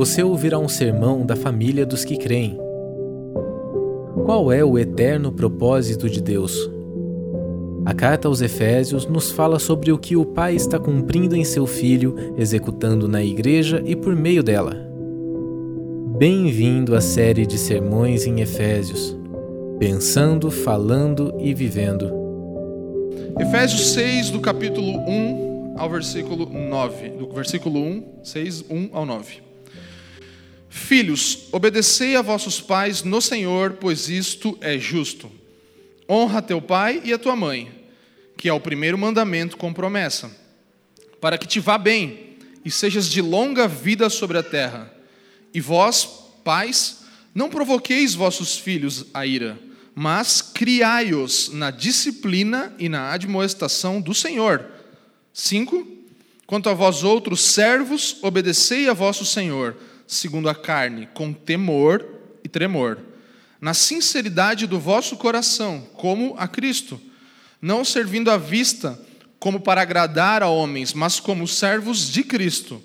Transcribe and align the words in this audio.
você 0.00 0.22
ouvirá 0.22 0.58
um 0.58 0.66
sermão 0.66 1.26
da 1.26 1.36
família 1.36 1.84
dos 1.84 2.06
que 2.06 2.16
creem. 2.16 2.58
Qual 4.24 4.50
é 4.50 4.64
o 4.64 4.78
eterno 4.78 5.30
propósito 5.30 6.08
de 6.08 6.22
Deus? 6.22 6.70
A 7.84 7.92
carta 7.92 8.26
aos 8.26 8.40
Efésios 8.40 9.04
nos 9.04 9.30
fala 9.30 9.58
sobre 9.58 9.92
o 9.92 9.98
que 9.98 10.16
o 10.16 10.24
Pai 10.24 10.54
está 10.54 10.78
cumprindo 10.78 11.36
em 11.36 11.44
seu 11.44 11.66
Filho, 11.66 12.14
executando 12.38 13.06
na 13.06 13.22
Igreja 13.22 13.82
e 13.84 13.94
por 13.94 14.16
meio 14.16 14.42
dela. 14.42 14.74
Bem-vindo 16.16 16.96
à 16.96 17.02
série 17.02 17.44
de 17.44 17.58
sermões 17.58 18.24
em 18.24 18.40
Efésios, 18.40 19.14
pensando, 19.78 20.50
falando 20.50 21.34
e 21.38 21.52
vivendo. 21.52 22.10
Efésios 23.38 23.90
6, 23.92 24.30
do 24.30 24.40
capítulo 24.40 24.92
1 25.06 25.74
ao 25.76 25.90
versículo 25.90 26.46
9. 26.46 27.10
Do 27.10 27.28
versículo 27.34 27.78
1, 27.78 28.04
6, 28.22 28.64
1 28.70 28.88
ao 28.94 29.04
9. 29.04 29.49
Filhos, 30.70 31.48
obedecei 31.50 32.14
a 32.14 32.22
vossos 32.22 32.60
pais 32.60 33.02
no 33.02 33.20
Senhor, 33.20 33.72
pois 33.80 34.08
isto 34.08 34.56
é 34.60 34.78
justo. 34.78 35.28
Honra 36.08 36.40
teu 36.40 36.62
pai 36.62 37.02
e 37.04 37.12
a 37.12 37.18
tua 37.18 37.34
mãe, 37.34 37.68
que 38.36 38.48
é 38.48 38.52
o 38.52 38.60
primeiro 38.60 38.96
mandamento 38.96 39.56
com 39.56 39.72
promessa, 39.72 40.30
para 41.20 41.36
que 41.36 41.46
te 41.46 41.58
vá 41.58 41.76
bem 41.76 42.36
e 42.64 42.70
sejas 42.70 43.08
de 43.08 43.20
longa 43.20 43.66
vida 43.66 44.08
sobre 44.08 44.38
a 44.38 44.44
terra. 44.44 44.94
E 45.52 45.60
vós, 45.60 46.08
pais, 46.44 47.00
não 47.34 47.50
provoqueis 47.50 48.14
vossos 48.14 48.56
filhos 48.56 49.06
a 49.12 49.26
ira, 49.26 49.58
mas 49.92 50.40
criai-os 50.40 51.52
na 51.52 51.72
disciplina 51.72 52.72
e 52.78 52.88
na 52.88 53.12
admoestação 53.12 54.00
do 54.00 54.14
Senhor. 54.14 54.64
5. 55.34 55.98
Quanto 56.46 56.68
a 56.68 56.74
vós 56.74 57.02
outros 57.02 57.40
servos, 57.40 58.18
obedecei 58.22 58.88
a 58.88 58.92
vosso 58.92 59.24
Senhor 59.26 59.76
segundo 60.10 60.48
a 60.48 60.54
carne, 60.56 61.08
com 61.14 61.32
temor 61.32 62.04
e 62.42 62.48
tremor, 62.48 62.98
na 63.60 63.72
sinceridade 63.72 64.66
do 64.66 64.80
vosso 64.80 65.16
coração, 65.16 65.86
como 65.94 66.34
a 66.36 66.48
Cristo, 66.48 67.00
não 67.62 67.84
servindo 67.84 68.28
à 68.28 68.36
vista 68.36 69.00
como 69.38 69.60
para 69.60 69.82
agradar 69.82 70.42
a 70.42 70.48
homens, 70.48 70.92
mas 70.92 71.20
como 71.20 71.46
servos 71.46 72.10
de 72.10 72.24
Cristo, 72.24 72.82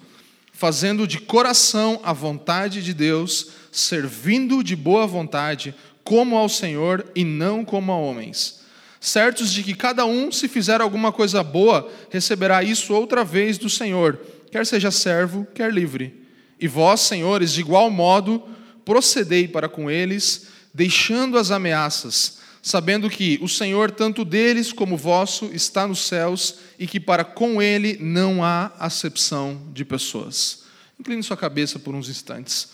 fazendo 0.53 1.07
de 1.07 1.17
coração 1.19 1.99
a 2.03 2.13
vontade 2.13 2.83
de 2.83 2.93
Deus, 2.93 3.47
servindo 3.71 4.63
de 4.63 4.75
boa 4.75 5.07
vontade, 5.07 5.73
como 6.03 6.37
ao 6.37 6.47
Senhor 6.47 7.11
e 7.15 7.25
não 7.25 7.65
como 7.65 7.91
a 7.91 7.97
homens. 7.97 8.61
Certos 9.01 9.51
de 9.51 9.63
que 9.63 9.73
cada 9.73 10.05
um, 10.05 10.31
se 10.31 10.47
fizer 10.47 10.79
alguma 10.79 11.11
coisa 11.11 11.43
boa, 11.43 11.91
receberá 12.11 12.61
isso 12.61 12.93
outra 12.93 13.23
vez 13.23 13.57
do 13.57 13.69
Senhor, 13.69 14.19
quer 14.51 14.63
seja 14.63 14.91
servo, 14.91 15.47
quer 15.55 15.73
livre. 15.73 16.24
E 16.59 16.67
vós, 16.67 17.01
senhores, 17.01 17.51
de 17.51 17.61
igual 17.61 17.89
modo, 17.89 18.43
procedei 18.83 19.47
para 19.47 19.67
com 19.67 19.89
eles, 19.89 20.47
deixando 20.73 21.37
as 21.37 21.51
ameaças, 21.51 22.39
sabendo 22.61 23.09
que 23.09 23.37
o 23.41 23.47
Senhor, 23.47 23.91
tanto 23.91 24.23
deles 24.23 24.71
como 24.71 24.97
vosso, 24.97 25.45
está 25.53 25.87
nos 25.87 25.99
céus 25.99 26.55
e 26.79 26.87
que 26.87 26.99
para 26.99 27.23
com 27.23 27.61
ele 27.61 27.97
não 27.99 28.43
há 28.43 28.71
acepção 28.79 29.61
de 29.73 29.83
pessoas. 29.83 30.63
Incline 30.99 31.21
sua 31.23 31.37
cabeça 31.37 31.77
por 31.77 31.93
uns 31.93 32.09
instantes. 32.09 32.69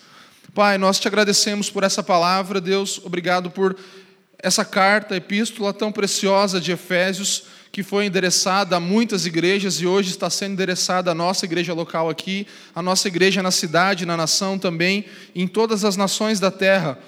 Pai, 0.54 0.78
nós 0.78 1.00
te 1.00 1.08
agradecemos 1.08 1.70
por 1.70 1.84
essa 1.84 2.04
palavra, 2.04 2.60
Deus, 2.60 3.00
obrigado 3.04 3.50
por 3.50 3.76
essa 4.38 4.66
carta, 4.66 5.16
epístola 5.16 5.74
tão 5.74 5.92
preciosa 5.92 6.60
de 6.60 6.72
Efésios 6.72 7.44
que 7.72 7.84
foi 7.84 8.06
endereçada 8.06 8.76
a 8.76 8.80
muitas 8.80 9.26
igrejas 9.26 9.76
e 9.76 9.88
hoje 9.88 10.10
está 10.10 10.30
sendo 10.30 10.54
endereçada 10.54 11.12
à 11.12 11.16
nossa 11.16 11.46
igreja 11.46 11.74
local 11.74 12.10
aqui, 12.10 12.46
à 12.76 12.82
nossa 12.82 13.08
igreja 13.08 13.42
na 13.42 13.52
cidade, 13.52 14.06
na 14.06 14.18
nação 14.18 14.60
também, 14.60 15.06
em 15.34 15.48
todas 15.48 15.86
as 15.86 15.96
nações 15.96 16.40
da 16.40 16.52
terra. 16.52 17.00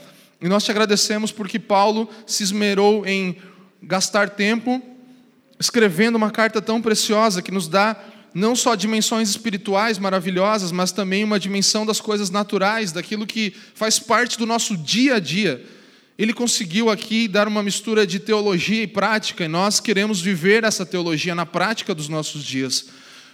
E 0.41 0.47
nós 0.47 0.63
te 0.63 0.71
agradecemos 0.71 1.31
porque 1.31 1.59
Paulo 1.59 2.09
se 2.25 2.43
esmerou 2.43 3.05
em 3.05 3.35
gastar 3.81 4.29
tempo 4.29 4.81
escrevendo 5.59 6.15
uma 6.15 6.31
carta 6.31 6.61
tão 6.61 6.81
preciosa 6.81 7.41
que 7.41 7.51
nos 7.51 7.67
dá 7.67 7.95
não 8.33 8.55
só 8.55 8.73
dimensões 8.73 9.29
espirituais 9.29 9.99
maravilhosas, 9.99 10.71
mas 10.71 10.91
também 10.91 11.23
uma 11.23 11.39
dimensão 11.39 11.85
das 11.85 12.01
coisas 12.01 12.29
naturais, 12.29 12.91
daquilo 12.91 13.27
que 13.27 13.53
faz 13.75 13.99
parte 13.99 14.37
do 14.37 14.45
nosso 14.45 14.75
dia 14.75 15.15
a 15.15 15.19
dia 15.19 15.63
ele 16.17 16.33
conseguiu 16.33 16.89
aqui 16.89 17.27
dar 17.27 17.47
uma 17.47 17.63
mistura 17.63 18.05
de 18.05 18.19
teologia 18.19 18.83
e 18.83 18.87
prática, 18.87 19.45
e 19.45 19.47
nós 19.47 19.79
queremos 19.79 20.21
viver 20.21 20.63
essa 20.63 20.85
teologia 20.85 21.33
na 21.33 21.45
prática 21.45 21.95
dos 21.95 22.07
nossos 22.07 22.43
dias. 22.43 22.85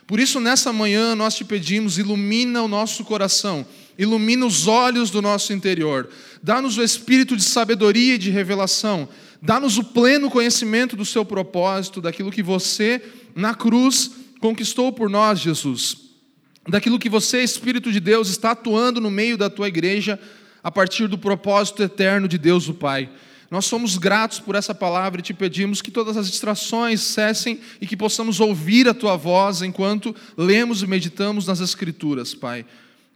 Por 0.08 0.20
isso, 0.20 0.40
nessa 0.40 0.72
manhã, 0.72 1.14
nós 1.14 1.36
te 1.36 1.44
pedimos, 1.44 1.98
ilumina 1.98 2.64
o 2.64 2.68
nosso 2.68 3.04
coração, 3.04 3.66
ilumina 3.98 4.46
os 4.46 4.66
olhos 4.66 5.12
do 5.12 5.22
nosso 5.22 5.52
interior, 5.54 6.10
dá-nos 6.42 6.78
o 6.78 6.84
espírito 6.84 7.36
de 7.36 7.44
sabedoria 7.44 8.16
e 8.16 8.18
de 8.18 8.32
revelação, 8.32 9.10
dá-nos 9.42 9.78
o 9.78 9.84
pleno 9.84 10.30
conhecimento 10.30 10.96
do 10.96 11.06
seu 11.06 11.26
propósito, 11.26 12.02
daquilo 12.02 12.32
que 12.32 12.42
você, 12.42 13.02
na 13.36 13.54
cruz, 13.54 14.10
conquistou 14.40 14.92
por 14.92 15.10
nós, 15.10 15.40
Jesus, 15.40 15.98
daquilo 16.68 16.98
que 16.98 17.10
você, 17.10 17.44
Espírito 17.44 17.92
de 17.92 18.00
Deus, 18.00 18.30
está 18.30 18.52
atuando 18.52 19.02
no 19.02 19.12
meio 19.12 19.38
da 19.38 19.50
tua 19.50 19.68
igreja 19.68 20.20
a 20.64 20.72
partir 20.72 21.08
do 21.08 21.18
propósito 21.18 21.84
eterno 21.84 22.28
de 22.28 22.38
Deus 22.38 22.68
o 22.68 22.74
Pai. 22.74 23.10
Nós 23.52 23.66
somos 23.66 23.98
gratos 23.98 24.40
por 24.40 24.56
essa 24.56 24.76
palavra 24.76 25.20
e 25.20 25.24
te 25.24 25.34
pedimos 25.34 25.82
que 25.82 25.90
todas 25.90 26.16
as 26.16 26.30
distrações 26.30 27.02
cessem 27.02 27.60
e 27.82 27.88
que 27.88 27.98
possamos 27.98 28.40
ouvir 28.40 28.88
a 28.88 28.94
tua 28.94 29.16
voz 29.16 29.64
enquanto 29.64 30.16
lemos 30.38 30.84
e 30.84 30.88
meditamos 30.88 31.48
nas 31.48 31.60
Escrituras, 31.60 32.36
Pai. 32.36 32.66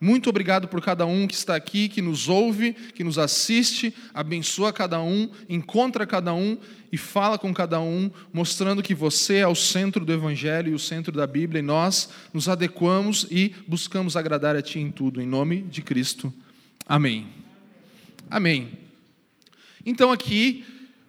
Muito 0.01 0.29
obrigado 0.29 0.67
por 0.67 0.81
cada 0.81 1.05
um 1.05 1.25
que 1.27 1.33
está 1.33 1.55
aqui, 1.55 1.87
que 1.87 2.01
nos 2.01 2.27
ouve, 2.27 2.73
que 2.73 3.05
nos 3.05 3.17
assiste, 3.17 3.93
abençoa 4.13 4.73
cada 4.73 5.01
um, 5.01 5.29
encontra 5.47 6.05
cada 6.05 6.33
um 6.33 6.57
e 6.91 6.97
fala 6.97 7.37
com 7.37 7.53
cada 7.53 7.79
um, 7.79 8.11
mostrando 8.33 8.83
que 8.83 8.93
você 8.93 9.37
é 9.37 9.47
o 9.47 9.55
centro 9.55 10.03
do 10.03 10.11
Evangelho 10.11 10.71
e 10.71 10.75
o 10.75 10.79
centro 10.79 11.13
da 11.13 11.25
Bíblia, 11.25 11.59
e 11.59 11.63
nós 11.63 12.09
nos 12.33 12.49
adequamos 12.49 13.25
e 13.31 13.55
buscamos 13.65 14.17
agradar 14.17 14.57
a 14.57 14.61
Ti 14.61 14.79
em 14.79 14.91
tudo, 14.91 15.21
em 15.21 15.25
nome 15.25 15.61
de 15.61 15.81
Cristo. 15.81 16.33
Amém. 16.85 17.27
Amém. 18.29 18.71
Então 19.85 20.11
aqui 20.11 20.65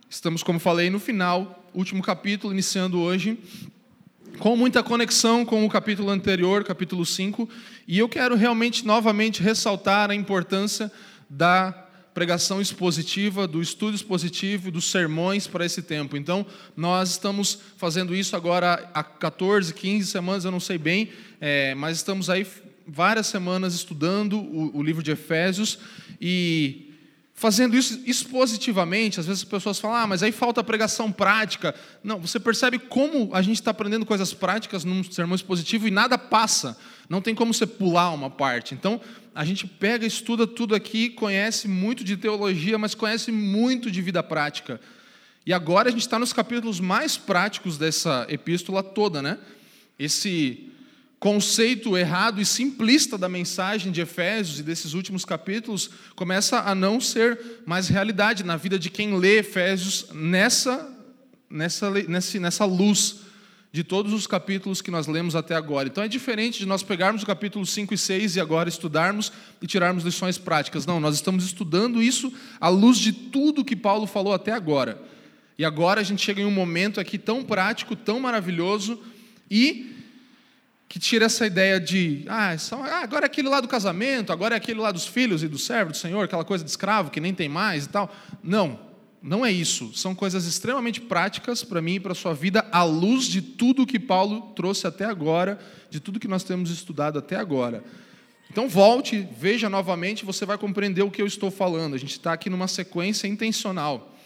estamos, 0.08 0.40
como 0.40 0.60
falei, 0.60 0.88
no 0.88 1.00
final, 1.00 1.68
último 1.74 2.00
capítulo, 2.00 2.52
iniciando 2.52 3.00
hoje, 3.00 3.36
com 4.38 4.56
muita 4.56 4.84
conexão 4.84 5.44
com 5.44 5.66
o 5.66 5.68
capítulo 5.68 6.10
anterior, 6.10 6.62
capítulo 6.62 7.04
5, 7.04 7.48
e 7.88 7.98
eu 7.98 8.08
quero 8.08 8.36
realmente 8.36 8.86
novamente 8.86 9.42
ressaltar 9.42 10.12
a 10.12 10.14
importância 10.14 10.92
da 11.28 11.72
pregação 12.14 12.60
expositiva, 12.60 13.48
do 13.48 13.60
estudo 13.60 13.96
expositivo, 13.96 14.70
dos 14.70 14.88
sermões 14.88 15.48
para 15.48 15.66
esse 15.66 15.82
tempo. 15.82 16.16
Então, 16.16 16.46
nós 16.76 17.10
estamos 17.10 17.58
fazendo 17.76 18.14
isso 18.14 18.36
agora 18.36 18.88
há 18.94 19.02
14, 19.02 19.74
15 19.74 20.08
semanas, 20.08 20.44
eu 20.44 20.52
não 20.52 20.60
sei 20.60 20.78
bem, 20.78 21.10
é, 21.40 21.74
mas 21.74 21.96
estamos 21.96 22.30
aí 22.30 22.46
várias 22.86 23.26
semanas 23.26 23.74
estudando 23.74 24.38
o, 24.38 24.76
o 24.76 24.82
livro 24.82 25.02
de 25.02 25.10
Efésios 25.10 25.78
e 26.20 26.94
fazendo 27.34 27.76
isso 27.76 28.00
expositivamente, 28.06 29.18
às 29.18 29.26
vezes 29.26 29.42
as 29.42 29.48
pessoas 29.48 29.78
falam, 29.78 29.96
ah, 29.96 30.06
mas 30.06 30.22
aí 30.22 30.30
falta 30.30 30.62
pregação 30.62 31.10
prática. 31.10 31.74
Não, 32.02 32.20
você 32.20 32.38
percebe 32.38 32.78
como 32.78 33.34
a 33.34 33.42
gente 33.42 33.56
está 33.56 33.72
aprendendo 33.72 34.06
coisas 34.06 34.32
práticas 34.32 34.84
num 34.84 35.02
sermão 35.02 35.34
expositivo 35.34 35.88
e 35.88 35.90
nada 35.90 36.16
passa. 36.16 36.78
Não 37.08 37.20
tem 37.20 37.34
como 37.34 37.52
você 37.52 37.66
pular 37.66 38.12
uma 38.12 38.30
parte. 38.30 38.72
Então, 38.72 39.00
a 39.34 39.44
gente 39.44 39.66
pega, 39.66 40.06
estuda 40.06 40.46
tudo 40.46 40.74
aqui, 40.74 41.10
conhece 41.10 41.66
muito 41.66 42.04
de 42.04 42.16
teologia, 42.16 42.78
mas 42.78 42.94
conhece 42.94 43.32
muito 43.32 43.90
de 43.90 44.00
vida 44.00 44.22
prática. 44.22 44.80
E 45.44 45.52
agora 45.52 45.88
a 45.88 45.92
gente 45.92 46.02
está 46.02 46.18
nos 46.18 46.32
capítulos 46.32 46.78
mais 46.80 47.18
práticos 47.18 47.76
dessa 47.76 48.26
epístola 48.30 48.82
toda, 48.82 49.20
né? 49.20 49.38
Esse 49.98 50.72
conceito 51.24 51.96
errado 51.96 52.38
e 52.38 52.44
simplista 52.44 53.16
da 53.16 53.30
mensagem 53.30 53.90
de 53.90 54.02
Efésios 54.02 54.60
e 54.60 54.62
desses 54.62 54.92
últimos 54.92 55.24
capítulos 55.24 55.88
começa 56.14 56.60
a 56.60 56.74
não 56.74 57.00
ser 57.00 57.40
mais 57.64 57.88
realidade 57.88 58.44
na 58.44 58.58
vida 58.58 58.78
de 58.78 58.90
quem 58.90 59.16
lê 59.16 59.38
Efésios 59.38 60.04
nessa, 60.12 60.86
nessa, 61.48 61.90
nessa, 61.90 62.38
nessa 62.38 62.64
luz 62.66 63.20
de 63.72 63.82
todos 63.82 64.12
os 64.12 64.26
capítulos 64.26 64.82
que 64.82 64.90
nós 64.90 65.06
lemos 65.06 65.34
até 65.34 65.54
agora. 65.54 65.88
Então 65.88 66.04
é 66.04 66.08
diferente 66.08 66.58
de 66.58 66.66
nós 66.66 66.82
pegarmos 66.82 67.22
o 67.22 67.26
capítulo 67.26 67.64
5 67.64 67.94
e 67.94 67.96
6 67.96 68.36
e 68.36 68.40
agora 68.40 68.68
estudarmos 68.68 69.32
e 69.62 69.66
tirarmos 69.66 70.04
lições 70.04 70.36
práticas. 70.36 70.84
Não, 70.84 71.00
nós 71.00 71.14
estamos 71.14 71.46
estudando 71.46 72.02
isso 72.02 72.30
à 72.60 72.68
luz 72.68 72.98
de 72.98 73.14
tudo 73.14 73.64
que 73.64 73.74
Paulo 73.74 74.06
falou 74.06 74.34
até 74.34 74.52
agora. 74.52 75.00
E 75.58 75.64
agora 75.64 76.02
a 76.02 76.04
gente 76.04 76.22
chega 76.22 76.42
em 76.42 76.44
um 76.44 76.50
momento 76.50 77.00
aqui 77.00 77.16
tão 77.16 77.42
prático, 77.42 77.96
tão 77.96 78.20
maravilhoso 78.20 79.00
e 79.50 79.93
que 80.94 81.00
tira 81.00 81.24
essa 81.24 81.44
ideia 81.44 81.80
de, 81.80 82.24
ah, 82.28 82.56
são, 82.56 82.84
ah, 82.84 83.00
agora 83.02 83.24
é 83.24 83.26
aquele 83.26 83.48
lá 83.48 83.60
do 83.60 83.66
casamento, 83.66 84.32
agora 84.32 84.54
é 84.54 84.58
aquele 84.58 84.78
lá 84.78 84.92
dos 84.92 85.04
filhos 85.04 85.42
e 85.42 85.48
do 85.48 85.58
servo 85.58 85.90
do 85.90 85.96
Senhor, 85.96 86.22
aquela 86.22 86.44
coisa 86.44 86.62
de 86.62 86.70
escravo 86.70 87.10
que 87.10 87.18
nem 87.18 87.34
tem 87.34 87.48
mais 87.48 87.86
e 87.86 87.88
tal. 87.88 88.14
Não, 88.40 88.78
não 89.20 89.44
é 89.44 89.50
isso. 89.50 89.92
São 89.92 90.14
coisas 90.14 90.46
extremamente 90.46 91.00
práticas 91.00 91.64
para 91.64 91.82
mim 91.82 91.94
e 91.94 92.00
para 92.00 92.12
a 92.12 92.14
sua 92.14 92.32
vida, 92.32 92.64
à 92.70 92.84
luz 92.84 93.24
de 93.24 93.42
tudo 93.42 93.84
que 93.84 93.98
Paulo 93.98 94.52
trouxe 94.54 94.86
até 94.86 95.04
agora, 95.04 95.58
de 95.90 95.98
tudo 95.98 96.20
que 96.20 96.28
nós 96.28 96.44
temos 96.44 96.70
estudado 96.70 97.18
até 97.18 97.34
agora. 97.34 97.82
Então 98.48 98.68
volte, 98.68 99.26
veja 99.36 99.68
novamente, 99.68 100.24
você 100.24 100.46
vai 100.46 100.56
compreender 100.56 101.02
o 101.02 101.10
que 101.10 101.20
eu 101.20 101.26
estou 101.26 101.50
falando. 101.50 101.94
A 101.94 101.98
gente 101.98 102.12
está 102.12 102.32
aqui 102.32 102.48
numa 102.48 102.68
sequência 102.68 103.26
intencional. 103.26 104.16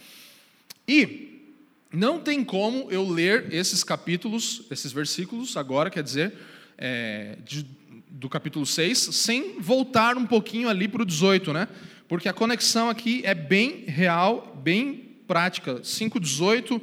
E 0.87 1.47
não 1.91 2.21
tem 2.21 2.44
como 2.44 2.91
eu 2.91 3.09
ler 3.09 3.55
esses 3.55 3.82
capítulos, 3.82 4.67
esses 4.71 4.93
versículos 4.93 5.56
agora, 5.56 5.88
quer 5.88 6.03
dizer, 6.03 6.35
é, 6.78 7.36
de, 7.44 7.66
do 8.08 8.28
capítulo 8.28 8.64
6, 8.64 8.98
sem 8.98 9.60
voltar 9.60 10.16
um 10.16 10.25
pouquinho 10.25 10.69
ali 10.69 10.88
para 10.88 11.02
o 11.02 11.06
18, 11.06 11.52
né? 11.52 11.69
Porque 12.06 12.28
a 12.28 12.32
conexão 12.32 12.88
aqui 12.88 13.20
é 13.25 13.34
bem 13.34 13.84
real, 13.86 14.58
bem 14.62 15.16
prática. 15.26 15.80
5,18 15.80 16.80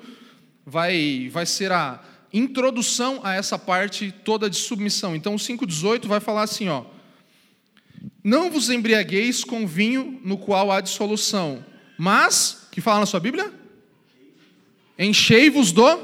vai, 0.65 1.29
vai 1.31 1.45
ser 1.45 1.71
a 1.71 2.03
introdução 2.31 3.21
a 3.23 3.33
essa 3.33 3.57
parte 3.57 4.13
toda 4.23 4.49
de 4.49 4.57
submissão. 4.57 5.15
Então, 5.15 5.33
o 5.33 5.37
5,18 5.37 6.05
vai 6.05 6.19
falar 6.19 6.43
assim, 6.43 6.67
ó. 6.67 6.85
Não 8.23 8.51
vos 8.51 8.69
embriagueis 8.69 9.43
com 9.43 9.65
vinho 9.65 10.19
no 10.23 10.37
qual 10.37 10.71
há 10.71 10.81
dissolução, 10.81 11.63
mas, 11.97 12.67
que 12.71 12.81
fala 12.81 12.99
na 12.99 13.05
sua 13.05 13.19
Bíblia? 13.19 13.51
Enchei-vos 14.97 15.71
do 15.71 15.99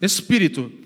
Espírito. 0.00 0.83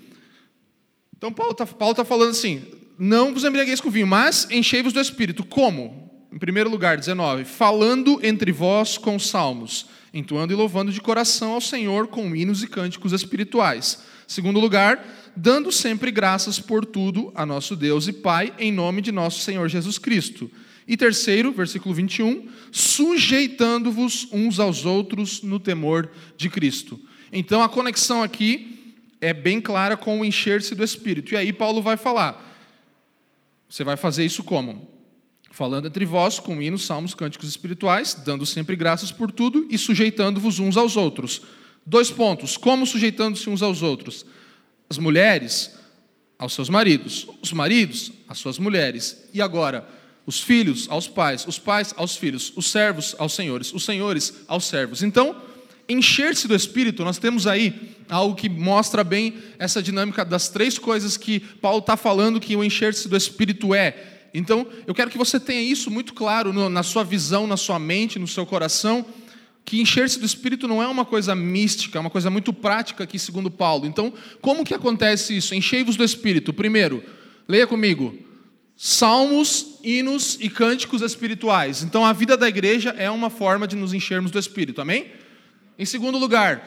Então, 1.19 1.33
Paulo 1.33 1.51
está 1.51 1.65
tá 1.65 2.05
falando 2.05 2.29
assim: 2.29 2.61
não 2.97 3.33
vos 3.33 3.43
embriagueis 3.43 3.81
com 3.81 3.91
vinho, 3.91 4.07
mas 4.07 4.47
enchei-vos 4.49 4.93
do 4.93 5.01
Espírito. 5.01 5.43
Como? 5.43 6.09
Em 6.31 6.39
primeiro 6.39 6.69
lugar, 6.69 6.97
19: 6.97 7.43
falando 7.43 8.21
entre 8.23 8.53
vós 8.53 8.97
com 8.97 9.19
salmos, 9.19 9.87
entoando 10.13 10.53
e 10.53 10.55
louvando 10.55 10.93
de 10.93 11.01
coração 11.01 11.51
ao 11.51 11.61
Senhor 11.61 12.07
com 12.07 12.33
hinos 12.33 12.63
e 12.63 12.67
cânticos 12.67 13.11
espirituais. 13.11 13.99
Segundo 14.25 14.61
lugar, 14.61 15.05
dando 15.35 15.73
sempre 15.73 16.09
graças 16.09 16.57
por 16.57 16.85
tudo 16.85 17.33
a 17.35 17.45
nosso 17.45 17.75
Deus 17.75 18.07
e 18.07 18.13
Pai, 18.13 18.53
em 18.57 18.71
nome 18.71 19.01
de 19.01 19.11
nosso 19.11 19.41
Senhor 19.41 19.67
Jesus 19.67 19.97
Cristo. 19.97 20.49
E 20.87 20.95
terceiro, 20.95 21.51
versículo 21.51 21.93
21, 21.93 22.47
sujeitando-vos 22.71 24.29
uns 24.31 24.57
aos 24.57 24.85
outros 24.85 25.41
no 25.41 25.59
temor 25.59 26.09
de 26.37 26.49
Cristo. 26.49 26.97
Então 27.29 27.61
a 27.61 27.67
conexão 27.67 28.23
aqui 28.23 28.78
é 29.21 29.33
bem 29.33 29.59
clara 29.59 29.97
com 29.97 30.19
o 30.19 30.25
encher-se 30.25 30.73
do 30.75 30.83
Espírito. 30.83 31.33
E 31.33 31.37
aí 31.37 31.51
Paulo 31.51 31.81
vai 31.81 31.97
falar. 31.97 32.45
Você 33.67 33.83
vai 33.83 33.97
fazer 33.97 34.25
isso 34.25 34.43
como? 34.43 34.87
Falando 35.51 35.87
entre 35.87 36.05
vós 36.05 36.39
com 36.39 36.61
hinos, 36.61 36.85
salmos, 36.85 37.13
cânticos 37.13 37.49
espirituais, 37.49 38.13
dando 38.13 38.45
sempre 38.45 38.75
graças 38.75 39.11
por 39.11 39.31
tudo 39.31 39.67
e 39.69 39.77
sujeitando-vos 39.77 40.59
uns 40.59 40.77
aos 40.77 40.95
outros. 40.95 41.41
Dois 41.85 42.09
pontos. 42.09 42.55
Como 42.55 42.85
sujeitando-se 42.85 43.49
uns 43.49 43.61
aos 43.61 43.81
outros? 43.81 44.25
As 44.89 44.97
mulheres 44.97 45.77
aos 46.37 46.53
seus 46.53 46.69
maridos, 46.69 47.27
os 47.41 47.51
maridos 47.51 48.13
às 48.27 48.39
suas 48.39 48.57
mulheres. 48.57 49.27
E 49.33 49.41
agora, 49.41 49.87
os 50.25 50.39
filhos 50.39 50.87
aos 50.89 51.07
pais, 51.07 51.45
os 51.45 51.59
pais 51.59 51.93
aos 51.97 52.15
filhos, 52.15 52.53
os 52.55 52.71
servos 52.71 53.15
aos 53.19 53.33
senhores, 53.33 53.73
os 53.73 53.83
senhores 53.83 54.33
aos 54.47 54.65
servos. 54.65 55.03
Então, 55.03 55.35
encher-se 55.89 56.47
do 56.47 56.55
Espírito, 56.55 57.03
nós 57.03 57.17
temos 57.17 57.47
aí 57.47 57.97
algo 58.07 58.35
que 58.35 58.47
mostra 58.47 59.03
bem 59.03 59.33
essa 59.57 59.81
dinâmica 59.81 60.23
das 60.23 60.47
três 60.47 60.77
coisas 60.77 61.17
que 61.17 61.39
Paulo 61.39 61.79
está 61.79 61.97
falando 61.97 62.39
que 62.39 62.55
o 62.55 62.63
encher-se 62.63 63.09
do 63.09 63.17
Espírito 63.17 63.73
é. 63.73 63.95
Então, 64.33 64.67
eu 64.85 64.93
quero 64.93 65.09
que 65.09 65.17
você 65.17 65.39
tenha 65.39 65.61
isso 65.61 65.89
muito 65.89 66.13
claro 66.13 66.53
no, 66.53 66.69
na 66.69 66.83
sua 66.83 67.03
visão, 67.03 67.47
na 67.47 67.57
sua 67.57 67.79
mente, 67.79 68.19
no 68.19 68.27
seu 68.27 68.45
coração, 68.45 69.03
que 69.65 69.81
encher-se 69.81 70.19
do 70.19 70.25
Espírito 70.25 70.67
não 70.67 70.81
é 70.81 70.87
uma 70.87 71.05
coisa 71.05 71.35
mística, 71.35 71.97
é 71.97 72.01
uma 72.01 72.09
coisa 72.09 72.29
muito 72.29 72.53
prática 72.53 73.03
aqui, 73.03 73.17
segundo 73.17 73.49
Paulo. 73.49 73.85
Então, 73.85 74.13
como 74.41 74.63
que 74.63 74.73
acontece 74.73 75.35
isso? 75.35 75.55
Enchei-vos 75.55 75.95
do 75.95 76.03
Espírito. 76.03 76.53
Primeiro, 76.53 77.03
leia 77.47 77.65
comigo. 77.65 78.15
Salmos, 78.75 79.79
hinos 79.83 80.37
e 80.39 80.49
cânticos 80.49 81.01
espirituais. 81.01 81.83
Então, 81.83 82.05
a 82.05 82.13
vida 82.13 82.37
da 82.37 82.47
igreja 82.47 82.95
é 82.97 83.09
uma 83.09 83.29
forma 83.29 83.67
de 83.67 83.75
nos 83.75 83.93
enchermos 83.93 84.31
do 84.31 84.39
Espírito, 84.39 84.81
amém? 84.81 85.07
Em 85.79 85.85
segundo 85.85 86.17
lugar, 86.17 86.63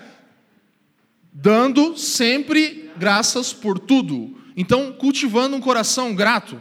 dando 1.33 1.97
sempre 1.99 2.91
graças 2.97 3.53
por 3.53 3.79
tudo. 3.79 4.37
Então, 4.57 4.93
cultivando 4.93 5.55
um 5.55 5.61
coração 5.61 6.15
grato, 6.15 6.61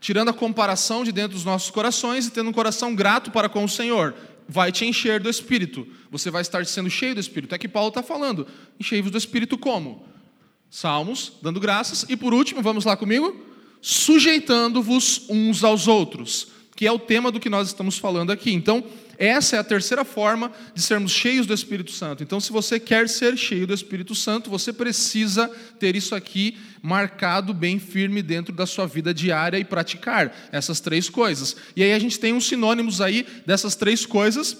tirando 0.00 0.28
a 0.28 0.32
comparação 0.32 1.04
de 1.04 1.12
dentro 1.12 1.34
dos 1.34 1.44
nossos 1.44 1.70
corações 1.70 2.26
e 2.26 2.30
tendo 2.30 2.48
um 2.48 2.52
coração 2.52 2.94
grato 2.94 3.30
para 3.30 3.48
com 3.48 3.64
o 3.64 3.68
Senhor, 3.68 4.14
vai 4.48 4.70
te 4.70 4.86
encher 4.86 5.20
do 5.20 5.28
Espírito. 5.28 5.86
Você 6.10 6.30
vai 6.30 6.42
estar 6.42 6.64
sendo 6.64 6.88
cheio 6.88 7.14
do 7.14 7.20
Espírito. 7.20 7.54
É 7.54 7.58
que 7.58 7.68
Paulo 7.68 7.88
está 7.88 8.02
falando. 8.02 8.46
Enchei-vos 8.80 9.10
do 9.10 9.18
Espírito 9.18 9.58
como? 9.58 10.06
Salmos, 10.70 11.32
dando 11.42 11.60
graças. 11.60 12.06
E 12.08 12.16
por 12.16 12.32
último, 12.32 12.62
vamos 12.62 12.84
lá 12.84 12.96
comigo? 12.96 13.52
sujeitando-vos 13.82 15.26
uns 15.28 15.64
aos 15.64 15.88
outros, 15.88 16.46
que 16.76 16.86
é 16.86 16.92
o 16.92 17.00
tema 17.00 17.32
do 17.32 17.40
que 17.40 17.50
nós 17.50 17.66
estamos 17.66 17.98
falando 17.98 18.30
aqui. 18.30 18.52
Então, 18.52 18.84
essa 19.28 19.54
é 19.54 19.58
a 19.60 19.64
terceira 19.64 20.04
forma 20.04 20.50
de 20.74 20.82
sermos 20.82 21.12
cheios 21.12 21.46
do 21.46 21.54
Espírito 21.54 21.92
Santo. 21.92 22.24
Então, 22.24 22.40
se 22.40 22.50
você 22.50 22.80
quer 22.80 23.08
ser 23.08 23.36
cheio 23.36 23.68
do 23.68 23.72
Espírito 23.72 24.16
Santo, 24.16 24.50
você 24.50 24.72
precisa 24.72 25.48
ter 25.78 25.94
isso 25.94 26.12
aqui 26.12 26.58
marcado 26.82 27.54
bem 27.54 27.78
firme 27.78 28.20
dentro 28.20 28.52
da 28.52 28.66
sua 28.66 28.84
vida 28.84 29.14
diária 29.14 29.58
e 29.58 29.64
praticar 29.64 30.34
essas 30.50 30.80
três 30.80 31.08
coisas. 31.08 31.54
E 31.76 31.84
aí 31.84 31.92
a 31.92 31.98
gente 32.00 32.18
tem 32.18 32.32
uns 32.32 32.46
sinônimos 32.48 33.00
aí 33.00 33.24
dessas 33.46 33.76
três 33.76 34.04
coisas 34.04 34.56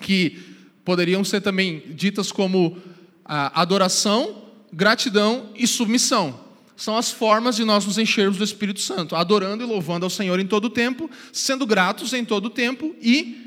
que 0.00 0.36
poderiam 0.84 1.22
ser 1.22 1.40
também 1.40 1.84
ditas 1.94 2.32
como 2.32 2.78
adoração, 3.24 4.50
gratidão 4.72 5.50
e 5.54 5.64
submissão 5.64 6.44
são 6.76 6.98
as 6.98 7.10
formas 7.10 7.56
de 7.56 7.64
nós 7.64 7.86
nos 7.86 7.96
enchermos 7.96 8.36
do 8.36 8.44
Espírito 8.44 8.80
Santo, 8.80 9.16
adorando 9.16 9.64
e 9.64 9.66
louvando 9.66 10.04
ao 10.04 10.10
Senhor 10.10 10.38
em 10.38 10.46
todo 10.46 10.66
o 10.66 10.70
tempo, 10.70 11.10
sendo 11.32 11.64
gratos 11.64 12.12
em 12.12 12.22
todo 12.22 12.46
o 12.46 12.50
tempo 12.50 12.94
e 13.00 13.45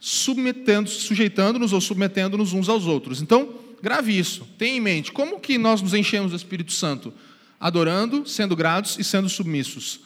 submetendo, 0.00 0.88
sujeitando-nos 0.88 1.74
ou 1.74 1.80
submetendo-nos 1.80 2.54
uns 2.54 2.70
aos 2.70 2.86
outros. 2.86 3.20
Então, 3.20 3.54
grave 3.82 4.18
isso, 4.18 4.48
tenha 4.56 4.78
em 4.78 4.80
mente, 4.80 5.12
como 5.12 5.38
que 5.38 5.58
nós 5.58 5.82
nos 5.82 5.92
enchemos 5.92 6.30
do 6.30 6.36
Espírito 6.36 6.72
Santo? 6.72 7.12
Adorando, 7.60 8.26
sendo 8.26 8.56
gratos 8.56 8.98
e 8.98 9.04
sendo 9.04 9.28
submissos. 9.28 10.00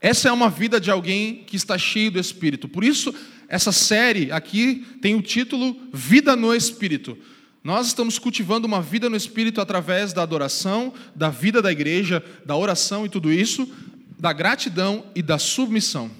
Essa 0.00 0.28
é 0.28 0.32
uma 0.32 0.50
vida 0.50 0.80
de 0.80 0.90
alguém 0.90 1.44
que 1.46 1.54
está 1.54 1.78
cheio 1.78 2.10
do 2.10 2.18
Espírito. 2.18 2.68
Por 2.68 2.82
isso, 2.82 3.14
essa 3.48 3.70
série 3.70 4.32
aqui 4.32 4.84
tem 5.00 5.14
o 5.14 5.22
título 5.22 5.76
Vida 5.92 6.34
no 6.34 6.52
Espírito. 6.52 7.16
Nós 7.62 7.86
estamos 7.86 8.18
cultivando 8.18 8.66
uma 8.66 8.82
vida 8.82 9.08
no 9.08 9.16
Espírito 9.16 9.60
através 9.60 10.12
da 10.12 10.22
adoração, 10.22 10.92
da 11.14 11.28
vida 11.28 11.62
da 11.62 11.70
igreja, 11.70 12.20
da 12.44 12.56
oração 12.56 13.06
e 13.06 13.08
tudo 13.08 13.32
isso, 13.32 13.70
da 14.18 14.32
gratidão 14.32 15.06
e 15.14 15.22
da 15.22 15.38
submissão. 15.38 16.10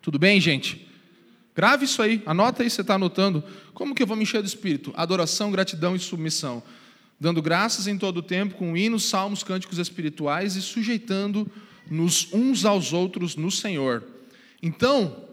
Tudo 0.00 0.20
bem, 0.20 0.40
gente? 0.40 0.85
Grave 1.56 1.86
isso 1.86 2.02
aí, 2.02 2.22
anota 2.26 2.62
aí, 2.62 2.68
você 2.68 2.82
está 2.82 2.96
anotando. 2.96 3.42
Como 3.72 3.94
que 3.94 4.02
eu 4.02 4.06
vou 4.06 4.14
me 4.14 4.24
encher 4.24 4.42
do 4.42 4.46
Espírito? 4.46 4.92
Adoração, 4.94 5.50
gratidão 5.50 5.96
e 5.96 5.98
submissão. 5.98 6.62
Dando 7.18 7.40
graças 7.40 7.86
em 7.86 7.96
todo 7.96 8.18
o 8.18 8.22
tempo, 8.22 8.56
com 8.56 8.76
hinos, 8.76 9.04
salmos, 9.08 9.42
cânticos 9.42 9.78
espirituais 9.78 10.54
e 10.54 10.60
sujeitando-nos 10.60 12.28
uns 12.30 12.66
aos 12.66 12.92
outros 12.92 13.36
no 13.36 13.50
Senhor. 13.50 14.04
Então, 14.62 15.24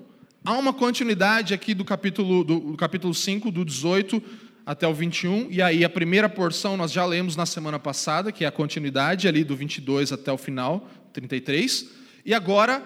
há 0.46 0.54
uma 0.54 0.72
continuidade 0.72 1.54
aqui 1.54 1.74
do 1.74 1.84
capítulo, 1.84 2.46
do, 2.46 2.60
do 2.60 2.78
capítulo 2.78 3.14
5, 3.14 3.52
do 3.52 3.66
18 3.66 4.24
até 4.66 4.88
o 4.88 4.94
21, 4.94 5.48
e 5.52 5.62
aí 5.62 5.84
a 5.84 5.90
primeira 5.90 6.30
porção 6.30 6.78
nós 6.78 6.94
já 6.94 7.06
lemos 7.06 7.36
na 7.36 7.46
semana 7.46 7.78
passada, 7.78 8.32
que 8.32 8.46
é 8.46 8.48
a 8.48 8.52
continuidade 8.52 9.28
ali 9.28 9.44
do 9.44 9.58
22 9.58 10.14
até 10.14 10.32
o 10.32 10.38
final, 10.38 10.90
33. 11.12 11.90
E 12.26 12.34
agora, 12.34 12.82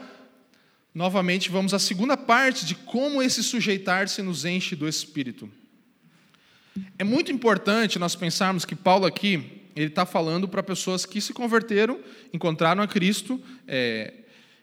novamente, 0.97 1.51
vamos 1.51 1.75
à 1.75 1.79
segunda 1.79 2.17
parte 2.17 2.65
de 2.65 2.73
como 2.73 3.21
esse 3.21 3.43
sujeitar-se 3.43 4.19
nos 4.23 4.45
enche 4.45 4.75
do 4.75 4.89
Espírito. 4.89 5.47
É 6.97 7.03
muito 7.03 7.31
importante 7.31 7.99
nós 7.99 8.15
pensarmos 8.15 8.65
que 8.65 8.75
Paulo 8.75 9.05
aqui, 9.05 9.61
ele 9.75 9.89
está 9.89 10.07
falando 10.07 10.47
para 10.47 10.63
pessoas 10.63 11.05
que 11.05 11.21
se 11.21 11.33
converteram, 11.33 11.99
encontraram 12.33 12.81
a 12.81 12.87
Cristo, 12.87 13.39
é, 13.67 14.11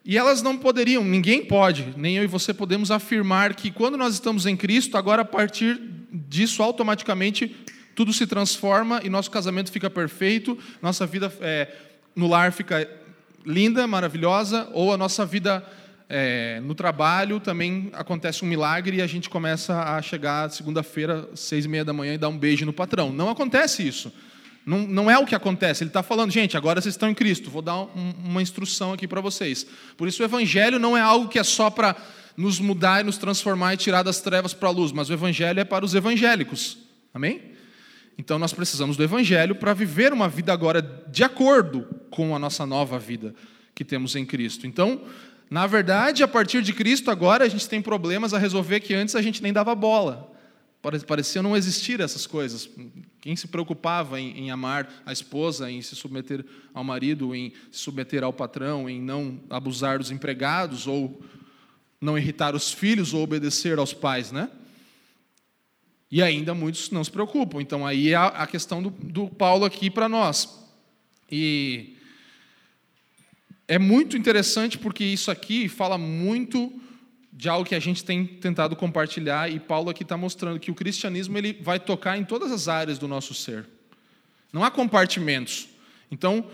e 0.04 0.18
elas 0.18 0.42
não 0.42 0.58
poderiam, 0.58 1.04
ninguém 1.04 1.44
pode, 1.44 1.94
nem 1.96 2.16
eu 2.16 2.24
e 2.24 2.26
você 2.26 2.52
podemos 2.52 2.90
afirmar 2.90 3.54
que 3.54 3.70
quando 3.70 3.96
nós 3.96 4.14
estamos 4.14 4.44
em 4.44 4.56
Cristo, 4.56 4.98
agora 4.98 5.22
a 5.22 5.24
partir 5.24 5.80
disso 6.10 6.64
automaticamente 6.64 7.54
tudo 7.94 8.12
se 8.12 8.26
transforma 8.26 9.00
e 9.04 9.08
nosso 9.08 9.30
casamento 9.30 9.70
fica 9.70 9.88
perfeito, 9.88 10.58
nossa 10.82 11.06
vida 11.06 11.32
é, 11.40 11.72
no 12.16 12.26
lar 12.26 12.50
fica 12.50 12.90
linda, 13.46 13.86
maravilhosa, 13.86 14.68
ou 14.72 14.92
a 14.92 14.96
nossa 14.96 15.24
vida 15.24 15.64
é, 16.08 16.60
no 16.60 16.74
trabalho 16.74 17.40
também 17.40 17.90
acontece 17.92 18.44
um 18.44 18.48
milagre 18.48 18.98
e 18.98 19.02
a 19.02 19.06
gente 19.06 19.30
começa 19.30 19.82
a 19.82 20.02
chegar 20.02 20.50
segunda-feira, 20.50 21.28
seis 21.34 21.64
e 21.64 21.68
meia 21.68 21.84
da 21.84 21.92
manhã 21.92 22.14
e 22.14 22.18
dar 22.18 22.28
um 22.28 22.38
beijo 22.38 22.66
no 22.66 22.72
patrão. 22.72 23.12
Não 23.12 23.30
acontece 23.30 23.86
isso. 23.86 24.12
Não, 24.66 24.78
não 24.86 25.10
é 25.10 25.18
o 25.18 25.26
que 25.26 25.34
acontece. 25.34 25.82
Ele 25.82 25.90
está 25.90 26.02
falando, 26.02 26.30
gente, 26.30 26.56
agora 26.56 26.80
vocês 26.80 26.94
estão 26.94 27.08
em 27.08 27.14
Cristo. 27.14 27.50
Vou 27.50 27.62
dar 27.62 27.76
um, 27.76 28.14
uma 28.24 28.42
instrução 28.42 28.92
aqui 28.92 29.06
para 29.06 29.20
vocês. 29.20 29.66
Por 29.96 30.08
isso 30.08 30.22
o 30.22 30.24
Evangelho 30.24 30.78
não 30.78 30.96
é 30.96 31.00
algo 31.00 31.28
que 31.28 31.38
é 31.38 31.44
só 31.44 31.70
para 31.70 31.96
nos 32.36 32.58
mudar 32.58 33.00
e 33.00 33.04
nos 33.04 33.18
transformar 33.18 33.74
e 33.74 33.76
tirar 33.76 34.02
das 34.02 34.20
trevas 34.20 34.52
para 34.52 34.68
a 34.68 34.72
luz, 34.72 34.90
mas 34.92 35.08
o 35.08 35.12
Evangelho 35.12 35.60
é 35.60 35.64
para 35.64 35.84
os 35.84 35.94
evangélicos. 35.94 36.78
Amém? 37.12 37.52
Então 38.18 38.38
nós 38.38 38.52
precisamos 38.52 38.96
do 38.96 39.02
Evangelho 39.02 39.54
para 39.54 39.72
viver 39.72 40.12
uma 40.12 40.28
vida 40.28 40.52
agora 40.52 40.82
de 40.82 41.22
acordo 41.22 41.86
com 42.10 42.34
a 42.34 42.38
nossa 42.38 42.64
nova 42.66 42.98
vida, 42.98 43.34
que 43.74 43.84
temos 43.84 44.16
em 44.16 44.24
Cristo. 44.24 44.66
Então, 44.66 45.02
na 45.50 45.66
verdade, 45.66 46.22
a 46.22 46.28
partir 46.28 46.62
de 46.62 46.72
Cristo, 46.72 47.10
agora 47.10 47.44
a 47.44 47.48
gente 47.48 47.68
tem 47.68 47.80
problemas 47.80 48.34
a 48.34 48.38
resolver 48.38 48.80
que 48.80 48.94
antes 48.94 49.14
a 49.14 49.22
gente 49.22 49.42
nem 49.42 49.52
dava 49.52 49.74
bola. 49.74 50.32
Parecia 51.06 51.42
não 51.42 51.56
existir 51.56 52.00
essas 52.00 52.26
coisas. 52.26 52.68
Quem 53.20 53.34
se 53.34 53.48
preocupava 53.48 54.20
em, 54.20 54.38
em, 54.38 54.50
amar 54.50 54.86
a 55.06 55.12
esposa, 55.12 55.70
em 55.70 55.80
se 55.80 55.96
submeter 55.96 56.44
ao 56.74 56.84
marido, 56.84 57.34
em 57.34 57.54
se 57.70 57.78
submeter 57.78 58.22
ao 58.22 58.34
patrão, 58.34 58.88
em 58.88 59.00
não 59.00 59.40
abusar 59.48 59.98
dos 59.98 60.10
empregados, 60.10 60.86
ou 60.86 61.22
não 61.98 62.18
irritar 62.18 62.54
os 62.54 62.70
filhos, 62.70 63.14
ou 63.14 63.22
obedecer 63.22 63.78
aos 63.78 63.94
pais, 63.94 64.30
né? 64.30 64.50
E 66.10 66.22
ainda 66.22 66.52
muitos 66.52 66.90
não 66.90 67.02
se 67.02 67.10
preocupam. 67.10 67.62
Então, 67.62 67.86
aí 67.86 68.10
é 68.10 68.16
a 68.16 68.46
questão 68.46 68.82
do, 68.82 68.90
do 68.90 69.26
Paulo 69.28 69.64
aqui 69.64 69.88
para 69.88 70.06
nós. 70.08 70.62
E 71.30 71.93
é 73.66 73.78
muito 73.78 74.16
interessante 74.16 74.78
porque 74.78 75.04
isso 75.04 75.30
aqui 75.30 75.68
fala 75.68 75.96
muito 75.96 76.72
de 77.32 77.48
algo 77.48 77.66
que 77.66 77.74
a 77.74 77.80
gente 77.80 78.04
tem 78.04 78.24
tentado 78.24 78.76
compartilhar 78.76 79.50
e 79.50 79.58
Paulo 79.58 79.90
aqui 79.90 80.02
está 80.02 80.16
mostrando 80.16 80.60
que 80.60 80.70
o 80.70 80.74
cristianismo 80.74 81.36
ele 81.36 81.58
vai 81.60 81.80
tocar 81.80 82.16
em 82.16 82.24
todas 82.24 82.52
as 82.52 82.68
áreas 82.68 82.98
do 82.98 83.08
nosso 83.08 83.34
ser. 83.34 83.66
Não 84.52 84.62
há 84.62 84.70
compartimentos. 84.70 85.68
Então, 86.10 86.46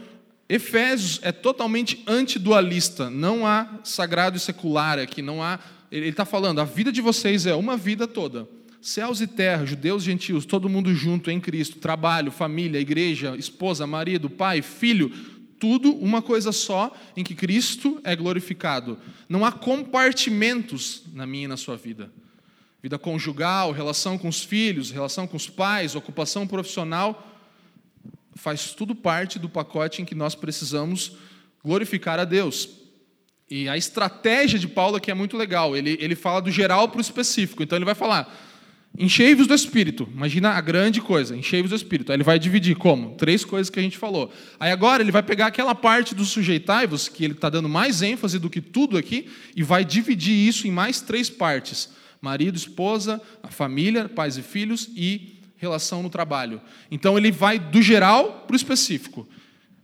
Efésios 0.48 1.20
é 1.22 1.30
totalmente 1.30 2.02
antidualista. 2.06 3.10
Não 3.10 3.46
há 3.46 3.80
sagrado 3.84 4.36
e 4.36 4.40
secular 4.40 4.98
aqui. 4.98 5.20
Não 5.20 5.42
há. 5.42 5.60
Ele 5.92 6.08
está 6.08 6.24
falando, 6.24 6.60
a 6.60 6.64
vida 6.64 6.90
de 6.90 7.00
vocês 7.00 7.44
é 7.44 7.54
uma 7.54 7.76
vida 7.76 8.08
toda. 8.08 8.48
Céus 8.80 9.20
e 9.20 9.26
terra, 9.26 9.66
judeus 9.66 10.02
e 10.02 10.06
gentios, 10.06 10.46
todo 10.46 10.68
mundo 10.68 10.94
junto 10.94 11.30
em 11.30 11.38
Cristo, 11.38 11.78
trabalho, 11.78 12.32
família, 12.32 12.80
igreja, 12.80 13.36
esposa, 13.36 13.86
marido, 13.86 14.30
pai, 14.30 14.62
filho, 14.62 15.12
tudo 15.60 15.92
uma 15.92 16.22
coisa 16.22 16.50
só 16.50 16.92
em 17.14 17.22
que 17.22 17.34
Cristo 17.34 18.00
é 18.02 18.16
glorificado. 18.16 18.98
Não 19.28 19.44
há 19.44 19.52
compartimentos 19.52 21.02
na 21.12 21.26
minha 21.26 21.44
e 21.44 21.48
na 21.48 21.56
sua 21.56 21.76
vida. 21.76 22.10
Vida 22.82 22.98
conjugal, 22.98 23.70
relação 23.70 24.16
com 24.16 24.26
os 24.26 24.42
filhos, 24.42 24.90
relação 24.90 25.26
com 25.26 25.36
os 25.36 25.50
pais, 25.50 25.94
ocupação 25.94 26.46
profissional, 26.46 27.30
faz 28.34 28.72
tudo 28.72 28.94
parte 28.94 29.38
do 29.38 29.50
pacote 29.50 30.00
em 30.00 30.04
que 30.06 30.14
nós 30.14 30.34
precisamos 30.34 31.12
glorificar 31.62 32.18
a 32.18 32.24
Deus. 32.24 32.70
E 33.50 33.68
a 33.68 33.76
estratégia 33.76 34.58
de 34.58 34.66
Paulo 34.66 34.96
aqui 34.96 35.10
é 35.10 35.14
muito 35.14 35.36
legal. 35.36 35.76
Ele, 35.76 35.98
ele 36.00 36.14
fala 36.14 36.40
do 36.40 36.50
geral 36.50 36.88
para 36.88 36.98
o 36.98 37.02
específico. 37.02 37.62
Então 37.62 37.76
ele 37.76 37.84
vai 37.84 37.94
falar 37.94 38.32
Enchei-vos 38.98 39.46
do 39.46 39.54
Espírito. 39.54 40.08
Imagina 40.12 40.50
a 40.50 40.60
grande 40.60 41.00
coisa, 41.00 41.36
enchei-vos 41.36 41.70
do 41.70 41.76
Espírito. 41.76 42.10
Aí 42.10 42.16
ele 42.16 42.24
vai 42.24 42.38
dividir 42.38 42.76
como? 42.76 43.14
Três 43.16 43.44
coisas 43.44 43.70
que 43.70 43.78
a 43.78 43.82
gente 43.82 43.96
falou. 43.96 44.32
Aí 44.58 44.70
agora 44.70 45.02
ele 45.02 45.12
vai 45.12 45.22
pegar 45.22 45.46
aquela 45.46 45.74
parte 45.74 46.14
do 46.14 46.24
sujeitai-vos, 46.24 47.08
que 47.08 47.24
ele 47.24 47.34
está 47.34 47.48
dando 47.48 47.68
mais 47.68 48.02
ênfase 48.02 48.38
do 48.38 48.50
que 48.50 48.60
tudo 48.60 48.98
aqui, 48.98 49.28
e 49.54 49.62
vai 49.62 49.84
dividir 49.84 50.34
isso 50.34 50.66
em 50.66 50.70
mais 50.70 51.00
três 51.00 51.30
partes: 51.30 51.90
marido, 52.20 52.56
esposa, 52.56 53.22
a 53.42 53.48
família, 53.48 54.08
pais 54.08 54.36
e 54.36 54.42
filhos 54.42 54.90
e 54.94 55.40
relação 55.56 56.02
no 56.02 56.10
trabalho. 56.10 56.60
Então 56.90 57.16
ele 57.16 57.30
vai 57.30 57.58
do 57.58 57.80
geral 57.80 58.44
para 58.46 58.54
o 58.54 58.56
específico. 58.56 59.26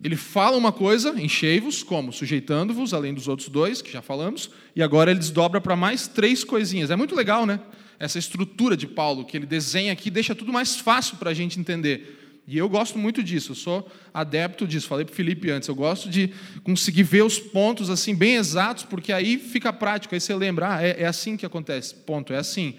Ele 0.02 0.16
fala 0.16 0.56
uma 0.56 0.72
coisa, 0.72 1.20
enchei-vos, 1.20 1.82
como? 1.82 2.12
Sujeitando-vos, 2.12 2.92
além 2.92 3.14
dos 3.14 3.28
outros 3.28 3.48
dois, 3.48 3.80
que 3.80 3.90
já 3.90 4.02
falamos, 4.02 4.50
e 4.74 4.82
agora 4.82 5.10
ele 5.10 5.20
desdobra 5.20 5.58
para 5.58 5.74
mais 5.74 6.06
três 6.06 6.44
coisinhas. 6.44 6.90
É 6.90 6.96
muito 6.96 7.14
legal, 7.14 7.46
né? 7.46 7.60
Essa 7.98 8.18
estrutura 8.18 8.76
de 8.76 8.86
Paulo 8.86 9.24
que 9.24 9.36
ele 9.36 9.46
desenha 9.46 9.92
aqui 9.92 10.10
deixa 10.10 10.34
tudo 10.34 10.52
mais 10.52 10.76
fácil 10.76 11.16
para 11.16 11.30
a 11.30 11.34
gente 11.34 11.58
entender. 11.58 12.16
E 12.48 12.56
eu 12.56 12.68
gosto 12.68 12.96
muito 12.96 13.24
disso, 13.24 13.52
eu 13.52 13.56
sou 13.56 13.90
adepto 14.14 14.66
disso. 14.68 14.86
Falei 14.86 15.04
para 15.04 15.12
o 15.12 15.16
Felipe 15.16 15.50
antes, 15.50 15.68
eu 15.68 15.74
gosto 15.74 16.08
de 16.08 16.32
conseguir 16.62 17.02
ver 17.02 17.22
os 17.22 17.40
pontos 17.40 17.90
assim 17.90 18.14
bem 18.14 18.36
exatos, 18.36 18.84
porque 18.84 19.12
aí 19.12 19.36
fica 19.36 19.72
prático, 19.72 20.14
aí 20.14 20.20
você 20.20 20.34
lembra, 20.34 20.76
ah, 20.76 20.82
é, 20.82 21.02
é 21.02 21.06
assim 21.06 21.36
que 21.36 21.44
acontece, 21.44 21.94
ponto, 21.94 22.32
é 22.32 22.38
assim. 22.38 22.76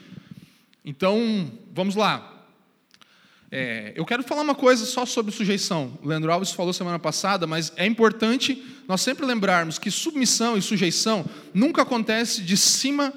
Então, 0.85 1.51
vamos 1.73 1.95
lá. 1.95 2.33
É, 3.51 3.93
eu 3.95 4.05
quero 4.05 4.23
falar 4.23 4.41
uma 4.41 4.55
coisa 4.55 4.85
só 4.85 5.05
sobre 5.05 5.33
sujeição. 5.33 5.97
O 6.01 6.07
Leandro 6.07 6.31
Alves 6.31 6.51
falou 6.51 6.71
semana 6.71 6.99
passada, 6.99 7.45
mas 7.45 7.73
é 7.75 7.85
importante 7.85 8.63
nós 8.87 9.01
sempre 9.01 9.25
lembrarmos 9.25 9.77
que 9.77 9.91
submissão 9.91 10.57
e 10.57 10.61
sujeição 10.61 11.25
nunca 11.53 11.81
acontece 11.81 12.41
de 12.41 12.55
cima 12.55 13.13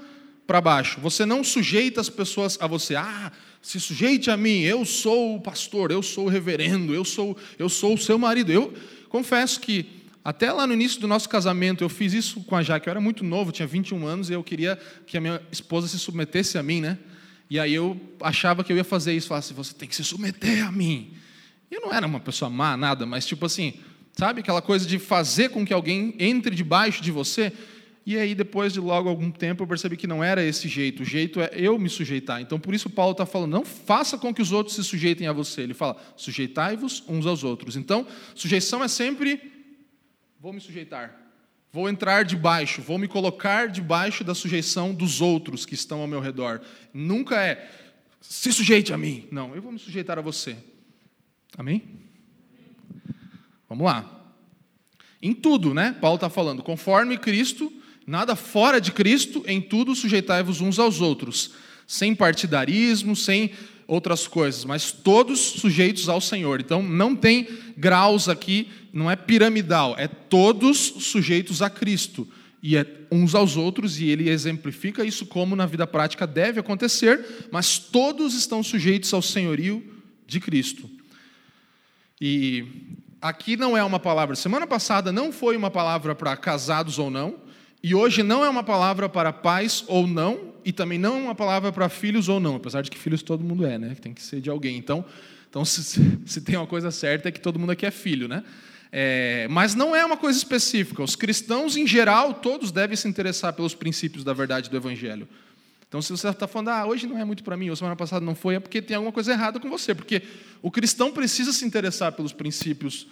para 0.50 0.60
baixo. 0.60 1.00
Você 1.00 1.24
não 1.24 1.44
sujeita 1.44 2.00
as 2.00 2.08
pessoas 2.08 2.58
a 2.60 2.66
você. 2.66 2.96
Ah, 2.96 3.30
se 3.62 3.78
sujeite 3.78 4.32
a 4.32 4.36
mim. 4.36 4.62
Eu 4.62 4.84
sou 4.84 5.36
o 5.36 5.40
pastor, 5.40 5.92
eu 5.92 6.02
sou 6.02 6.26
o 6.26 6.28
reverendo, 6.28 6.92
eu 6.92 7.04
sou, 7.04 7.36
eu 7.56 7.68
sou 7.68 7.94
o 7.94 7.98
seu 7.98 8.18
marido. 8.18 8.50
Eu 8.50 8.74
confesso 9.08 9.60
que 9.60 9.86
até 10.24 10.50
lá 10.50 10.66
no 10.66 10.72
início 10.72 11.00
do 11.00 11.06
nosso 11.06 11.28
casamento 11.28 11.84
eu 11.84 11.88
fiz 11.88 12.12
isso 12.14 12.40
com 12.42 12.56
a 12.56 12.64
Jaque. 12.64 12.88
Eu 12.88 12.90
era 12.90 13.00
muito 13.00 13.22
novo, 13.22 13.52
tinha 13.52 13.64
21 13.64 14.04
anos 14.04 14.28
e 14.28 14.32
eu 14.32 14.42
queria 14.42 14.76
que 15.06 15.16
a 15.16 15.20
minha 15.20 15.40
esposa 15.52 15.86
se 15.86 16.00
submetesse 16.00 16.58
a 16.58 16.64
mim, 16.64 16.80
né? 16.80 16.98
E 17.48 17.56
aí 17.56 17.72
eu 17.72 17.96
achava 18.20 18.64
que 18.64 18.72
eu 18.72 18.76
ia 18.76 18.82
fazer 18.82 19.12
isso, 19.12 19.28
falasse, 19.28 19.54
você 19.54 19.72
tem 19.72 19.88
que 19.88 19.94
se 19.94 20.02
submeter 20.02 20.66
a 20.66 20.72
mim. 20.72 21.12
Eu 21.70 21.80
não 21.80 21.94
era 21.94 22.04
uma 22.04 22.18
pessoa 22.18 22.50
má, 22.50 22.76
nada, 22.76 23.06
mas 23.06 23.24
tipo 23.24 23.46
assim, 23.46 23.74
sabe 24.14 24.40
aquela 24.40 24.60
coisa 24.60 24.84
de 24.84 24.98
fazer 24.98 25.50
com 25.50 25.64
que 25.64 25.72
alguém 25.72 26.12
entre 26.18 26.56
debaixo 26.56 27.00
de 27.00 27.12
você? 27.12 27.52
E 28.04 28.16
aí, 28.16 28.34
depois 28.34 28.72
de 28.72 28.80
logo 28.80 29.08
algum 29.08 29.30
tempo, 29.30 29.62
eu 29.62 29.66
percebi 29.66 29.96
que 29.96 30.06
não 30.06 30.24
era 30.24 30.42
esse 30.44 30.68
jeito. 30.68 31.02
O 31.02 31.04
jeito 31.04 31.40
é 31.40 31.50
eu 31.54 31.78
me 31.78 31.88
sujeitar. 31.88 32.40
Então, 32.40 32.58
por 32.58 32.74
isso, 32.74 32.88
Paulo 32.88 33.12
está 33.12 33.26
falando: 33.26 33.52
não 33.52 33.64
faça 33.64 34.16
com 34.16 34.32
que 34.34 34.40
os 34.40 34.52
outros 34.52 34.76
se 34.76 34.82
sujeitem 34.82 35.26
a 35.26 35.32
você. 35.32 35.62
Ele 35.62 35.74
fala: 35.74 35.96
sujeitai-vos 36.16 37.04
uns 37.06 37.26
aos 37.26 37.44
outros. 37.44 37.76
Então, 37.76 38.06
sujeição 38.34 38.82
é 38.82 38.88
sempre: 38.88 39.40
vou 40.40 40.52
me 40.52 40.60
sujeitar. 40.60 41.18
Vou 41.72 41.88
entrar 41.88 42.24
debaixo, 42.24 42.82
vou 42.82 42.98
me 42.98 43.06
colocar 43.06 43.68
debaixo 43.68 44.24
da 44.24 44.34
sujeição 44.34 44.92
dos 44.92 45.20
outros 45.20 45.64
que 45.64 45.74
estão 45.74 46.00
ao 46.00 46.08
meu 46.08 46.18
redor. 46.18 46.60
Nunca 46.92 47.40
é 47.40 47.70
se 48.20 48.52
sujeite 48.52 48.92
a 48.92 48.98
mim. 48.98 49.28
Não, 49.30 49.54
eu 49.54 49.62
vou 49.62 49.70
me 49.70 49.78
sujeitar 49.78 50.18
a 50.18 50.22
você. 50.22 50.56
Amém? 51.56 51.82
Vamos 53.68 53.84
lá. 53.84 54.20
Em 55.22 55.32
tudo, 55.32 55.72
né? 55.72 55.96
Paulo 56.00 56.16
está 56.16 56.28
falando, 56.28 56.62
conforme 56.62 57.16
Cristo 57.16 57.72
Nada 58.10 58.34
fora 58.34 58.80
de 58.80 58.90
Cristo, 58.90 59.44
em 59.46 59.60
tudo 59.60 59.94
sujeitai-vos 59.94 60.60
uns 60.60 60.80
aos 60.80 61.00
outros, 61.00 61.52
sem 61.86 62.12
partidarismo, 62.12 63.14
sem 63.14 63.52
outras 63.86 64.26
coisas, 64.26 64.64
mas 64.64 64.90
todos 64.90 65.38
sujeitos 65.38 66.08
ao 66.08 66.20
Senhor. 66.20 66.60
Então 66.60 66.82
não 66.82 67.14
tem 67.14 67.46
graus 67.76 68.28
aqui, 68.28 68.68
não 68.92 69.08
é 69.08 69.14
piramidal, 69.14 69.94
é 69.96 70.08
todos 70.08 70.76
sujeitos 70.76 71.62
a 71.62 71.70
Cristo 71.70 72.26
e 72.60 72.76
é 72.76 72.84
uns 73.12 73.32
aos 73.32 73.56
outros, 73.56 74.00
e 74.00 74.08
ele 74.08 74.28
exemplifica 74.28 75.04
isso 75.04 75.24
como 75.24 75.54
na 75.54 75.64
vida 75.64 75.86
prática 75.86 76.26
deve 76.26 76.58
acontecer, 76.58 77.48
mas 77.52 77.78
todos 77.78 78.34
estão 78.34 78.60
sujeitos 78.60 79.14
ao 79.14 79.22
senhorio 79.22 79.84
de 80.26 80.40
Cristo. 80.40 80.90
E 82.20 82.66
aqui 83.22 83.56
não 83.56 83.76
é 83.76 83.84
uma 83.84 84.00
palavra, 84.00 84.34
semana 84.34 84.66
passada 84.66 85.12
não 85.12 85.30
foi 85.30 85.56
uma 85.56 85.70
palavra 85.70 86.12
para 86.12 86.36
casados 86.36 86.98
ou 86.98 87.08
não, 87.08 87.48
e 87.82 87.94
hoje 87.94 88.22
não 88.22 88.44
é 88.44 88.48
uma 88.48 88.62
palavra 88.62 89.08
para 89.08 89.32
pais 89.32 89.84
ou 89.86 90.06
não, 90.06 90.50
e 90.64 90.72
também 90.72 90.98
não 90.98 91.16
é 91.16 91.20
uma 91.20 91.34
palavra 91.34 91.72
para 91.72 91.88
filhos 91.88 92.28
ou 92.28 92.38
não, 92.38 92.56
apesar 92.56 92.82
de 92.82 92.90
que 92.90 92.98
filhos 92.98 93.22
todo 93.22 93.42
mundo 93.42 93.64
é, 93.64 93.78
né? 93.78 93.96
Tem 94.00 94.12
que 94.12 94.22
ser 94.22 94.40
de 94.40 94.50
alguém. 94.50 94.76
Então, 94.76 95.04
então 95.48 95.64
se, 95.64 95.82
se 96.26 96.40
tem 96.42 96.56
uma 96.56 96.66
coisa 96.66 96.90
certa 96.90 97.28
é 97.28 97.32
que 97.32 97.40
todo 97.40 97.58
mundo 97.58 97.70
aqui 97.70 97.86
é 97.86 97.90
filho, 97.90 98.28
né? 98.28 98.44
É, 98.92 99.46
mas 99.48 99.74
não 99.74 99.94
é 99.94 100.04
uma 100.04 100.16
coisa 100.16 100.36
específica. 100.36 101.02
Os 101.02 101.14
cristãos, 101.14 101.76
em 101.76 101.86
geral, 101.86 102.34
todos 102.34 102.72
devem 102.72 102.96
se 102.96 103.08
interessar 103.08 103.52
pelos 103.52 103.74
princípios 103.74 104.24
da 104.24 104.32
verdade 104.32 104.68
do 104.68 104.76
Evangelho. 104.76 105.28
Então, 105.88 106.02
se 106.02 106.10
você 106.10 106.28
está 106.28 106.46
falando, 106.46 106.68
ah, 106.68 106.86
hoje 106.86 107.06
não 107.06 107.18
é 107.18 107.24
muito 107.24 107.42
para 107.42 107.56
mim, 107.56 107.70
ou 107.70 107.76
semana 107.76 107.96
passada 107.96 108.24
não 108.24 108.34
foi, 108.34 108.56
é 108.56 108.60
porque 108.60 108.80
tem 108.80 108.96
alguma 108.96 109.12
coisa 109.12 109.32
errada 109.32 109.58
com 109.58 109.68
você. 109.68 109.94
Porque 109.94 110.22
o 110.62 110.70
cristão 110.70 111.12
precisa 111.12 111.52
se 111.52 111.64
interessar 111.64 112.12
pelos 112.12 112.32
princípios 112.32 113.06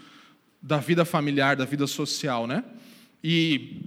da 0.61 0.79
vida 0.79 1.05
familiar, 1.05 1.57
da 1.57 1.65
vida 1.65 1.87
social, 1.87 2.47
né? 2.47 2.65
E 3.23 3.83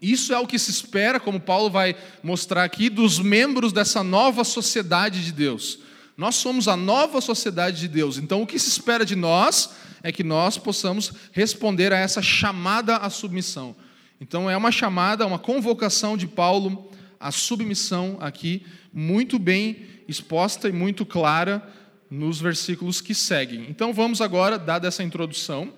isso 0.00 0.32
é 0.34 0.38
o 0.38 0.46
que 0.46 0.58
se 0.58 0.70
espera, 0.70 1.18
como 1.18 1.40
Paulo 1.40 1.70
vai 1.70 1.96
mostrar 2.22 2.64
aqui, 2.64 2.88
dos 2.90 3.18
membros 3.18 3.72
dessa 3.72 4.02
nova 4.02 4.44
sociedade 4.44 5.24
de 5.24 5.32
Deus. 5.32 5.78
Nós 6.16 6.36
somos 6.36 6.68
a 6.68 6.76
nova 6.76 7.20
sociedade 7.20 7.80
de 7.80 7.88
Deus. 7.88 8.18
Então, 8.18 8.42
o 8.42 8.46
que 8.46 8.58
se 8.58 8.68
espera 8.68 9.04
de 9.04 9.16
nós 9.16 9.70
é 10.02 10.12
que 10.12 10.22
nós 10.22 10.58
possamos 10.58 11.12
responder 11.32 11.92
a 11.92 11.98
essa 11.98 12.22
chamada 12.22 12.96
à 12.96 13.08
submissão. 13.08 13.74
Então, 14.20 14.48
é 14.48 14.56
uma 14.56 14.70
chamada, 14.70 15.26
uma 15.26 15.38
convocação 15.38 16.16
de 16.16 16.26
Paulo 16.26 16.90
à 17.18 17.30
submissão 17.32 18.18
aqui, 18.20 18.64
muito 18.92 19.38
bem 19.38 19.86
exposta 20.06 20.68
e 20.68 20.72
muito 20.72 21.06
clara 21.06 21.66
nos 22.10 22.40
versículos 22.40 23.00
que 23.00 23.14
seguem. 23.14 23.66
Então, 23.68 23.92
vamos 23.92 24.20
agora, 24.20 24.58
dada 24.58 24.86
essa 24.86 25.02
introdução, 25.02 25.72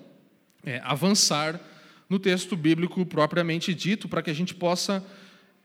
é, 0.65 0.81
avançar 0.83 1.59
no 2.09 2.19
texto 2.19 2.55
bíblico 2.55 3.05
propriamente 3.05 3.73
dito, 3.73 4.07
para 4.07 4.21
que 4.21 4.29
a 4.29 4.35
gente 4.35 4.53
possa 4.53 5.05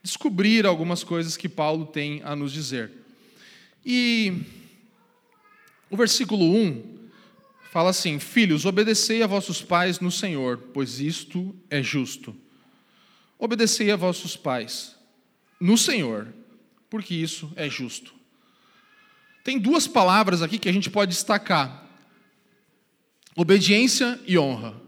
descobrir 0.03 0.67
algumas 0.67 1.05
coisas 1.05 1.37
que 1.37 1.49
Paulo 1.49 1.87
tem 1.87 2.21
a 2.25 2.35
nos 2.35 2.53
dizer. 2.53 2.91
E 3.85 4.43
o 5.91 5.97
versículo 5.97 6.45
1 6.45 6.93
Fala 7.73 7.89
assim: 7.89 8.19
Filhos, 8.19 8.67
obedecei 8.67 9.23
a 9.23 9.27
vossos 9.27 9.63
pais 9.63 9.99
no 9.99 10.11
Senhor, 10.11 10.59
pois 10.75 11.01
isto 11.01 11.57
é 11.71 11.83
justo. 11.83 12.37
Obedecei 13.39 13.91
a 13.91 13.97
vossos 13.97 14.37
pais 14.37 14.95
no 15.59 15.79
Senhor, 15.79 16.29
porque 16.91 17.15
isso 17.15 17.51
é 17.57 17.71
justo. 17.71 18.15
Tem 19.43 19.59
duas 19.59 19.87
palavras 19.87 20.43
aqui 20.43 20.59
que 20.59 20.69
a 20.69 20.73
gente 20.73 20.91
pode 20.91 21.13
destacar: 21.13 21.89
obediência 23.35 24.21
e 24.27 24.37
honra. 24.39 24.79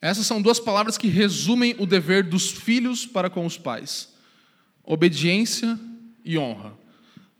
Essas 0.00 0.26
são 0.26 0.40
duas 0.40 0.60
palavras 0.60 0.96
que 0.96 1.08
resumem 1.08 1.74
o 1.78 1.86
dever 1.86 2.22
dos 2.22 2.50
filhos 2.50 3.06
para 3.06 3.28
com 3.28 3.44
os 3.44 3.58
pais: 3.58 4.12
obediência 4.84 5.78
e 6.24 6.38
honra. 6.38 6.72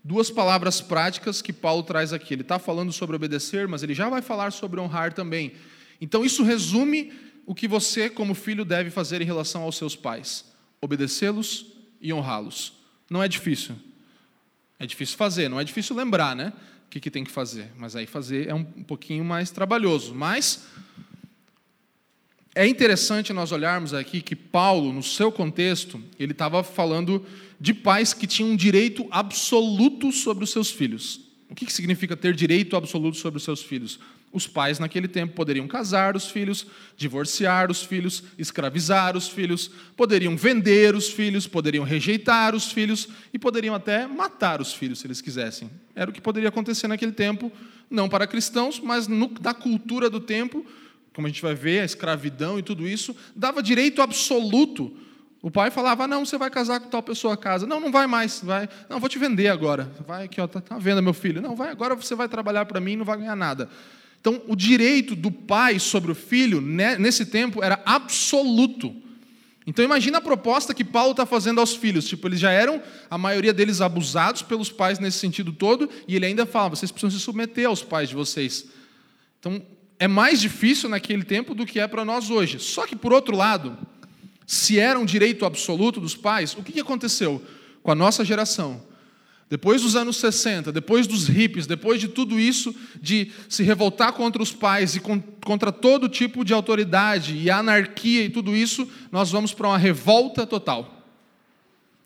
Duas 0.03 0.29
palavras 0.29 0.81
práticas 0.81 1.41
que 1.41 1.53
Paulo 1.53 1.83
traz 1.83 2.13
aqui. 2.13 2.33
Ele 2.33 2.41
está 2.41 2.57
falando 2.57 2.91
sobre 2.91 3.15
obedecer, 3.15 3.67
mas 3.67 3.83
ele 3.83 3.93
já 3.93 4.09
vai 4.09 4.21
falar 4.21 4.51
sobre 4.51 4.79
honrar 4.79 5.13
também. 5.13 5.53
Então, 6.01 6.23
isso 6.23 6.43
resume 6.43 7.13
o 7.45 7.53
que 7.53 7.67
você, 7.67 8.09
como 8.09 8.33
filho, 8.33 8.63
deve 8.63 8.89
fazer 8.89 9.21
em 9.21 9.25
relação 9.25 9.63
aos 9.63 9.75
seus 9.75 9.95
pais: 9.95 10.45
obedecê-los 10.81 11.65
e 12.01 12.13
honrá-los. 12.13 12.73
Não 13.09 13.21
é 13.21 13.27
difícil. 13.27 13.75
É 14.79 14.85
difícil 14.85 15.17
fazer, 15.17 15.49
não 15.49 15.59
é 15.59 15.63
difícil 15.63 15.95
lembrar, 15.95 16.35
né? 16.35 16.53
O 16.85 16.89
que, 16.89 16.99
que 16.99 17.11
tem 17.11 17.23
que 17.23 17.31
fazer. 17.31 17.69
Mas 17.75 17.95
aí 17.95 18.05
fazer 18.05 18.47
é 18.47 18.53
um, 18.53 18.63
pouquinho 18.63 19.25
mais 19.25 19.51
trabalhoso. 19.51 20.15
Mas 20.15 20.65
é 22.59 22.67
interessante 22.67 23.31
nós 23.31 23.53
olharmos 23.53 23.93
aqui 23.93 24.21
que 24.21 24.35
Paulo, 24.35 24.91
no 24.91 25.01
seu 25.01 25.31
contexto, 25.31 25.97
ele 26.19 26.33
estava 26.33 26.61
falando 26.61 27.25
de 27.57 27.73
pais 27.73 28.13
que 28.13 28.27
tinham 28.27 28.53
direito 28.53 29.07
absoluto 29.11 30.11
sobre 30.11 30.43
os 30.43 30.49
seus 30.49 30.69
filhos. 30.69 31.21
O 31.49 31.55
que 31.55 31.71
significa 31.71 32.17
ter 32.17 32.35
direito 32.35 32.75
absoluto 32.75 33.15
sobre 33.15 33.37
os 33.37 33.45
seus 33.45 33.63
filhos? 33.63 33.97
Os 34.33 34.45
pais, 34.45 34.77
naquele 34.77 35.07
tempo, 35.07 35.35
poderiam 35.35 35.69
casar 35.69 36.17
os 36.17 36.29
filhos, 36.29 36.67
divorciar 36.97 37.71
os 37.71 37.81
filhos, 37.81 38.25
escravizar 38.37 39.15
os 39.15 39.29
filhos, 39.29 39.71
poderiam 39.95 40.35
vender 40.35 40.93
os 40.95 41.09
filhos, 41.09 41.47
poderiam 41.47 41.85
rejeitar 41.85 42.53
os 42.53 42.69
filhos 42.69 43.07
e 43.33 43.39
poderiam 43.39 43.73
até 43.73 44.05
matar 44.05 44.59
os 44.59 44.73
filhos, 44.73 44.99
se 44.99 45.07
eles 45.07 45.21
quisessem. 45.21 45.71
Era 45.95 46.11
o 46.11 46.13
que 46.13 46.19
poderia 46.19 46.49
acontecer 46.49 46.89
naquele 46.89 47.13
tempo, 47.13 47.49
não 47.89 48.09
para 48.09 48.27
cristãos, 48.27 48.81
mas 48.81 49.07
no, 49.07 49.29
da 49.29 49.53
cultura 49.53 50.09
do 50.09 50.19
tempo, 50.19 50.65
como 51.19 51.27
a 51.27 51.29
gente 51.29 51.41
vai 51.41 51.53
ver, 51.53 51.81
a 51.81 51.85
escravidão 51.85 52.57
e 52.57 52.63
tudo 52.63 52.87
isso, 52.87 53.15
dava 53.35 53.61
direito 53.61 54.01
absoluto 54.01 54.95
o 55.41 55.49
pai 55.49 55.71
falava: 55.71 56.03
ah, 56.03 56.07
não, 56.07 56.25
você 56.25 56.37
vai 56.37 56.49
casar 56.49 56.79
com 56.79 56.89
tal 56.89 57.01
pessoa 57.01 57.33
a 57.33 57.37
casa. 57.37 57.65
Não, 57.65 57.79
não 57.79 57.91
vai 57.91 58.07
mais. 58.07 58.41
Vai. 58.43 58.67
Não, 58.89 58.99
vou 58.99 59.07
te 59.07 59.17
vender 59.17 59.47
agora. 59.47 59.91
Vai 60.05 60.25
aqui, 60.25 60.41
ó, 60.41 60.47
tá, 60.47 60.77
venda 60.77 61.01
meu 61.01 61.13
filho. 61.13 61.41
Não, 61.41 61.55
vai. 61.55 61.69
Agora 61.69 61.95
você 61.95 62.13
vai 62.13 62.27
trabalhar 62.27 62.65
para 62.65 62.79
mim 62.79 62.93
e 62.93 62.95
não 62.97 63.05
vai 63.05 63.17
ganhar 63.17 63.35
nada. 63.35 63.69
Então, 64.19 64.41
o 64.47 64.55
direito 64.55 65.15
do 65.15 65.31
pai 65.31 65.79
sobre 65.79 66.11
o 66.11 66.15
filho 66.15 66.59
né, 66.59 66.97
nesse 66.97 67.25
tempo 67.25 67.63
era 67.63 67.81
absoluto. 67.85 68.93
Então, 69.65 69.85
imagina 69.85 70.17
a 70.17 70.21
proposta 70.21 70.73
que 70.73 70.83
Paulo 70.83 71.11
está 71.11 71.25
fazendo 71.25 71.61
aos 71.61 71.73
filhos. 71.73 72.05
Tipo, 72.05 72.27
eles 72.27 72.39
já 72.39 72.51
eram, 72.51 72.81
a 73.09 73.17
maioria 73.17 73.53
deles, 73.53 73.79
abusados 73.79 74.41
pelos 74.41 74.69
pais 74.69 74.99
nesse 74.99 75.19
sentido 75.19 75.53
todo, 75.53 75.89
e 76.05 76.17
ele 76.17 76.25
ainda 76.25 76.45
fala: 76.45 76.71
vocês 76.71 76.91
precisam 76.91 77.17
se 77.17 77.23
submeter 77.23 77.65
aos 77.65 77.81
pais 77.81 78.09
de 78.09 78.15
vocês. 78.15 78.65
Então, 79.39 79.61
é 79.99 80.07
mais 80.07 80.39
difícil 80.39 80.87
naquele 80.87 81.23
tempo 81.23 81.53
do 81.53 81.65
que 81.65 81.79
é 81.79 81.87
para 81.87 82.05
nós 82.05 82.29
hoje. 82.29 82.57
Só 82.57 82.87
que, 82.87 82.95
por 82.95 83.11
outro 83.11 83.35
lado, 83.35 83.77
se 84.47 84.79
era 84.79 84.97
um 84.97 85.05
direito 85.05 85.45
absoluto 85.45 85.99
dos 85.99 86.15
pais, 86.15 86.55
o 86.57 86.63
que 86.63 86.79
aconteceu 86.79 87.43
com 87.83 87.91
a 87.91 87.95
nossa 87.95 88.23
geração? 88.23 88.81
Depois 89.49 89.81
dos 89.81 89.95
anos 89.95 90.17
60, 90.17 90.71
depois 90.71 91.05
dos 91.07 91.27
hippies, 91.27 91.65
depois 91.65 91.99
de 91.99 92.07
tudo 92.07 92.39
isso, 92.39 92.73
de 93.01 93.31
se 93.49 93.63
revoltar 93.63 94.13
contra 94.13 94.41
os 94.41 94.53
pais 94.53 94.95
e 94.95 95.01
contra 95.43 95.71
todo 95.71 96.07
tipo 96.07 96.45
de 96.45 96.53
autoridade 96.53 97.35
e 97.35 97.49
anarquia 97.49 98.23
e 98.23 98.29
tudo 98.29 98.55
isso, 98.55 98.87
nós 99.11 99.31
vamos 99.31 99.53
para 99.53 99.67
uma 99.67 99.77
revolta 99.77 100.45
total. 100.45 101.03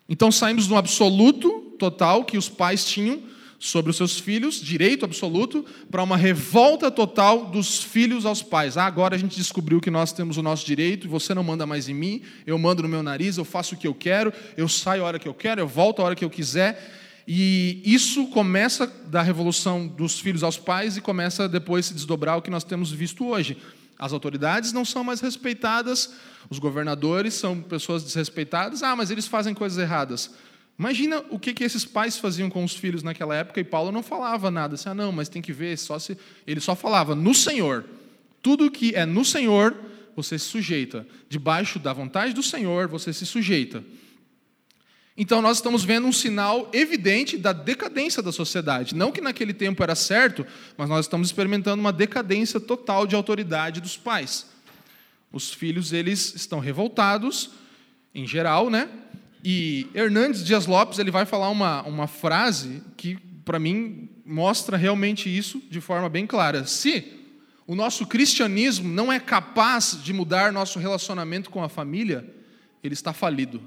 Então 0.08 0.32
saímos 0.32 0.68
do 0.68 0.78
absoluto 0.78 1.76
total 1.78 2.24
que 2.24 2.38
os 2.38 2.48
pais 2.48 2.86
tinham 2.86 3.22
sobre 3.64 3.92
os 3.92 3.96
seus 3.96 4.20
filhos, 4.20 4.60
direito 4.60 5.06
absoluto, 5.06 5.66
para 5.90 6.04
uma 6.04 6.18
revolta 6.18 6.92
total 6.92 7.46
dos 7.46 7.82
filhos 7.82 8.26
aos 8.26 8.44
pais. 8.44 8.76
Ah, 8.76 8.84
agora 8.84 9.16
a 9.16 9.18
gente 9.18 9.38
descobriu 9.38 9.80
que 9.80 9.90
nós 9.90 10.12
temos 10.12 10.36
o 10.36 10.44
nosso 10.44 10.66
direito, 10.66 11.08
você 11.08 11.34
não 11.34 11.46
manda 11.46 11.66
mais 11.66 11.88
em 11.88 11.94
mim, 11.94 12.22
eu 12.46 12.58
mando 12.58 12.84
no 12.84 12.90
meu 12.90 13.02
nariz, 13.02 13.38
eu 13.38 13.46
faço 13.46 13.76
o 13.76 13.78
que 13.78 13.88
eu 13.88 13.96
quero, 13.96 14.34
eu 14.58 14.68
saio 14.68 15.04
a 15.04 15.06
hora 15.06 15.18
que 15.18 15.30
eu 15.30 15.34
quero, 15.34 15.62
eu 15.62 15.68
volto 15.68 16.02
a 16.02 16.06
hora 16.06 16.14
que 16.14 16.26
eu 16.26 16.30
quiser. 16.30 17.24
E 17.26 17.82
isso 17.86 18.28
começa 18.28 18.86
da 19.06 19.22
revolução 19.22 19.88
dos 19.88 20.20
filhos 20.20 20.44
aos 20.44 20.58
pais 20.58 20.98
e 20.98 21.02
começa 21.02 21.48
depois 21.48 21.86
se 21.86 21.94
desdobrar 21.94 22.38
o 22.38 22.42
que 22.42 22.52
nós 22.52 22.66
temos 22.66 22.92
visto 22.92 23.26
hoje. 23.26 23.58
As 23.98 24.12
autoridades 24.12 24.74
não 24.74 24.84
são 24.84 25.06
mais 25.06 25.22
respeitadas, 25.22 26.14
os 26.50 26.60
governadores 26.60 27.34
são 27.36 27.62
pessoas 27.62 28.04
desrespeitadas. 28.04 28.84
Ah, 28.84 28.94
mas 28.94 29.10
eles 29.10 29.26
fazem 29.26 29.54
coisas 29.54 29.78
erradas. 29.78 30.32
Imagina 30.78 31.24
o 31.30 31.38
que, 31.38 31.54
que 31.54 31.64
esses 31.64 31.86
pais 31.86 32.18
faziam 32.18 32.50
com 32.50 32.64
os 32.64 32.74
filhos 32.76 33.04
naquela 33.04 33.36
época 33.36 33.60
e 33.60 33.64
Paulo 33.64 33.92
não 33.92 34.02
falava 34.02 34.50
nada. 34.50 34.76
Assim, 34.76 34.90
ah, 34.90 34.94
não, 34.94 35.12
mas 35.12 35.30
tem 35.30 35.42
que 35.42 35.54
ver, 35.54 35.78
só 35.78 36.00
se... 36.00 36.18
ele 36.48 36.60
só 36.60 36.76
falava 36.76 37.14
no 37.14 37.34
Senhor. 37.34 37.86
Tudo 38.42 38.72
que 38.72 38.96
é 38.96 39.06
no 39.06 39.24
Senhor, 39.24 39.76
você 40.16 40.38
se 40.38 40.46
sujeita. 40.46 41.08
Debaixo 41.30 41.80
da 41.80 41.94
vontade 41.94 42.34
do 42.34 42.44
Senhor, 42.44 42.88
você 42.88 43.14
se 43.14 43.26
sujeita. 43.26 43.84
Então 45.16 45.44
nós 45.44 45.58
estamos 45.58 45.84
vendo 45.84 46.08
um 46.08 46.12
sinal 46.12 46.70
evidente 46.74 47.38
da 47.38 47.54
decadência 47.54 48.22
da 48.22 48.32
sociedade. 48.32 48.96
Não 48.96 49.12
que 49.12 49.22
naquele 49.22 49.54
tempo 49.54 49.84
era 49.84 49.94
certo, 49.94 50.46
mas 50.76 50.90
nós 50.90 51.06
estamos 51.06 51.28
experimentando 51.28 51.80
uma 51.80 51.94
decadência 51.94 52.60
total 52.60 53.06
de 53.06 53.16
autoridade 53.16 53.80
dos 53.80 53.96
pais. 53.96 54.48
Os 55.32 55.54
filhos 55.54 55.94
eles 55.94 56.34
estão 56.36 56.60
revoltados, 56.60 57.52
em 58.14 58.28
geral, 58.28 58.70
né? 58.70 58.90
E 59.44 59.90
Hernandes 59.94 60.44
Dias 60.44 60.66
Lopes 60.66 61.00
ele 61.00 61.12
vai 61.12 61.26
falar 61.26 61.50
uma, 61.50 61.82
uma 61.84 62.08
frase 62.08 62.82
que, 62.96 63.18
para 63.44 63.60
mim, 63.60 64.10
mostra 64.26 64.78
realmente 64.78 65.36
isso 65.36 65.62
de 65.70 65.82
forma 65.82 66.08
bem 66.08 66.26
clara. 66.26 66.66
Se 66.66 67.20
o 67.68 67.76
nosso 67.76 68.08
cristianismo 68.08 68.88
não 68.88 69.12
é 69.12 69.20
capaz 69.20 70.02
de 70.02 70.14
mudar 70.14 70.54
nosso 70.54 70.80
relacionamento 70.80 71.50
com 71.50 71.62
a 71.62 71.68
família, 71.68 72.26
ele 72.82 72.94
está 72.94 73.12
falido. 73.12 73.62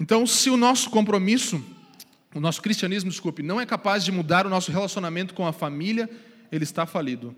Então, 0.00 0.26
se 0.26 0.50
o 0.50 0.56
nosso 0.56 0.90
compromisso, 0.90 1.64
o 2.34 2.40
nosso 2.40 2.60
cristianismo, 2.60 3.08
desculpe, 3.08 3.40
não 3.40 3.60
é 3.60 3.66
capaz 3.66 4.04
de 4.04 4.10
mudar 4.10 4.46
o 4.46 4.50
nosso 4.50 4.72
relacionamento 4.72 5.32
com 5.32 5.46
a 5.46 5.52
família, 5.52 6.10
ele 6.50 6.64
está 6.64 6.86
falido. 6.86 7.36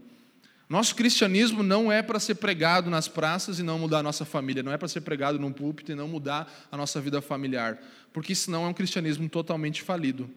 Nosso 0.68 0.94
cristianismo 0.94 1.62
não 1.62 1.92
é 1.92 2.02
para 2.02 2.18
ser 2.18 2.36
pregado 2.36 2.88
nas 2.90 3.06
praças 3.06 3.58
e 3.58 3.62
não 3.62 3.78
mudar 3.78 3.98
a 3.98 4.02
nossa 4.02 4.24
família, 4.24 4.62
não 4.62 4.72
é 4.72 4.78
para 4.78 4.88
ser 4.88 5.02
pregado 5.02 5.38
num 5.38 5.52
púlpito 5.52 5.92
e 5.92 5.94
não 5.94 6.08
mudar 6.08 6.50
a 6.72 6.76
nossa 6.76 7.00
vida 7.00 7.20
familiar, 7.20 7.78
porque 8.12 8.34
senão 8.34 8.64
é 8.64 8.68
um 8.68 8.72
cristianismo 8.72 9.28
totalmente 9.28 9.82
falido. 9.82 10.30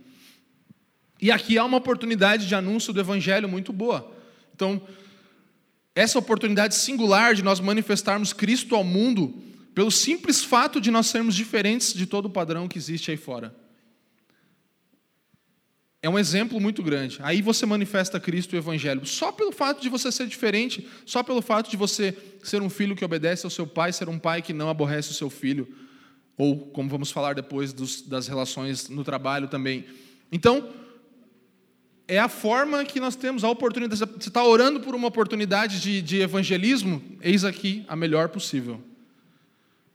E 1.22 1.32
aqui 1.32 1.58
há 1.58 1.64
uma 1.64 1.78
oportunidade 1.78 2.48
de 2.48 2.54
anúncio 2.54 2.94
do 2.94 3.00
evangelho 3.00 3.48
muito 3.48 3.72
boa. 3.72 4.14
Então, 4.54 4.82
essa 5.96 6.20
oportunidade 6.20 6.76
singular 6.76 7.34
de 7.34 7.42
nós 7.42 7.60
manifestarmos 7.60 8.34
Cristo 8.34 8.76
ao 8.76 8.84
mundo, 8.84 9.42
pelo 9.74 9.90
simples 9.90 10.44
fato 10.44 10.80
de 10.80 10.92
nós 10.92 11.08
sermos 11.08 11.34
diferentes 11.34 11.94
de 11.94 12.06
todo 12.06 12.26
o 12.26 12.30
padrão 12.30 12.68
que 12.68 12.78
existe 12.78 13.10
aí 13.10 13.18
fora. 13.18 13.56
É 16.08 16.10
um 16.10 16.18
exemplo 16.18 16.58
muito 16.58 16.82
grande. 16.82 17.20
Aí 17.22 17.42
você 17.42 17.66
manifesta 17.66 18.18
Cristo 18.18 18.56
e 18.56 18.58
o 18.58 18.60
Evangelho. 18.60 19.06
Só 19.06 19.30
pelo 19.30 19.52
fato 19.52 19.82
de 19.82 19.90
você 19.90 20.10
ser 20.10 20.26
diferente, 20.26 20.88
só 21.06 21.22
pelo 21.22 21.42
fato 21.42 21.70
de 21.70 21.76
você 21.76 22.18
ser 22.42 22.62
um 22.62 22.70
filho 22.70 22.96
que 22.96 23.04
obedece 23.04 23.46
ao 23.46 23.50
seu 23.50 23.68
pai, 23.68 23.92
ser 23.92 24.08
um 24.08 24.18
pai 24.18 24.42
que 24.42 24.54
não 24.54 24.70
aborrece 24.70 25.12
o 25.12 25.14
seu 25.14 25.30
filho. 25.30 25.68
Ou, 26.38 26.60
como 26.68 26.90
vamos 26.90 27.12
falar 27.12 27.36
depois, 27.36 27.74
dos, 27.74 28.02
das 28.02 28.26
relações 28.26 28.88
no 28.88 29.04
trabalho 29.04 29.50
também. 29.50 29.84
Então, 30.32 30.70
é 32.08 32.18
a 32.18 32.30
forma 32.30 32.86
que 32.86 33.02
nós 33.02 33.18
temos, 33.18 33.44
a 33.44 33.50
oportunidade. 33.50 34.00
Você 34.00 34.30
está 34.30 34.46
orando 34.46 34.80
por 34.80 34.96
uma 34.96 35.10
oportunidade 35.10 35.82
de, 35.82 36.02
de 36.02 36.22
evangelismo? 36.22 37.04
Eis 37.20 37.44
aqui 37.44 37.84
a 37.86 37.98
melhor 37.98 38.30
possível. 38.30 38.82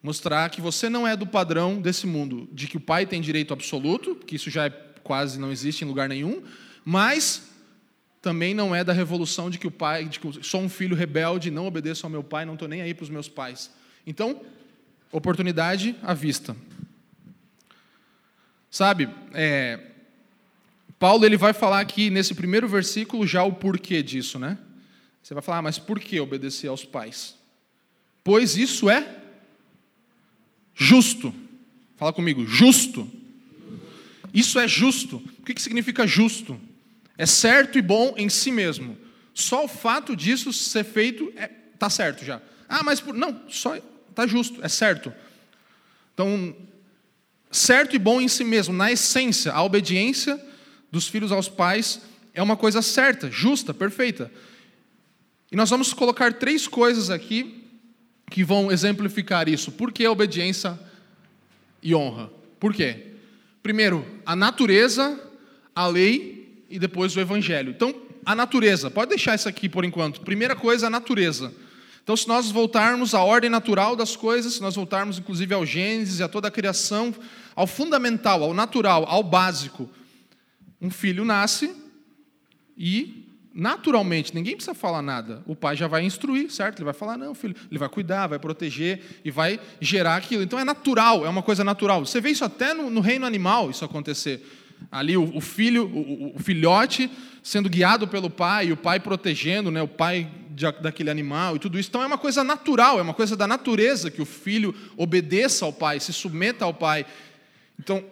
Mostrar 0.03 0.51
que 0.51 0.61
você 0.61 0.90
não 0.90 1.09
é 1.09 1.16
do 1.16 1.27
padrão 1.27 1.81
desse 1.81 2.07
mundo, 2.07 2.46
de 2.53 2.66
que 2.66 2.77
o 2.77 2.81
pai 2.81 3.07
tem 3.07 3.22
direito 3.22 3.55
absoluto, 3.55 4.14
que 4.14 4.37
isso 4.37 4.51
já 4.51 4.66
é 4.66 4.91
quase 5.03 5.38
não 5.38 5.51
existe 5.51 5.85
em 5.85 5.88
lugar 5.88 6.09
nenhum, 6.09 6.43
mas 6.85 7.51
também 8.21 8.55
não 8.55 8.75
é 8.75 8.85
da 8.85 8.93
revolução 8.93 9.51
de 9.51 9.59
que 9.59 9.67
o 9.67 9.71
pai, 9.71 10.05
de 10.05 10.21
que 10.21 10.45
sou 10.45 10.61
um 10.61 10.69
filho 10.69 10.97
rebelde, 10.97 11.51
não 11.51 11.67
obedeço 11.67 12.07
ao 12.07 12.11
meu 12.11 12.23
pai, 12.23 12.45
não 12.45 12.55
estou 12.55 12.69
nem 12.69 12.81
aí 12.81 12.95
para 12.95 13.03
os 13.03 13.11
meus 13.11 13.29
pais. 13.29 13.71
Então, 14.07 14.41
oportunidade 15.11 15.97
à 16.03 16.15
vista. 16.15 16.57
Sabe, 18.71 19.09
é, 19.35 19.79
Paulo 20.99 21.27
ele 21.27 21.37
vai 21.37 21.53
falar 21.53 21.81
aqui 21.81 22.11
nesse 22.11 22.33
primeiro 22.33 22.69
versículo 22.69 23.27
já 23.27 23.43
o 23.43 23.53
porquê 23.53 24.03
disso, 24.03 24.38
né? 24.38 24.57
Você 25.21 25.35
vai 25.35 25.43
falar, 25.43 25.59
ah, 25.59 25.62
mas 25.62 25.79
por 25.79 25.99
que 25.99 26.19
obedecer 26.21 26.69
aos 26.69 26.85
pais? 26.85 27.37
Pois 28.23 28.57
isso 28.57 28.88
é 28.88 29.21
justo. 30.75 31.35
Fala 31.97 32.12
comigo, 32.12 32.47
justo. 32.47 33.11
Isso 34.33 34.59
é 34.59 34.66
justo. 34.66 35.23
O 35.38 35.42
que 35.42 35.61
significa 35.61 36.07
justo? 36.07 36.59
É 37.18 37.27
certo 37.27 37.79
e 37.79 37.83
bom 37.83 38.14
em 38.16 38.29
si 38.29 38.51
mesmo. 38.51 38.97
Só 39.35 39.64
o 39.64 39.68
fato 39.68 40.16
disso 40.16 40.53
ser 40.53 40.85
feito 40.85 41.29
está 41.31 41.42
é, 41.42 41.49
tá 41.79 41.90
certo 41.90 42.25
já. 42.25 42.40
Ah, 42.68 42.83
mas 42.83 43.01
por, 43.01 43.14
não, 43.14 43.42
só 43.49 43.77
está 44.09 44.27
justo, 44.27 44.64
é 44.64 44.68
certo. 44.68 45.12
Então, 46.14 46.57
certo 47.51 47.95
e 47.97 47.99
bom 47.99 48.21
em 48.21 48.29
si 48.29 48.45
mesmo, 48.45 48.75
na 48.75 48.90
essência, 48.90 49.53
a 49.53 49.62
obediência 49.62 50.40
dos 50.90 51.09
filhos 51.09 51.33
aos 51.33 51.49
pais 51.49 52.01
é 52.35 52.42
uma 52.42 52.57
coisa 52.57 52.81
certa, 52.81 53.31
justa, 53.31 53.75
perfeita. 53.75 54.33
E 55.51 55.57
nós 55.57 55.68
vamos 55.68 55.92
colocar 55.92 56.33
três 56.35 56.66
coisas 56.66 57.11
aqui 57.11 57.62
que 58.31 58.42
vão 58.42 58.73
exemplificar 58.73 59.49
isso. 59.49 59.71
Por 59.71 59.92
que 59.92 60.07
obediência 60.07 60.79
e 61.83 61.95
honra? 61.95 62.31
Por 62.59 62.73
quê? 62.73 63.12
Primeiro, 63.62 64.05
a 64.27 64.35
natureza, 64.35 65.20
a 65.75 65.87
lei 65.87 66.64
e 66.68 66.79
depois 66.79 67.14
o 67.14 67.20
evangelho. 67.20 67.70
Então, 67.70 67.94
a 68.25 68.35
natureza, 68.35 68.90
pode 68.90 69.11
deixar 69.11 69.35
isso 69.35 69.48
aqui 69.48 69.68
por 69.68 69.85
enquanto. 69.85 70.20
Primeira 70.20 70.57
coisa, 70.57 70.87
a 70.87 70.90
natureza. 70.90 71.53
Então, 72.03 72.16
se 72.16 72.27
nós 72.27 72.51
voltarmos 72.51 73.14
à 73.14 73.22
ordem 73.22 73.48
natural 73.48 73.94
das 73.94 74.16
coisas, 74.16 74.55
se 74.55 74.61
nós 74.62 74.75
voltarmos 74.75 75.18
inclusive 75.18 75.55
ao 75.55 75.64
Gênesis 75.64 76.18
e 76.18 76.22
a 76.22 76.29
toda 76.29 76.48
a 76.48 76.51
criação, 76.51 77.14
ao 77.55 77.66
fundamental, 77.66 78.42
ao 78.42 78.53
natural, 78.53 79.05
ao 79.07 79.22
básico, 79.22 79.88
um 80.81 80.90
filho 80.90 81.25
nasce 81.25 81.72
e 82.77 83.21
naturalmente, 83.55 84.35
ninguém 84.35 84.55
precisa 84.55 84.75
falar 84.75 85.03
nada. 85.03 85.43
O 85.47 85.55
pai 85.55 85.77
já 85.77 85.87
vai 85.87 86.03
instruir, 86.05 86.51
certo? 86.51 86.79
Ele 86.79 86.85
vai 86.85 86.95
falar, 86.95 87.17
não, 87.17 87.35
filho, 87.35 87.55
ele 87.71 87.79
vai 87.79 87.88
cuidar, 87.88 88.27
vai 88.27 88.38
proteger 88.38 89.01
e 89.25 89.31
vai 89.31 89.61
gerar 89.81 90.17
aquilo. 90.17 90.43
Então 90.43 90.59
é 90.59 90.65
natural, 90.65 91.25
é 91.27 91.29
uma 91.29 91.43
coisa 91.43 91.62
natural. 91.62 92.05
Você 92.05 92.21
vê 92.21 92.31
isso 92.31 92.45
até 92.45 92.73
no, 92.73 92.91
no 92.91 93.01
reino 93.01 93.27
animal, 93.27 93.71
isso 93.71 93.85
acontecer. 93.85 94.45
Ali 94.91 95.17
o, 95.17 95.37
o 95.37 95.41
filho, 95.41 95.87
o, 95.87 96.37
o, 96.37 96.38
filhote 96.38 97.11
sendo 97.43 97.69
guiado 97.69 98.09
pelo 98.09 98.31
pai, 98.31 98.73
o 98.73 98.77
pai 98.77 98.99
protegendo, 98.99 99.71
né, 99.71 99.83
o 99.83 99.88
pai 99.88 100.29
de, 100.51 100.71
daquele 100.81 101.11
animal 101.11 101.57
e 101.57 101.59
tudo 101.59 101.79
isso. 101.79 101.88
Então 101.88 102.03
é 102.03 102.07
uma 102.07 102.19
coisa 102.19 102.43
natural, 102.43 102.99
é 102.99 103.03
uma 103.03 103.15
coisa 103.15 103.37
da 103.37 103.47
natureza 103.47 104.11
que 104.11 104.23
o 104.23 104.27
filho 104.27 104.75
obedeça 104.97 105.65
ao 105.65 105.73
pai, 105.73 106.01
se 106.01 106.12
submeta 106.12 106.65
ao 106.65 106.75
pai. 106.75 107.07
Então, 107.79 108.05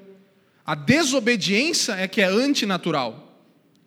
a 0.65 0.75
desobediência 0.75 1.95
é 1.95 2.07
que 2.07 2.21
é 2.21 2.27
antinatural. 2.27 3.30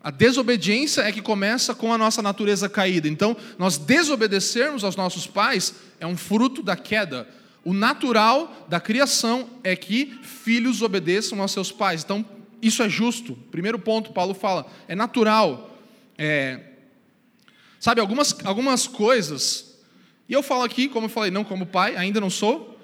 A 0.04 0.12
desobediência 0.12 1.02
é 1.02 1.13
que 1.13 1.22
começa 1.22 1.74
com 1.74 1.94
a 1.94 1.98
nossa 1.98 2.22
natureza 2.22 2.68
caída. 2.68 3.08
Então, 3.08 3.38
nós 3.58 3.78
desobedecermos 3.78 4.84
aos 4.84 4.98
nossos 4.98 5.26
pais 5.26 5.74
é 5.98 6.06
um 6.06 6.18
fruto 6.18 6.62
da 6.62 6.76
queda. 6.76 7.26
O 7.63 7.74
natural 7.74 8.68
da 8.68 8.82
criação 8.82 9.50
é 9.63 9.78
que 9.78 10.20
filhos 10.22 10.82
obedeçam 10.82 11.42
aos 11.42 11.54
seus 11.54 11.72
pais. 11.72 12.04
Então, 12.04 12.26
isso 12.62 12.84
é 12.84 12.89
justo. 12.89 13.38
Primeiro 13.50 13.80
ponto, 13.80 14.12
Paulo 14.12 14.34
fala, 14.34 14.66
é 14.89 14.96
natural. 14.96 15.78
É, 16.18 16.60
sabe, 17.80 18.02
algumas, 18.02 18.36
algumas 18.44 18.88
coisas, 18.88 19.78
e 20.28 20.34
eu 20.34 20.44
falo 20.44 20.63
aqui, 20.63 20.89
como 20.89 21.06
eu 21.06 21.10
falei, 21.10 21.32
não 21.32 21.46
como 21.46 21.66
pai, 21.66 21.96
ainda 21.96 22.20
não 22.20 22.30
sou, 22.30 22.78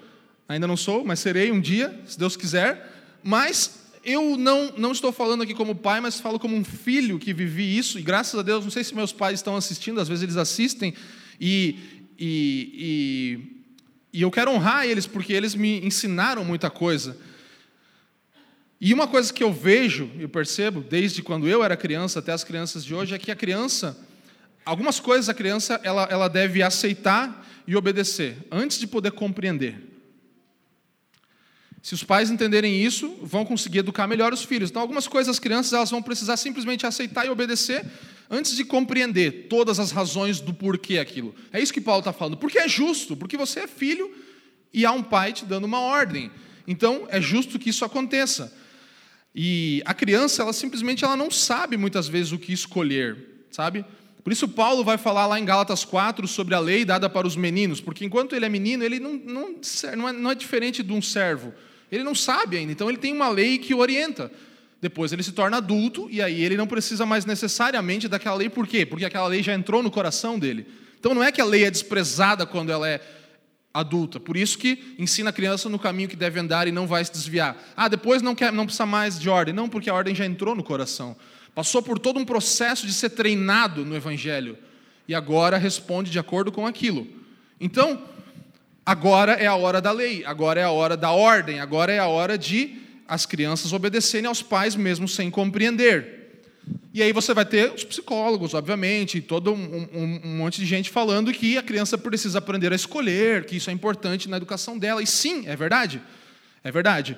ainda 0.48 0.66
não 0.66 0.76
sou, 0.76 1.04
mas 1.04 1.20
serei 1.20 1.52
um 1.52 1.60
dia, 1.60 2.00
se 2.06 2.18
Deus 2.18 2.34
quiser, 2.34 2.90
mas 3.22 3.79
eu 4.04 4.36
não, 4.36 4.72
não 4.76 4.92
estou 4.92 5.12
falando 5.12 5.42
aqui 5.42 5.54
como 5.54 5.74
pai, 5.74 6.00
mas 6.00 6.20
falo 6.20 6.38
como 6.38 6.56
um 6.56 6.64
filho 6.64 7.18
que 7.18 7.32
vivi 7.32 7.76
isso, 7.76 7.98
e 7.98 8.02
graças 8.02 8.38
a 8.38 8.42
Deus, 8.42 8.64
não 8.64 8.70
sei 8.70 8.82
se 8.82 8.94
meus 8.94 9.12
pais 9.12 9.40
estão 9.40 9.56
assistindo, 9.56 10.00
às 10.00 10.08
vezes 10.08 10.22
eles 10.22 10.36
assistem, 10.36 10.94
e, 11.40 11.76
e, 12.18 13.38
e, 14.12 14.18
e 14.18 14.22
eu 14.22 14.30
quero 14.30 14.50
honrar 14.50 14.86
eles, 14.86 15.06
porque 15.06 15.32
eles 15.32 15.54
me 15.54 15.84
ensinaram 15.84 16.44
muita 16.44 16.70
coisa. 16.70 17.16
E 18.80 18.94
uma 18.94 19.06
coisa 19.06 19.30
que 19.30 19.44
eu 19.44 19.52
vejo 19.52 20.10
e 20.18 20.26
percebo, 20.26 20.80
desde 20.80 21.22
quando 21.22 21.46
eu 21.46 21.62
era 21.62 21.76
criança 21.76 22.20
até 22.20 22.32
as 22.32 22.42
crianças 22.42 22.82
de 22.82 22.94
hoje, 22.94 23.14
é 23.14 23.18
que 23.18 23.30
a 23.30 23.36
criança, 23.36 23.98
algumas 24.64 24.98
coisas 24.98 25.28
a 25.28 25.34
criança 25.34 25.78
ela, 25.84 26.08
ela 26.10 26.28
deve 26.28 26.62
aceitar 26.62 27.46
e 27.66 27.76
obedecer, 27.76 28.38
antes 28.50 28.78
de 28.78 28.86
poder 28.86 29.12
compreender. 29.12 29.89
Se 31.82 31.94
os 31.94 32.04
pais 32.04 32.30
entenderem 32.30 32.82
isso, 32.82 33.18
vão 33.22 33.44
conseguir 33.44 33.78
educar 33.78 34.06
melhor 34.06 34.32
os 34.32 34.44
filhos. 34.44 34.70
Então, 34.70 34.82
algumas 34.82 35.08
coisas 35.08 35.30
as 35.30 35.38
crianças 35.38 35.72
elas 35.72 35.90
vão 35.90 36.02
precisar 36.02 36.36
simplesmente 36.36 36.86
aceitar 36.86 37.26
e 37.26 37.30
obedecer 37.30 37.86
antes 38.28 38.54
de 38.54 38.64
compreender 38.64 39.46
todas 39.48 39.80
as 39.80 39.90
razões 39.90 40.40
do 40.40 40.52
porquê 40.52 40.98
aquilo. 40.98 41.34
É 41.52 41.60
isso 41.60 41.72
que 41.72 41.80
Paulo 41.80 42.00
está 42.00 42.12
falando. 42.12 42.36
Porque 42.36 42.58
é 42.58 42.68
justo, 42.68 43.16
porque 43.16 43.36
você 43.36 43.60
é 43.60 43.66
filho 43.66 44.14
e 44.72 44.84
há 44.84 44.92
um 44.92 45.02
pai 45.02 45.32
te 45.32 45.44
dando 45.44 45.64
uma 45.64 45.80
ordem. 45.80 46.30
Então, 46.66 47.06
é 47.08 47.20
justo 47.20 47.58
que 47.58 47.70
isso 47.70 47.84
aconteça. 47.84 48.54
E 49.34 49.82
a 49.86 49.94
criança, 49.94 50.42
ela 50.42 50.52
simplesmente 50.52 51.04
ela 51.04 51.16
não 51.16 51.30
sabe 51.30 51.76
muitas 51.76 52.08
vezes 52.08 52.32
o 52.32 52.38
que 52.38 52.52
escolher, 52.52 53.46
sabe? 53.50 53.84
Por 54.22 54.32
isso 54.32 54.46
Paulo 54.46 54.84
vai 54.84 54.98
falar 54.98 55.26
lá 55.26 55.40
em 55.40 55.44
Gálatas 55.44 55.84
4 55.84 56.28
sobre 56.28 56.54
a 56.54 56.60
lei 56.60 56.84
dada 56.84 57.08
para 57.08 57.26
os 57.26 57.36
meninos, 57.36 57.80
porque 57.80 58.04
enquanto 58.04 58.36
ele 58.36 58.44
é 58.44 58.48
menino, 58.48 58.84
ele 58.84 59.00
não, 59.00 59.14
não, 59.14 59.54
não, 59.96 60.08
é, 60.08 60.12
não 60.12 60.30
é 60.30 60.34
diferente 60.34 60.82
de 60.82 60.92
um 60.92 61.00
servo. 61.00 61.54
Ele 61.90 62.04
não 62.04 62.14
sabe 62.14 62.56
ainda, 62.56 62.72
então 62.72 62.88
ele 62.88 62.98
tem 62.98 63.12
uma 63.12 63.28
lei 63.28 63.58
que 63.58 63.74
o 63.74 63.78
orienta. 63.78 64.30
Depois 64.80 65.12
ele 65.12 65.22
se 65.22 65.32
torna 65.32 65.58
adulto 65.58 66.08
e 66.10 66.22
aí 66.22 66.42
ele 66.42 66.56
não 66.56 66.66
precisa 66.66 67.04
mais 67.04 67.24
necessariamente 67.24 68.08
daquela 68.08 68.36
lei, 68.36 68.48
por 68.48 68.66
quê? 68.66 68.86
Porque 68.86 69.04
aquela 69.04 69.26
lei 69.26 69.42
já 69.42 69.52
entrou 69.52 69.82
no 69.82 69.90
coração 69.90 70.38
dele. 70.38 70.66
Então 70.98 71.14
não 71.14 71.22
é 71.22 71.30
que 71.30 71.40
a 71.40 71.44
lei 71.44 71.64
é 71.64 71.70
desprezada 71.70 72.46
quando 72.46 72.70
ela 72.70 72.88
é 72.88 73.00
adulta, 73.72 74.18
por 74.18 74.36
isso 74.36 74.58
que 74.58 74.96
ensina 74.98 75.30
a 75.30 75.32
criança 75.32 75.68
no 75.68 75.78
caminho 75.78 76.08
que 76.08 76.16
deve 76.16 76.40
andar 76.40 76.66
e 76.66 76.72
não 76.72 76.86
vai 76.86 77.04
se 77.04 77.12
desviar. 77.12 77.56
Ah, 77.76 77.88
depois 77.88 78.20
não, 78.20 78.34
quer, 78.34 78.52
não 78.52 78.64
precisa 78.64 78.86
mais 78.86 79.18
de 79.18 79.28
ordem. 79.28 79.54
Não, 79.54 79.68
porque 79.68 79.88
a 79.88 79.94
ordem 79.94 80.14
já 80.14 80.26
entrou 80.26 80.54
no 80.54 80.62
coração. 80.62 81.16
Passou 81.54 81.82
por 81.82 81.98
todo 81.98 82.18
um 82.18 82.24
processo 82.24 82.86
de 82.86 82.92
ser 82.92 83.10
treinado 83.10 83.84
no 83.84 83.94
Evangelho 83.94 84.56
e 85.06 85.14
agora 85.14 85.56
responde 85.58 86.10
de 86.10 86.18
acordo 86.18 86.50
com 86.50 86.66
aquilo. 86.66 87.06
Então, 87.60 88.02
Agora 88.84 89.32
é 89.32 89.46
a 89.46 89.54
hora 89.54 89.80
da 89.80 89.92
lei, 89.92 90.24
agora 90.24 90.60
é 90.60 90.64
a 90.64 90.70
hora 90.70 90.96
da 90.96 91.10
ordem, 91.10 91.60
agora 91.60 91.92
é 91.92 91.98
a 91.98 92.06
hora 92.06 92.36
de 92.36 92.78
as 93.06 93.26
crianças 93.26 93.72
obedecerem 93.72 94.26
aos 94.26 94.42
pais 94.42 94.76
mesmo 94.76 95.08
sem 95.08 95.30
compreender. 95.30 96.20
E 96.92 97.02
aí 97.02 97.12
você 97.12 97.32
vai 97.32 97.44
ter 97.44 97.72
os 97.72 97.84
psicólogos, 97.84 98.54
obviamente, 98.54 99.20
todo 99.20 99.52
um, 99.52 99.88
um, 99.92 100.20
um, 100.24 100.36
monte 100.36 100.60
de 100.60 100.66
gente 100.66 100.90
falando 100.90 101.32
que 101.32 101.56
a 101.56 101.62
criança 101.62 101.96
precisa 101.96 102.38
aprender 102.38 102.72
a 102.72 102.76
escolher, 102.76 103.44
que 103.44 103.56
isso 103.56 103.70
é 103.70 103.72
importante 103.72 104.28
na 104.28 104.36
educação 104.36 104.78
dela. 104.78 105.02
E 105.02 105.06
sim, 105.06 105.46
é 105.46 105.54
verdade. 105.54 106.00
É 106.64 106.70
verdade. 106.70 107.16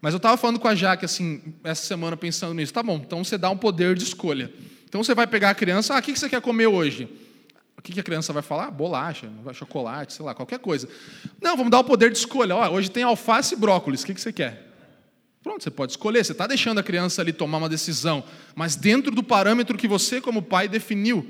Mas 0.00 0.14
eu 0.14 0.18
estava 0.18 0.36
falando 0.36 0.58
com 0.58 0.68
a 0.68 0.74
Jaque 0.74 1.04
assim, 1.04 1.42
essa 1.62 1.86
semana 1.86 2.16
pensando 2.16 2.54
nisso. 2.54 2.72
Tá 2.72 2.82
bom, 2.82 3.00
então 3.04 3.22
você 3.22 3.36
dá 3.36 3.50
um 3.50 3.56
poder 3.56 3.94
de 3.94 4.04
escolha. 4.04 4.50
Então 4.88 5.04
você 5.04 5.14
vai 5.14 5.26
pegar 5.26 5.50
a 5.50 5.54
criança, 5.54 5.94
ah, 5.94 5.98
o 5.98 6.02
que 6.02 6.16
você 6.16 6.28
quer 6.28 6.40
comer 6.40 6.66
hoje? 6.66 7.08
O 7.80 7.82
que 7.82 7.98
a 7.98 8.02
criança 8.02 8.30
vai 8.30 8.42
falar? 8.42 8.70
Bolacha, 8.70 9.26
chocolate, 9.54 10.12
sei 10.12 10.22
lá, 10.22 10.34
qualquer 10.34 10.58
coisa. 10.58 10.86
Não, 11.40 11.56
vamos 11.56 11.70
dar 11.70 11.78
o 11.78 11.84
poder 11.84 12.12
de 12.12 12.18
escolha. 12.18 12.54
Ó, 12.54 12.68
hoje 12.72 12.90
tem 12.90 13.02
alface 13.02 13.54
e 13.54 13.56
brócolis, 13.56 14.02
o 14.02 14.06
que 14.06 14.20
você 14.20 14.30
quer? 14.30 14.68
Pronto, 15.42 15.64
você 15.64 15.70
pode 15.70 15.92
escolher. 15.92 16.22
Você 16.22 16.32
está 16.32 16.46
deixando 16.46 16.78
a 16.78 16.82
criança 16.82 17.22
ali 17.22 17.32
tomar 17.32 17.56
uma 17.56 17.70
decisão, 17.70 18.22
mas 18.54 18.76
dentro 18.76 19.10
do 19.10 19.22
parâmetro 19.22 19.78
que 19.78 19.88
você, 19.88 20.20
como 20.20 20.42
pai, 20.42 20.68
definiu, 20.68 21.26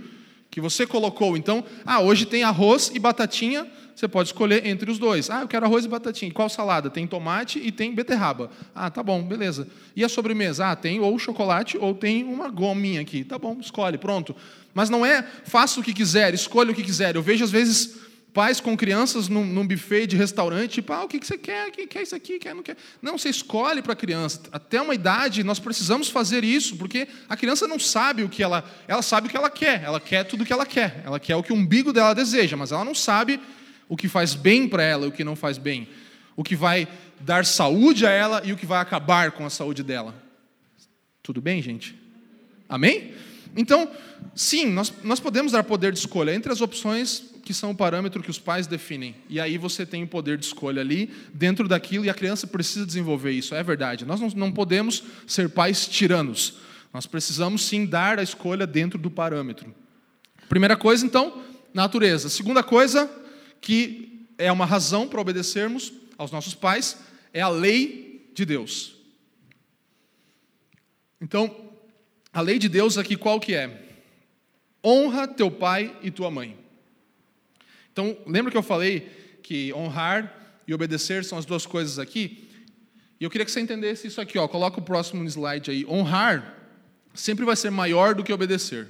que 0.50 0.60
você 0.60 0.86
colocou. 0.86 1.36
Então, 1.36 1.64
ah, 1.86 2.00
hoje 2.00 2.26
tem 2.26 2.42
arroz 2.42 2.90
e 2.94 2.98
batatinha, 2.98 3.66
você 3.94 4.08
pode 4.08 4.30
escolher 4.30 4.66
entre 4.66 4.90
os 4.90 4.98
dois. 4.98 5.28
Ah, 5.28 5.42
eu 5.42 5.48
quero 5.48 5.66
arroz 5.66 5.84
e 5.84 5.88
batatinha. 5.88 6.32
Qual 6.32 6.48
salada? 6.48 6.88
Tem 6.88 7.06
tomate 7.06 7.58
e 7.58 7.70
tem 7.70 7.94
beterraba. 7.94 8.50
Ah, 8.74 8.90
tá 8.90 9.02
bom, 9.02 9.22
beleza. 9.22 9.68
E 9.94 10.02
a 10.02 10.08
sobremesa? 10.08 10.70
Ah, 10.70 10.76
tem 10.76 11.00
ou 11.00 11.18
chocolate 11.18 11.76
ou 11.78 11.94
tem 11.94 12.24
uma 12.24 12.48
gominha 12.48 13.02
aqui. 13.02 13.22
Tá 13.22 13.38
bom, 13.38 13.58
escolhe, 13.60 13.98
pronto. 13.98 14.34
Mas 14.72 14.88
não 14.88 15.04
é 15.04 15.22
faça 15.44 15.80
o 15.80 15.82
que 15.82 15.92
quiser, 15.92 16.32
escolha 16.32 16.72
o 16.72 16.74
que 16.74 16.82
quiser. 16.82 17.14
Eu 17.14 17.22
vejo 17.22 17.44
às 17.44 17.50
vezes 17.50 18.09
pais 18.32 18.60
com 18.60 18.76
crianças 18.76 19.28
num, 19.28 19.44
num 19.44 19.66
buffet 19.66 20.06
de 20.06 20.16
restaurante, 20.16 20.74
tipo, 20.74 20.92
ah, 20.92 21.04
o 21.04 21.08
que, 21.08 21.18
que 21.18 21.26
você 21.26 21.36
quer? 21.36 21.68
O 21.68 21.72
que 21.72 21.86
quer 21.86 22.02
isso 22.02 22.14
aqui? 22.14 22.38
Quer, 22.38 22.54
não 22.54 22.62
quer? 22.62 22.76
Não, 23.02 23.18
você 23.18 23.28
escolhe 23.28 23.82
para 23.82 23.92
a 23.92 23.96
criança. 23.96 24.42
Até 24.52 24.80
uma 24.80 24.94
idade 24.94 25.42
nós 25.42 25.58
precisamos 25.58 26.08
fazer 26.08 26.44
isso, 26.44 26.76
porque 26.76 27.08
a 27.28 27.36
criança 27.36 27.66
não 27.66 27.78
sabe 27.78 28.22
o 28.22 28.28
que 28.28 28.42
ela, 28.42 28.64
ela 28.86 29.02
sabe 29.02 29.26
o 29.26 29.30
que 29.30 29.36
ela 29.36 29.50
quer. 29.50 29.82
Ela 29.82 30.00
quer 30.00 30.24
tudo 30.24 30.42
o 30.42 30.46
que 30.46 30.52
ela 30.52 30.66
quer. 30.66 31.02
Ela 31.04 31.18
quer 31.18 31.36
o 31.36 31.42
que 31.42 31.52
o 31.52 31.56
umbigo 31.56 31.92
dela 31.92 32.14
deseja, 32.14 32.56
mas 32.56 32.72
ela 32.72 32.84
não 32.84 32.94
sabe 32.94 33.40
o 33.88 33.96
que 33.96 34.08
faz 34.08 34.34
bem 34.34 34.68
para 34.68 34.82
ela 34.82 35.06
e 35.06 35.08
o 35.08 35.12
que 35.12 35.24
não 35.24 35.34
faz 35.34 35.58
bem. 35.58 35.88
O 36.36 36.44
que 36.44 36.54
vai 36.54 36.86
dar 37.20 37.44
saúde 37.44 38.06
a 38.06 38.10
ela 38.10 38.42
e 38.44 38.52
o 38.52 38.56
que 38.56 38.66
vai 38.66 38.80
acabar 38.80 39.32
com 39.32 39.44
a 39.44 39.50
saúde 39.50 39.82
dela. 39.82 40.14
Tudo 41.22 41.40
bem, 41.40 41.60
gente? 41.60 41.98
Amém? 42.68 43.12
Então, 43.56 43.90
sim, 44.34 44.66
nós, 44.66 44.92
nós 45.02 45.20
podemos 45.20 45.52
dar 45.52 45.64
poder 45.64 45.92
de 45.92 45.98
escolha 45.98 46.34
entre 46.34 46.52
as 46.52 46.60
opções 46.60 47.30
que 47.42 47.54
são 47.54 47.70
o 47.70 47.74
parâmetro 47.74 48.22
que 48.22 48.30
os 48.30 48.38
pais 48.38 48.66
definem. 48.66 49.16
E 49.28 49.40
aí 49.40 49.58
você 49.58 49.84
tem 49.84 50.04
o 50.04 50.06
poder 50.06 50.38
de 50.38 50.44
escolha 50.44 50.80
ali, 50.80 51.10
dentro 51.34 51.66
daquilo, 51.66 52.04
e 52.04 52.10
a 52.10 52.14
criança 52.14 52.46
precisa 52.46 52.86
desenvolver 52.86 53.32
isso, 53.32 53.54
é 53.54 53.62
verdade. 53.62 54.04
Nós 54.04 54.20
não, 54.20 54.28
não 54.28 54.52
podemos 54.52 55.02
ser 55.26 55.48
pais 55.48 55.86
tiranos. 55.86 56.58
Nós 56.92 57.06
precisamos 57.06 57.64
sim 57.64 57.86
dar 57.86 58.18
a 58.18 58.22
escolha 58.22 58.66
dentro 58.66 58.98
do 58.98 59.10
parâmetro. 59.10 59.74
Primeira 60.48 60.76
coisa, 60.76 61.04
então, 61.04 61.42
natureza. 61.72 62.28
Segunda 62.28 62.62
coisa, 62.62 63.10
que 63.60 64.26
é 64.38 64.50
uma 64.50 64.66
razão 64.66 65.08
para 65.08 65.20
obedecermos 65.20 65.92
aos 66.18 66.30
nossos 66.30 66.54
pais, 66.54 66.98
é 67.32 67.40
a 67.40 67.48
lei 67.48 68.30
de 68.34 68.44
Deus. 68.44 68.96
Então, 71.20 71.69
A 72.32 72.40
lei 72.40 72.58
de 72.58 72.68
Deus 72.68 72.96
aqui 72.96 73.16
qual 73.16 73.40
que 73.40 73.54
é? 73.54 73.88
Honra 74.84 75.26
teu 75.26 75.50
pai 75.50 75.94
e 76.02 76.10
tua 76.10 76.30
mãe. 76.30 76.56
Então, 77.92 78.16
lembra 78.26 78.50
que 78.50 78.56
eu 78.56 78.62
falei 78.62 79.00
que 79.42 79.72
honrar 79.74 80.32
e 80.66 80.72
obedecer 80.72 81.24
são 81.24 81.36
as 81.36 81.44
duas 81.44 81.66
coisas 81.66 81.98
aqui? 81.98 82.48
E 83.20 83.24
eu 83.24 83.30
queria 83.30 83.44
que 83.44 83.50
você 83.50 83.60
entendesse 83.60 84.06
isso 84.06 84.20
aqui, 84.20 84.38
ó. 84.38 84.48
Coloca 84.48 84.78
o 84.78 84.82
próximo 84.82 85.24
slide 85.24 85.70
aí. 85.70 85.84
Honrar 85.86 86.56
sempre 87.12 87.44
vai 87.44 87.56
ser 87.56 87.70
maior 87.70 88.14
do 88.14 88.22
que 88.22 88.32
obedecer. 88.32 88.88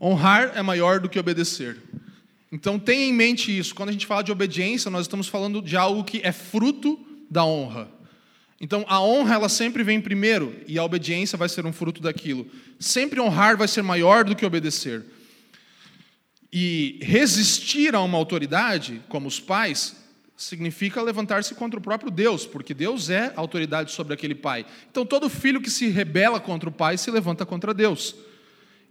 Honrar 0.00 0.52
é 0.56 0.62
maior 0.62 1.00
do 1.00 1.08
que 1.08 1.18
obedecer. 1.18 1.76
Então 2.50 2.78
tenha 2.78 3.04
em 3.04 3.12
mente 3.12 3.56
isso. 3.56 3.74
Quando 3.74 3.90
a 3.90 3.92
gente 3.92 4.06
fala 4.06 4.22
de 4.22 4.32
obediência, 4.32 4.90
nós 4.90 5.02
estamos 5.02 5.28
falando 5.28 5.60
de 5.60 5.76
algo 5.76 6.04
que 6.04 6.20
é 6.24 6.32
fruto 6.32 6.98
da 7.30 7.44
honra. 7.44 7.88
Então 8.60 8.84
a 8.88 9.00
honra 9.00 9.34
ela 9.34 9.48
sempre 9.48 9.82
vem 9.82 10.00
primeiro 10.00 10.54
e 10.66 10.78
a 10.78 10.84
obediência 10.84 11.38
vai 11.38 11.48
ser 11.48 11.64
um 11.64 11.72
fruto 11.72 12.02
daquilo. 12.02 12.46
Sempre 12.78 13.20
honrar 13.20 13.56
vai 13.56 13.66
ser 13.66 13.82
maior 13.82 14.24
do 14.24 14.36
que 14.36 14.44
obedecer. 14.44 15.04
E 16.52 16.98
resistir 17.02 17.94
a 17.94 18.00
uma 18.00 18.18
autoridade, 18.18 19.00
como 19.08 19.28
os 19.28 19.40
pais, 19.40 19.96
significa 20.36 21.00
levantar-se 21.00 21.54
contra 21.54 21.78
o 21.78 21.82
próprio 21.82 22.10
Deus, 22.10 22.44
porque 22.44 22.74
Deus 22.74 23.08
é 23.08 23.32
autoridade 23.36 23.92
sobre 23.92 24.12
aquele 24.12 24.34
pai. 24.34 24.66
Então 24.90 25.06
todo 25.06 25.30
filho 25.30 25.60
que 25.60 25.70
se 25.70 25.88
rebela 25.88 26.40
contra 26.40 26.68
o 26.68 26.72
pai 26.72 26.98
se 26.98 27.10
levanta 27.10 27.46
contra 27.46 27.72
Deus 27.72 28.14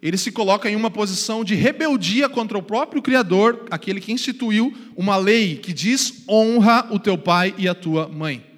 ele 0.01 0.17
se 0.17 0.31
coloca 0.31 0.69
em 0.69 0.75
uma 0.75 0.89
posição 0.89 1.43
de 1.43 1.55
rebeldia 1.55 2.29
contra 2.29 2.57
o 2.57 2.63
próprio 2.63 3.01
Criador, 3.01 3.65
aquele 3.69 3.99
que 3.99 4.13
instituiu 4.13 4.73
uma 4.95 5.17
lei 5.17 5.57
que 5.57 5.73
diz: 5.73 6.23
honra 6.27 6.87
o 6.89 6.97
teu 6.97 7.17
pai 7.17 7.53
e 7.57 7.67
a 7.67 7.75
tua 7.75 8.07
mãe. 8.07 8.48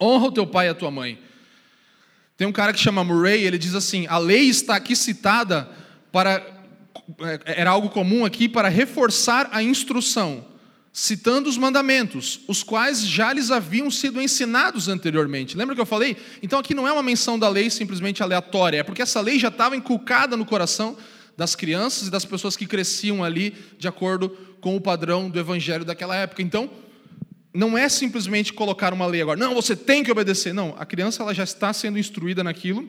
Honra 0.00 0.26
o 0.26 0.32
teu 0.32 0.46
pai 0.46 0.66
e 0.66 0.70
a 0.70 0.74
tua 0.74 0.90
mãe. 0.90 1.18
Tem 2.36 2.46
um 2.46 2.52
cara 2.52 2.72
que 2.72 2.80
chama 2.80 3.04
Murray, 3.04 3.44
ele 3.44 3.58
diz 3.58 3.74
assim: 3.74 4.06
a 4.06 4.18
lei 4.18 4.48
está 4.48 4.76
aqui 4.76 4.96
citada 4.96 5.68
para. 6.10 6.58
É, 7.20 7.60
era 7.60 7.70
algo 7.70 7.90
comum 7.90 8.24
aqui 8.24 8.48
para 8.48 8.68
reforçar 8.68 9.48
a 9.52 9.62
instrução 9.62 10.44
citando 10.92 11.48
os 11.48 11.56
mandamentos, 11.56 12.40
os 12.48 12.62
quais 12.62 13.06
já 13.06 13.32
lhes 13.32 13.50
haviam 13.50 13.90
sido 13.90 14.20
ensinados 14.20 14.88
anteriormente. 14.88 15.56
Lembra 15.56 15.74
que 15.74 15.80
eu 15.80 15.86
falei? 15.86 16.16
Então 16.42 16.58
aqui 16.58 16.74
não 16.74 16.86
é 16.86 16.92
uma 16.92 17.02
menção 17.02 17.38
da 17.38 17.48
lei 17.48 17.70
simplesmente 17.70 18.22
aleatória, 18.22 18.78
é 18.78 18.82
porque 18.82 19.02
essa 19.02 19.20
lei 19.20 19.38
já 19.38 19.48
estava 19.48 19.76
inculcada 19.76 20.36
no 20.36 20.44
coração 20.44 20.96
das 21.36 21.54
crianças 21.54 22.08
e 22.08 22.10
das 22.10 22.24
pessoas 22.24 22.56
que 22.56 22.66
cresciam 22.66 23.22
ali 23.22 23.54
de 23.78 23.86
acordo 23.86 24.30
com 24.60 24.76
o 24.76 24.80
padrão 24.80 25.30
do 25.30 25.38
evangelho 25.38 25.84
daquela 25.84 26.14
época. 26.14 26.42
Então, 26.42 26.68
não 27.52 27.76
é 27.76 27.88
simplesmente 27.88 28.52
colocar 28.52 28.92
uma 28.92 29.06
lei 29.06 29.22
agora, 29.22 29.38
não, 29.38 29.54
você 29.54 29.74
tem 29.74 30.04
que 30.04 30.10
obedecer. 30.10 30.52
Não, 30.52 30.74
a 30.78 30.86
criança 30.86 31.22
ela 31.22 31.34
já 31.34 31.44
está 31.44 31.72
sendo 31.72 31.98
instruída 31.98 32.44
naquilo. 32.44 32.88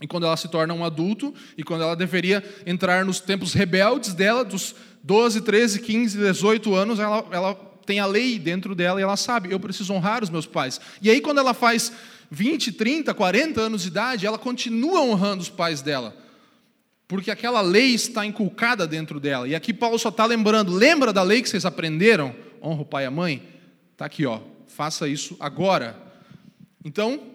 E 0.00 0.06
quando 0.06 0.26
ela 0.26 0.36
se 0.36 0.48
torna 0.48 0.74
um 0.74 0.84
adulto, 0.84 1.34
e 1.56 1.62
quando 1.62 1.82
ela 1.82 1.96
deveria 1.96 2.44
entrar 2.66 3.04
nos 3.04 3.18
tempos 3.18 3.54
rebeldes 3.54 4.12
dela, 4.12 4.44
dos 4.44 4.74
12, 5.02 5.40
13, 5.40 5.80
15, 5.80 6.18
18 6.18 6.74
anos, 6.74 6.98
ela, 6.98 7.26
ela 7.30 7.54
tem 7.86 7.98
a 7.98 8.06
lei 8.06 8.38
dentro 8.38 8.74
dela 8.74 9.00
e 9.00 9.02
ela 9.02 9.16
sabe, 9.16 9.50
eu 9.50 9.58
preciso 9.58 9.94
honrar 9.94 10.22
os 10.22 10.28
meus 10.28 10.44
pais. 10.44 10.78
E 11.00 11.08
aí, 11.08 11.20
quando 11.20 11.38
ela 11.38 11.54
faz 11.54 11.90
20, 12.30 12.72
30, 12.72 13.14
40 13.14 13.60
anos 13.60 13.82
de 13.82 13.88
idade, 13.88 14.26
ela 14.26 14.36
continua 14.36 15.00
honrando 15.00 15.42
os 15.42 15.48
pais 15.48 15.80
dela. 15.80 16.14
Porque 17.08 17.30
aquela 17.30 17.60
lei 17.60 17.94
está 17.94 18.26
inculcada 18.26 18.86
dentro 18.86 19.18
dela. 19.20 19.48
E 19.48 19.54
aqui 19.54 19.72
Paulo 19.72 19.98
só 19.98 20.08
está 20.08 20.26
lembrando: 20.26 20.72
lembra 20.72 21.12
da 21.12 21.22
lei 21.22 21.40
que 21.40 21.48
vocês 21.48 21.64
aprenderam? 21.64 22.34
Honra 22.60 22.82
o 22.82 22.84
pai 22.84 23.04
e 23.04 23.06
a 23.06 23.10
mãe? 23.10 23.55
Está 23.96 24.04
aqui, 24.04 24.26
ó. 24.26 24.42
Faça 24.66 25.08
isso 25.08 25.38
agora. 25.40 25.96
Então, 26.84 27.32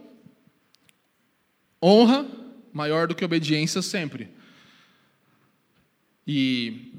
honra 1.83 2.23
maior 2.71 3.07
do 3.07 3.15
que 3.15 3.25
obediência 3.25 3.81
sempre. 3.81 4.29
E 6.27 6.93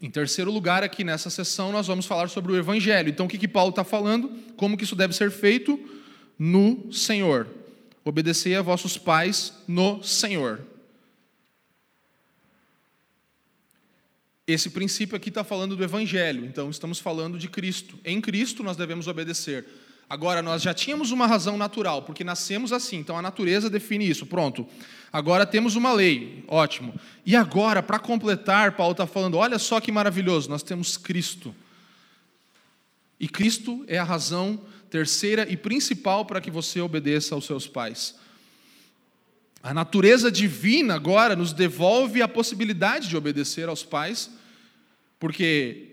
em 0.00 0.10
terceiro 0.10 0.50
lugar, 0.50 0.82
aqui 0.82 1.04
nessa 1.04 1.28
sessão, 1.28 1.70
nós 1.70 1.86
vamos 1.86 2.06
falar 2.06 2.30
sobre 2.30 2.52
o 2.52 2.56
Evangelho. 2.56 3.10
Então, 3.10 3.26
o 3.26 3.28
que, 3.28 3.36
que 3.36 3.46
Paulo 3.46 3.68
está 3.68 3.84
falando? 3.84 4.30
Como 4.56 4.78
que 4.78 4.84
isso 4.84 4.96
deve 4.96 5.12
ser 5.12 5.30
feito? 5.30 5.78
No 6.38 6.90
Senhor. 6.90 7.46
Obedecei 8.02 8.56
a 8.56 8.62
vossos 8.62 8.96
pais 8.96 9.52
no 9.68 10.02
Senhor. 10.02 10.71
Esse 14.46 14.70
princípio 14.70 15.16
aqui 15.16 15.28
está 15.28 15.44
falando 15.44 15.76
do 15.76 15.84
Evangelho, 15.84 16.44
então 16.44 16.68
estamos 16.68 16.98
falando 16.98 17.38
de 17.38 17.48
Cristo. 17.48 17.98
Em 18.04 18.20
Cristo 18.20 18.62
nós 18.62 18.76
devemos 18.76 19.06
obedecer. 19.06 19.66
Agora, 20.08 20.42
nós 20.42 20.60
já 20.60 20.74
tínhamos 20.74 21.10
uma 21.10 21.26
razão 21.26 21.56
natural, 21.56 22.02
porque 22.02 22.24
nascemos 22.24 22.72
assim, 22.72 22.98
então 22.98 23.16
a 23.16 23.22
natureza 23.22 23.70
define 23.70 24.08
isso, 24.08 24.26
pronto. 24.26 24.66
Agora 25.12 25.46
temos 25.46 25.76
uma 25.76 25.92
lei, 25.92 26.44
ótimo. 26.48 26.94
E 27.24 27.36
agora, 27.36 27.82
para 27.82 27.98
completar, 27.98 28.72
Paulo 28.72 28.92
está 28.92 29.06
falando: 29.06 29.38
olha 29.38 29.58
só 29.58 29.80
que 29.80 29.92
maravilhoso, 29.92 30.50
nós 30.50 30.62
temos 30.62 30.96
Cristo. 30.96 31.54
E 33.18 33.28
Cristo 33.28 33.84
é 33.86 33.96
a 33.96 34.04
razão 34.04 34.60
terceira 34.90 35.50
e 35.50 35.56
principal 35.56 36.26
para 36.26 36.40
que 36.40 36.50
você 36.50 36.80
obedeça 36.80 37.34
aos 37.34 37.46
seus 37.46 37.66
pais. 37.66 38.16
A 39.62 39.72
natureza 39.72 40.30
divina 40.30 40.94
agora 40.94 41.36
nos 41.36 41.52
devolve 41.52 42.20
a 42.20 42.28
possibilidade 42.28 43.08
de 43.08 43.16
obedecer 43.16 43.68
aos 43.68 43.84
pais, 43.84 44.30
porque 45.18 45.92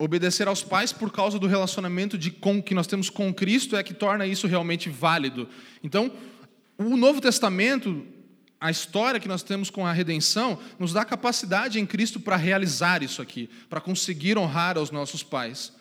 Obedecer 0.00 0.46
aos 0.46 0.62
pais 0.62 0.92
por 0.92 1.10
causa 1.10 1.40
do 1.40 1.48
relacionamento 1.48 2.16
de, 2.16 2.30
com, 2.30 2.62
que 2.62 2.72
nós 2.72 2.86
temos 2.86 3.10
com 3.10 3.34
Cristo 3.34 3.76
é 3.76 3.82
que 3.82 3.92
torna 3.92 4.24
isso 4.24 4.46
realmente 4.46 4.88
válido. 4.88 5.48
Então, 5.82 6.12
o 6.78 6.96
Novo 6.96 7.20
Testamento, 7.20 8.06
a 8.60 8.70
história 8.70 9.18
que 9.18 9.26
nós 9.26 9.42
temos 9.42 9.70
com 9.70 9.84
a 9.84 9.92
redenção, 9.92 10.56
nos 10.78 10.92
dá 10.92 11.04
capacidade 11.04 11.80
em 11.80 11.86
Cristo 11.86 12.20
para 12.20 12.36
realizar 12.36 13.02
isso 13.02 13.20
aqui, 13.20 13.50
para 13.68 13.80
conseguir 13.80 14.38
honrar 14.38 14.78
aos 14.78 14.92
nossos 14.92 15.24
pais. 15.24 15.72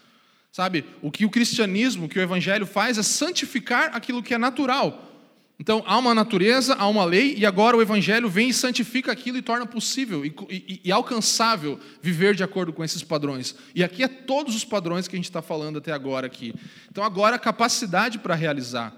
Sabe, 0.52 0.84
o 1.00 1.12
que 1.12 1.23
o 1.23 1.30
cristianismo, 1.30 2.08
o 2.08 2.10
que 2.10 2.17
o 2.17 2.21
evangelho 2.21 2.65
faz 2.65 2.97
é 2.97 3.04
santificar 3.04 3.95
aquilo 3.95 4.23
que 4.23 4.34
é 4.34 4.38
natural. 4.39 5.16
Então, 5.60 5.84
há 5.88 5.98
uma 5.98 6.13
natureza, 6.13 6.76
há 6.76 6.88
uma 6.88 7.04
lei, 7.04 7.36
e 7.36 7.46
agora 7.46 7.76
o 7.76 7.82
Evangelho 7.82 8.30
vem 8.30 8.50
e 8.50 8.54
santifica 8.54 9.12
aquilo 9.12 9.38
e 9.38 9.41
torna 9.41 9.65
possível 9.65 10.24
e, 10.24 10.34
e, 10.50 10.82
e 10.86 10.91
alcançável 10.91 11.80
viver 12.00 12.36
de 12.36 12.43
acordo 12.43 12.72
com 12.72 12.84
esses 12.84 13.04
padrões. 13.04 13.56
E 13.74 13.84
aqui 13.84 14.04
é 14.04 14.08
todos 14.08 14.56
os 14.56 14.63
padrões 14.63 15.08
que 15.08 15.15
a 15.15 15.17
gente 15.17 15.26
está 15.26 15.41
falando 15.41 15.78
até 15.80 15.91
agora 15.91 16.28
aqui. 16.28 16.54
Então, 16.91 17.04
agora 17.04 17.38
a 17.38 17.39
capacidade 17.39 18.20
para 18.20 18.36
realizar. 18.36 18.96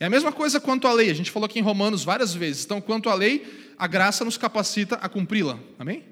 É 0.00 0.06
a 0.06 0.10
mesma 0.10 0.32
coisa 0.32 0.58
quanto 0.58 0.88
à 0.88 0.92
lei, 0.92 1.10
a 1.10 1.14
gente 1.14 1.30
falou 1.30 1.44
aqui 1.44 1.58
em 1.58 1.62
Romanos 1.62 2.02
várias 2.02 2.34
vezes. 2.34 2.64
Então, 2.64 2.80
quanto 2.80 3.10
à 3.10 3.14
lei, 3.14 3.74
a 3.78 3.86
graça 3.86 4.24
nos 4.24 4.38
capacita 4.38 4.96
a 4.96 5.08
cumpri-la. 5.08 5.58
Amém? 5.78 6.02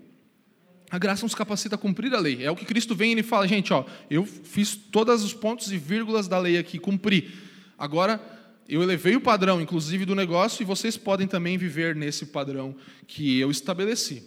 A 0.91 0.99
graça 0.99 1.25
nos 1.25 1.35
capacita 1.35 1.77
a 1.77 1.79
cumprir 1.79 2.15
a 2.15 2.19
lei. 2.19 2.45
É 2.45 2.51
o 2.51 2.57
que 2.57 2.67
Cristo 2.67 2.95
vem 2.95 3.09
e 3.09 3.13
ele 3.15 3.23
fala, 3.23 3.49
gente, 3.49 3.73
ó, 3.73 3.87
eu 4.11 4.27
fiz 4.27 4.77
todos 4.77 5.25
os 5.25 5.33
pontos 5.33 5.73
e 5.73 5.79
vírgulas 5.79 6.29
da 6.29 6.39
lei 6.39 6.59
aqui, 6.59 6.79
cumpri. 6.79 7.33
Agora 7.79 8.21
eu 8.69 8.83
elevei 8.83 9.17
o 9.17 9.21
padrão, 9.21 9.61
inclusive, 9.61 10.05
do 10.05 10.15
negócio, 10.15 10.63
e 10.63 10.67
vocês 10.67 10.97
podem 10.97 11.27
também 11.27 11.59
viver 11.59 11.95
nesse 11.95 12.27
padrão 12.27 12.75
que 13.07 13.39
eu 13.39 13.51
estabeleci. 13.51 14.23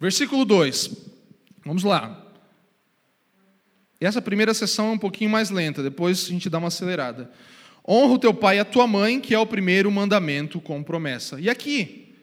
Versículo 0.00 0.44
2. 0.44 0.90
Vamos 1.64 1.82
lá. 1.82 2.26
Essa 4.00 4.20
primeira 4.20 4.52
sessão 4.52 4.88
é 4.88 4.92
um 4.92 4.98
pouquinho 4.98 5.30
mais 5.30 5.50
lenta, 5.50 5.82
depois 5.82 6.26
a 6.26 6.28
gente 6.28 6.50
dá 6.50 6.58
uma 6.58 6.68
acelerada. 6.68 7.30
Honra 7.88 8.14
o 8.14 8.18
teu 8.18 8.34
pai 8.34 8.56
e 8.56 8.60
a 8.60 8.64
tua 8.64 8.86
mãe, 8.86 9.20
que 9.20 9.34
é 9.34 9.38
o 9.38 9.46
primeiro 9.46 9.90
mandamento 9.90 10.60
com 10.60 10.82
promessa. 10.82 11.40
E 11.40 11.48
aqui, 11.48 12.14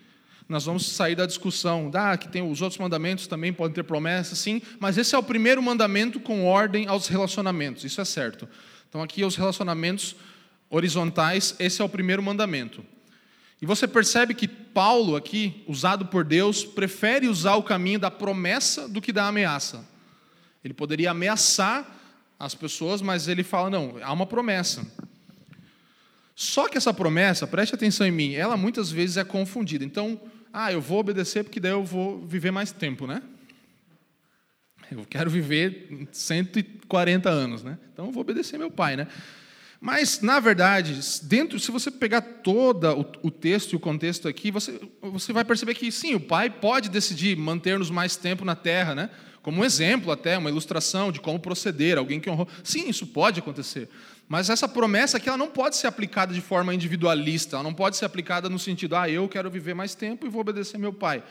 nós 0.47 0.65
vamos 0.65 0.88
sair 0.88 1.15
da 1.15 1.25
discussão, 1.25 1.91
ah, 1.93 2.17
que 2.17 2.27
tem 2.27 2.41
os 2.41 2.62
outros 2.62 2.79
mandamentos 2.79 3.27
também 3.27 3.53
podem 3.53 3.75
ter 3.75 3.83
promessa, 3.83 4.35
sim, 4.35 4.62
mas 4.79 4.97
esse 4.97 5.13
é 5.13 5.17
o 5.17 5.23
primeiro 5.23 5.62
mandamento 5.62 6.19
com 6.19 6.43
ordem 6.45 6.88
aos 6.88 7.07
relacionamentos, 7.07 7.83
isso 7.83 8.01
é 8.01 8.05
certo. 8.05 8.47
Então 8.89 9.03
aqui 9.03 9.23
os 9.23 9.35
relacionamentos 9.35 10.15
horizontais, 10.69 11.55
esse 11.60 11.82
é 11.82 11.86
o 11.86 11.89
primeiro 11.89 12.21
mandamento. 12.21 12.84
E 13.62 13.65
você 13.65 13.88
percebe 13.88 14.34
que 14.34 14.47
Paulo, 14.47 15.15
aqui, 15.15 15.63
usado 15.67 16.05
por 16.05 16.23
Deus, 16.23 16.63
prefere 16.63 17.27
usar 17.27 17.55
o 17.55 17.63
caminho 17.63 17.99
da 17.99 18.10
promessa 18.10 18.88
do 18.88 19.01
que 19.01 19.12
da 19.12 19.27
ameaça. 19.27 19.86
Ele 20.63 20.73
poderia 20.73 21.12
ameaçar 21.12 21.86
as 22.39 22.55
pessoas, 22.55 23.01
mas 23.01 23.27
ele 23.27 23.43
fala: 23.43 23.69
não, 23.69 23.95
há 24.01 24.13
uma 24.13 24.25
promessa. 24.25 24.86
Só 26.36 26.69
que 26.69 26.77
essa 26.77 26.93
promessa, 26.93 27.45
preste 27.45 27.75
atenção 27.75 28.08
em 28.08 28.12
mim, 28.12 28.34
ela 28.34 28.55
muitas 28.55 28.89
vezes 28.89 29.17
é 29.17 29.25
confundida. 29.25 29.84
Então, 29.84 30.19
ah, 30.53 30.71
eu 30.71 30.79
vou 30.79 30.99
obedecer 30.99 31.43
porque 31.43 31.60
daí 31.60 31.71
eu 31.71 31.84
vou 31.84 32.25
viver 32.25 32.51
mais 32.51 32.71
tempo, 32.71 33.05
né? 33.05 33.21
Eu 34.89 35.05
quero 35.08 35.29
viver 35.29 36.08
140 36.12 37.29
anos, 37.29 37.62
né? 37.62 37.77
Então 37.93 38.05
eu 38.05 38.12
vou 38.12 38.21
obedecer 38.21 38.58
meu 38.58 38.71
pai, 38.71 38.95
né? 38.95 39.08
Mas, 39.82 40.20
na 40.22 40.39
verdade, 40.39 41.00
dentro, 41.24 41.58
se 41.60 41.72
você 41.72 41.89
pegar 41.89 42.22
todo 42.22 42.86
o, 42.92 43.28
o, 43.28 43.32
texto 43.32 43.74
e 43.74 43.76
o 43.78 43.80
contexto 43.80 44.28
aqui, 44.28 44.52
você, 44.52 44.80
você 45.02 45.32
vai 45.32 45.46
perceber 45.46 45.74
que 45.74 45.89
sim, 45.92 46.15
o 46.15 46.20
pai 46.20 46.50
pode 46.50 46.89
decidir 46.89 47.38
manter-nos 47.38 47.89
mais 47.89 48.18
tempo 48.18 48.44
na 48.44 48.56
terra, 48.56 48.94
né? 48.94 49.10
como 49.42 49.62
um 49.62 49.65
exemplo 49.65 50.12
até, 50.12 50.38
uma 50.38 50.50
ilustração 50.50 51.12
de 51.12 51.20
como 51.20 51.39
proceder, 51.39 51.98
alguém 51.98 52.20
que 52.20 52.30
honrou. 52.30 52.48
Sim, 52.63 52.89
isso 52.89 53.08
pode 53.08 53.39
acontecer. 53.39 53.89
Mas 54.28 54.50
essa 54.50 54.68
promessa 54.68 55.18
aqui 55.18 55.28
ela 55.28 55.38
não 55.38 55.48
pode 55.48 55.76
ser 55.76 55.88
aplicada 55.88 56.34
de 56.34 56.42
forma 56.42 56.74
individualista, 56.74 57.56
ela 57.56 57.63
não 57.63 57.74
pode 57.74 57.98
ser 57.98 58.06
aplicada 58.06 58.48
no 58.50 58.60
sentido, 58.60 58.96
ah, 58.96 59.10
eu 59.10 59.28
quero 59.28 59.50
viver 59.50 59.74
mais 59.74 59.96
tempo 59.96 60.26
e 60.26 60.30
vou 60.30 60.42
obedecer 60.42 60.78
meu 60.78 60.94
pai. 60.94 61.24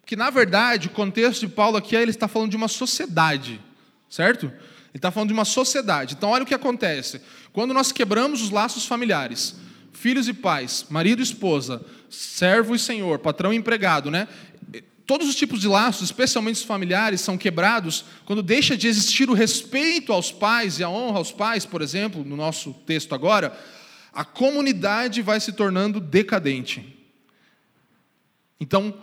Porque, 0.00 0.16
na 0.16 0.30
verdade, 0.30 0.88
o 0.88 0.90
contexto 0.90 1.40
de 1.40 1.48
Paulo 1.48 1.76
aqui 1.76 1.94
ele 1.94 2.10
está 2.10 2.26
falando 2.26 2.50
de 2.50 2.56
uma 2.56 2.68
sociedade, 2.68 3.60
certo? 4.08 4.50
Ele 4.92 4.98
está 4.98 5.10
falando 5.10 5.28
de 5.28 5.34
uma 5.34 5.44
sociedade. 5.44 6.14
Então, 6.14 6.30
olha 6.30 6.42
o 6.42 6.46
que 6.46 6.54
acontece. 6.54 7.20
Quando 7.52 7.72
nós 7.72 7.90
quebramos 7.92 8.42
os 8.42 8.50
laços 8.50 8.84
familiares, 8.84 9.56
filhos 9.92 10.28
e 10.28 10.34
pais, 10.34 10.84
marido 10.90 11.20
e 11.20 11.22
esposa, 11.22 11.84
servo 12.10 12.74
e 12.74 12.78
senhor, 12.78 13.18
patrão 13.18 13.52
e 13.52 13.56
empregado, 13.56 14.10
né? 14.10 14.28
Todos 15.06 15.28
os 15.28 15.34
tipos 15.34 15.60
de 15.60 15.66
laços, 15.66 16.04
especialmente 16.04 16.56
os 16.56 16.62
familiares, 16.62 17.20
são 17.20 17.36
quebrados 17.36 18.04
quando 18.24 18.42
deixa 18.42 18.76
de 18.76 18.86
existir 18.86 19.28
o 19.28 19.34
respeito 19.34 20.12
aos 20.12 20.30
pais 20.30 20.78
e 20.78 20.84
a 20.84 20.88
honra 20.88 21.18
aos 21.18 21.32
pais, 21.32 21.66
por 21.66 21.82
exemplo, 21.82 22.24
no 22.24 22.36
nosso 22.36 22.72
texto 22.86 23.14
agora, 23.14 23.58
a 24.12 24.24
comunidade 24.24 25.22
vai 25.22 25.40
se 25.40 25.52
tornando 25.52 26.00
decadente. 26.00 26.98
Então, 28.60 28.94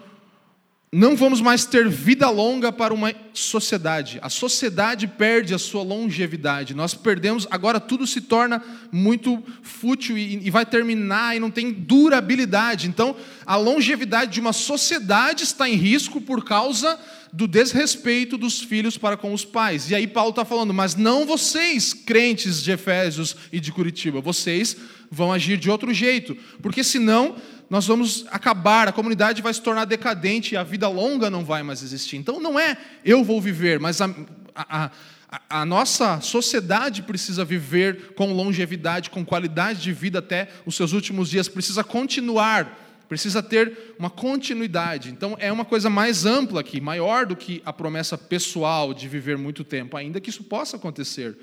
não 0.92 1.16
vamos 1.16 1.40
mais 1.40 1.66
ter 1.66 1.88
vida 1.88 2.28
longa 2.32 2.72
para 2.72 2.92
uma 2.92 3.14
sociedade. 3.32 4.18
A 4.24 4.30
sociedade 4.30 5.08
perde 5.08 5.54
a 5.54 5.60
sua 5.60 5.84
longevidade. 5.84 6.74
Nós 6.74 6.96
perdemos, 6.96 7.48
agora 7.52 7.80
tudo 7.80 8.08
se 8.08 8.22
torna 8.22 8.64
muito 8.92 9.44
fútil 9.62 10.18
e, 10.18 10.48
e, 10.48 10.50
vai 10.50 10.66
terminar 10.66 11.36
e 11.36 11.40
não 11.40 11.52
tem 11.52 11.72
durabilidade. 11.72 12.88
Então, 12.88 13.16
a 13.46 13.56
longevidade 13.56 14.32
de 14.32 14.40
uma 14.40 14.52
sociedade 14.52 15.44
está 15.44 15.70
em 15.70 15.76
risco 15.76 16.20
por 16.20 16.44
causa 16.44 17.00
do 17.32 17.48
desrespeito 17.48 18.36
dos 18.36 18.60
filhos 18.60 18.98
para 18.98 19.16
com 19.16 19.32
os 19.32 19.46
pais. 19.46 19.92
E 19.92 19.96
aí 19.96 20.08
Paulo 20.08 20.32
está 20.32 20.44
falando, 20.44 20.74
mas 20.74 20.96
não 20.96 21.24
vocês, 21.24 21.94
crentes 21.94 22.64
de 22.64 22.72
Efésios 22.72 23.36
e 23.54 23.60
de 23.60 23.72
Curitiba, 23.72 24.22
vocês 24.22 24.76
vão 25.12 25.32
agir 25.32 25.58
de 25.58 25.70
outro 25.70 25.94
jeito, 25.94 26.36
porque 26.62 26.84
senão 26.84 27.36
nós 27.70 27.86
vamos 27.86 28.26
acabar, 28.32 28.88
a 28.88 28.92
comunidade 28.92 29.42
vai 29.42 29.54
se 29.54 29.62
tornar 29.62 29.86
decadente 29.86 30.54
e 30.54 30.58
a 30.58 30.64
vida 30.64 30.88
longa 30.88 31.30
não 31.30 31.46
vai 31.46 31.62
mais 31.62 31.84
existir. 31.84 32.18
Então 32.18 32.40
não 32.40 32.60
é 32.60 32.78
eu 33.06 33.24
vou 33.24 33.40
viver, 33.40 33.80
mas 33.80 34.02
a, 34.02 34.10
a, 34.56 34.92
a, 35.30 35.62
a 35.62 35.66
nossa 35.66 36.20
sociedade 36.22 37.04
precisa 37.04 37.46
viver 37.46 38.14
com 38.16 38.34
longevidade, 38.34 39.10
com 39.10 39.24
qualidade 39.24 39.82
de 39.82 39.94
vida 39.94 40.20
até 40.20 40.50
os 40.66 40.76
seus 40.76 40.94
últimos 40.94 41.30
dias, 41.30 41.48
precisa 41.48 41.84
continuar 41.84 42.88
precisa 43.10 43.42
ter 43.42 43.96
uma 43.98 44.10
continuidade. 44.10 45.10
Então 45.10 45.36
é 45.40 45.52
uma 45.52 45.66
coisa 45.66 45.90
mais 45.90 46.28
ampla 46.28 46.62
aqui, 46.62 46.80
maior 46.80 47.26
do 47.26 47.36
que 47.36 47.60
a 47.66 47.74
promessa 47.74 48.16
pessoal 48.16 48.94
de 48.94 49.08
viver 49.08 49.36
muito 49.36 49.64
tempo, 49.64 49.98
ainda 49.98 50.22
que 50.22 50.30
isso 50.30 50.44
possa 50.44 50.78
acontecer. 50.78 51.36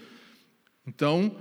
Então, 0.86 1.34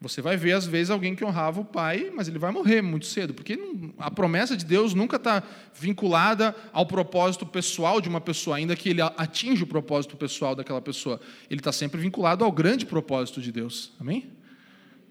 você 0.00 0.22
vai 0.22 0.34
ver, 0.34 0.52
às 0.52 0.64
vezes, 0.64 0.90
alguém 0.90 1.14
que 1.14 1.22
honrava 1.22 1.60
o 1.60 1.64
pai, 1.64 2.10
mas 2.14 2.26
ele 2.26 2.38
vai 2.38 2.50
morrer 2.50 2.80
muito 2.80 3.04
cedo, 3.04 3.34
porque 3.34 3.58
a 3.98 4.10
promessa 4.10 4.56
de 4.56 4.64
Deus 4.64 4.94
nunca 4.94 5.16
está 5.16 5.42
vinculada 5.74 6.56
ao 6.72 6.86
propósito 6.86 7.44
pessoal 7.44 8.00
de 8.00 8.08
uma 8.08 8.20
pessoa, 8.20 8.56
ainda 8.56 8.74
que 8.74 8.88
ele 8.88 9.02
atinja 9.02 9.64
o 9.64 9.66
propósito 9.66 10.16
pessoal 10.16 10.54
daquela 10.54 10.80
pessoa. 10.80 11.20
Ele 11.50 11.60
está 11.60 11.70
sempre 11.70 12.00
vinculado 12.00 12.42
ao 12.42 12.50
grande 12.50 12.86
propósito 12.86 13.42
de 13.42 13.52
Deus. 13.52 13.92
Amém? 14.00 14.32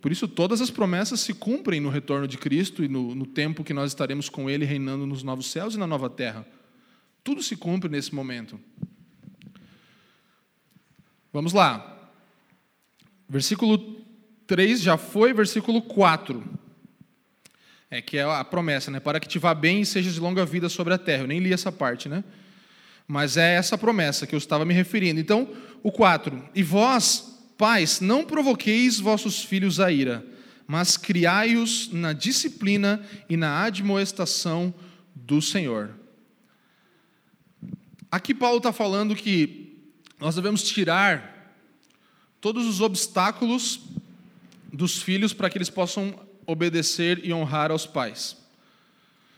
Por 0.01 0.11
isso, 0.11 0.27
todas 0.27 0.59
as 0.59 0.71
promessas 0.71 1.19
se 1.19 1.35
cumprem 1.35 1.79
no 1.79 1.89
retorno 1.89 2.27
de 2.27 2.39
Cristo 2.39 2.83
e 2.83 2.87
no, 2.87 3.13
no 3.13 3.27
tempo 3.27 3.63
que 3.63 3.73
nós 3.73 3.91
estaremos 3.91 4.27
com 4.27 4.49
Ele 4.49 4.65
reinando 4.65 5.05
nos 5.05 5.21
novos 5.21 5.51
céus 5.51 5.75
e 5.75 5.77
na 5.77 5.85
nova 5.85 6.09
terra. 6.09 6.47
Tudo 7.23 7.43
se 7.43 7.55
cumpre 7.55 7.91
nesse 7.91 8.15
momento. 8.15 8.59
Vamos 11.31 11.53
lá. 11.53 12.09
Versículo 13.27 13.98
3 14.49 14.81
já 14.81 14.97
foi, 14.97 15.31
versículo 15.31 15.79
4. 15.79 16.43
É 17.87 18.01
que 18.01 18.17
é 18.17 18.23
a 18.23 18.43
promessa, 18.43 18.89
né? 18.89 18.99
Para 18.99 19.19
que 19.19 19.27
te 19.27 19.37
vá 19.37 19.53
bem 19.53 19.81
e 19.81 19.85
sejas 19.85 20.15
de 20.15 20.19
longa 20.19 20.43
vida 20.43 20.67
sobre 20.67 20.91
a 20.91 20.97
terra. 20.97 21.21
Eu 21.21 21.27
nem 21.27 21.37
li 21.37 21.53
essa 21.53 21.71
parte, 21.71 22.09
né? 22.09 22.23
Mas 23.07 23.37
é 23.37 23.53
essa 23.53 23.77
promessa 23.77 24.25
que 24.25 24.33
eu 24.33 24.39
estava 24.39 24.65
me 24.65 24.73
referindo. 24.73 25.19
Então, 25.19 25.47
o 25.83 25.91
4. 25.91 26.49
E 26.55 26.63
vós, 26.63 27.39
pais, 27.59 28.01
não 28.01 28.25
provoqueis 28.25 28.99
vossos 28.99 29.43
filhos 29.43 29.79
a 29.79 29.91
ira, 29.91 30.25
mas 30.65 30.97
criai-os 30.97 31.91
na 31.93 32.11
disciplina 32.11 33.05
e 33.29 33.37
na 33.37 33.61
admoestação 33.63 34.73
do 35.13 35.43
Senhor. 35.43 35.91
Aqui 38.11 38.33
Paulo 38.33 38.57
está 38.57 38.73
falando 38.73 39.15
que 39.15 39.77
nós 40.19 40.33
devemos 40.33 40.63
tirar 40.63 41.53
todos 42.41 42.65
os 42.65 42.81
obstáculos 42.81 43.98
dos 44.71 45.01
filhos 45.01 45.33
para 45.33 45.49
que 45.49 45.57
eles 45.57 45.69
possam 45.69 46.13
obedecer 46.45 47.21
e 47.23 47.33
honrar 47.33 47.71
aos 47.71 47.85
pais. 47.85 48.37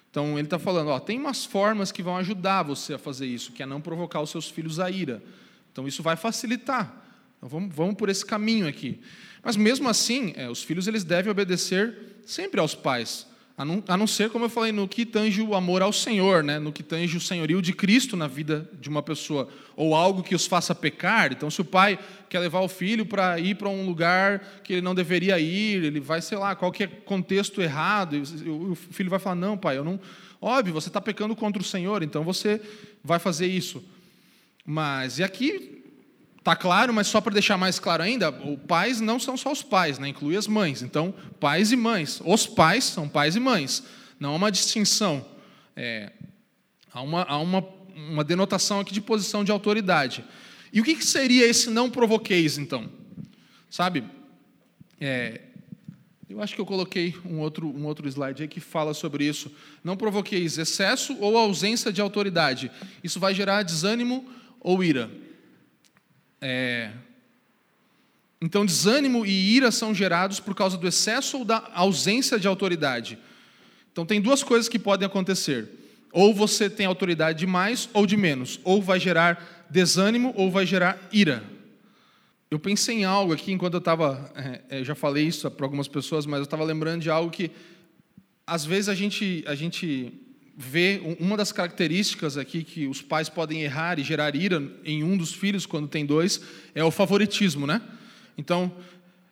Então 0.09 0.37
ele 0.37 0.47
está 0.47 0.59
falando, 0.59 0.89
ó, 0.89 0.99
tem 0.99 1.17
umas 1.17 1.45
formas 1.45 1.91
que 1.91 2.03
vão 2.03 2.17
ajudar 2.17 2.63
você 2.63 2.95
a 2.95 2.97
fazer 2.97 3.25
isso, 3.25 3.53
que 3.53 3.63
é 3.63 3.65
não 3.65 3.79
provocar 3.79 4.21
os 4.21 4.29
seus 4.29 4.49
filhos 4.49 4.79
a 4.79 4.89
ira. 4.89 5.23
Então 5.71 5.87
isso 5.87 6.03
vai 6.03 6.17
facilitar. 6.17 6.93
Então 7.37 7.47
vamos, 7.47 7.73
vamos 7.73 7.95
por 7.95 8.09
esse 8.09 8.25
caminho 8.25 8.67
aqui. 8.67 8.99
Mas 9.41 9.55
mesmo 9.55 9.87
assim, 9.87 10.33
é, 10.35 10.49
os 10.49 10.63
filhos 10.63 10.87
eles 10.87 11.03
devem 11.03 11.31
obedecer 11.31 11.97
sempre 12.25 12.59
aos 12.59 12.75
pais. 12.75 13.25
A 13.61 13.65
não, 13.65 13.83
a 13.87 13.95
não, 13.95 14.07
ser, 14.07 14.31
como 14.31 14.45
eu 14.45 14.49
falei, 14.49 14.71
no 14.71 14.87
que 14.87 15.05
tange 15.05 15.39
o 15.39 15.53
amor 15.53 15.83
ao 15.83 15.93
Senhor, 15.93 16.43
né? 16.43 16.57
no 16.57 16.73
que 16.73 16.81
tange 16.81 17.15
o 17.15 17.21
senhorio 17.21 17.61
de 17.61 17.73
Cristo 17.73 18.17
na 18.17 18.25
vida 18.25 18.67
de 18.81 18.89
uma 18.89 19.03
pessoa, 19.03 19.47
ou 19.75 19.93
algo 19.93 20.23
que 20.23 20.33
os 20.33 20.47
faça 20.47 20.73
pecar. 20.73 21.31
Então, 21.31 21.47
se 21.51 21.61
o 21.61 21.65
pai 21.65 21.99
quer 22.27 22.39
levar 22.39 22.61
o 22.61 22.67
filho 22.67 23.05
para 23.05 23.39
ir 23.39 23.53
para 23.53 23.69
um 23.69 23.85
lugar 23.85 24.39
que 24.63 24.73
ele 24.73 24.81
não 24.81 24.95
deveria 24.95 25.39
ir, 25.39 25.83
ele 25.83 25.99
vai, 25.99 26.23
sei 26.23 26.39
lá, 26.39 26.55
qualquer 26.55 27.03
contexto 27.05 27.61
errado, 27.61 28.15
e 28.15 28.49
o 28.49 28.73
filho 28.73 29.11
vai 29.11 29.19
falar: 29.19 29.35
Não, 29.35 29.55
pai, 29.55 29.77
eu 29.77 29.83
não. 29.83 29.99
Óbvio, 30.41 30.73
você 30.73 30.89
está 30.89 30.99
pecando 30.99 31.35
contra 31.35 31.61
o 31.61 31.65
Senhor, 31.65 32.01
então 32.01 32.23
você 32.23 32.59
vai 33.03 33.19
fazer 33.19 33.45
isso. 33.45 33.83
Mas, 34.65 35.19
e 35.19 35.23
aqui 35.23 35.80
Está 36.41 36.55
claro, 36.55 36.91
mas 36.91 37.05
só 37.05 37.21
para 37.21 37.33
deixar 37.33 37.55
mais 37.55 37.77
claro 37.77 38.01
ainda, 38.01 38.31
os 38.31 38.59
pais 38.67 38.99
não 38.99 39.19
são 39.19 39.37
só 39.37 39.51
os 39.51 39.61
pais, 39.61 39.99
né? 39.99 40.07
inclui 40.07 40.35
as 40.35 40.47
mães. 40.47 40.81
Então, 40.81 41.13
pais 41.39 41.71
e 41.71 41.75
mães. 41.75 42.19
Os 42.25 42.47
pais 42.47 42.83
são 42.85 43.07
pais 43.07 43.35
e 43.35 43.39
mães. 43.39 43.83
Não 44.19 44.31
há 44.31 44.35
uma 44.37 44.51
distinção. 44.51 45.23
É, 45.75 46.11
há 46.91 46.99
uma, 47.03 47.21
há 47.21 47.37
uma, 47.37 47.63
uma 47.95 48.23
denotação 48.23 48.79
aqui 48.79 48.91
de 48.91 48.99
posição 48.99 49.43
de 49.43 49.51
autoridade. 49.51 50.25
E 50.73 50.81
o 50.81 50.83
que, 50.83 50.95
que 50.95 51.05
seria 51.05 51.45
esse 51.45 51.69
não 51.69 51.91
provoqueis, 51.91 52.57
então? 52.57 52.89
Sabe? 53.69 54.03
É, 54.99 55.41
eu 56.27 56.41
acho 56.41 56.55
que 56.55 56.61
eu 56.61 56.65
coloquei 56.65 57.13
um 57.23 57.39
outro, 57.39 57.67
um 57.67 57.85
outro 57.85 58.07
slide 58.07 58.41
aí 58.41 58.47
que 58.47 58.59
fala 58.59 58.95
sobre 58.95 59.25
isso. 59.25 59.51
Não 59.83 59.95
provoqueis 59.95 60.57
excesso 60.57 61.15
ou 61.19 61.37
ausência 61.37 61.93
de 61.93 62.01
autoridade. 62.01 62.71
Isso 63.03 63.19
vai 63.19 63.35
gerar 63.35 63.61
desânimo 63.61 64.27
ou 64.59 64.83
ira. 64.83 65.11
É... 66.41 66.91
Então, 68.41 68.65
desânimo 68.65 69.25
e 69.25 69.55
ira 69.55 69.71
são 69.71 69.93
gerados 69.93 70.39
por 70.39 70.55
causa 70.55 70.75
do 70.75 70.87
excesso 70.87 71.39
ou 71.39 71.45
da 71.45 71.69
ausência 71.73 72.39
de 72.39 72.47
autoridade. 72.47 73.19
Então, 73.91 74.05
tem 74.05 74.19
duas 74.19 74.41
coisas 74.41 74.67
que 74.67 74.79
podem 74.79 75.05
acontecer. 75.05 75.69
Ou 76.11 76.33
você 76.33 76.69
tem 76.69 76.85
autoridade 76.85 77.39
de 77.39 77.47
mais 77.47 77.87
ou 77.93 78.05
de 78.05 78.17
menos. 78.17 78.59
Ou 78.63 78.81
vai 78.81 78.99
gerar 78.99 79.65
desânimo 79.69 80.33
ou 80.35 80.49
vai 80.49 80.65
gerar 80.65 80.99
ira. 81.11 81.43
Eu 82.49 82.59
pensei 82.59 82.97
em 82.97 83.05
algo 83.05 83.31
aqui 83.31 83.51
enquanto 83.51 83.75
eu 83.75 83.79
estava. 83.79 84.29
É, 84.35 84.81
é 84.81 84.83
já 84.83 84.95
falei 84.95 85.25
isso 85.25 85.49
para 85.49 85.65
algumas 85.65 85.87
pessoas, 85.87 86.25
mas 86.25 86.39
eu 86.39 86.43
estava 86.43 86.63
lembrando 86.63 87.01
de 87.01 87.09
algo 87.09 87.31
que. 87.31 87.51
Às 88.45 88.65
vezes 88.65 88.89
a 88.89 88.95
gente, 88.95 89.43
a 89.47 89.55
gente 89.55 90.11
uma 91.19 91.37
das 91.37 91.51
características 91.51 92.37
aqui 92.37 92.63
que 92.63 92.87
os 92.87 93.01
pais 93.01 93.29
podem 93.29 93.63
errar 93.63 93.99
e 93.99 94.03
gerar 94.03 94.35
ira 94.35 94.61
em 94.83 95.03
um 95.03 95.17
dos 95.17 95.33
filhos 95.33 95.65
quando 95.65 95.87
tem 95.87 96.05
dois 96.05 96.41
é 96.75 96.83
o 96.83 96.91
favoritismo, 96.91 97.65
né? 97.65 97.81
Então, 98.37 98.71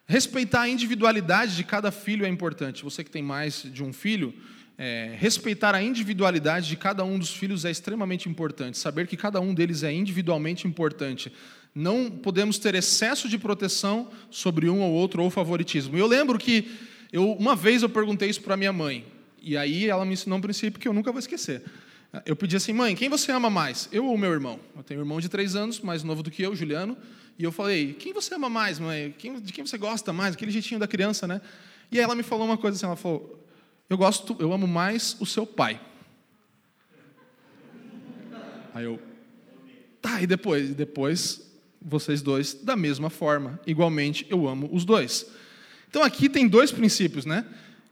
respeitar 0.07 0.61
a 0.61 0.69
individualidade 0.69 1.55
de 1.55 1.63
cada 1.63 1.91
filho 1.91 2.25
é 2.25 2.29
importante. 2.29 2.83
Você 2.83 3.03
que 3.03 3.11
tem 3.11 3.23
mais 3.23 3.63
de 3.63 3.83
um 3.83 3.93
filho, 3.93 4.33
é, 4.77 5.13
respeitar 5.19 5.75
a 5.75 5.83
individualidade 5.83 6.69
de 6.69 6.77
cada 6.77 7.03
um 7.03 7.19
dos 7.19 7.31
filhos 7.31 7.65
é 7.65 7.71
extremamente 7.71 8.29
importante. 8.29 8.77
Saber 8.77 9.07
que 9.07 9.17
cada 9.17 9.41
um 9.41 9.53
deles 9.53 9.83
é 9.83 9.91
individualmente 9.91 10.67
importante. 10.67 11.31
Não 11.75 12.09
podemos 12.09 12.57
ter 12.57 12.75
excesso 12.75 13.27
de 13.27 13.37
proteção 13.37 14.09
sobre 14.31 14.69
um 14.69 14.79
ou 14.81 14.91
outro 14.93 15.21
ou 15.21 15.29
favoritismo. 15.29 15.97
Eu 15.97 16.07
lembro 16.07 16.39
que 16.39 16.71
eu, 17.11 17.33
uma 17.33 17.55
vez 17.55 17.83
eu 17.83 17.89
perguntei 17.89 18.29
isso 18.29 18.41
para 18.41 18.55
minha 18.55 18.71
mãe. 18.71 19.05
E 19.41 19.57
aí 19.57 19.87
ela 19.87 20.05
me 20.05 20.13
ensinou 20.13 20.37
um 20.37 20.41
princípio 20.41 20.79
que 20.79 20.87
eu 20.87 20.93
nunca 20.93 21.11
vou 21.11 21.19
esquecer. 21.19 21.63
Eu 22.25 22.35
pedi 22.35 22.55
assim, 22.55 22.73
mãe, 22.73 22.95
quem 22.95 23.07
você 23.07 23.31
ama 23.31 23.49
mais? 23.49 23.87
Eu 23.91 24.05
ou 24.05 24.17
meu 24.17 24.31
irmão? 24.31 24.59
Eu 24.75 24.81
tenho 24.81 24.99
um 24.99 25.03
irmão 25.03 25.19
de 25.19 25.29
três 25.29 25.55
anos, 25.55 25.79
mais 25.79 26.03
novo 26.03 26.23
do 26.23 26.31
que 26.31 26.41
eu, 26.41 26.55
Juliano. 26.55 26.97
E 27.37 27.43
eu 27.43 27.51
falei, 27.51 27.93
quem 27.93 28.13
você 28.13 28.33
ama 28.33 28.49
mais, 28.49 28.79
mãe? 28.79 29.13
Quem, 29.17 29.39
de 29.39 29.53
quem 29.53 29.65
você 29.65 29.77
gosta 29.77 30.11
mais? 30.11 30.33
Aquele 30.33 30.51
jeitinho 30.51 30.79
da 30.79 30.87
criança, 30.87 31.27
né? 31.27 31.39
E 31.91 31.97
aí 31.97 32.03
ela 32.03 32.15
me 32.15 32.23
falou 32.23 32.45
uma 32.45 32.57
coisa 32.57 32.75
assim, 32.75 32.85
ela 32.85 32.95
falou, 32.95 33.45
eu 33.89 33.97
gosto, 33.97 34.35
eu 34.39 34.51
amo 34.51 34.67
mais 34.67 35.15
o 35.19 35.25
seu 35.25 35.45
pai. 35.45 35.79
Aí 38.73 38.85
eu, 38.85 38.99
tá, 40.01 40.21
e 40.21 40.27
depois? 40.27 40.69
Depois, 40.75 41.49
vocês 41.81 42.21
dois, 42.21 42.53
da 42.53 42.75
mesma 42.75 43.09
forma. 43.09 43.59
Igualmente, 43.65 44.25
eu 44.29 44.47
amo 44.47 44.69
os 44.71 44.83
dois. 44.83 45.25
Então 45.89 46.03
aqui 46.03 46.27
tem 46.27 46.47
dois 46.47 46.71
princípios, 46.71 47.25
né? 47.25 47.45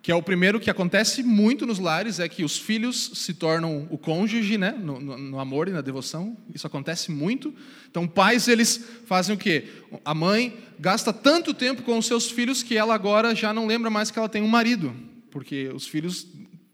Que 0.07 0.11
é 0.13 0.15
o 0.15 0.23
primeiro 0.23 0.57
que 0.57 0.69
acontece 0.69 1.21
muito 1.21 1.65
nos 1.65 1.79
lares, 1.79 2.21
é 2.21 2.29
que 2.29 2.41
os 2.41 2.57
filhos 2.57 3.11
se 3.13 3.33
tornam 3.33 3.85
o 3.89 3.97
cônjuge, 3.97 4.57
né, 4.57 4.71
no, 4.71 5.01
no, 5.01 5.17
no, 5.17 5.37
amor 5.37 5.67
e 5.67 5.71
na 5.71 5.81
devoção. 5.81 6.37
Isso 6.55 6.65
acontece 6.65 7.11
muito. 7.11 7.53
Então, 7.91 8.07
pais 8.07 8.47
eles 8.47 8.81
fazem 9.05 9.35
o 9.35 9.37
quê? 9.37 9.65
A 10.05 10.15
mãe 10.15 10.57
gasta 10.79 11.11
tanto 11.11 11.53
tempo 11.53 11.83
com 11.83 11.97
os 11.97 12.05
seus 12.05 12.31
filhos 12.31 12.63
que 12.63 12.77
ela 12.77 12.95
agora 12.95 13.35
já 13.35 13.53
não 13.53 13.67
lembra 13.67 13.89
mais 13.89 14.09
que 14.09 14.17
ela 14.17 14.29
tem 14.29 14.41
um 14.41 14.47
marido, 14.47 14.95
porque 15.29 15.67
os 15.75 15.85
filhos 15.85 16.25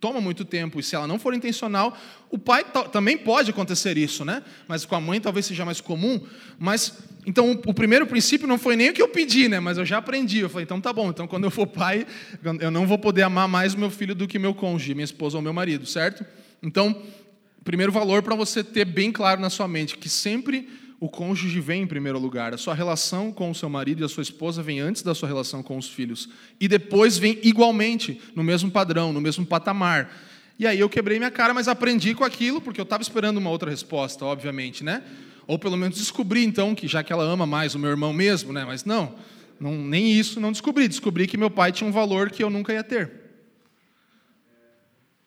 toma 0.04 0.20
muito 0.20 0.44
tempo, 0.44 0.82
e 0.82 0.84
se 0.84 0.98
ela 0.98 1.08
não 1.08 1.18
for 1.18 1.34
intencional, 1.34 1.98
o 2.30 2.38
pai 2.38 2.66
também 2.92 3.18
pode 3.18 3.52
acontecer 3.52 3.98
isso, 3.98 4.26
né? 4.26 4.44
Mas 4.68 4.84
com 4.84 4.96
a 4.96 5.00
mãe 5.00 5.22
talvez 5.22 5.46
seja 5.46 5.64
mais 5.64 5.80
comum. 5.80 6.20
Mas 6.60 6.92
então 7.26 7.52
o 7.66 7.74
primeiro 7.74 8.06
princípio 8.06 8.46
não 8.46 8.58
foi 8.58 8.76
nem 8.76 8.90
o 8.90 8.94
que 8.94 9.02
eu 9.02 9.08
pedi, 9.08 9.48
né? 9.48 9.62
Mas 9.62 9.78
eu 9.78 9.86
já 9.86 10.00
aprendi. 10.00 10.40
Eu 10.40 10.50
falei, 10.50 10.66
então 10.66 10.82
tá 10.82 10.92
bom. 10.92 11.10
Então 11.10 11.26
quando 11.26 11.46
eu 11.46 11.50
for 11.52 11.66
pai, 11.66 12.06
eu 12.60 12.70
não 12.70 12.86
vou 12.86 13.00
poder 13.00 13.22
amar 13.22 13.48
mais 13.48 13.76
o 13.76 13.80
meu 13.80 13.90
filho 13.90 14.14
do 14.14 14.28
que 14.28 14.38
meu 14.38 14.54
cônjuge, 14.54 14.94
minha 14.94 15.06
esposa 15.06 15.38
ou 15.38 15.42
meu 15.42 15.54
marido, 15.54 15.86
certo? 15.86 16.26
Então, 16.62 17.02
primeiro 17.64 17.94
valor 17.94 18.22
para 18.22 18.36
você 18.36 18.62
ter 18.62 18.84
bem 18.84 19.10
claro 19.10 19.40
na 19.40 19.50
sua 19.50 19.70
mente 19.70 19.98
que 19.98 20.10
sempre 20.10 20.68
o 21.04 21.10
cônjuge 21.10 21.60
vem 21.60 21.82
em 21.82 21.86
primeiro 21.86 22.18
lugar. 22.18 22.54
A 22.54 22.58
sua 22.58 22.74
relação 22.74 23.30
com 23.30 23.52
o 23.52 23.54
seu 23.54 23.68
marido 23.68 24.02
e 24.02 24.06
a 24.06 24.08
sua 24.08 24.24
esposa 24.24 24.64
vem 24.64 24.80
antes 24.80 25.02
da 25.02 25.14
sua 25.14 25.28
relação 25.28 25.62
com 25.62 25.78
os 25.78 25.90
filhos. 25.90 26.30
E 26.62 26.66
depois 26.66 27.18
vem 27.18 27.38
igualmente, 27.44 28.22
no 28.34 28.42
mesmo 28.42 28.72
padrão, 28.72 29.12
no 29.12 29.20
mesmo 29.20 29.46
patamar. 29.46 30.10
E 30.58 30.66
aí 30.66 30.80
eu 30.80 30.88
quebrei 30.88 31.18
minha 31.18 31.30
cara, 31.30 31.54
mas 31.54 31.68
aprendi 31.68 32.16
com 32.16 32.24
aquilo, 32.24 32.62
porque 32.62 32.80
eu 32.80 32.84
estava 32.84 33.04
esperando 33.04 33.36
uma 33.36 33.50
outra 33.50 33.70
resposta, 33.70 34.24
obviamente, 34.24 34.82
né? 34.82 35.04
Ou 35.46 35.60
pelo 35.60 35.76
menos 35.76 35.98
descobri, 35.98 36.46
então, 36.46 36.74
que 36.74 36.88
já 36.88 37.04
que 37.04 37.12
ela 37.12 37.26
ama 37.26 37.46
mais 37.46 37.76
o 37.76 37.80
meu 37.80 37.90
irmão 37.90 38.14
mesmo, 38.14 38.54
né? 38.54 38.64
Mas 38.64 38.86
não, 38.86 39.14
não 39.60 39.74
nem 39.74 40.10
isso 40.10 40.40
não 40.40 40.54
descobri. 40.54 40.88
Descobri 40.88 41.28
que 41.28 41.36
meu 41.36 41.52
pai 41.52 41.74
tinha 41.74 41.90
um 41.90 41.92
valor 41.92 42.32
que 42.32 42.42
eu 42.42 42.50
nunca 42.50 42.72
ia 42.72 42.82
ter. 42.82 43.12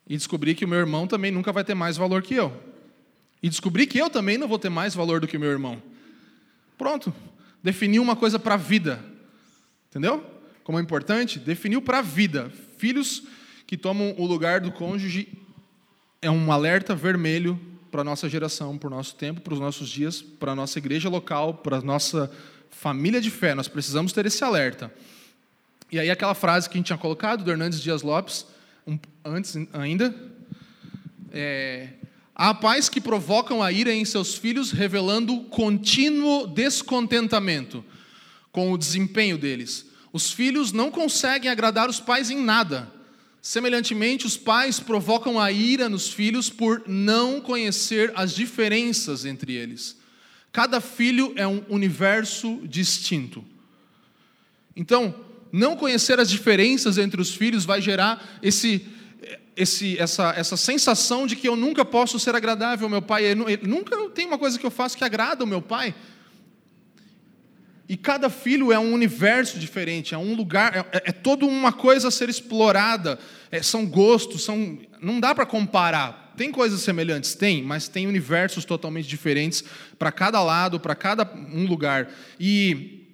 E 0.09 0.17
descobri 0.17 0.55
que 0.55 0.65
o 0.65 0.69
meu 0.69 0.79
irmão 0.79 1.07
também 1.07 1.31
nunca 1.31 1.53
vai 1.53 1.65
ter 1.65 1.75
mais 1.75 1.99
valor 1.99 2.23
que 2.23 2.35
eu. 2.35 2.76
E 3.43 3.49
descobri 3.49 3.87
que 3.87 3.99
eu 3.99 4.11
também 4.11 4.39
não 4.39 4.49
vou 4.49 4.59
ter 4.59 4.69
mais 4.69 4.95
valor 4.95 5.21
do 5.21 5.29
que 5.29 5.39
meu 5.39 5.51
irmão. 5.51 5.83
Pronto. 6.77 7.15
Definiu 7.63 8.03
uma 8.03 8.17
coisa 8.17 8.39
para 8.39 8.55
a 8.55 8.59
vida. 8.59 9.05
Entendeu? 9.91 10.25
Como 10.63 10.79
é 10.79 10.83
importante? 10.83 11.39
Definiu 11.39 11.81
para 11.81 11.99
a 11.99 12.03
vida. 12.03 12.53
Filhos 12.79 13.23
que 13.67 13.77
tomam 13.77 14.15
o 14.19 14.27
lugar 14.27 14.61
do 14.61 14.71
cônjuge 14.73 15.29
é 16.21 16.31
um 16.31 16.51
alerta 16.51 16.95
vermelho 16.95 17.61
para 17.91 18.01
a 18.01 18.05
nossa 18.05 18.29
geração, 18.29 18.77
para 18.77 18.89
o 18.89 18.91
nosso 18.91 19.15
tempo, 19.15 19.41
para 19.41 19.55
os 19.55 19.61
nossos 19.61 19.89
dias, 19.89 20.21
para 20.21 20.53
a 20.53 20.55
nossa 20.55 20.79
igreja 20.79 21.09
local, 21.09 21.55
para 21.55 21.79
a 21.79 21.81
nossa 21.81 22.31
família 22.71 23.21
de 23.21 23.31
fé. 23.31 23.55
Nós 23.55 23.69
precisamos 23.69 24.13
ter 24.13 24.27
esse 24.27 24.45
alerta. 24.45 24.93
E 25.91 25.99
aí 25.99 26.11
aquela 26.11 26.35
frase 26.35 26.69
que 26.69 26.77
a 26.77 26.79
gente 26.79 26.87
tinha 26.87 26.99
colocado, 26.99 27.45
do 27.45 27.51
Hernandes 27.51 27.81
Dias 27.81 28.03
Lopes, 28.03 28.47
um, 28.87 28.99
antes 29.25 29.57
ainda, 29.73 30.15
é, 31.33 31.91
Há 32.39 32.53
pais 32.53 32.91
que 32.91 33.01
provocam 33.01 33.63
a 33.63 33.73
ira 33.73 33.95
em 33.95 34.05
seus 34.05 34.35
filhos, 34.35 34.71
revelando 34.71 35.41
contínuo 35.45 36.47
descontentamento 36.47 37.83
com 38.53 38.71
o 38.73 38.77
desempenho 38.77 39.39
deles. 39.39 39.87
Os 40.13 40.31
filhos 40.31 40.71
não 40.71 40.91
conseguem 40.91 41.51
agradar 41.51 41.89
os 41.89 41.99
pais 41.99 42.29
em 42.29 42.39
nada. 42.39 42.93
Semelhantemente, 43.41 44.27
os 44.27 44.37
pais 44.37 44.79
provocam 44.79 45.41
a 45.41 45.51
ira 45.51 45.89
nos 45.89 46.13
filhos 46.13 46.51
por 46.51 46.83
não 46.87 47.41
conhecer 47.41 48.13
as 48.15 48.35
diferenças 48.35 49.25
entre 49.25 49.55
eles. 49.55 49.97
Cada 50.53 50.79
filho 50.79 51.33
é 51.37 51.47
um 51.47 51.65
universo 51.71 52.61
distinto. 52.65 53.43
Então, 54.77 55.15
não 55.51 55.75
conhecer 55.75 56.21
as 56.21 56.29
diferenças 56.29 56.99
entre 56.99 57.19
os 57.19 57.35
filhos 57.35 57.65
vai 57.65 57.81
gerar 57.81 58.39
esse 58.43 58.87
esse, 59.57 59.99
essa, 59.99 60.35
essa 60.37 60.57
sensação 60.57 61.27
de 61.27 61.35
que 61.35 61.49
eu 61.49 61.57
nunca 61.57 61.85
posso 61.85 62.21
ser 62.21 62.35
agradável 62.35 62.85
ao 62.85 62.91
meu 62.91 63.03
pai. 63.03 63.35
Nunca 63.63 63.97
tem 64.11 64.27
uma 64.27 64.39
coisa 64.39 64.59
que 64.59 64.67
eu 64.67 64.71
faço 64.71 64.97
que 64.97 65.05
agrada 65.05 65.43
o 65.43 65.47
meu 65.47 65.63
pai. 65.63 65.95
E 67.89 67.97
cada 67.97 68.29
filho 68.29 68.73
é 68.73 68.79
um 68.79 68.93
universo 68.93 69.59
diferente, 69.59 70.13
é 70.13 70.19
um 70.19 70.35
lugar, 70.35 70.89
é, 70.93 71.03
é 71.07 71.13
toda 71.13 71.47
uma 71.47 71.73
coisa 71.73 72.09
a 72.09 72.11
ser 72.11 72.29
explorada. 72.29 73.19
É, 73.51 73.63
são 73.63 73.87
gostos, 73.87 74.45
são, 74.45 74.79
não 75.01 75.21
dá 75.21 75.35
para 75.35 75.47
comparar. 75.47 76.35
Tem 76.37 76.51
coisas 76.53 76.83
semelhantes? 76.83 77.35
Tem, 77.35 77.63
mas 77.63 77.89
tem 77.89 78.07
universos 78.07 78.65
totalmente 78.65 79.09
diferentes 79.09 79.65
para 79.99 80.13
cada 80.13 80.43
lado, 80.43 80.79
para 80.79 80.95
cada 80.95 81.25
um 81.53 81.65
lugar. 81.65 82.11
E, 82.39 83.07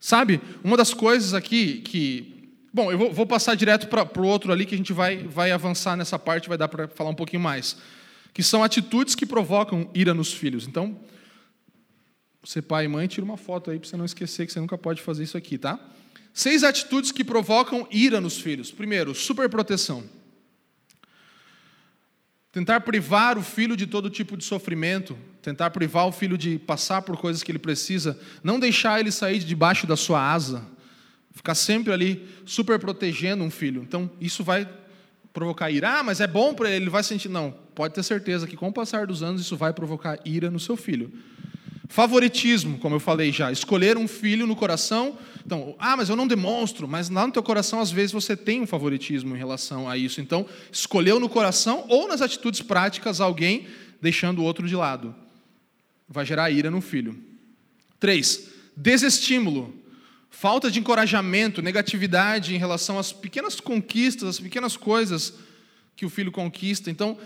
sabe, 0.00 0.40
uma 0.64 0.76
das 0.76 0.94
coisas 0.94 1.34
aqui 1.34 1.80
que 1.80 2.35
Bom, 2.76 2.92
eu 2.92 2.98
vou, 2.98 3.10
vou 3.10 3.26
passar 3.26 3.54
direto 3.54 3.88
para 3.88 4.20
o 4.20 4.26
outro 4.26 4.52
ali, 4.52 4.66
que 4.66 4.74
a 4.74 4.76
gente 4.76 4.92
vai, 4.92 5.16
vai 5.16 5.50
avançar 5.50 5.96
nessa 5.96 6.18
parte, 6.18 6.46
vai 6.46 6.58
dar 6.58 6.68
para 6.68 6.86
falar 6.88 7.08
um 7.08 7.14
pouquinho 7.14 7.40
mais. 7.40 7.78
Que 8.34 8.42
são 8.42 8.62
atitudes 8.62 9.14
que 9.14 9.24
provocam 9.24 9.90
ira 9.94 10.12
nos 10.12 10.30
filhos. 10.30 10.68
Então, 10.68 10.94
você, 12.44 12.60
pai 12.60 12.84
e 12.84 12.88
mãe, 12.88 13.06
tira 13.06 13.24
uma 13.24 13.38
foto 13.38 13.70
aí 13.70 13.78
para 13.78 13.88
você 13.88 13.96
não 13.96 14.04
esquecer 14.04 14.44
que 14.44 14.52
você 14.52 14.60
nunca 14.60 14.76
pode 14.76 15.00
fazer 15.00 15.24
isso 15.24 15.38
aqui, 15.38 15.56
tá? 15.56 15.80
Seis 16.34 16.62
atitudes 16.62 17.10
que 17.10 17.24
provocam 17.24 17.88
ira 17.90 18.20
nos 18.20 18.38
filhos. 18.38 18.70
Primeiro, 18.70 19.14
superproteção. 19.14 20.04
Tentar 22.52 22.82
privar 22.82 23.38
o 23.38 23.42
filho 23.42 23.74
de 23.74 23.86
todo 23.86 24.10
tipo 24.10 24.36
de 24.36 24.44
sofrimento, 24.44 25.16
tentar 25.40 25.70
privar 25.70 26.06
o 26.06 26.12
filho 26.12 26.36
de 26.36 26.58
passar 26.58 27.00
por 27.00 27.16
coisas 27.16 27.42
que 27.42 27.50
ele 27.50 27.58
precisa, 27.58 28.20
não 28.44 28.60
deixar 28.60 29.00
ele 29.00 29.10
sair 29.10 29.38
debaixo 29.38 29.86
da 29.86 29.96
sua 29.96 30.20
asa, 30.20 30.75
Ficar 31.36 31.54
sempre 31.54 31.92
ali 31.92 32.26
super 32.46 32.78
protegendo 32.78 33.44
um 33.44 33.50
filho. 33.50 33.82
Então, 33.82 34.10
isso 34.18 34.42
vai 34.42 34.66
provocar 35.34 35.70
ira. 35.70 35.98
Ah, 35.98 36.02
mas 36.02 36.18
é 36.18 36.26
bom 36.26 36.54
para 36.54 36.70
ele, 36.70 36.84
ele 36.84 36.90
vai 36.90 37.02
sentir. 37.02 37.28
Não, 37.28 37.54
pode 37.74 37.92
ter 37.92 38.02
certeza 38.02 38.46
que 38.46 38.56
com 38.56 38.68
o 38.68 38.72
passar 38.72 39.06
dos 39.06 39.22
anos 39.22 39.42
isso 39.42 39.54
vai 39.54 39.70
provocar 39.70 40.18
ira 40.24 40.50
no 40.50 40.58
seu 40.58 40.78
filho. 40.78 41.12
Favoritismo, 41.90 42.78
como 42.78 42.94
eu 42.94 43.00
falei 43.00 43.30
já, 43.30 43.52
escolher 43.52 43.98
um 43.98 44.08
filho 44.08 44.46
no 44.46 44.56
coração. 44.56 45.18
Então, 45.44 45.76
ah, 45.78 45.94
mas 45.94 46.08
eu 46.08 46.16
não 46.16 46.26
demonstro, 46.26 46.88
mas 46.88 47.10
lá 47.10 47.26
no 47.26 47.32
teu 47.34 47.42
coração 47.42 47.80
às 47.80 47.90
vezes 47.90 48.12
você 48.12 48.34
tem 48.34 48.62
um 48.62 48.66
favoritismo 48.66 49.36
em 49.36 49.38
relação 49.38 49.86
a 49.86 49.94
isso. 49.94 50.22
Então, 50.22 50.46
escolheu 50.72 51.20
no 51.20 51.28
coração 51.28 51.84
ou 51.86 52.08
nas 52.08 52.22
atitudes 52.22 52.62
práticas 52.62 53.20
alguém 53.20 53.66
deixando 54.00 54.38
o 54.38 54.42
outro 54.42 54.66
de 54.66 54.74
lado. 54.74 55.14
Vai 56.08 56.24
gerar 56.24 56.50
ira 56.50 56.70
no 56.70 56.80
filho. 56.80 57.14
Três, 58.00 58.48
desestímulo. 58.74 59.84
Falta 60.30 60.70
de 60.70 60.78
encorajamento, 60.78 61.62
negatividade 61.62 62.54
em 62.54 62.58
relação 62.58 62.98
às 62.98 63.12
pequenas 63.12 63.60
conquistas, 63.60 64.28
às 64.28 64.40
pequenas 64.40 64.76
coisas 64.76 65.34
que 65.96 66.04
o 66.04 66.10
filho 66.10 66.30
conquista. 66.30 66.90
Então, 66.90 67.16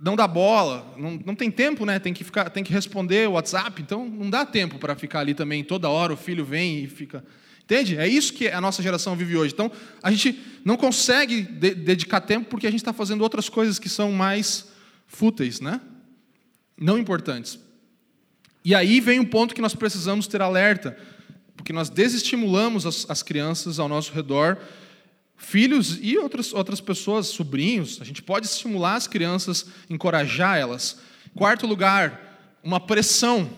não 0.00 0.16
dá 0.16 0.26
bola, 0.26 0.94
não, 0.96 1.20
não 1.24 1.34
tem 1.34 1.50
tempo, 1.50 1.86
né? 1.86 1.98
Tem 1.98 2.12
que, 2.12 2.24
ficar, 2.24 2.50
tem 2.50 2.64
que 2.64 2.72
responder 2.72 3.28
o 3.28 3.32
WhatsApp, 3.32 3.80
então 3.80 4.08
não 4.08 4.28
dá 4.28 4.44
tempo 4.44 4.78
para 4.78 4.96
ficar 4.96 5.20
ali 5.20 5.34
também. 5.34 5.62
Toda 5.62 5.88
hora 5.88 6.12
o 6.12 6.16
filho 6.16 6.44
vem 6.44 6.84
e 6.84 6.86
fica. 6.88 7.24
Entende? 7.64 7.96
É 7.96 8.06
isso 8.06 8.32
que 8.32 8.48
a 8.48 8.60
nossa 8.60 8.82
geração 8.82 9.16
vive 9.16 9.36
hoje. 9.36 9.54
Então, 9.54 9.70
a 10.02 10.10
gente 10.10 10.38
não 10.64 10.76
consegue 10.76 11.42
de 11.42 11.74
dedicar 11.74 12.20
tempo 12.20 12.48
porque 12.48 12.66
a 12.66 12.70
gente 12.70 12.80
está 12.80 12.92
fazendo 12.92 13.22
outras 13.22 13.48
coisas 13.48 13.78
que 13.78 13.88
são 13.88 14.10
mais 14.12 14.68
fúteis, 15.06 15.60
né? 15.60 15.80
Não 16.76 16.98
importantes. 16.98 17.58
E 18.64 18.74
aí 18.74 19.00
vem 19.00 19.20
um 19.20 19.24
ponto 19.24 19.54
que 19.54 19.60
nós 19.60 19.74
precisamos 19.74 20.26
ter 20.26 20.42
alerta 20.42 20.96
porque 21.56 21.72
nós 21.72 21.90
desestimulamos 21.90 22.86
as, 22.86 23.08
as 23.08 23.22
crianças 23.22 23.78
ao 23.78 23.88
nosso 23.88 24.12
redor, 24.12 24.58
filhos 25.36 25.98
e 26.00 26.16
outras, 26.16 26.52
outras 26.52 26.80
pessoas, 26.80 27.26
sobrinhos, 27.26 27.98
a 28.00 28.04
gente 28.04 28.22
pode 28.22 28.46
estimular 28.46 28.94
as 28.94 29.06
crianças, 29.06 29.66
encorajar 29.90 30.56
elas. 30.56 30.98
Quarto 31.34 31.66
lugar, 31.66 32.58
uma 32.62 32.78
pressão, 32.78 33.50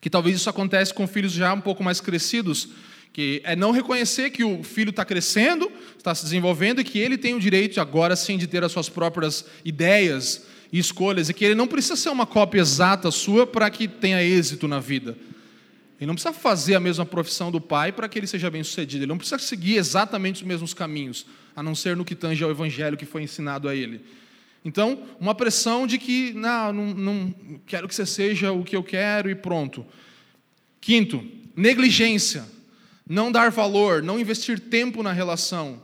que 0.00 0.08
talvez 0.08 0.36
isso 0.36 0.48
acontece 0.48 0.94
com 0.94 1.06
filhos 1.06 1.32
já 1.32 1.52
um 1.52 1.60
pouco 1.60 1.84
mais 1.84 2.00
crescidos, 2.00 2.68
que 3.12 3.40
é 3.44 3.56
não 3.56 3.70
reconhecer 3.70 4.30
que 4.30 4.44
o 4.44 4.62
filho 4.62 4.90
está 4.90 5.04
crescendo, 5.04 5.70
está 5.96 6.14
se 6.14 6.24
desenvolvendo 6.24 6.80
e 6.80 6.84
que 6.84 6.98
ele 6.98 7.16
tem 7.16 7.34
o 7.34 7.40
direito 7.40 7.80
agora 7.80 8.14
sim 8.14 8.36
de 8.36 8.46
ter 8.46 8.62
as 8.62 8.72
suas 8.72 8.88
próprias 8.88 9.46
ideias 9.64 10.46
e 10.72 10.78
escolhas 10.78 11.28
e 11.28 11.34
que 11.34 11.44
ele 11.44 11.54
não 11.54 11.66
precisa 11.66 11.96
ser 11.96 12.10
uma 12.10 12.26
cópia 12.26 12.60
exata 12.60 13.10
sua 13.10 13.46
para 13.46 13.70
que 13.70 13.88
tenha 13.88 14.22
êxito 14.22 14.68
na 14.68 14.80
vida. 14.80 15.16
Ele 15.98 16.06
não 16.06 16.14
precisa 16.14 16.32
fazer 16.32 16.74
a 16.74 16.80
mesma 16.80 17.06
profissão 17.06 17.50
do 17.50 17.60
pai 17.60 17.90
para 17.90 18.08
que 18.08 18.18
ele 18.18 18.26
seja 18.26 18.50
bem 18.50 18.62
sucedido. 18.62 19.04
Ele 19.04 19.08
não 19.08 19.18
precisa 19.18 19.38
seguir 19.38 19.76
exatamente 19.76 20.42
os 20.42 20.42
mesmos 20.42 20.74
caminhos, 20.74 21.26
a 21.54 21.62
não 21.62 21.74
ser 21.74 21.96
no 21.96 22.04
que 22.04 22.14
tange 22.14 22.44
ao 22.44 22.50
evangelho 22.50 22.96
que 22.96 23.06
foi 23.06 23.22
ensinado 23.22 23.68
a 23.68 23.74
ele. 23.74 24.02
Então, 24.64 25.04
uma 25.20 25.34
pressão 25.34 25.86
de 25.86 25.96
que, 25.96 26.32
não, 26.34 26.72
não, 26.72 26.94
não 26.94 27.34
quero 27.66 27.86
que 27.88 27.94
você 27.94 28.04
seja 28.04 28.52
o 28.52 28.64
que 28.64 28.76
eu 28.76 28.82
quero 28.82 29.30
e 29.30 29.34
pronto. 29.34 29.86
Quinto, 30.80 31.24
negligência. 31.54 32.44
Não 33.08 33.30
dar 33.30 33.50
valor, 33.50 34.02
não 34.02 34.18
investir 34.18 34.58
tempo 34.58 35.02
na 35.02 35.12
relação. 35.12 35.80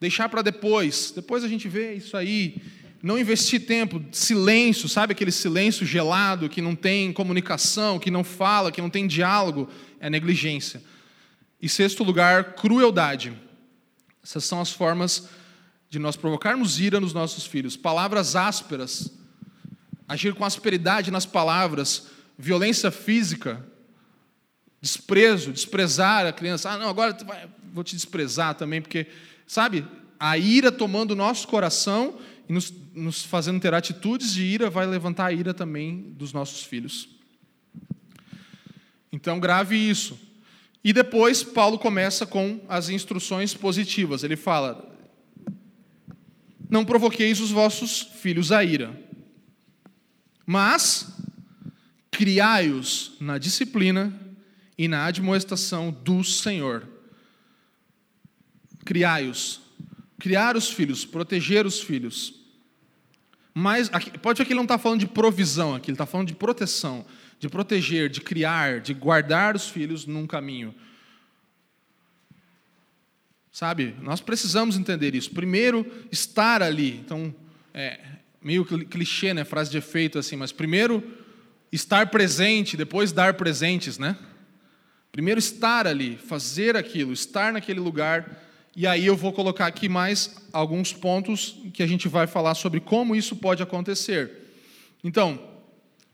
Deixar 0.00 0.30
para 0.30 0.40
depois. 0.40 1.12
Depois 1.14 1.44
a 1.44 1.48
gente 1.48 1.68
vê 1.68 1.92
isso 1.92 2.16
aí. 2.16 2.56
Não 3.02 3.18
investir 3.18 3.64
tempo, 3.64 4.02
silêncio, 4.12 4.88
sabe 4.88 5.12
aquele 5.12 5.32
silêncio 5.32 5.86
gelado 5.86 6.50
que 6.50 6.60
não 6.60 6.76
tem 6.76 7.12
comunicação, 7.12 7.98
que 7.98 8.10
não 8.10 8.22
fala, 8.22 8.70
que 8.70 8.82
não 8.82 8.90
tem 8.90 9.06
diálogo, 9.06 9.68
é 9.98 10.10
negligência. 10.10 10.82
E 11.60 11.68
sexto 11.68 12.04
lugar, 12.04 12.54
crueldade. 12.54 13.32
Essas 14.22 14.44
são 14.44 14.60
as 14.60 14.70
formas 14.70 15.28
de 15.88 15.98
nós 15.98 16.14
provocarmos 16.14 16.78
ira 16.78 17.00
nos 17.00 17.14
nossos 17.14 17.46
filhos. 17.46 17.74
Palavras 17.74 18.36
ásperas, 18.36 19.10
agir 20.06 20.34
com 20.34 20.44
asperidade 20.44 21.10
nas 21.10 21.24
palavras, 21.24 22.08
violência 22.38 22.90
física, 22.90 23.64
desprezo, 24.80 25.52
desprezar 25.52 26.26
a 26.26 26.32
criança. 26.32 26.70
Ah, 26.70 26.78
não, 26.78 26.88
agora 26.88 27.16
vou 27.72 27.82
te 27.82 27.94
desprezar 27.94 28.54
também, 28.54 28.82
porque, 28.82 29.06
sabe, 29.46 29.86
a 30.18 30.36
ira 30.36 30.70
tomando 30.70 31.12
o 31.12 31.16
nosso 31.16 31.48
coração 31.48 32.18
e 32.50 32.52
nos, 32.52 32.74
nos 32.92 33.22
fazendo 33.22 33.60
ter 33.60 33.72
atitudes 33.72 34.34
de 34.34 34.42
ira 34.42 34.68
vai 34.68 34.84
levantar 34.84 35.26
a 35.26 35.32
ira 35.32 35.54
também 35.54 36.12
dos 36.16 36.32
nossos 36.32 36.64
filhos. 36.64 37.08
Então, 39.12 39.38
grave 39.38 39.76
isso. 39.76 40.18
E 40.82 40.92
depois, 40.92 41.44
Paulo 41.44 41.78
começa 41.78 42.26
com 42.26 42.60
as 42.68 42.88
instruções 42.88 43.54
positivas. 43.54 44.24
Ele 44.24 44.34
fala: 44.34 44.98
não 46.68 46.84
provoqueis 46.84 47.38
os 47.38 47.52
vossos 47.52 48.02
filhos 48.20 48.50
a 48.50 48.64
ira, 48.64 49.00
mas 50.44 51.06
criai-os 52.10 53.12
na 53.20 53.38
disciplina 53.38 54.12
e 54.76 54.88
na 54.88 55.04
admoestação 55.04 55.92
do 55.92 56.24
Senhor. 56.24 56.84
Criai-os, 58.84 59.60
criar 60.18 60.56
os 60.56 60.68
filhos, 60.68 61.04
proteger 61.04 61.64
os 61.64 61.80
filhos. 61.80 62.39
Mas 63.60 63.90
aqui, 63.92 64.18
pode 64.18 64.42
que 64.42 64.48
ele 64.50 64.54
não 64.54 64.62
está 64.62 64.78
falando 64.78 65.00
de 65.00 65.06
provisão 65.06 65.74
aqui, 65.74 65.90
ele 65.90 65.94
está 65.94 66.06
falando 66.06 66.28
de 66.28 66.34
proteção, 66.34 67.04
de 67.38 67.46
proteger, 67.46 68.08
de 68.08 68.22
criar, 68.22 68.80
de 68.80 68.94
guardar 68.94 69.54
os 69.54 69.68
filhos 69.68 70.06
num 70.06 70.26
caminho. 70.26 70.74
Sabe? 73.52 73.94
Nós 74.00 74.22
precisamos 74.22 74.78
entender 74.78 75.14
isso. 75.14 75.30
Primeiro, 75.30 75.86
estar 76.10 76.62
ali. 76.62 77.02
Então, 77.04 77.34
é 77.74 78.00
meio 78.40 78.64
clichê, 78.64 79.34
né? 79.34 79.44
Frase 79.44 79.70
de 79.70 79.76
efeito 79.76 80.18
assim, 80.18 80.36
mas 80.36 80.52
primeiro 80.52 81.04
estar 81.70 82.08
presente, 82.08 82.78
depois 82.78 83.12
dar 83.12 83.34
presentes, 83.34 83.98
né? 83.98 84.16
Primeiro 85.12 85.38
estar 85.38 85.86
ali, 85.86 86.16
fazer 86.16 86.78
aquilo, 86.78 87.12
estar 87.12 87.52
naquele 87.52 87.80
lugar. 87.80 88.42
E 88.74 88.86
aí 88.86 89.06
eu 89.06 89.16
vou 89.16 89.32
colocar 89.32 89.66
aqui 89.66 89.88
mais 89.88 90.36
alguns 90.52 90.92
pontos 90.92 91.56
que 91.72 91.82
a 91.82 91.86
gente 91.86 92.08
vai 92.08 92.26
falar 92.26 92.54
sobre 92.54 92.80
como 92.80 93.16
isso 93.16 93.36
pode 93.36 93.62
acontecer. 93.62 94.30
Então, 95.02 95.40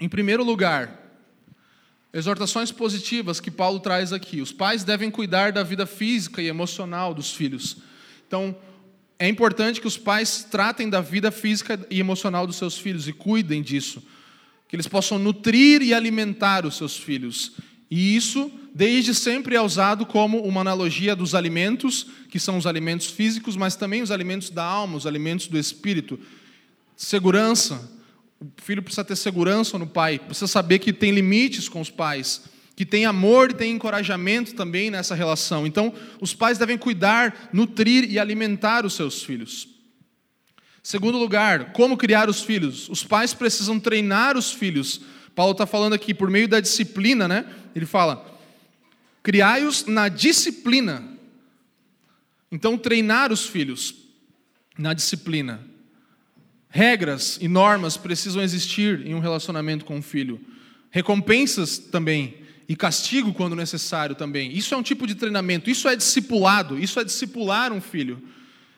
em 0.00 0.09
primeiro 0.09 0.42
lugar, 0.42 1.07
Exortações 2.16 2.72
positivas 2.72 3.40
que 3.40 3.50
Paulo 3.50 3.78
traz 3.78 4.11
aqui. 4.11 4.40
Os 4.40 4.50
pais 4.50 4.82
devem 4.82 5.11
cuidar 5.11 5.52
da 5.52 5.62
vida 5.62 5.84
física 5.84 6.40
e 6.40 6.46
emocional 6.46 7.12
dos 7.12 7.30
filhos. 7.34 7.76
Então, 8.26 8.57
é 9.18 9.28
importante 9.28 9.82
que 9.82 9.86
os 9.86 9.98
pais 9.98 10.42
tratem 10.42 10.88
da 10.88 11.02
vida 11.02 11.30
física 11.30 11.78
e 11.90 12.00
emocional 12.00 12.46
dos 12.46 12.57
seus 12.57 12.78
filhos 12.78 13.07
e 13.07 13.12
cuidem 13.12 13.61
disso. 13.61 14.02
Que 14.66 14.76
eles 14.76 14.88
possam 14.88 15.18
nutrir 15.18 15.82
e 15.82 15.92
alimentar 15.92 16.64
os 16.64 16.78
seus 16.78 16.96
filhos. 16.96 17.52
E 17.91 18.16
isso, 18.16 18.51
desde 18.74 19.14
sempre, 19.14 19.55
é 19.55 19.61
usado 19.61 20.05
como 20.05 20.41
uma 20.43 20.61
analogia 20.61 21.14
dos 21.14 21.34
alimentos, 21.34 22.07
que 22.28 22.39
são 22.39 22.59
os 22.59 22.66
alimentos 22.66 23.07
físicos, 23.07 23.57
mas 23.57 23.76
também 23.76 24.03
os 24.03 24.11
alimentos 24.11 24.51
da 24.51 24.64
alma, 24.64 24.97
os 24.97 25.07
alimentos 25.07 25.47
do 25.47 25.59
espírito. 25.59 26.18
Segurança, 26.97 27.91
o 28.41 28.47
filho 28.61 28.82
precisa 28.82 29.05
ter 29.05 29.16
segurança 29.16 29.78
no 29.78 29.87
pai, 29.87 30.18
precisa 30.18 30.47
saber 30.47 30.78
que 30.78 30.93
tem 30.93 31.12
limites 31.12 31.68
com 31.68 31.80
os 31.80 31.91
pais, 31.91 32.45
que 32.74 32.84
tem 32.84 33.07
amor 33.07 33.51
e 33.51 33.55
tem 33.55 33.72
encorajamento 33.72 34.55
também 34.55 34.91
nessa 34.91 35.14
relação. 35.14 35.66
Então, 35.66 35.95
os 36.20 36.34
pais 36.34 36.59
devem 36.59 36.76
cuidar, 36.76 37.49
nutrir 37.53 38.11
e 38.11 38.18
alimentar 38.18 38.84
os 38.84 38.95
seus 38.95 39.22
filhos. 39.22 39.68
Segundo 40.82 41.18
lugar, 41.18 41.72
como 41.72 41.97
criar 41.97 42.28
os 42.28 42.43
filhos? 42.43 42.89
Os 42.89 43.03
pais 43.03 43.32
precisam 43.34 43.80
treinar 43.80 44.37
os 44.37 44.53
filhos. 44.53 45.01
Paulo 45.34 45.53
está 45.53 45.66
falando 45.66 45.95
aqui 45.95 46.14
por 46.14 46.30
meio 46.30 46.47
da 46.47 46.61
disciplina, 46.61 47.26
né? 47.26 47.45
Ele 47.76 47.84
fala: 47.84 48.24
criai-os 49.22 49.84
na 49.84 50.08
disciplina. 50.08 51.04
Então, 52.50 52.78
treinar 52.78 53.30
os 53.30 53.46
filhos 53.46 53.94
na 54.78 54.94
disciplina. 54.94 55.60
Regras 56.70 57.38
e 57.40 57.48
normas 57.48 57.96
precisam 57.98 58.42
existir 58.42 59.06
em 59.06 59.14
um 59.14 59.18
relacionamento 59.18 59.84
com 59.84 59.98
o 59.98 60.02
filho. 60.02 60.40
Recompensas 60.90 61.76
também. 61.76 62.38
E 62.68 62.74
castigo 62.74 63.32
quando 63.34 63.54
necessário 63.54 64.16
também. 64.16 64.56
Isso 64.56 64.74
é 64.74 64.76
um 64.76 64.82
tipo 64.82 65.06
de 65.06 65.14
treinamento. 65.14 65.68
Isso 65.70 65.86
é 65.86 65.94
discipulado. 65.94 66.78
Isso 66.78 66.98
é 66.98 67.04
discipular 67.04 67.72
um 67.72 67.80
filho. 67.80 68.22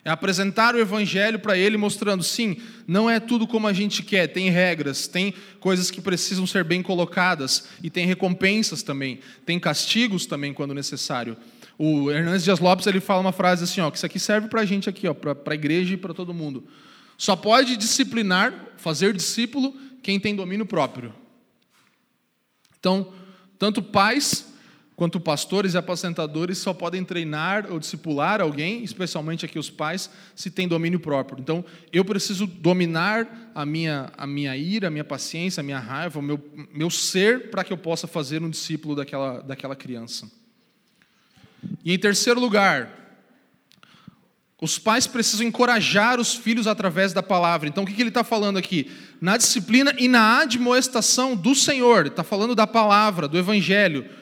É 0.09 0.11
apresentar 0.11 0.75
o 0.75 0.79
evangelho 0.79 1.39
para 1.39 1.55
ele, 1.59 1.77
mostrando, 1.77 2.23
sim, 2.23 2.57
não 2.87 3.11
é 3.11 3.21
tudo 3.21 3.47
como 3.47 3.67
a 3.67 3.75
gente 3.75 4.03
quer, 4.03 4.27
tem 4.27 4.49
regras, 4.49 5.07
tem 5.07 5.35
coisas 5.61 5.91
que 5.91 6.01
precisam 6.01 6.47
ser 6.47 6.65
bem 6.65 6.83
colocadas, 6.83 7.69
e 7.83 7.91
tem 7.91 8.07
recompensas 8.07 8.83
também, 8.83 9.21
tem 9.45 9.61
castigos 9.61 10.25
também 10.25 10.55
quando 10.55 10.73
necessário. 10.73 11.37
O 11.77 12.11
Hernandes 12.11 12.43
Dias 12.43 12.59
Lopes 12.59 12.87
ele 12.87 13.01
fala 13.01 13.21
uma 13.21 13.33
frase 13.33 13.65
assim, 13.65 13.83
ó, 13.83 13.91
que 13.91 13.99
isso 13.99 14.07
aqui 14.07 14.19
serve 14.19 14.49
para 14.49 14.63
a 14.63 14.65
gente 14.65 14.89
aqui, 14.89 15.03
para 15.13 15.37
a 15.47 15.55
igreja 15.55 15.93
e 15.93 15.99
para 15.99 16.15
todo 16.15 16.33
mundo. 16.33 16.67
Só 17.19 17.37
pode 17.37 17.77
disciplinar, 17.77 18.55
fazer 18.79 19.13
discípulo, 19.13 19.77
quem 20.03 20.19
tem 20.19 20.35
domínio 20.35 20.65
próprio. 20.65 21.15
Então, 22.81 23.13
tanto 23.59 23.83
pais 23.83 24.48
quanto 24.99 25.21
pastores 25.21 25.75
e 25.75 25.79
apacentadores 25.79 26.59
só 26.59 26.75
podem 26.75 27.05
treinar 27.05 27.71
ou 27.71 27.79
discipular 27.79 28.41
alguém, 28.41 28.83
especialmente 28.83 29.45
aqui 29.45 29.57
os 29.57 29.71
pais, 29.71 30.11
se 30.35 30.51
tem 30.51 30.67
domínio 30.67 30.99
próprio. 30.99 31.41
Então, 31.41 31.65
eu 31.93 32.05
preciso 32.05 32.49
dominar 32.49 33.53
a 33.55 33.65
minha, 33.65 34.11
a 34.19 34.27
minha 34.27 34.57
ira, 34.57 34.89
a 34.89 34.91
minha 34.91 35.05
paciência, 35.05 35.61
a 35.61 35.63
minha 35.63 35.79
raiva, 35.79 36.19
o 36.19 36.23
meu, 36.23 36.45
meu 36.75 36.91
ser, 36.91 37.49
para 37.49 37.63
que 37.63 37.73
eu 37.73 37.79
possa 37.79 38.09
fazer 38.09 38.43
um 38.43 38.51
discípulo 38.51 38.97
daquela, 38.97 39.41
daquela 39.41 39.77
criança. 39.77 40.29
E 41.85 41.93
em 41.93 41.99
terceiro 41.99 42.41
lugar, 42.41 43.23
os 44.61 44.81
pais 44.81 45.07
precisam 45.07 45.47
encorajar 45.47 46.19
os 46.19 46.35
filhos 46.35 46.67
através 46.67 47.13
da 47.13 47.23
palavra. 47.23 47.69
Então, 47.69 47.85
o 47.85 47.87
que 47.87 48.03
ele 48.03 48.09
está 48.09 48.25
falando 48.25 48.57
aqui? 48.57 48.91
Na 49.21 49.37
disciplina 49.37 49.95
e 49.97 50.09
na 50.09 50.41
admoestação 50.41 51.37
do 51.37 51.55
Senhor. 51.55 52.09
Está 52.09 52.25
falando 52.25 52.57
da 52.57 52.67
palavra, 52.67 53.29
do 53.29 53.39
Evangelho. 53.39 54.19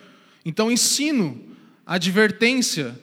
Então, 0.46 0.70
ensino, 0.70 1.44
advertência 1.84 2.96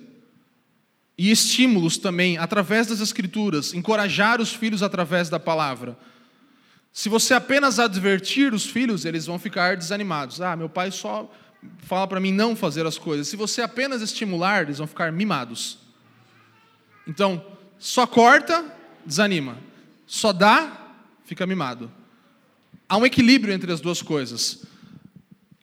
e 1.18 1.30
estímulos 1.30 1.98
também 1.98 2.38
através 2.38 2.88
das 2.88 3.02
Escrituras. 3.02 3.74
Encorajar 3.74 4.40
os 4.40 4.54
filhos 4.54 4.82
através 4.82 5.28
da 5.28 5.38
palavra. 5.38 5.98
Se 6.94 7.10
você 7.10 7.34
apenas 7.34 7.80
advertir 7.80 8.54
os 8.54 8.66
filhos, 8.66 9.04
eles 9.04 9.26
vão 9.26 9.38
ficar 9.38 9.76
desanimados. 9.76 10.40
Ah, 10.40 10.56
meu 10.56 10.70
pai 10.70 10.90
só 10.90 11.30
fala 11.80 12.08
para 12.08 12.22
mim 12.22 12.32
não 12.32 12.56
fazer 12.56 12.86
as 12.86 12.98
coisas. 12.98 13.28
Se 13.28 13.36
você 13.36 13.62
apenas 13.62 14.02
estimular, 14.02 14.62
eles 14.62 14.78
vão 14.78 14.88
ficar 14.88 15.12
mimados. 15.12 15.80
Então, 17.06 17.46
só 17.78 18.08
corta, 18.08 18.64
desanima. 19.06 19.58
Só 20.08 20.32
dá, 20.32 20.96
fica 21.26 21.46
mimado. 21.46 21.92
Há 22.88 22.96
um 22.96 23.06
equilíbrio 23.06 23.54
entre 23.54 23.70
as 23.70 23.82
duas 23.82 24.02
coisas. 24.02 24.66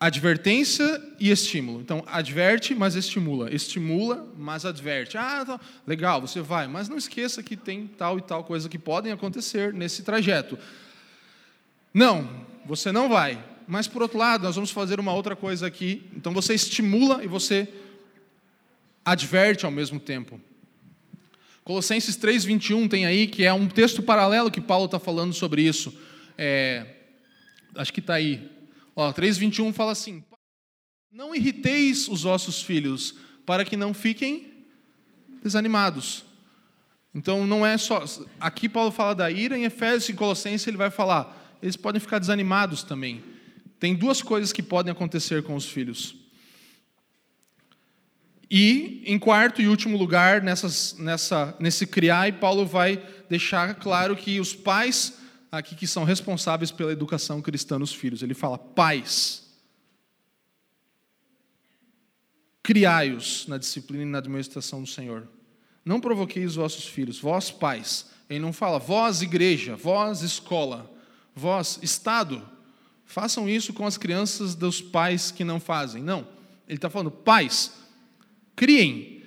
Advertência 0.01 1.01
e 1.21 1.31
estímulo. 1.31 1.83
Então, 1.83 2.03
adverte, 2.07 2.75
mas 2.75 2.95
estimula. 2.95 3.55
Estimula, 3.55 4.27
mas 4.39 4.65
adverte. 4.65 5.19
Ah, 5.19 5.45
tá, 5.45 5.61
legal, 5.87 6.23
você 6.23 6.41
vai, 6.41 6.67
mas 6.67 6.89
não 6.89 6.97
esqueça 6.97 7.43
que 7.43 7.55
tem 7.55 7.87
tal 7.87 8.17
e 8.17 8.23
tal 8.23 8.43
coisa 8.43 8.67
que 8.67 8.79
podem 8.79 9.13
acontecer 9.13 9.75
nesse 9.75 10.03
trajeto. 10.03 10.59
Não, 11.93 12.47
você 12.65 12.91
não 12.91 13.11
vai. 13.11 13.45
Mas, 13.69 13.87
por 13.87 14.01
outro 14.01 14.17
lado, 14.17 14.43
nós 14.43 14.55
vamos 14.55 14.71
fazer 14.71 14.99
uma 14.99 15.13
outra 15.13 15.37
coisa 15.37 15.67
aqui. 15.67 16.03
Então, 16.17 16.33
você 16.33 16.55
estimula 16.55 17.23
e 17.23 17.27
você 17.27 17.69
adverte 19.05 19.67
ao 19.67 19.71
mesmo 19.71 20.01
tempo. 20.01 20.41
Colossenses 21.63 22.17
3,21 22.17 22.89
tem 22.89 23.07
aí, 23.07 23.27
que 23.27 23.45
é 23.45 23.53
um 23.53 23.69
texto 23.69 24.03
paralelo 24.03 24.51
que 24.51 24.61
Paulo 24.61 24.87
está 24.87 24.99
falando 24.99 25.35
sobre 25.35 25.63
isso. 25.63 25.95
É, 26.39 26.87
acho 27.75 27.93
que 27.93 28.01
está 28.01 28.15
aí. 28.15 28.51
3,21 28.97 29.73
fala 29.73 29.93
assim: 29.93 30.23
Não 31.11 31.35
irriteis 31.35 32.09
os 32.09 32.23
vossos 32.23 32.63
filhos, 32.63 33.15
para 33.47 33.65
que 33.65 33.77
não 33.77 33.93
fiquem 33.95 34.67
desanimados. 35.43 36.25
Então 37.15 37.47
não 37.47 37.67
é 37.67 37.77
só. 37.77 38.05
Aqui 38.39 38.69
Paulo 38.69 38.91
fala 38.91 39.15
da 39.15 39.31
ira, 39.31 39.59
em 39.59 39.65
Efésios 39.65 40.09
e 40.09 40.15
Colossenses 40.15 40.67
ele 40.67 40.77
vai 40.77 40.91
falar. 40.91 41.59
Eles 41.63 41.77
podem 41.77 42.01
ficar 42.01 42.19
desanimados 42.19 42.83
também. 42.83 43.23
Tem 43.79 43.95
duas 43.95 44.23
coisas 44.23 44.53
que 44.53 44.63
podem 44.63 44.93
acontecer 44.93 45.43
com 45.43 45.55
os 45.55 45.67
filhos. 45.67 46.15
E, 48.51 49.03
em 49.07 49.19
quarto 49.19 49.63
e 49.63 49.69
último 49.69 49.97
lugar, 49.97 50.43
nessas, 50.43 50.97
nessa, 50.99 51.57
nesse 51.61 51.87
criar, 51.87 52.33
Paulo 52.41 52.67
vai 52.67 53.01
deixar 53.29 53.77
claro 53.77 54.17
que 54.17 54.41
os 54.41 54.55
pais 54.55 55.20
aqui 55.51 55.75
que 55.75 55.87
são 55.87 56.05
responsáveis 56.05 56.71
pela 56.71 56.93
educação 56.93 57.43
cristã 57.43 57.79
nos 57.79 57.93
filhos. 57.93 58.23
Ele 58.23 58.35
fala: 58.35 58.59
pais, 58.59 59.49
criai-os 62.63 63.47
na 63.47 63.59
disciplina 63.59 64.03
e 64.03 64.07
na 64.07 64.19
administração 64.19 64.83
do 64.83 64.89
Senhor. 64.89 65.29
Não 65.85 66.01
provoqueis 66.01 66.51
os 66.51 66.57
vossos 66.57 66.87
filhos, 66.87 67.19
vós 67.19 67.51
pais. 67.51 68.11
Ele 68.29 68.39
não 68.39 68.53
fala 68.53 68.79
vós 68.79 69.23
igreja, 69.23 69.75
vós 69.75 70.23
escola, 70.23 70.91
vós 71.35 71.79
estado. 71.83 72.47
Façam 73.05 73.49
isso 73.49 73.73
com 73.73 73.85
as 73.85 73.99
crianças 73.99 74.55
dos 74.55 74.81
pais 74.81 75.33
que 75.33 75.43
não 75.43 75.59
fazem. 75.59 76.03
Não. 76.03 76.29
Ele 76.69 76.77
está 76.79 76.89
falando 76.89 77.11
pais, 77.11 77.73
criem 78.55 79.20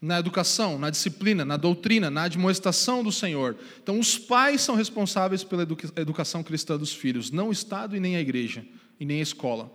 na 0.00 0.18
educação, 0.18 0.78
na 0.78 0.90
disciplina, 0.90 1.44
na 1.44 1.56
doutrina, 1.56 2.10
na 2.10 2.24
admoestação 2.24 3.02
do 3.02 3.10
Senhor. 3.10 3.56
Então, 3.82 3.98
os 3.98 4.18
pais 4.18 4.60
são 4.60 4.74
responsáveis 4.74 5.42
pela 5.42 5.66
educação 5.96 6.42
cristã 6.42 6.76
dos 6.76 6.92
filhos, 6.92 7.30
não 7.30 7.48
o 7.48 7.52
Estado 7.52 7.96
e 7.96 8.00
nem 8.00 8.16
a 8.16 8.20
igreja, 8.20 8.64
e 9.00 9.04
nem 9.04 9.20
a 9.20 9.22
escola. 9.22 9.72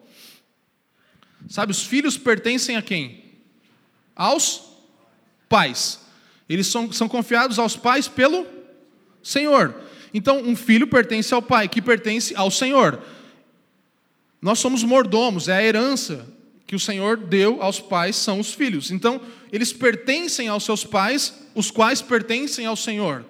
Sabe, 1.50 1.72
os 1.72 1.84
filhos 1.84 2.18
pertencem 2.18 2.76
a 2.76 2.82
quem? 2.82 3.24
Aos 4.16 4.62
pais. 5.50 6.00
Eles 6.48 6.68
são, 6.68 6.92
são 6.92 7.10
confiados 7.10 7.58
aos 7.58 7.76
pais 7.76 8.08
pelo 8.08 8.46
Senhor. 9.24 9.76
Então, 10.14 10.40
um 10.42 10.56
filho 10.56 10.86
pertence 10.88 11.34
ao 11.34 11.42
pai, 11.42 11.68
que 11.68 11.82
pertence 11.82 12.36
ao 12.36 12.52
Senhor. 12.52 13.02
Nós 14.42 14.60
somos 14.60 14.84
mordomos, 14.84 15.48
é 15.48 15.54
a 15.54 15.64
herança 15.64 16.28
que 16.72 16.76
o 16.78 16.80
Senhor 16.80 17.18
deu 17.18 17.62
aos 17.62 17.82
pais 17.82 18.16
são 18.16 18.40
os 18.40 18.54
filhos. 18.54 18.92
Então, 18.92 19.20
eles 19.52 19.74
pertencem 19.74 20.48
aos 20.48 20.64
seus 20.64 20.86
pais, 20.86 21.34
os 21.54 21.70
quais 21.70 22.02
pertencem 22.02 22.66
ao 22.66 22.78
Senhor. 22.78 23.26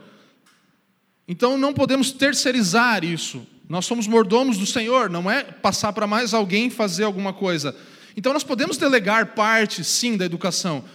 Então, 1.28 1.58
não 1.58 1.74
podemos 1.74 2.12
terceirizar 2.12 3.04
isso. 3.04 3.42
Nós 3.68 3.88
somos 3.88 4.06
mordomos 4.06 4.60
do 4.60 4.68
Senhor, 4.68 5.10
não 5.10 5.28
é 5.28 5.42
passar 5.42 5.92
para 5.92 6.06
mais 6.06 6.36
alguém 6.36 6.70
fazer 6.70 7.04
alguma 7.04 7.34
coisa. 7.34 7.76
Então, 8.16 8.32
nós 8.32 8.44
podemos 8.44 8.78
delegar 8.78 9.34
parte, 9.34 9.84
sim, 9.84 10.16
da 10.16 10.26
educação 10.26 10.86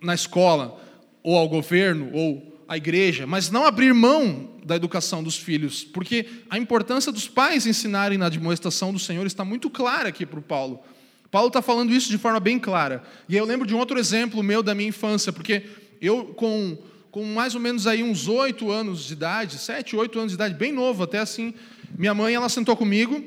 na 0.00 0.14
escola, 0.14 0.82
ou 1.22 1.36
ao 1.36 1.50
governo, 1.50 2.08
ou 2.14 2.64
à 2.66 2.78
igreja, 2.78 3.26
mas 3.26 3.50
não 3.50 3.66
abrir 3.66 3.92
mão 3.92 4.52
da 4.64 4.74
educação 4.74 5.22
dos 5.22 5.36
filhos, 5.36 5.84
porque 5.84 6.24
a 6.48 6.56
importância 6.56 7.12
dos 7.12 7.28
pais 7.28 7.66
ensinarem 7.66 8.16
na 8.16 8.30
demonstração 8.30 8.90
do 8.90 8.98
Senhor 8.98 9.26
está 9.26 9.44
muito 9.44 9.68
clara 9.68 10.08
aqui 10.08 10.24
para 10.24 10.38
o 10.38 10.42
Paulo. 10.42 10.82
Paulo 11.30 11.48
está 11.48 11.62
falando 11.62 11.92
isso 11.92 12.10
de 12.10 12.18
forma 12.18 12.40
bem 12.40 12.58
clara. 12.58 13.02
E 13.28 13.36
eu 13.36 13.44
lembro 13.44 13.66
de 13.66 13.74
um 13.74 13.78
outro 13.78 13.98
exemplo 13.98 14.42
meu 14.42 14.62
da 14.62 14.74
minha 14.74 14.88
infância, 14.88 15.32
porque 15.32 15.64
eu, 16.00 16.26
com, 16.26 16.76
com 17.10 17.24
mais 17.24 17.54
ou 17.54 17.60
menos 17.60 17.86
aí 17.86 18.02
uns 18.02 18.26
oito 18.26 18.70
anos 18.70 19.04
de 19.04 19.12
idade, 19.12 19.58
sete, 19.58 19.94
oito 19.94 20.18
anos 20.18 20.32
de 20.32 20.36
idade, 20.36 20.54
bem 20.54 20.72
novo 20.72 21.04
até 21.04 21.18
assim, 21.18 21.54
minha 21.96 22.14
mãe 22.14 22.34
ela 22.34 22.48
sentou 22.48 22.76
comigo 22.76 23.22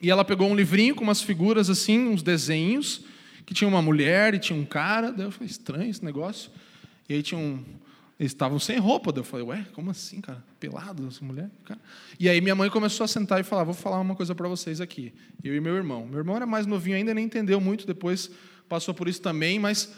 e 0.00 0.10
ela 0.10 0.24
pegou 0.24 0.48
um 0.48 0.56
livrinho 0.56 0.94
com 0.96 1.04
umas 1.04 1.22
figuras 1.22 1.70
assim, 1.70 2.08
uns 2.08 2.22
desenhos, 2.22 3.02
que 3.46 3.54
tinha 3.54 3.68
uma 3.68 3.80
mulher 3.80 4.34
e 4.34 4.38
tinha 4.38 4.58
um 4.58 4.64
cara. 4.64 5.12
Daí 5.12 5.26
eu 5.26 5.30
falei, 5.30 5.48
estranho 5.48 5.90
esse 5.90 6.04
negócio. 6.04 6.50
E 7.08 7.14
aí 7.14 7.22
tinha 7.22 7.38
um, 7.38 7.62
eles 8.18 8.32
estavam 8.32 8.58
sem 8.58 8.78
roupa. 8.78 9.12
Eu 9.14 9.24
falei, 9.24 9.46
ué, 9.46 9.66
como 9.72 9.90
assim, 9.90 10.20
cara? 10.20 10.44
Pelado, 10.60 11.06
essa 11.08 11.24
mulher? 11.24 11.50
Cara. 11.64 11.80
E 12.18 12.28
aí 12.28 12.40
minha 12.40 12.54
mãe 12.54 12.70
começou 12.70 13.04
a 13.04 13.08
sentar 13.08 13.40
e 13.40 13.42
falar, 13.42 13.64
vou 13.64 13.74
falar 13.74 14.00
uma 14.00 14.14
coisa 14.14 14.34
para 14.34 14.48
vocês 14.48 14.80
aqui. 14.80 15.12
Eu 15.42 15.54
e 15.54 15.60
meu 15.60 15.74
irmão. 15.74 16.06
Meu 16.06 16.18
irmão 16.18 16.36
era 16.36 16.46
mais 16.46 16.66
novinho 16.66 16.96
ainda, 16.96 17.12
nem 17.12 17.24
entendeu 17.24 17.60
muito, 17.60 17.86
depois 17.86 18.30
passou 18.68 18.94
por 18.94 19.08
isso 19.08 19.20
também, 19.20 19.58
mas 19.58 19.92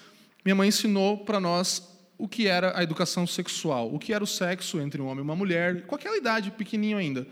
minha 0.45 0.55
mãe 0.55 0.69
ensinou 0.69 1.19
para 1.19 1.39
nós 1.39 1.95
o 2.17 2.29
que 2.29 2.47
era 2.47 2.79
a 2.79 2.83
educação 2.83 3.27
sexual, 3.27 3.93
o 3.93 3.99
que 3.99 4.13
era 4.13 4.23
o 4.23 4.27
sexo 4.27 4.81
entre 4.81 5.01
um 5.01 5.07
homem 5.07 5.19
e 5.19 5.23
uma 5.23 5.37
mulher, 5.37 5.83
qualquer 5.87 6.17
idade, 6.17 6.51
pequenininho 6.51 6.97
ainda. 6.97 7.27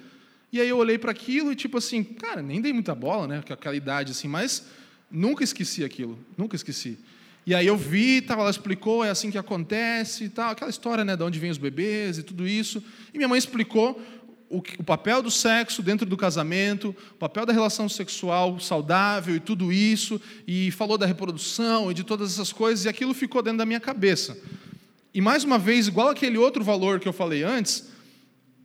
E 0.52 0.60
aí 0.60 0.68
eu 0.68 0.76
olhei 0.76 0.98
para 0.98 1.10
aquilo 1.10 1.52
e 1.52 1.56
tipo 1.56 1.78
assim, 1.78 2.04
cara, 2.04 2.42
nem 2.42 2.60
dei 2.60 2.72
muita 2.72 2.94
bola, 2.94 3.26
né, 3.26 3.42
aquela 3.48 3.74
idade 3.74 4.12
assim, 4.12 4.28
mas 4.28 4.66
nunca 5.10 5.42
esqueci 5.42 5.84
aquilo, 5.84 6.18
nunca 6.36 6.56
esqueci. 6.56 6.98
E 7.44 7.54
aí 7.54 7.66
eu 7.66 7.76
vi, 7.76 8.24
ela 8.28 8.50
explicou, 8.50 9.04
é 9.04 9.10
assim 9.10 9.30
que 9.30 9.38
acontece 9.38 10.28
tal, 10.28 10.50
aquela 10.50 10.70
história 10.70 11.04
né, 11.04 11.16
de 11.16 11.22
onde 11.24 11.38
vêm 11.38 11.50
os 11.50 11.58
bebês 11.58 12.18
e 12.18 12.22
tudo 12.22 12.46
isso. 12.46 12.82
E 13.12 13.18
minha 13.18 13.28
mãe 13.28 13.38
explicou 13.38 14.00
o, 14.48 14.58
o 14.78 14.84
papel 14.84 15.22
do 15.22 15.30
sexo 15.30 15.82
dentro 15.82 16.06
do 16.06 16.16
casamento, 16.16 16.94
o 17.12 17.14
papel 17.14 17.44
da 17.44 17.52
relação 17.52 17.88
sexual 17.88 18.60
saudável 18.60 19.34
e 19.34 19.40
tudo 19.40 19.72
isso, 19.72 20.20
e 20.46 20.70
falou 20.70 20.98
da 20.98 21.06
reprodução 21.06 21.90
e 21.90 21.94
de 21.94 22.04
todas 22.04 22.32
essas 22.32 22.52
coisas, 22.52 22.84
e 22.84 22.88
aquilo 22.88 23.14
ficou 23.14 23.42
dentro 23.42 23.58
da 23.58 23.66
minha 23.66 23.80
cabeça. 23.80 24.38
E 25.14 25.20
mais 25.20 25.42
uma 25.42 25.58
vez, 25.58 25.88
igual 25.88 26.08
aquele 26.08 26.38
outro 26.38 26.62
valor 26.62 27.00
que 27.00 27.08
eu 27.08 27.12
falei 27.12 27.42
antes, 27.42 27.90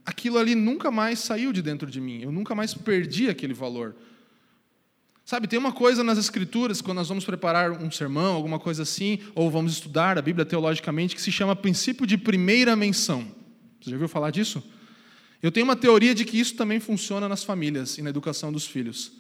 aquilo 0.05 0.38
ali 0.38 0.55
nunca 0.55 0.91
mais 0.91 1.19
saiu 1.19 1.51
de 1.51 1.61
dentro 1.61 1.89
de 1.89 1.99
mim, 1.99 2.21
eu 2.21 2.32
nunca 2.32 2.53
mais 2.53 2.73
perdi 2.73 3.28
aquele 3.30 3.53
valor. 3.53 3.95
Sabe, 5.28 5.45
tem 5.45 5.59
uma 5.59 5.73
coisa 5.73 6.05
nas 6.05 6.17
Escrituras, 6.17 6.80
quando 6.82 6.99
nós 6.99 7.09
vamos 7.09 7.25
preparar 7.25 7.69
um 7.69 7.91
sermão, 7.91 8.34
alguma 8.34 8.57
coisa 8.57 8.84
assim, 8.84 9.19
ou 9.36 9.51
vamos 9.51 9.73
estudar 9.73 10.17
a 10.17 10.21
Bíblia 10.21 10.45
teologicamente, 10.45 11.13
que 11.13 11.21
se 11.21 11.34
chama 11.34 11.53
princípio 11.53 12.07
de 12.07 12.17
primeira 12.17 12.78
menção. 12.78 13.28
Você 13.82 13.89
já 13.89 13.97
ouviu 13.97 14.07
falar 14.07 14.32
disso? 14.32 14.63
Eu 15.43 15.51
tenho 15.51 15.65
uma 15.65 15.75
teoria 15.75 16.15
de 16.15 16.23
que 16.23 16.39
isso 16.39 16.55
também 16.55 16.80
funciona 16.80 17.28
nas 17.28 17.43
famílias 17.43 17.97
e 17.97 18.01
na 18.01 18.09
educação 18.09 18.53
dos 18.53 18.65
filhos. 18.65 19.11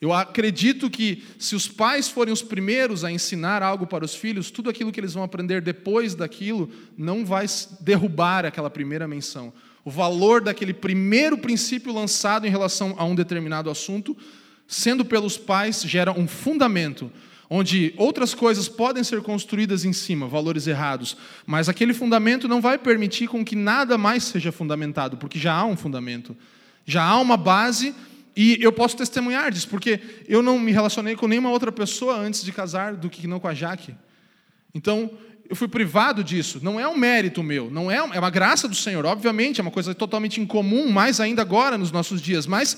Eu 0.00 0.12
acredito 0.12 0.88
que 0.88 1.24
se 1.40 1.56
os 1.56 1.66
pais 1.66 2.08
forem 2.08 2.32
os 2.32 2.42
primeiros 2.42 3.02
a 3.02 3.10
ensinar 3.10 3.64
algo 3.64 3.84
para 3.84 4.04
os 4.04 4.14
filhos, 4.14 4.52
tudo 4.52 4.70
aquilo 4.70 4.92
que 4.92 5.00
eles 5.00 5.14
vão 5.14 5.24
aprender 5.24 5.60
depois 5.60 6.14
daquilo 6.14 6.70
não 6.96 7.26
vai 7.26 7.46
derrubar 7.80 8.46
aquela 8.46 8.70
primeira 8.70 9.08
menção. 9.08 9.52
O 9.84 9.90
valor 9.90 10.40
daquele 10.40 10.72
primeiro 10.72 11.36
princípio 11.36 11.92
lançado 11.92 12.46
em 12.46 12.50
relação 12.50 12.94
a 12.96 13.04
um 13.04 13.16
determinado 13.16 13.68
assunto 13.68 14.16
sendo 14.66 15.04
pelos 15.04 15.36
pais, 15.36 15.82
gera 15.82 16.12
um 16.12 16.26
fundamento 16.26 17.10
onde 17.48 17.94
outras 17.96 18.34
coisas 18.34 18.68
podem 18.68 19.04
ser 19.04 19.22
construídas 19.22 19.84
em 19.84 19.92
cima, 19.92 20.26
valores 20.26 20.66
errados, 20.66 21.16
mas 21.46 21.68
aquele 21.68 21.94
fundamento 21.94 22.48
não 22.48 22.60
vai 22.60 22.76
permitir 22.76 23.28
com 23.28 23.44
que 23.44 23.54
nada 23.54 23.96
mais 23.96 24.24
seja 24.24 24.50
fundamentado, 24.50 25.16
porque 25.16 25.38
já 25.38 25.54
há 25.54 25.64
um 25.64 25.76
fundamento, 25.76 26.36
já 26.84 27.04
há 27.04 27.20
uma 27.20 27.36
base 27.36 27.94
e 28.36 28.58
eu 28.60 28.72
posso 28.72 28.96
testemunhar 28.96 29.50
disso, 29.50 29.68
porque 29.68 30.00
eu 30.28 30.42
não 30.42 30.58
me 30.58 30.72
relacionei 30.72 31.16
com 31.16 31.26
nenhuma 31.26 31.50
outra 31.50 31.72
pessoa 31.72 32.16
antes 32.16 32.44
de 32.44 32.52
casar 32.52 32.94
do 32.94 33.08
que 33.08 33.26
não 33.26 33.40
com 33.40 33.48
a 33.48 33.54
Jaque. 33.54 33.94
Então, 34.74 35.10
eu 35.48 35.56
fui 35.56 35.68
privado 35.68 36.22
disso. 36.22 36.60
Não 36.62 36.78
é 36.78 36.86
um 36.86 36.96
mérito 36.96 37.42
meu, 37.42 37.70
não 37.70 37.90
é, 37.90 37.96
é 37.96 38.18
uma 38.18 38.28
graça 38.28 38.68
do 38.68 38.74
Senhor. 38.74 39.06
Obviamente, 39.06 39.60
é 39.60 39.62
uma 39.62 39.70
coisa 39.70 39.94
totalmente 39.94 40.38
incomum, 40.38 40.90
mais 40.90 41.18
ainda 41.18 41.40
agora 41.40 41.78
nos 41.78 41.90
nossos 41.90 42.20
dias, 42.20 42.46
mas 42.46 42.76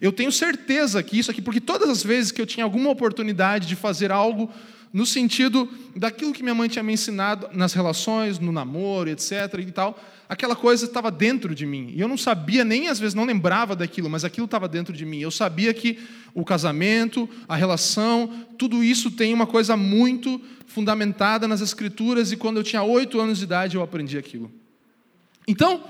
eu 0.00 0.12
tenho 0.12 0.32
certeza 0.32 1.02
que 1.02 1.18
isso 1.18 1.30
aqui, 1.30 1.42
porque 1.42 1.60
todas 1.60 1.88
as 1.88 2.02
vezes 2.02 2.32
que 2.32 2.40
eu 2.40 2.46
tinha 2.46 2.64
alguma 2.64 2.90
oportunidade 2.90 3.66
de 3.66 3.76
fazer 3.76 4.10
algo 4.10 4.50
no 4.92 5.06
sentido 5.06 5.68
daquilo 5.94 6.32
que 6.32 6.42
minha 6.42 6.54
mãe 6.54 6.68
tinha 6.68 6.82
me 6.82 6.92
ensinado 6.92 7.48
nas 7.52 7.72
relações, 7.72 8.38
no 8.38 8.50
namoro, 8.50 9.08
etc. 9.10 9.32
e 9.60 9.70
tal, 9.70 10.02
aquela 10.28 10.56
coisa 10.56 10.84
estava 10.84 11.10
dentro 11.10 11.54
de 11.54 11.64
mim. 11.64 11.92
E 11.94 12.00
eu 12.00 12.08
não 12.08 12.16
sabia, 12.16 12.64
nem 12.64 12.88
às 12.88 12.98
vezes 12.98 13.14
não 13.14 13.24
lembrava 13.24 13.76
daquilo, 13.76 14.10
mas 14.10 14.24
aquilo 14.24 14.46
estava 14.46 14.66
dentro 14.66 14.92
de 14.92 15.04
mim. 15.04 15.20
Eu 15.20 15.30
sabia 15.30 15.72
que 15.72 15.98
o 16.34 16.44
casamento, 16.44 17.28
a 17.48 17.54
relação, 17.54 18.46
tudo 18.58 18.82
isso 18.82 19.10
tem 19.10 19.32
uma 19.32 19.46
coisa 19.46 19.76
muito 19.76 20.40
fundamentada 20.66 21.46
nas 21.46 21.60
Escrituras, 21.60 22.32
e 22.32 22.36
quando 22.36 22.58
eu 22.58 22.64
tinha 22.64 22.82
oito 22.82 23.20
anos 23.20 23.38
de 23.38 23.44
idade 23.44 23.76
eu 23.76 23.82
aprendi 23.82 24.16
aquilo. 24.16 24.50
Então, 25.46 25.82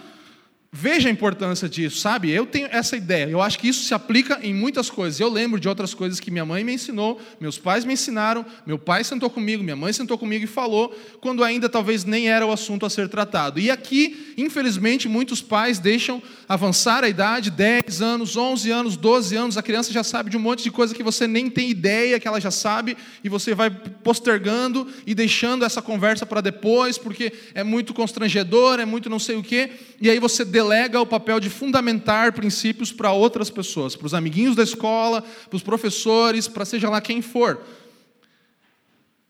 Veja 0.73 1.09
a 1.09 1.13
importância 1.13 1.69
disso, 1.69 1.99
sabe? 1.99 2.31
Eu 2.31 2.47
tenho 2.47 2.69
essa 2.71 2.97
ideia. 2.97 3.29
Eu 3.29 3.43
acho 3.43 3.59
que 3.59 3.67
isso 3.67 3.83
se 3.83 3.93
aplica 3.93 4.39
em 4.41 4.55
muitas 4.55 4.89
coisas. 4.89 5.19
Eu 5.19 5.29
lembro 5.29 5.59
de 5.59 5.69
outras 5.69 5.93
coisas 5.93 6.21
que 6.21 6.31
minha 6.31 6.45
mãe 6.45 6.63
me 6.63 6.73
ensinou, 6.73 7.21
meus 7.41 7.59
pais 7.59 7.85
me 7.85 7.95
ensinaram, 7.95 8.47
meu 8.65 8.79
pai 8.79 9.03
sentou 9.03 9.29
comigo, 9.29 9.65
minha 9.65 9.75
mãe 9.75 9.93
sentou 9.93 10.17
comigo 10.17 10.45
e 10.45 10.47
falou, 10.47 10.97
quando 11.21 11.43
ainda 11.43 11.69
talvez 11.69 12.05
nem 12.05 12.31
era 12.31 12.47
o 12.47 12.53
assunto 12.53 12.87
a 12.87 12.91
ser 12.91 13.09
tratado. 13.09 13.59
E 13.59 13.69
aqui, 13.69 14.33
infelizmente, 14.39 15.09
muitos 15.09 15.43
pais 15.43 15.81
deixam 15.81 16.23
avançar 16.49 17.03
a 17.03 17.09
idade, 17.09 17.51
10 17.51 18.01
anos, 18.01 18.37
11 18.37 18.71
anos, 18.71 18.97
12 18.97 19.35
anos, 19.35 19.59
a 19.59 19.63
criança 19.63 19.93
já 19.93 20.05
sabe 20.05 20.31
de 20.31 20.37
um 20.37 20.41
monte 20.41 20.63
de 20.63 20.71
coisa 20.71 20.95
que 20.95 21.03
você 21.03 21.27
nem 21.27 21.51
tem 21.51 21.69
ideia 21.69 22.21
que 22.21 22.29
ela 22.29 22.41
já 22.41 22.53
sabe, 22.53 22.97
e 23.25 23.29
você 23.29 23.57
vai 23.57 23.71
postergando 23.71 24.87
e 25.05 25.17
deixando 25.17 25.65
essa 25.65 25.83
conversa 25.83 26.25
para 26.25 26.41
depois, 26.41 26.97
porque 26.97 27.33
é 27.55 27.65
muito 27.65 27.93
constrangedor, 27.93 28.79
é 28.79 28.85
muito 28.85 29.11
não 29.11 29.19
sei 29.19 29.35
o 29.35 29.43
quê, 29.43 29.71
e 30.01 30.09
aí 30.09 30.21
você 30.21 30.45
delega 30.61 31.01
o 31.01 31.07
papel 31.07 31.41
de 31.41 31.49
fundamentar 31.49 32.35
princípios 32.35 32.93
para 32.93 33.13
outras 33.13 33.49
pessoas, 33.49 33.97
para 33.97 34.07
os 34.07 34.13
amiguinhos 34.13 34.55
da 34.55 34.63
escola, 34.63 35.23
para 35.23 35.57
os 35.57 35.63
professores, 35.63 36.47
para 36.47 36.67
seja 36.67 36.91
lá 36.91 37.01
quem 37.01 37.23
for. 37.23 37.63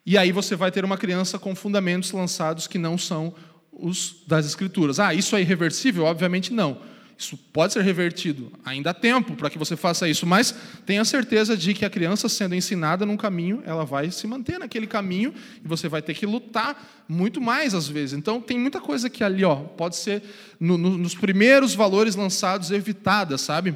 E 0.04 0.18
aí 0.18 0.32
você 0.32 0.56
vai 0.56 0.72
ter 0.72 0.84
uma 0.84 0.98
criança 0.98 1.38
com 1.38 1.54
fundamentos 1.54 2.10
lançados 2.10 2.66
que 2.66 2.78
não 2.78 2.98
são 2.98 3.32
os 3.72 4.24
das 4.26 4.44
Escrituras. 4.44 4.98
Ah, 4.98 5.14
isso 5.14 5.36
é 5.36 5.40
irreversível? 5.40 6.04
Obviamente 6.04 6.52
não. 6.52 6.78
Isso 7.20 7.36
pode 7.52 7.74
ser 7.74 7.82
revertido. 7.82 8.50
Ainda 8.64 8.92
há 8.92 8.94
tempo 8.94 9.36
para 9.36 9.50
que 9.50 9.58
você 9.58 9.76
faça 9.76 10.08
isso, 10.08 10.24
mas 10.24 10.54
tenha 10.86 11.04
certeza 11.04 11.54
de 11.54 11.74
que 11.74 11.84
a 11.84 11.90
criança 11.90 12.30
sendo 12.30 12.54
ensinada 12.54 13.04
num 13.04 13.16
caminho, 13.18 13.62
ela 13.66 13.84
vai 13.84 14.10
se 14.10 14.26
manter 14.26 14.58
naquele 14.58 14.86
caminho 14.86 15.34
e 15.62 15.68
você 15.68 15.86
vai 15.86 16.00
ter 16.00 16.14
que 16.14 16.24
lutar 16.24 17.04
muito 17.06 17.38
mais 17.38 17.74
às 17.74 17.86
vezes. 17.86 18.18
Então 18.18 18.40
tem 18.40 18.58
muita 18.58 18.80
coisa 18.80 19.10
que 19.10 19.22
ali, 19.22 19.44
ó, 19.44 19.56
pode 19.56 19.96
ser 19.96 20.22
no, 20.58 20.78
no, 20.78 20.96
nos 20.96 21.14
primeiros 21.14 21.74
valores 21.74 22.16
lançados 22.16 22.70
evitada, 22.70 23.36
sabe? 23.36 23.74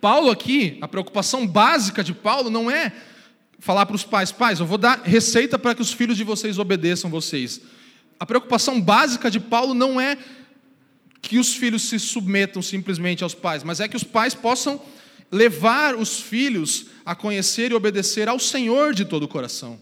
Paulo 0.00 0.30
aqui, 0.30 0.78
a 0.80 0.88
preocupação 0.88 1.46
básica 1.46 2.02
de 2.02 2.14
Paulo 2.14 2.48
não 2.48 2.70
é 2.70 2.94
falar 3.58 3.84
para 3.84 3.94
os 3.94 4.04
pais, 4.04 4.32
pais, 4.32 4.58
eu 4.58 4.64
vou 4.64 4.78
dar 4.78 5.02
receita 5.04 5.58
para 5.58 5.74
que 5.74 5.82
os 5.82 5.92
filhos 5.92 6.16
de 6.16 6.24
vocês 6.24 6.58
obedeçam 6.58 7.10
vocês. 7.10 7.60
A 8.18 8.24
preocupação 8.24 8.80
básica 8.80 9.30
de 9.30 9.38
Paulo 9.38 9.74
não 9.74 10.00
é 10.00 10.16
que 11.26 11.38
os 11.38 11.54
filhos 11.54 11.82
se 11.82 11.98
submetam 11.98 12.62
simplesmente 12.62 13.24
aos 13.24 13.34
pais, 13.34 13.64
mas 13.64 13.80
é 13.80 13.88
que 13.88 13.96
os 13.96 14.04
pais 14.04 14.32
possam 14.32 14.80
levar 15.30 15.96
os 15.96 16.20
filhos 16.20 16.86
a 17.04 17.14
conhecer 17.14 17.72
e 17.72 17.74
obedecer 17.74 18.28
ao 18.28 18.38
Senhor 18.38 18.94
de 18.94 19.04
todo 19.04 19.24
o 19.24 19.28
coração. 19.28 19.80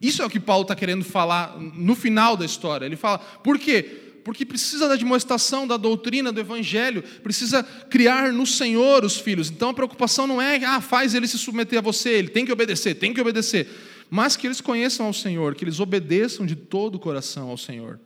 Isso 0.00 0.20
é 0.20 0.26
o 0.26 0.30
que 0.30 0.38
Paulo 0.38 0.62
está 0.62 0.74
querendo 0.74 1.04
falar 1.04 1.58
no 1.58 1.94
final 1.94 2.36
da 2.36 2.44
história. 2.44 2.84
Ele 2.84 2.96
fala, 2.96 3.18
por 3.18 3.58
quê? 3.58 3.82
Porque 4.22 4.44
precisa 4.44 4.86
da 4.86 4.96
demonstração 4.96 5.66
da 5.66 5.78
doutrina 5.78 6.30
do 6.30 6.40
Evangelho, 6.40 7.02
precisa 7.22 7.62
criar 7.62 8.32
no 8.32 8.46
Senhor 8.46 9.02
os 9.02 9.16
filhos. 9.16 9.48
Então 9.48 9.70
a 9.70 9.74
preocupação 9.74 10.26
não 10.26 10.42
é, 10.42 10.62
ah, 10.64 10.80
faz 10.82 11.14
ele 11.14 11.26
se 11.26 11.38
submeter 11.38 11.78
a 11.78 11.82
você, 11.82 12.10
ele 12.10 12.28
tem 12.28 12.44
que 12.44 12.52
obedecer, 12.52 12.94
tem 12.96 13.14
que 13.14 13.20
obedecer. 13.20 13.66
Mas 14.10 14.36
que 14.36 14.46
eles 14.46 14.60
conheçam 14.60 15.06
ao 15.06 15.12
Senhor, 15.14 15.54
que 15.54 15.64
eles 15.64 15.80
obedeçam 15.80 16.44
de 16.44 16.54
todo 16.54 16.96
o 16.96 16.98
coração 16.98 17.48
ao 17.48 17.56
Senhor. 17.56 17.98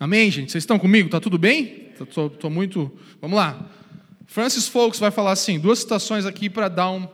Amém, 0.00 0.30
gente? 0.30 0.52
Vocês 0.52 0.62
estão 0.62 0.78
comigo? 0.78 1.06
Está 1.06 1.18
tudo 1.18 1.36
bem? 1.36 1.90
Estou 2.00 2.48
muito. 2.48 2.90
Vamos 3.20 3.36
lá. 3.36 3.68
Francis 4.28 4.68
Folks 4.68 5.00
vai 5.00 5.10
falar 5.10 5.32
assim: 5.32 5.58
duas 5.58 5.80
citações 5.80 6.24
aqui 6.24 6.48
para 6.48 6.68
dar 6.68 6.88
um. 6.90 7.08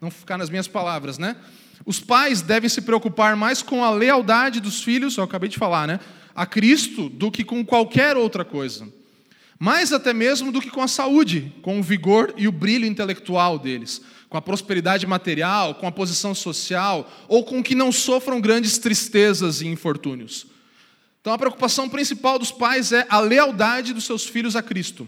não 0.00 0.08
ficar 0.08 0.38
nas 0.38 0.48
minhas 0.48 0.68
palavras, 0.68 1.18
né? 1.18 1.34
Os 1.84 1.98
pais 1.98 2.40
devem 2.40 2.68
se 2.68 2.82
preocupar 2.82 3.34
mais 3.34 3.60
com 3.60 3.82
a 3.82 3.90
lealdade 3.90 4.60
dos 4.60 4.84
filhos, 4.84 5.16
eu 5.16 5.24
acabei 5.24 5.48
de 5.48 5.58
falar, 5.58 5.88
né? 5.88 5.98
A 6.32 6.46
Cristo 6.46 7.08
do 7.08 7.28
que 7.28 7.42
com 7.42 7.64
qualquer 7.64 8.16
outra 8.16 8.44
coisa. 8.44 8.86
Mais 9.58 9.92
até 9.92 10.12
mesmo 10.12 10.52
do 10.52 10.60
que 10.60 10.70
com 10.70 10.82
a 10.82 10.86
saúde, 10.86 11.52
com 11.62 11.80
o 11.80 11.82
vigor 11.82 12.32
e 12.36 12.46
o 12.46 12.52
brilho 12.52 12.86
intelectual 12.86 13.58
deles, 13.58 14.00
com 14.28 14.36
a 14.36 14.42
prosperidade 14.42 15.04
material, 15.08 15.74
com 15.74 15.88
a 15.88 15.92
posição 15.92 16.36
social, 16.36 17.10
ou 17.26 17.42
com 17.42 17.60
que 17.64 17.74
não 17.74 17.90
sofram 17.90 18.40
grandes 18.40 18.78
tristezas 18.78 19.60
e 19.60 19.66
infortúnios. 19.66 20.46
Então 21.28 21.34
a 21.34 21.38
preocupação 21.38 21.90
principal 21.90 22.38
dos 22.38 22.50
pais 22.50 22.90
é 22.90 23.06
a 23.06 23.20
lealdade 23.20 23.92
dos 23.92 24.04
seus 24.04 24.24
filhos 24.24 24.56
a 24.56 24.62
Cristo. 24.62 25.06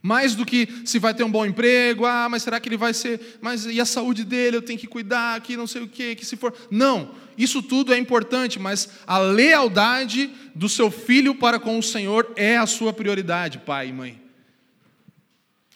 Mais 0.00 0.36
do 0.36 0.46
que 0.46 0.68
se 0.84 1.00
vai 1.00 1.12
ter 1.12 1.24
um 1.24 1.30
bom 1.32 1.44
emprego, 1.44 2.06
ah, 2.06 2.28
mas 2.30 2.44
será 2.44 2.60
que 2.60 2.68
ele 2.68 2.76
vai 2.76 2.94
ser, 2.94 3.40
mas 3.42 3.66
e 3.66 3.80
a 3.80 3.84
saúde 3.84 4.22
dele, 4.22 4.56
eu 4.56 4.62
tenho 4.62 4.78
que 4.78 4.86
cuidar 4.86 5.34
aqui, 5.34 5.56
não 5.56 5.66
sei 5.66 5.82
o 5.82 5.88
quê, 5.88 6.14
que 6.14 6.24
se 6.24 6.36
for. 6.36 6.54
Não, 6.70 7.10
isso 7.36 7.60
tudo 7.60 7.92
é 7.92 7.98
importante, 7.98 8.60
mas 8.60 8.88
a 9.04 9.18
lealdade 9.18 10.30
do 10.54 10.68
seu 10.68 10.92
filho 10.92 11.34
para 11.34 11.58
com 11.58 11.76
o 11.76 11.82
Senhor 11.82 12.32
é 12.36 12.56
a 12.56 12.64
sua 12.64 12.92
prioridade, 12.92 13.58
pai 13.58 13.88
e 13.88 13.92
mãe. 13.92 14.22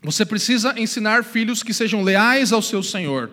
Você 0.01 0.25
precisa 0.25 0.79
ensinar 0.79 1.25
filhos 1.25 1.65
que 1.65 1.75
sejam 1.75 2.05
leais 2.05 2.53
ao 2.53 2.63
seu 2.63 2.85
Senhor, 2.85 3.33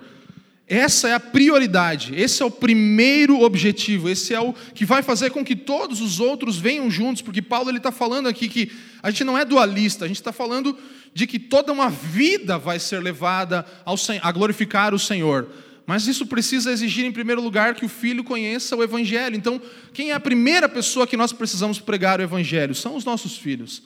essa 0.68 1.08
é 1.08 1.14
a 1.14 1.20
prioridade, 1.20 2.16
esse 2.16 2.42
é 2.42 2.46
o 2.46 2.50
primeiro 2.50 3.42
objetivo, 3.42 4.10
esse 4.10 4.34
é 4.34 4.40
o 4.40 4.52
que 4.74 4.84
vai 4.84 5.04
fazer 5.04 5.30
com 5.30 5.46
que 5.46 5.56
todos 5.56 6.02
os 6.02 6.20
outros 6.20 6.58
venham 6.58 6.90
juntos, 6.90 7.22
porque 7.22 7.42
Paulo 7.42 7.70
está 7.70 7.92
falando 7.92 8.28
aqui 8.28 8.50
que 8.50 8.72
a 9.04 9.12
gente 9.12 9.24
não 9.24 9.38
é 9.38 9.46
dualista, 9.46 10.06
a 10.06 10.08
gente 10.08 10.18
está 10.18 10.32
falando 10.32 10.76
de 11.14 11.28
que 11.28 11.38
toda 11.38 11.72
uma 11.72 11.90
vida 11.90 12.58
vai 12.58 12.80
ser 12.80 13.00
levada 13.00 13.64
ao, 13.86 13.96
a 14.22 14.32
glorificar 14.32 14.94
o 14.94 15.00
Senhor. 15.00 15.48
Mas 15.86 16.08
isso 16.08 16.26
precisa 16.26 16.72
exigir, 16.72 17.06
em 17.06 17.12
primeiro 17.12 17.42
lugar, 17.42 17.76
que 17.76 17.86
o 17.86 17.90
filho 17.90 18.24
conheça 18.24 18.76
o 18.76 18.84
Evangelho. 18.84 19.36
Então, 19.36 19.62
quem 19.94 20.10
é 20.10 20.14
a 20.14 20.20
primeira 20.20 20.68
pessoa 20.68 21.06
que 21.06 21.16
nós 21.16 21.32
precisamos 21.32 21.80
pregar 21.80 22.20
o 22.20 22.24
Evangelho? 22.24 22.74
São 22.74 22.96
os 22.96 23.06
nossos 23.06 23.38
filhos. 23.38 23.84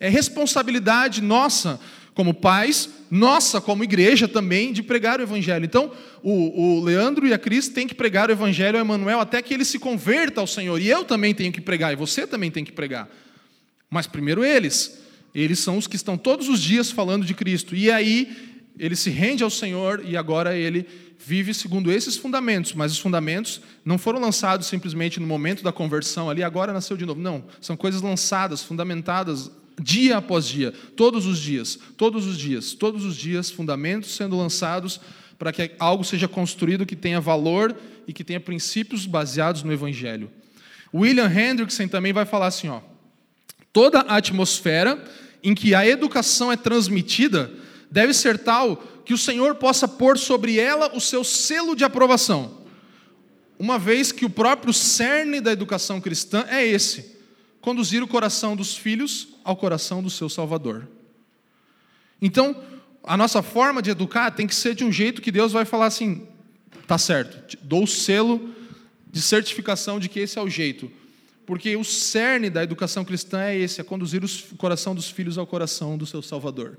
É 0.00 0.08
responsabilidade 0.08 1.20
nossa 1.20 1.78
como 2.14 2.32
pais, 2.32 2.88
nossa, 3.10 3.60
como 3.60 3.82
igreja 3.82 4.28
também, 4.28 4.72
de 4.72 4.82
pregar 4.82 5.18
o 5.18 5.22
Evangelho. 5.22 5.64
Então, 5.64 5.92
o, 6.22 6.78
o 6.78 6.80
Leandro 6.84 7.26
e 7.26 7.32
a 7.32 7.38
Cris 7.38 7.68
têm 7.68 7.88
que 7.88 7.94
pregar 7.94 8.28
o 8.28 8.32
Evangelho 8.32 8.78
ao 8.78 8.84
Emanuel 8.84 9.18
até 9.18 9.42
que 9.42 9.52
ele 9.52 9.64
se 9.64 9.78
converta 9.78 10.40
ao 10.40 10.46
Senhor. 10.46 10.80
E 10.80 10.88
eu 10.88 11.04
também 11.04 11.34
tenho 11.34 11.52
que 11.52 11.60
pregar, 11.60 11.92
e 11.92 11.96
você 11.96 12.26
também 12.26 12.50
tem 12.50 12.64
que 12.64 12.72
pregar. 12.72 13.08
Mas 13.90 14.06
primeiro 14.06 14.44
eles. 14.44 15.02
Eles 15.34 15.58
são 15.58 15.76
os 15.76 15.88
que 15.88 15.96
estão 15.96 16.16
todos 16.16 16.48
os 16.48 16.62
dias 16.62 16.92
falando 16.92 17.26
de 17.26 17.34
Cristo. 17.34 17.74
E 17.74 17.90
aí, 17.90 18.54
ele 18.78 18.94
se 18.94 19.10
rende 19.10 19.42
ao 19.42 19.50
Senhor 19.50 20.02
e 20.04 20.16
agora 20.16 20.56
ele 20.56 20.86
vive 21.18 21.52
segundo 21.52 21.90
esses 21.90 22.16
fundamentos. 22.16 22.74
Mas 22.74 22.92
os 22.92 22.98
fundamentos 22.98 23.60
não 23.84 23.98
foram 23.98 24.20
lançados 24.20 24.68
simplesmente 24.68 25.18
no 25.18 25.26
momento 25.26 25.64
da 25.64 25.72
conversão 25.72 26.30
ali, 26.30 26.44
agora 26.44 26.72
nasceu 26.72 26.96
de 26.96 27.04
novo. 27.04 27.20
Não, 27.20 27.44
são 27.60 27.76
coisas 27.76 28.00
lançadas, 28.00 28.62
fundamentadas 28.62 29.50
dia 29.80 30.18
após 30.18 30.46
dia, 30.46 30.72
todos 30.96 31.26
os 31.26 31.38
dias, 31.38 31.78
todos 31.96 32.26
os 32.26 32.38
dias, 32.38 32.72
todos 32.72 33.04
os 33.04 33.16
dias, 33.16 33.50
fundamentos 33.50 34.14
sendo 34.14 34.36
lançados 34.36 35.00
para 35.38 35.52
que 35.52 35.72
algo 35.78 36.04
seja 36.04 36.28
construído 36.28 36.86
que 36.86 36.96
tenha 36.96 37.20
valor 37.20 37.76
e 38.06 38.12
que 38.12 38.24
tenha 38.24 38.40
princípios 38.40 39.06
baseados 39.06 39.62
no 39.62 39.72
Evangelho. 39.72 40.30
William 40.94 41.28
Hendrickson 41.28 41.88
também 41.88 42.12
vai 42.12 42.24
falar 42.24 42.46
assim: 42.46 42.68
ó, 42.68 42.80
toda 43.72 44.00
a 44.00 44.16
atmosfera 44.16 45.02
em 45.42 45.54
que 45.54 45.74
a 45.74 45.86
educação 45.86 46.52
é 46.52 46.56
transmitida 46.56 47.50
deve 47.90 48.14
ser 48.14 48.38
tal 48.38 48.76
que 49.04 49.12
o 49.12 49.18
Senhor 49.18 49.56
possa 49.56 49.86
pôr 49.86 50.16
sobre 50.16 50.58
ela 50.58 50.96
o 50.96 51.00
seu 51.00 51.22
selo 51.22 51.76
de 51.76 51.84
aprovação, 51.84 52.62
uma 53.58 53.78
vez 53.78 54.12
que 54.12 54.24
o 54.24 54.30
próprio 54.30 54.72
cerne 54.72 55.40
da 55.40 55.52
educação 55.52 56.00
cristã 56.00 56.44
é 56.48 56.64
esse 56.64 57.12
conduzir 57.60 58.02
o 58.02 58.08
coração 58.08 58.54
dos 58.54 58.76
filhos 58.76 59.33
ao 59.44 59.54
coração 59.56 60.02
do 60.02 60.10
seu 60.10 60.28
Salvador. 60.28 60.88
Então, 62.20 62.56
a 63.02 63.16
nossa 63.16 63.42
forma 63.42 63.82
de 63.82 63.90
educar 63.90 64.30
tem 64.30 64.46
que 64.46 64.54
ser 64.54 64.74
de 64.74 64.82
um 64.82 64.90
jeito 64.90 65.20
que 65.20 65.30
Deus 65.30 65.52
vai 65.52 65.64
falar 65.64 65.86
assim: 65.86 66.26
tá 66.86 66.96
certo, 66.96 67.56
dou 67.62 67.84
o 67.84 67.86
selo 67.86 68.54
de 69.10 69.20
certificação 69.20 70.00
de 70.00 70.08
que 70.08 70.20
esse 70.20 70.38
é 70.38 70.42
o 70.42 70.48
jeito. 70.48 70.90
Porque 71.46 71.76
o 71.76 71.84
cerne 71.84 72.48
da 72.48 72.64
educação 72.64 73.04
cristã 73.04 73.42
é 73.42 73.56
esse: 73.56 73.80
é 73.80 73.84
conduzir 73.84 74.24
o 74.24 74.56
coração 74.56 74.94
dos 74.94 75.10
filhos 75.10 75.36
ao 75.36 75.46
coração 75.46 75.98
do 75.98 76.06
seu 76.06 76.22
Salvador. 76.22 76.78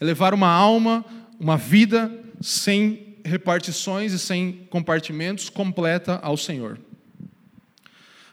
É 0.00 0.04
levar 0.04 0.32
uma 0.32 0.48
alma, 0.48 1.04
uma 1.38 1.58
vida 1.58 2.10
sem 2.40 3.18
repartições 3.22 4.12
e 4.12 4.18
sem 4.18 4.66
compartimentos 4.70 5.50
completa 5.50 6.18
ao 6.22 6.38
Senhor. 6.38 6.80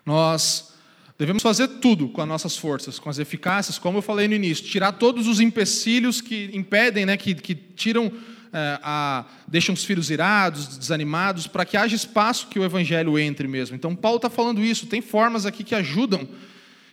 Nós 0.05 0.73
Devemos 1.17 1.41
fazer 1.41 1.67
tudo 1.67 2.09
com 2.09 2.21
as 2.21 2.27
nossas 2.27 2.55
forças, 2.55 2.99
com 2.99 3.09
as 3.09 3.17
eficácias, 3.17 3.79
como 3.79 3.97
eu 3.97 4.01
falei 4.03 4.27
no 4.27 4.35
início, 4.35 4.65
tirar 4.65 4.91
todos 4.91 5.27
os 5.27 5.39
empecilhos 5.39 6.21
que 6.21 6.51
impedem, 6.53 7.07
né, 7.07 7.17
que, 7.17 7.33
que 7.33 7.55
tiram, 7.55 8.11
é, 8.53 8.79
a, 8.83 9.25
deixam 9.47 9.73
os 9.73 9.83
filhos 9.83 10.11
irados, 10.11 10.77
desanimados, 10.77 11.47
para 11.47 11.65
que 11.65 11.75
haja 11.75 11.95
espaço 11.95 12.47
que 12.47 12.59
o 12.59 12.63
evangelho 12.63 13.17
entre 13.17 13.47
mesmo. 13.47 13.75
Então, 13.75 13.95
Paulo 13.95 14.17
está 14.17 14.29
falando 14.29 14.63
isso, 14.63 14.85
tem 14.85 15.01
formas 15.01 15.47
aqui 15.47 15.63
que 15.63 15.73
ajudam, 15.73 16.27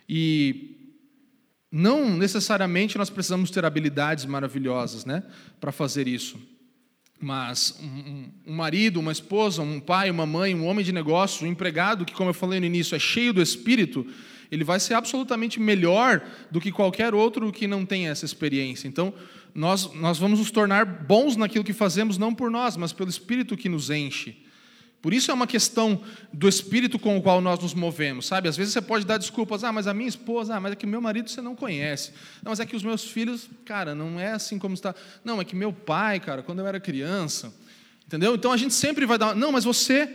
e 0.09 0.71
não 1.71 2.09
necessariamente 2.17 2.97
nós 2.97 3.11
precisamos 3.11 3.51
ter 3.51 3.65
habilidades 3.67 4.25
maravilhosas 4.25 5.05
né, 5.05 5.23
para 5.61 5.71
fazer 5.71 6.09
isso. 6.09 6.39
Mas 7.25 7.75
um, 7.83 8.29
um, 8.47 8.55
marido, 8.55 9.01
uma 9.01 9.11
esposa, 9.11 9.63
um 9.63 9.81
pai, 9.81 10.11
uma 10.11 10.27
mãe, 10.27 10.55
um 10.55 10.67
homem 10.67 10.85
de 10.85 10.93
negócio, 10.93 11.47
um 11.47 11.51
empregado 11.51 12.05
que, 12.05 12.13
como 12.13 12.29
eu 12.29 12.35
falei 12.35 12.61
no 12.61 12.67
início, 12.67 12.95
é 12.95 12.99
cheio 12.99 13.33
do 13.33 13.41
espírito, 13.41 14.07
ele 14.53 14.63
vai 14.63 14.79
ser 14.79 14.93
absolutamente 14.93 15.59
melhor 15.59 16.23
do 16.51 16.61
que 16.61 16.71
qualquer 16.71 17.15
outro 17.15 17.51
que 17.51 17.67
não 17.67 17.87
tenha 17.87 18.11
essa 18.11 18.27
experiência. 18.27 18.87
Então, 18.87 19.15
nós, 19.55 19.91
nós 19.95 20.19
vamos 20.19 20.39
nos 20.39 20.51
tornar 20.51 20.85
bons 20.85 21.35
naquilo 21.35 21.65
que 21.65 21.73
fazemos, 21.73 22.19
não 22.19 22.35
por 22.35 22.51
nós, 22.51 22.77
mas 22.77 22.93
pelo 22.93 23.09
espírito 23.09 23.57
que 23.57 23.71
nos 23.71 23.89
enche. 23.89 24.44
Por 25.05 25.13
isso 25.13 25.31
é 25.31 25.35
uma 25.35 25.47
questão 25.47 26.01
do 26.33 26.49
espírito 26.49 26.99
com 26.99 27.19
o 27.19 27.21
qual 27.21 27.39
nós 27.43 27.61
nos 27.61 27.75
movemos, 27.75 28.25
sabe? 28.25 28.49
Às 28.49 28.57
vezes 28.57 28.73
você 28.73 28.81
pode 28.81 29.05
dar 29.05 29.19
desculpas, 29.19 29.63
ah, 29.63 29.71
mas 29.71 29.87
a 29.87 29.93
minha 29.93 30.09
esposa, 30.09 30.57
ah, 30.57 30.61
mas 30.61 30.73
é 30.73 30.77
que 30.77 30.87
meu 30.87 30.99
marido 30.99 31.29
você 31.29 31.43
não 31.43 31.55
conhece. 31.55 32.13
Não, 32.43 32.49
mas 32.49 32.59
é 32.59 32.65
que 32.65 32.75
os 32.75 32.83
meus 32.83 33.05
filhos, 33.05 33.51
cara, 33.67 33.95
não 33.95 34.19
é 34.19 34.33
assim 34.33 34.59
como 34.59 34.73
está. 34.73 34.95
Não, 35.23 35.43
é 35.43 35.45
que 35.45 35.55
meu 35.55 35.75
pai, 35.75 36.21
cara, 36.21 36.43
quando 36.43 36.61
eu 36.61 36.67
era 36.67 36.81
criança, 36.81 37.53
entendeu? 38.07 38.35
Então 38.35 38.51
a 38.51 38.57
gente 38.57 38.73
sempre 38.73 39.05
vai 39.05 39.19
dar, 39.19 39.37
não, 39.37 39.53
mas 39.53 39.65
você 39.65 40.09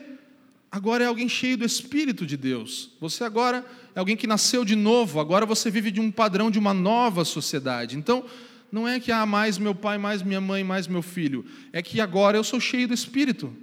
agora 0.72 1.04
é 1.04 1.08
alguém 1.08 1.30
cheio 1.30 1.56
do 1.56 1.66
espírito 1.66 2.26
de 2.26 2.36
Deus. 2.36 2.90
Você 3.00 3.24
agora 3.24 3.64
é 3.94 4.00
alguém 4.00 4.18
que 4.18 4.26
nasceu 4.26 4.66
de 4.66 4.76
novo, 4.76 5.20
agora 5.20 5.46
você 5.46 5.70
vive 5.70 5.92
de 5.92 6.02
um 6.02 6.10
padrão 6.10 6.50
de 6.50 6.58
uma 6.58 6.74
nova 6.74 7.24
sociedade. 7.24 7.96
Então, 7.96 8.26
não 8.72 8.88
é 8.88 9.00
que 9.00 9.12
há 9.12 9.22
ah, 9.22 9.26
mais 9.28 9.60
meu 9.60 9.76
pai, 9.76 10.00
mais 10.00 10.24
minha 10.24 10.42
mãe, 10.42 10.64
mais 10.64 10.88
meu 10.88 11.04
filho, 11.04 11.46
é 11.72 11.80
que 11.80 12.02
agora 12.02 12.36
eu 12.36 12.44
sou 12.44 12.60
cheio 12.60 12.88
do 12.88 12.94
espírito. 12.96 13.56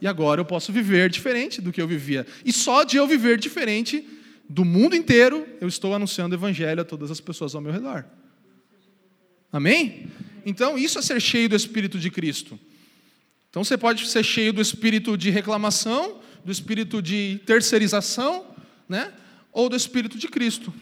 E 0.00 0.06
agora 0.06 0.40
eu 0.40 0.44
posso 0.44 0.72
viver 0.72 1.10
diferente 1.10 1.60
do 1.60 1.72
que 1.72 1.82
eu 1.82 1.88
vivia. 1.88 2.26
E 2.44 2.52
só 2.52 2.84
de 2.84 2.96
eu 2.96 3.06
viver 3.06 3.38
diferente 3.38 4.06
do 4.48 4.64
mundo 4.64 4.96
inteiro, 4.96 5.46
eu 5.60 5.68
estou 5.68 5.94
anunciando 5.94 6.34
o 6.34 6.38
evangelho 6.38 6.80
a 6.80 6.84
todas 6.84 7.10
as 7.10 7.20
pessoas 7.20 7.54
ao 7.54 7.60
meu 7.60 7.72
redor. 7.72 8.04
Amém? 9.52 10.08
Então, 10.46 10.78
isso 10.78 10.98
é 10.98 11.02
ser 11.02 11.20
cheio 11.20 11.48
do 11.48 11.56
Espírito 11.56 11.98
de 11.98 12.10
Cristo. 12.10 12.58
Então, 13.50 13.64
você 13.64 13.76
pode 13.76 14.06
ser 14.06 14.22
cheio 14.22 14.52
do 14.52 14.60
espírito 14.60 15.16
de 15.16 15.30
reclamação, 15.30 16.20
do 16.44 16.52
espírito 16.52 17.02
de 17.02 17.40
terceirização, 17.44 18.46
né? 18.88 19.12
ou 19.52 19.68
do 19.68 19.76
espírito 19.76 20.18
de 20.18 20.28
Cristo. 20.28 20.72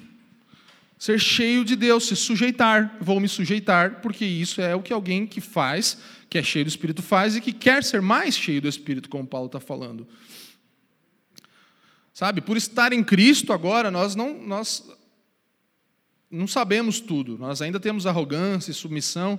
Ser 0.98 1.20
cheio 1.20 1.64
de 1.64 1.76
Deus, 1.76 2.06
se 2.06 2.16
sujeitar. 2.16 2.96
Vou 3.00 3.20
me 3.20 3.28
sujeitar, 3.28 4.00
porque 4.00 4.24
isso 4.24 4.60
é 4.60 4.74
o 4.74 4.82
que 4.82 4.92
alguém 4.92 5.26
que 5.26 5.40
faz, 5.40 5.98
que 6.28 6.38
é 6.38 6.42
cheio 6.42 6.64
do 6.64 6.68
Espírito 6.68 7.02
faz 7.02 7.36
e 7.36 7.40
que 7.40 7.52
quer 7.52 7.84
ser 7.84 8.02
mais 8.02 8.36
cheio 8.36 8.60
do 8.60 8.68
Espírito, 8.68 9.08
como 9.08 9.26
Paulo 9.26 9.46
está 9.46 9.60
falando. 9.60 10.06
Sabe, 12.12 12.40
por 12.40 12.56
estar 12.56 12.92
em 12.92 13.04
Cristo 13.04 13.52
agora, 13.52 13.90
nós 13.90 14.14
não, 14.14 14.42
nós 14.42 14.88
não 16.30 16.46
sabemos 16.46 16.98
tudo, 16.98 17.36
nós 17.38 17.60
ainda 17.60 17.78
temos 17.78 18.06
arrogância 18.06 18.70
e 18.70 18.74
submissão, 18.74 19.38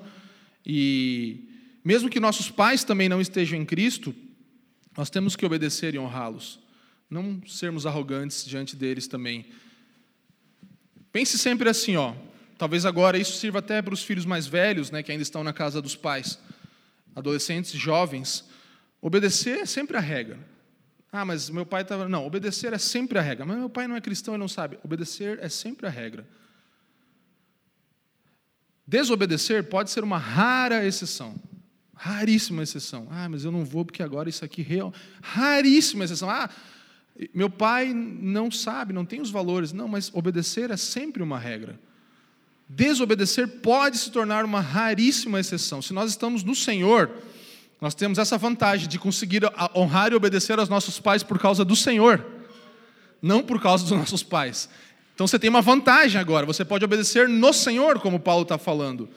e 0.66 1.50
mesmo 1.84 2.10
que 2.10 2.20
nossos 2.20 2.50
pais 2.50 2.84
também 2.84 3.10
não 3.10 3.20
estejam 3.20 3.60
em 3.60 3.66
Cristo, 3.66 4.14
nós 4.96 5.10
temos 5.10 5.36
que 5.36 5.46
obedecer 5.46 5.96
e 5.96 6.00
honrá-los, 6.00 6.60
não 7.10 7.42
sermos 7.48 7.86
arrogantes 7.86 8.46
diante 8.46 8.76
deles 8.76 9.08
também. 9.08 9.46
Pense 11.12 11.38
sempre 11.38 11.70
assim, 11.70 11.96
ó. 11.96 12.14
Talvez 12.58 12.86
agora 12.86 13.18
isso 13.18 13.38
sirva 13.38 13.60
até 13.60 13.82
para 13.82 13.94
os 13.94 14.04
filhos 14.04 14.26
mais 14.26 14.48
velhos, 14.48 14.92
né, 14.92 15.02
que 15.02 15.12
ainda 15.12 15.22
estão 15.22 15.44
na 15.44 15.54
casa 15.54 15.82
dos 15.82 15.96
pais, 15.96 16.40
adolescentes, 17.18 17.72
jovens. 17.72 18.46
Obedecer 19.02 19.60
é 19.60 19.66
sempre 19.66 19.98
a 19.98 20.00
regra. 20.00 20.40
Ah, 21.12 21.26
mas 21.26 21.50
meu 21.50 21.66
pai 21.66 21.82
estava. 21.82 22.08
Não, 22.08 22.26
obedecer 22.26 22.74
é 22.74 22.78
sempre 22.78 23.18
a 23.18 23.22
regra. 23.22 23.44
Mas 23.44 23.58
meu 23.58 23.70
pai 23.70 23.88
não 23.88 23.96
é 23.96 24.02
cristão 24.02 24.36
e 24.36 24.38
não 24.38 24.48
sabe. 24.48 24.78
Obedecer 24.84 25.40
é 25.42 25.50
sempre 25.50 25.88
a 25.88 25.90
regra. 25.90 26.28
Desobedecer 28.86 29.64
pode 29.64 29.90
ser 29.90 30.04
uma 30.04 30.18
rara 30.18 30.86
exceção. 30.86 31.36
Raríssima 31.96 32.62
exceção. 32.62 33.08
Ah, 33.10 33.28
mas 33.28 33.44
eu 33.44 33.52
não 33.52 33.66
vou 33.66 33.84
porque 33.84 34.04
agora 34.04 34.30
isso 34.30 34.46
aqui 34.46 34.62
real. 34.62 34.94
Raríssima 35.22 36.06
exceção. 36.06 36.30
Ah, 36.30 36.50
meu 37.34 37.50
pai 37.50 37.94
não 37.94 38.52
sabe, 38.52 38.94
não 38.94 39.06
tem 39.06 39.22
os 39.22 39.32
valores. 39.32 39.74
Não, 39.74 39.88
mas 39.88 40.14
obedecer 40.14 40.70
é 40.70 40.78
sempre 40.78 41.24
uma 41.24 41.40
regra. 41.40 41.80
Desobedecer 42.70 43.48
pode 43.48 43.98
se 43.98 44.12
tornar 44.12 44.44
uma 44.44 44.60
raríssima 44.60 45.40
exceção. 45.40 45.82
Se 45.82 45.94
nós 45.94 46.10
estamos 46.10 46.44
no 46.44 46.54
Senhor, 46.54 47.10
nós 47.80 47.96
temos 47.96 48.18
essa 48.18 48.38
vantagem 48.38 48.88
de 48.88 49.00
conseguir 49.00 49.44
honrar 49.76 50.12
e 50.12 50.16
obedecer 50.16 50.60
aos 50.60 50.68
nossos 50.68 51.00
pais 51.00 51.24
por 51.24 51.40
causa 51.40 51.64
do 51.64 51.76
Senhor, 51.76 52.26
não 53.22 53.42
por 53.42 53.62
causa 53.62 53.84
dos 53.84 53.98
nossos 53.98 54.22
pais. 54.22 54.68
Então 55.14 55.26
você 55.26 55.40
tem 55.40 55.50
uma 55.50 55.62
vantagem 55.62 56.20
agora, 56.20 56.46
você 56.46 56.66
pode 56.66 56.84
obedecer 56.84 57.30
no 57.30 57.54
Senhor, 57.54 58.00
como 58.00 58.20
Paulo 58.20 58.44
está 58.44 58.58
falando. 58.58 59.10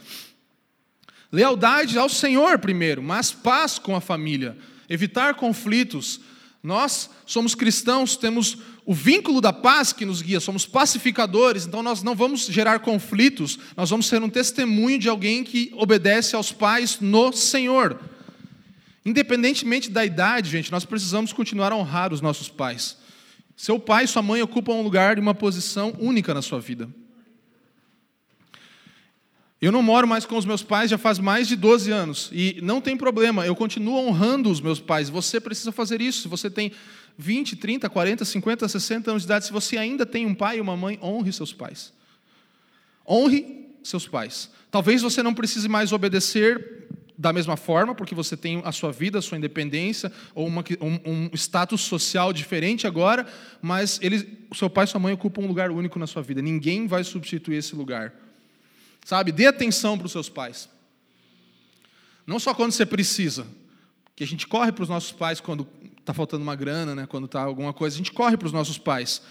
Lealdade 1.33 1.99
ao 1.99 2.09
Senhor 2.09 2.59
primeiro, 2.59 3.03
mas 3.03 3.33
paz 3.33 3.79
com 3.79 3.97
a 3.97 4.01
família, 4.01 4.57
evitar 4.89 5.35
conflitos, 5.35 6.21
nós 6.63 7.11
somos 7.27 7.55
cristãos, 7.55 8.17
temos 8.17 8.59
o 8.91 8.93
vínculo 8.93 9.41
da 9.41 9.53
paz 9.53 9.93
que 9.93 10.05
nos 10.05 10.21
guia, 10.21 10.41
somos 10.41 10.67
pacificadores, 10.67 11.65
então 11.65 11.81
nós 11.81 12.03
não 12.03 12.13
vamos 12.13 12.47
gerar 12.47 12.81
conflitos, 12.81 13.57
nós 13.77 13.89
vamos 13.89 14.07
ser 14.07 14.21
um 14.21 14.29
testemunho 14.29 14.99
de 14.99 15.09
alguém 15.09 15.45
que 15.45 15.71
obedece 15.77 16.35
aos 16.35 16.51
pais 16.51 16.99
no 17.01 17.33
Senhor. 17.33 18.01
Independentemente 19.07 19.89
da 19.89 20.05
idade, 20.05 20.51
gente, 20.51 20.73
nós 20.73 20.85
precisamos 20.85 21.33
continuar 21.33 21.71
a 21.71 21.77
honrar 21.77 22.13
os 22.13 22.21
nossos 22.21 22.49
pais. 22.49 22.97
Seu 23.57 23.79
pai 23.79 24.07
e 24.07 24.09
sua 24.09 24.23
mãe 24.23 24.43
ocupam 24.43 24.73
um 24.73 24.83
lugar 24.83 25.19
e 25.19 25.21
uma 25.21 25.35
posição 25.35 25.95
única 26.01 26.35
na 26.35 26.43
sua 26.43 26.59
vida. 26.59 26.91
Eu 29.61 29.71
não 29.71 29.85
moro 29.85 30.09
mais 30.09 30.25
com 30.25 30.37
os 30.37 30.47
meus 30.47 30.65
pais 30.65 30.91
já 30.91 30.99
faz 30.99 31.21
mais 31.21 31.47
de 31.47 31.55
12 31.55 31.93
anos 31.93 32.29
e 32.33 32.59
não 32.61 32.81
tem 32.81 32.97
problema, 32.97 33.47
eu 33.47 33.55
continuo 33.55 33.99
honrando 33.99 34.51
os 34.51 34.61
meus 34.61 34.81
pais. 34.81 35.09
Você 35.11 35.39
precisa 35.39 35.71
fazer 35.71 36.01
isso. 36.01 36.29
Você 36.29 36.51
tem 36.51 36.73
20, 37.19 37.57
30, 37.57 37.89
40, 37.89 38.25
50, 38.25 38.69
60 38.69 39.11
anos 39.11 39.23
de 39.23 39.27
idade, 39.27 39.47
se 39.47 39.53
você 39.53 39.77
ainda 39.77 40.07
tem 40.07 40.27
um 40.27 40.35
pai 40.35 40.59
e 40.59 40.61
uma 40.61 40.77
mãe, 40.77 40.99
honre 41.03 41.33
seus 41.33 41.53
pais. 41.53 41.93
Honre 43.09 43.69
seus 43.83 44.07
pais. 44.07 44.51
Talvez 44.71 45.03
você 45.03 45.23
não 45.23 45.35
precise 45.35 45.69
mais 45.69 45.93
obedecer 45.93 46.89
da 47.21 47.35
mesma 47.35 47.55
forma, 47.55 47.95
porque 47.95 48.15
você 48.15 48.35
tem 48.35 48.63
a 48.65 48.73
sua 48.73 48.91
vida, 48.91 49.19
a 49.19 49.23
sua 49.23 49.37
independência, 49.37 50.11
ou 50.35 50.47
uma, 50.47 50.65
um, 50.81 51.11
um, 51.13 51.31
status 51.35 51.83
social 51.83 52.33
diferente 52.33 52.87
agora, 52.87 53.27
mas 53.61 53.99
ele, 54.01 54.47
o 54.49 54.55
seu 54.55 54.71
pai 54.71 54.85
e 54.85 54.87
sua 54.87 54.99
mãe 54.99 55.13
ocupam 55.13 55.43
um 55.43 55.47
lugar 55.47 55.71
único 55.71 55.99
na 55.99 56.07
sua 56.07 56.23
vida. 56.23 56.41
Ninguém 56.41 56.87
vai 56.87 57.05
substituir 57.05 57.57
esse 57.57 57.77
lugar. 57.77 58.15
Sabe? 59.05 59.33
Dê 59.33 59.47
atenção 59.47 59.99
para 59.99 60.07
os 60.07 60.13
seus 60.13 60.31
pais. 60.31 60.71
Não 62.27 62.39
só 62.39 62.55
quando 62.55 62.73
você 62.73 62.87
precisa, 62.87 63.47
que 64.17 64.25
a 64.25 64.27
gente 64.27 64.47
corre 64.47 64.73
para 64.73 64.83
os 64.83 64.89
nossos 64.89 65.13
pais 65.13 65.41
quando 65.41 65.67
está 66.01 66.13
faltando 66.13 66.43
uma 66.43 66.57
grana, 66.57 66.95
né? 66.95 67.07
quando 67.07 67.27
está 67.27 67.43
alguma 67.43 67.73
coisa, 67.73 67.95
a 67.95 67.99
gente 67.99 68.13
corre 68.13 68.37
para 68.37 68.47
os 68.47 68.53
nossos 68.53 68.79
pais. 68.79 69.23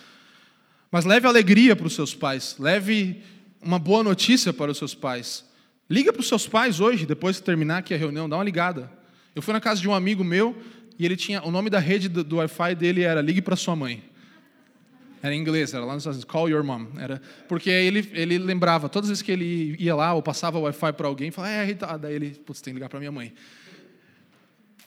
Mas 0.92 1.06
leve 1.06 1.28
alegria 1.28 1.76
para 1.76 1.88
os 1.88 1.94
seus 1.94 2.16
pais, 2.16 2.56
leve 2.58 3.22
uma 3.62 3.78
boa 3.78 4.04
notícia 4.04 4.54
para 4.54 4.72
os 4.72 4.78
seus 4.78 4.96
pais. 4.96 5.46
Liga 5.90 6.14
para 6.14 6.20
os 6.20 6.28
seus 6.28 6.48
pais 6.48 6.80
hoje, 6.80 7.06
depois 7.06 7.38
que 7.38 7.44
terminar 7.44 7.80
aqui 7.80 7.94
a 7.94 7.98
reunião, 7.98 8.30
dá 8.30 8.38
uma 8.38 8.44
ligada. 8.44 8.92
Eu 9.36 9.42
fui 9.42 9.54
na 9.54 9.60
casa 9.60 9.82
de 9.82 9.88
um 9.88 9.94
amigo 9.94 10.24
meu 10.24 10.56
e 10.98 11.06
ele 11.06 11.16
tinha 11.16 11.42
o 11.44 11.52
nome 11.52 11.70
da 11.70 11.80
rede 11.80 12.10
do, 12.10 12.24
do 12.24 12.38
Wi-Fi 12.38 12.76
dele 12.76 13.02
era 13.02 13.22
Ligue 13.22 13.42
para 13.42 13.56
sua 13.56 13.76
mãe. 13.76 14.04
Era 15.22 15.36
em 15.36 15.40
inglês, 15.40 15.74
era 15.74 15.84
lá 15.84 15.94
nos 15.94 16.04
Estados 16.04 16.18
Unidos, 16.18 16.32
call 16.32 16.50
your 16.50 16.64
mom. 16.64 16.88
Era, 16.98 17.22
porque 17.48 17.70
ele, 17.70 18.10
ele 18.14 18.38
lembrava, 18.38 18.88
todas 18.88 19.10
as 19.10 19.18
vezes 19.18 19.22
que 19.22 19.32
ele 19.32 19.76
ia 19.78 19.94
lá 19.96 20.14
ou 20.14 20.22
passava 20.22 20.58
o 20.58 20.62
Wi-Fi 20.62 20.94
para 20.94 21.08
alguém, 21.08 21.30
falava, 21.30 21.54
é, 21.54 21.74
tá. 21.74 21.98
daí 21.98 22.16
ele, 22.16 22.30
putz, 22.46 22.62
tem 22.62 22.74
que 22.74 22.78
ligar 22.78 22.90
para 22.90 23.00
minha 23.00 23.12
mãe. 23.12 23.34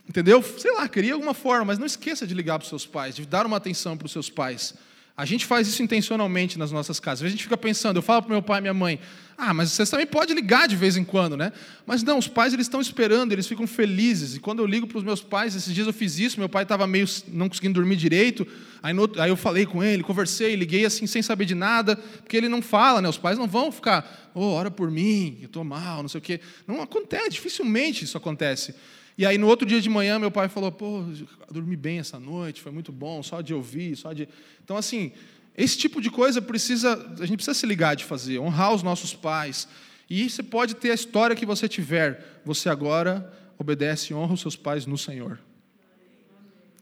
Entendeu? 0.08 0.42
Sei 0.42 0.72
lá, 0.72 0.88
queria 0.88 1.14
alguma 1.14 1.34
forma, 1.34 1.66
mas 1.66 1.78
não 1.78 1.86
esqueça 1.86 2.26
de 2.26 2.34
ligar 2.34 2.58
para 2.58 2.64
os 2.64 2.68
seus 2.68 2.86
pais, 2.86 3.14
de 3.14 3.26
dar 3.26 3.46
uma 3.46 3.56
atenção 3.56 3.96
para 3.96 4.06
os 4.06 4.12
seus 4.12 4.28
pais. 4.28 4.74
A 5.14 5.26
gente 5.26 5.44
faz 5.44 5.68
isso 5.68 5.82
intencionalmente 5.82 6.58
nas 6.58 6.72
nossas 6.72 6.98
casas. 6.98 7.18
Às 7.18 7.22
vezes 7.22 7.34
a 7.34 7.36
gente 7.36 7.44
fica 7.44 7.56
pensando, 7.56 7.98
eu 7.98 8.02
falo 8.02 8.22
para 8.22 8.32
meu 8.32 8.42
pai 8.42 8.58
e 8.58 8.62
minha 8.62 8.74
mãe, 8.74 8.98
ah, 9.36 9.52
mas 9.52 9.70
vocês 9.70 9.90
também 9.90 10.06
podem 10.06 10.34
ligar 10.34 10.66
de 10.66 10.74
vez 10.74 10.96
em 10.96 11.04
quando, 11.04 11.36
né? 11.36 11.52
Mas 11.86 12.02
não, 12.02 12.16
os 12.16 12.28
pais 12.28 12.54
eles 12.54 12.66
estão 12.66 12.80
esperando, 12.80 13.30
eles 13.32 13.46
ficam 13.46 13.66
felizes. 13.66 14.36
E 14.36 14.40
quando 14.40 14.60
eu 14.60 14.66
ligo 14.66 14.86
para 14.86 14.96
os 14.96 15.04
meus 15.04 15.20
pais, 15.20 15.54
esses 15.54 15.74
dias 15.74 15.86
eu 15.86 15.92
fiz 15.92 16.18
isso, 16.18 16.38
meu 16.38 16.48
pai 16.48 16.62
estava 16.62 16.86
meio 16.86 17.06
não 17.28 17.48
conseguindo 17.48 17.74
dormir 17.74 17.96
direito. 17.96 18.46
Aí, 18.82 18.94
no, 18.94 19.10
aí, 19.18 19.30
eu 19.30 19.36
falei 19.36 19.66
com 19.66 19.84
ele, 19.84 20.02
conversei, 20.02 20.56
liguei 20.56 20.86
assim 20.86 21.06
sem 21.06 21.22
saber 21.22 21.44
de 21.44 21.54
nada, 21.54 21.96
porque 21.96 22.36
ele 22.36 22.48
não 22.48 22.62
fala, 22.62 23.02
né? 23.02 23.08
Os 23.08 23.18
pais 23.18 23.36
não 23.36 23.46
vão 23.46 23.70
ficar, 23.70 24.30
oh, 24.34 24.52
ora 24.52 24.70
por 24.70 24.90
mim, 24.90 25.38
eu 25.40 25.46
estou 25.46 25.62
mal, 25.62 26.00
não 26.00 26.08
sei 26.08 26.18
o 26.18 26.22
quê. 26.22 26.40
Não 26.66 26.80
acontece, 26.80 27.30
dificilmente 27.30 28.04
isso 28.04 28.16
acontece. 28.16 28.74
E 29.22 29.26
aí 29.26 29.38
no 29.38 29.46
outro 29.46 29.64
dia 29.64 29.80
de 29.80 29.88
manhã 29.88 30.18
meu 30.18 30.32
pai 30.32 30.48
falou: 30.48 30.72
"Pô, 30.72 31.04
dormi 31.48 31.76
bem 31.76 32.00
essa 32.00 32.18
noite, 32.18 32.60
foi 32.60 32.72
muito 32.72 32.90
bom, 32.90 33.22
só 33.22 33.40
de 33.40 33.54
ouvir, 33.54 33.94
só 33.94 34.12
de". 34.12 34.28
Então 34.64 34.76
assim, 34.76 35.12
esse 35.56 35.78
tipo 35.78 36.00
de 36.00 36.10
coisa 36.10 36.42
precisa, 36.42 36.94
a 37.20 37.24
gente 37.24 37.36
precisa 37.36 37.54
se 37.54 37.64
ligar 37.64 37.94
de 37.94 38.04
fazer, 38.04 38.40
honrar 38.40 38.74
os 38.74 38.82
nossos 38.82 39.14
pais. 39.14 39.68
E 40.10 40.28
você 40.28 40.42
pode 40.42 40.74
ter 40.74 40.90
a 40.90 40.94
história 40.94 41.36
que 41.36 41.46
você 41.46 41.68
tiver, 41.68 42.42
você 42.44 42.68
agora 42.68 43.32
obedece 43.56 44.12
e 44.12 44.16
honra 44.16 44.34
os 44.34 44.40
seus 44.40 44.56
pais 44.56 44.86
no 44.86 44.98
Senhor. 44.98 45.38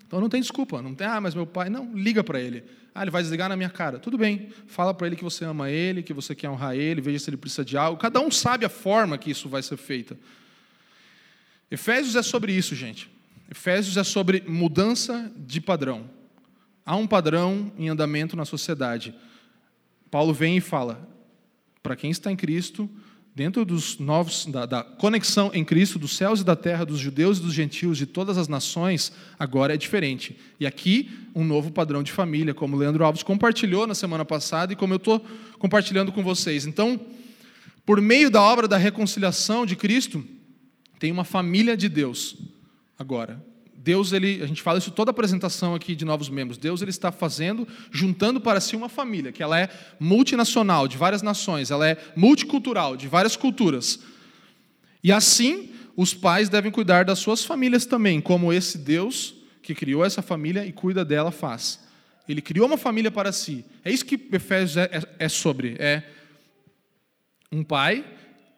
Então 0.07 0.19
não 0.19 0.31
tem 0.31 0.41
desculpa, 0.41 0.81
não 0.81 0.95
tem, 0.95 1.07
ah, 1.07 1.21
mas 1.21 1.35
meu 1.35 1.47
pai, 1.47 1.69
não, 1.69 1.93
liga 1.93 2.25
para 2.25 2.41
ele. 2.41 2.65
Ah, 2.95 3.03
ele 3.03 3.11
vai 3.11 3.21
desligar 3.21 3.51
na 3.51 3.57
minha 3.57 3.69
cara. 3.69 3.99
Tudo 3.99 4.17
bem, 4.17 4.49
fala 4.67 4.95
para 4.95 5.09
ele 5.09 5.15
que 5.15 5.25
você 5.25 5.45
ama 5.45 5.71
ele, 5.71 6.03
que 6.03 6.15
você 6.15 6.35
quer 6.35 6.49
honrar 6.49 6.75
ele, 6.75 7.03
veja 7.03 7.19
se 7.19 7.29
ele 7.29 7.37
precisa 7.37 7.67
de 7.67 7.77
algo. 7.77 8.01
Cada 8.01 8.19
um 8.19 8.31
sabe 8.31 8.65
a 8.65 8.71
forma 8.71 9.19
que 9.19 9.31
isso 9.31 9.47
vai 9.47 9.63
ser 9.63 9.77
feita. 9.77 10.17
Efésios 11.71 12.17
é 12.17 12.23
sobre 12.23 12.53
isso, 12.53 12.75
gente. 12.75 13.11
Efésios 13.51 13.97
é 13.97 14.05
sobre 14.05 14.43
mudança 14.47 15.31
de 15.37 15.61
padrão. 15.61 16.11
Há 16.85 16.97
um 16.97 17.07
padrão 17.07 17.73
em 17.79 17.89
andamento 17.89 18.37
na 18.37 18.45
sociedade. 18.45 19.15
Paulo 20.11 20.33
vem 20.33 20.57
e 20.57 20.61
fala: 20.61 21.09
para 21.83 21.95
quem 21.95 22.11
está 22.11 22.33
em 22.33 22.37
Cristo, 22.37 22.91
dentro 23.35 23.65
dos 23.65 23.99
novos 23.99 24.47
da, 24.47 24.67
da, 24.67 24.83
conexão 24.83 25.51
em 25.55 25.65
Cristo 25.65 25.99
dos 25.99 26.17
céus 26.17 26.41
e 26.41 26.45
da 26.45 26.57
terra, 26.57 26.85
dos 26.85 26.99
judeus 26.99 27.39
e 27.39 27.43
dos 27.43 27.55
gentios, 27.55 27.97
de 27.97 28.07
todas 28.07 28.37
as 28.37 28.49
nações, 28.49 29.13
agora 29.39 29.75
é 29.75 29.77
diferente. 29.77 30.37
E 30.59 30.67
aqui 30.67 31.11
um 31.35 31.45
novo 31.45 31.71
padrão 31.71 32.03
de 32.03 32.11
família, 32.11 32.53
como 32.53 32.77
o 32.77 32.79
Leandro 32.79 33.05
Alves 33.05 33.23
compartilhou 33.23 33.87
na 33.87 33.95
semana 33.95 34.25
passada 34.25 34.73
e 34.73 34.77
como 34.77 34.93
eu 34.93 34.99
estou 34.99 35.25
compartilhando 35.59 36.13
com 36.13 36.23
vocês. 36.23 36.67
Então, 36.67 37.01
por 37.87 38.01
meio 38.01 38.31
da 38.31 38.43
obra 38.43 38.67
da 38.67 38.77
reconciliação 38.77 39.65
de 39.65 39.77
Cristo, 39.77 40.25
tem 41.01 41.11
uma 41.11 41.25
família 41.25 41.77
de 41.77 41.89
Deus 41.89 42.37
agora. 42.99 43.43
Deus, 43.75 44.13
ele, 44.13 44.43
a 44.43 44.47
gente 44.47 44.61
fala 44.61 44.79
isso 44.79 44.91
toda 44.91 45.11
a 45.11 45.13
apresentação 45.13 45.75
aqui 45.75 45.97
de 45.97 46.05
novos 46.05 46.29
membros. 46.29 46.59
Deus 46.59 46.83
ele 46.83 46.91
está 46.91 47.11
fazendo, 47.11 47.67
juntando 47.91 48.39
para 48.39 48.61
si 48.61 48.77
uma 48.77 48.91
família, 48.91 49.33
que 49.33 49.43
ela 49.43 49.59
é 49.59 49.71
multinacional, 49.99 50.87
de 50.87 50.99
várias 50.99 51.23
nações, 51.23 51.71
ela 51.71 51.89
é 51.89 51.97
multicultural, 52.15 52.99
de 52.99 53.09
várias 53.09 53.35
culturas. 53.35 54.01
E 55.03 55.11
assim, 55.11 55.71
os 55.97 56.13
pais 56.13 56.51
devem 56.51 56.71
cuidar 56.71 57.07
das 57.07 57.19
suas 57.19 57.43
famílias 57.43 57.87
também, 57.87 58.21
como 58.21 58.53
esse 58.53 58.77
Deus 58.77 59.35
que 59.63 59.75
criou 59.75 60.05
essa 60.05 60.21
família 60.21 60.67
e 60.67 60.73
cuida 60.73 61.03
dela 61.03 61.31
faz. 61.31 61.81
Ele 62.29 62.43
criou 62.43 62.67
uma 62.67 62.77
família 62.77 63.11
para 63.11 63.33
si. 63.33 63.65
É 63.83 63.91
isso 63.91 64.05
que 64.05 64.21
Efésios 64.31 64.77
é, 64.77 64.91
é, 64.93 65.25
é 65.25 65.29
sobre. 65.31 65.77
É 65.79 66.03
um 67.51 67.65
pai 67.65 68.05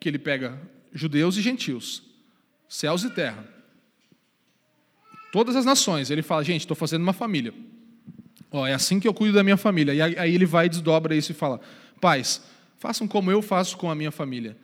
que 0.01 0.09
ele 0.09 0.19
pega 0.19 0.61
judeus 0.93 1.37
e 1.37 1.43
gentios, 1.43 2.12
céus 2.73 3.05
e 3.05 3.11
terra. 3.11 3.47
Todas 5.31 5.55
as 5.55 5.65
nações. 5.67 6.11
Ele 6.11 6.23
fala, 6.23 6.43
gente, 6.43 6.63
estou 6.63 6.75
fazendo 6.75 7.03
uma 7.03 7.13
família. 7.13 7.53
Ó, 8.51 8.67
é 8.67 8.73
assim 8.73 8.99
que 8.99 9.07
eu 9.07 9.13
cuido 9.13 9.35
da 9.35 9.45
minha 9.45 9.59
família. 9.59 9.93
E 9.93 10.01
aí 10.01 10.35
ele 10.35 10.47
vai 10.47 10.67
e 10.67 10.69
desdobra 10.71 11.15
isso 11.15 11.33
e 11.33 11.35
fala: 11.35 11.61
Pais, 12.01 12.41
façam 12.79 13.07
como 13.07 13.31
eu 13.31 13.43
faço 13.43 13.77
com 13.77 13.91
a 13.91 13.95
minha 13.95 14.11
família. 14.11 14.57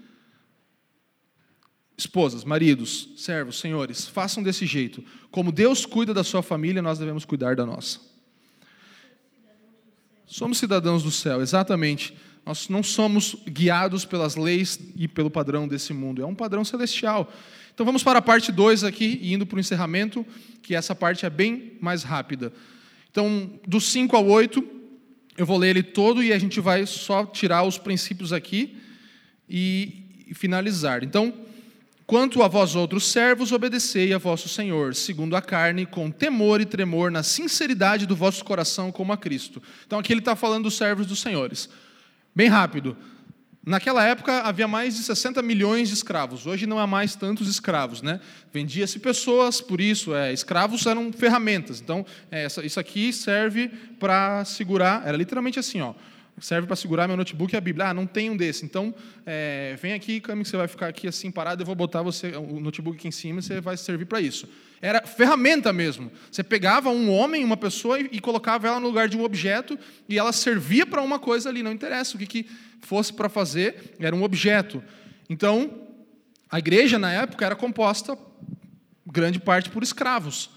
Esposas, 1.98 2.44
maridos, 2.44 3.10
servos, 3.16 3.58
senhores, 3.58 4.08
façam 4.08 4.42
desse 4.42 4.64
jeito. 4.64 5.04
Como 5.30 5.52
Deus 5.52 5.84
cuida 5.84 6.14
da 6.14 6.24
sua 6.24 6.42
família, 6.42 6.80
nós 6.80 6.98
devemos 6.98 7.26
cuidar 7.26 7.56
da 7.56 7.66
nossa. 7.66 8.00
Somos 10.26 10.58
cidadãos 10.58 11.02
do 11.02 11.10
céu, 11.10 11.42
exatamente. 11.42 12.16
Nós 12.46 12.68
não 12.68 12.82
somos 12.82 13.36
guiados 13.46 14.04
pelas 14.06 14.36
leis 14.36 14.78
e 14.96 15.08
pelo 15.08 15.30
padrão 15.30 15.68
desse 15.68 15.92
mundo, 15.92 16.22
é 16.22 16.26
um 16.26 16.34
padrão 16.34 16.64
celestial. 16.64 17.30
Então 17.78 17.86
vamos 17.86 18.02
para 18.02 18.18
a 18.18 18.22
parte 18.22 18.50
2 18.50 18.82
aqui, 18.82 19.20
indo 19.22 19.46
para 19.46 19.56
o 19.56 19.60
encerramento, 19.60 20.26
que 20.62 20.74
essa 20.74 20.96
parte 20.96 21.24
é 21.24 21.30
bem 21.30 21.74
mais 21.80 22.02
rápida. 22.02 22.52
Então, 23.08 23.52
do 23.64 23.80
5 23.80 24.16
ao 24.16 24.26
8, 24.26 24.64
eu 25.36 25.46
vou 25.46 25.56
ler 25.56 25.76
ele 25.76 25.84
todo 25.84 26.20
e 26.20 26.32
a 26.32 26.38
gente 26.40 26.60
vai 26.60 26.84
só 26.86 27.24
tirar 27.24 27.62
os 27.62 27.78
princípios 27.78 28.32
aqui 28.32 28.76
e, 29.48 30.26
finalizar. 30.34 31.04
Então, 31.04 31.32
quanto 32.04 32.42
a 32.42 32.48
vós 32.48 32.74
outros 32.74 33.06
servos, 33.06 33.52
obedecei 33.52 34.12
a 34.12 34.18
vosso 34.18 34.48
Senhor, 34.48 34.92
segundo 34.92 35.36
a 35.36 35.40
carne, 35.40 35.86
com 35.86 36.10
temor 36.10 36.60
e 36.60 36.64
tremor, 36.64 37.12
na 37.12 37.22
sinceridade 37.22 38.06
do 38.06 38.16
vosso 38.16 38.44
coração, 38.44 38.90
como 38.90 39.12
a 39.12 39.16
Cristo. 39.16 39.62
Então, 39.86 40.00
aqui 40.00 40.12
ele 40.12 40.18
está 40.18 40.34
falando 40.34 40.64
dos 40.64 40.76
servos 40.76 41.06
dos 41.06 41.20
senhores. 41.20 41.70
Bem 42.34 42.48
rápido. 42.48 42.96
Naquela 43.68 44.02
época 44.02 44.40
havia 44.40 44.66
mais 44.66 44.96
de 44.96 45.02
60 45.02 45.42
milhões 45.42 45.88
de 45.88 45.94
escravos. 45.94 46.46
Hoje 46.46 46.66
não 46.66 46.78
há 46.78 46.86
mais 46.86 47.14
tantos 47.14 47.46
escravos, 47.46 48.00
né? 48.00 48.18
Vendia-se 48.50 48.98
pessoas, 48.98 49.60
por 49.60 49.78
isso, 49.78 50.14
é, 50.14 50.32
escravos 50.32 50.86
eram 50.86 51.12
ferramentas. 51.12 51.78
Então, 51.78 52.06
é, 52.30 52.46
isso 52.64 52.80
aqui 52.80 53.12
serve 53.12 53.68
para 54.00 54.42
segurar. 54.46 55.06
Era 55.06 55.18
literalmente 55.18 55.58
assim, 55.58 55.82
ó. 55.82 55.92
Serve 56.40 56.66
para 56.66 56.76
segurar 56.76 57.06
meu 57.06 57.16
notebook 57.18 57.52
e 57.52 57.58
a 57.58 57.60
Bíblia. 57.60 57.88
Ah, 57.88 57.94
não 57.94 58.06
tem 58.06 58.30
um 58.30 58.36
desse. 58.38 58.64
Então, 58.64 58.94
é, 59.26 59.76
vem 59.82 59.92
aqui, 59.92 60.18
Cami, 60.18 60.44
que 60.44 60.48
você 60.48 60.56
vai 60.56 60.66
ficar 60.66 60.86
aqui 60.86 61.06
assim 61.06 61.30
parado. 61.30 61.60
Eu 61.60 61.66
vou 61.66 61.74
botar 61.74 62.00
você 62.00 62.28
o 62.36 62.58
notebook 62.60 62.96
aqui 62.96 63.08
em 63.08 63.10
cima. 63.12 63.40
e 63.40 63.42
Você 63.42 63.60
vai 63.60 63.76
servir 63.76 64.06
para 64.06 64.18
isso. 64.18 64.48
Era 64.80 65.06
ferramenta 65.06 65.72
mesmo. 65.72 66.10
Você 66.30 66.42
pegava 66.42 66.90
um 66.90 67.10
homem, 67.10 67.44
uma 67.44 67.56
pessoa 67.56 67.98
e, 67.98 68.20
colocava 68.20 68.68
ela 68.68 68.80
no 68.80 68.86
lugar 68.86 69.08
de 69.08 69.16
um 69.16 69.24
objeto 69.24 69.78
e 70.08 70.18
ela 70.18 70.32
servia 70.32 70.86
para 70.86 71.02
uma 71.02 71.18
coisa 71.18 71.48
ali. 71.48 71.62
Não 71.62 71.72
interessa 71.72 72.16
o 72.16 72.18
que, 72.18 72.26
que 72.26 72.50
fosse 72.82 73.12
para 73.12 73.28
fazer, 73.28 73.94
era 73.98 74.14
um 74.14 74.22
objeto. 74.22 74.82
Então, 75.28 75.88
a 76.48 76.58
igreja 76.58 76.98
na 76.98 77.12
época 77.12 77.44
era 77.44 77.56
composta 77.56 78.16
grande 79.04 79.38
parte 79.38 79.70
por 79.70 79.82
escravos. 79.82 80.50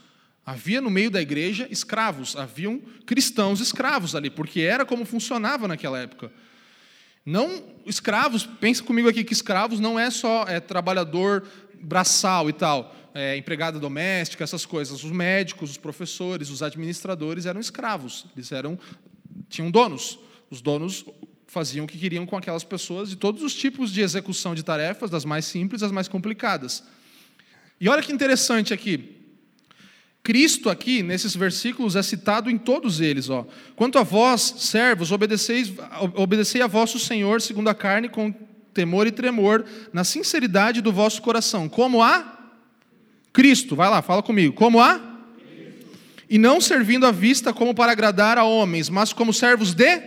Havia 0.45 0.81
no 0.81 0.89
meio 0.89 1.09
da 1.09 1.21
igreja 1.21 1.67
escravos, 1.69 2.35
haviam 2.35 2.81
cristãos 3.05 3.59
escravos 3.59 4.15
ali, 4.15 4.29
porque 4.29 4.61
era 4.61 4.85
como 4.85 5.05
funcionava 5.05 5.67
naquela 5.67 5.99
época. 5.99 6.31
Não 7.25 7.63
escravos, 7.85 8.45
pensa 8.45 8.83
comigo 8.83 9.07
aqui 9.07 9.23
que 9.23 9.33
escravos 9.33 9.79
não 9.79 9.99
é 9.99 10.09
só 10.09 10.45
é, 10.47 10.59
trabalhador 10.59 11.43
braçal 11.79 12.49
e 12.49 12.53
tal, 12.53 12.95
é, 13.13 13.35
empregada 13.37 13.79
doméstica, 13.79 14.43
essas 14.43 14.65
coisas. 14.65 15.03
Os 15.03 15.11
médicos, 15.11 15.71
os 15.71 15.77
professores, 15.77 16.49
os 16.49 16.61
administradores 16.63 17.45
eram 17.45 17.59
escravos, 17.59 18.25
eles 18.35 18.51
eram 18.51 18.77
tinham 19.49 19.69
donos. 19.69 20.19
Os 20.49 20.61
donos 20.61 21.05
faziam 21.47 21.85
o 21.85 21.87
que 21.87 21.97
queriam 21.97 22.25
com 22.25 22.37
aquelas 22.37 22.63
pessoas 22.63 23.09
de 23.09 23.15
todos 23.15 23.43
os 23.43 23.53
tipos 23.53 23.91
de 23.91 24.01
execução 24.01 24.55
de 24.55 24.63
tarefas, 24.63 25.09
das 25.09 25.25
mais 25.25 25.45
simples 25.45 25.83
às 25.83 25.91
mais 25.91 26.07
complicadas. 26.07 26.83
E 27.79 27.89
olha 27.89 28.01
que 28.01 28.11
interessante 28.11 28.73
aqui. 28.73 29.17
Cristo 30.23 30.69
aqui, 30.69 31.01
nesses 31.01 31.35
versículos, 31.35 31.95
é 31.95 32.03
citado 32.03 32.49
em 32.49 32.57
todos 32.57 33.01
eles. 33.01 33.29
Ó. 33.29 33.45
Quanto 33.75 33.97
a 33.97 34.03
vós, 34.03 34.41
servos, 34.59 35.11
obedeceis, 35.11 35.73
obedecei 36.15 36.61
a 36.61 36.67
vosso 36.67 36.99
Senhor 36.99 37.41
segundo 37.41 37.69
a 37.69 37.73
carne, 37.73 38.07
com 38.07 38.31
temor 38.73 39.07
e 39.07 39.11
tremor, 39.11 39.65
na 39.91 40.03
sinceridade 40.03 40.79
do 40.79 40.91
vosso 40.91 41.21
coração, 41.21 41.67
como 41.67 42.01
a 42.01 42.40
Cristo. 43.33 43.75
Vai 43.75 43.89
lá, 43.89 44.01
fala 44.01 44.21
comigo. 44.23 44.53
Como 44.53 44.79
a 44.79 45.11
e 46.31 46.37
não 46.37 46.61
servindo 46.61 47.05
à 47.05 47.11
vista 47.11 47.51
como 47.51 47.75
para 47.75 47.91
agradar 47.91 48.37
a 48.37 48.45
homens, 48.45 48.89
mas 48.89 49.11
como 49.11 49.33
servos 49.33 49.73
de 49.73 50.01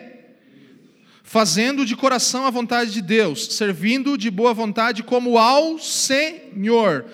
fazendo 1.22 1.84
de 1.84 1.94
coração 1.94 2.46
a 2.46 2.50
vontade 2.50 2.92
de 2.92 3.02
Deus, 3.02 3.56
servindo 3.56 4.16
de 4.16 4.30
boa 4.30 4.54
vontade 4.54 5.02
como 5.02 5.36
ao 5.36 5.78
Senhor, 5.78 7.04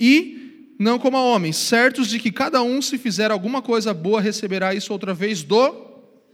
e 0.00 0.74
não 0.78 0.98
como 0.98 1.18
a 1.18 1.22
homens, 1.22 1.56
certos 1.56 2.08
de 2.08 2.18
que 2.18 2.32
cada 2.32 2.62
um, 2.62 2.80
se 2.80 2.96
fizer 2.96 3.30
alguma 3.30 3.60
coisa 3.60 3.92
boa, 3.92 4.20
receberá 4.20 4.74
isso 4.74 4.92
outra 4.94 5.12
vez 5.12 5.42
do 5.42 5.74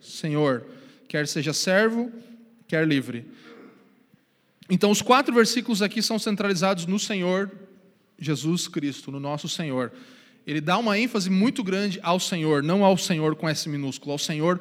Senhor, 0.01 0.67
quer 1.09 1.27
seja 1.27 1.53
servo, 1.53 2.13
quer 2.69 2.87
livre. 2.87 3.27
Então, 4.69 4.91
os 4.91 5.03
quatro 5.03 5.35
versículos 5.35 5.83
aqui 5.83 6.01
são 6.01 6.17
centralizados 6.17 6.87
no 6.87 6.99
Senhor 6.99 7.51
Jesus 8.21 8.69
Cristo, 8.69 9.11
no 9.11 9.19
nosso 9.19 9.49
Senhor. 9.49 9.93
Ele 10.47 10.61
dá 10.61 10.79
uma 10.79 10.99
ênfase 10.99 11.31
muito 11.31 11.63
grande 11.63 11.99
ao 12.03 12.21
Senhor, 12.21 12.63
não 12.63 12.85
ao 12.85 12.97
Senhor 12.97 13.35
com 13.35 13.49
S 13.49 13.69
minúsculo, 13.69 14.13
ao 14.13 14.19
Senhor 14.19 14.61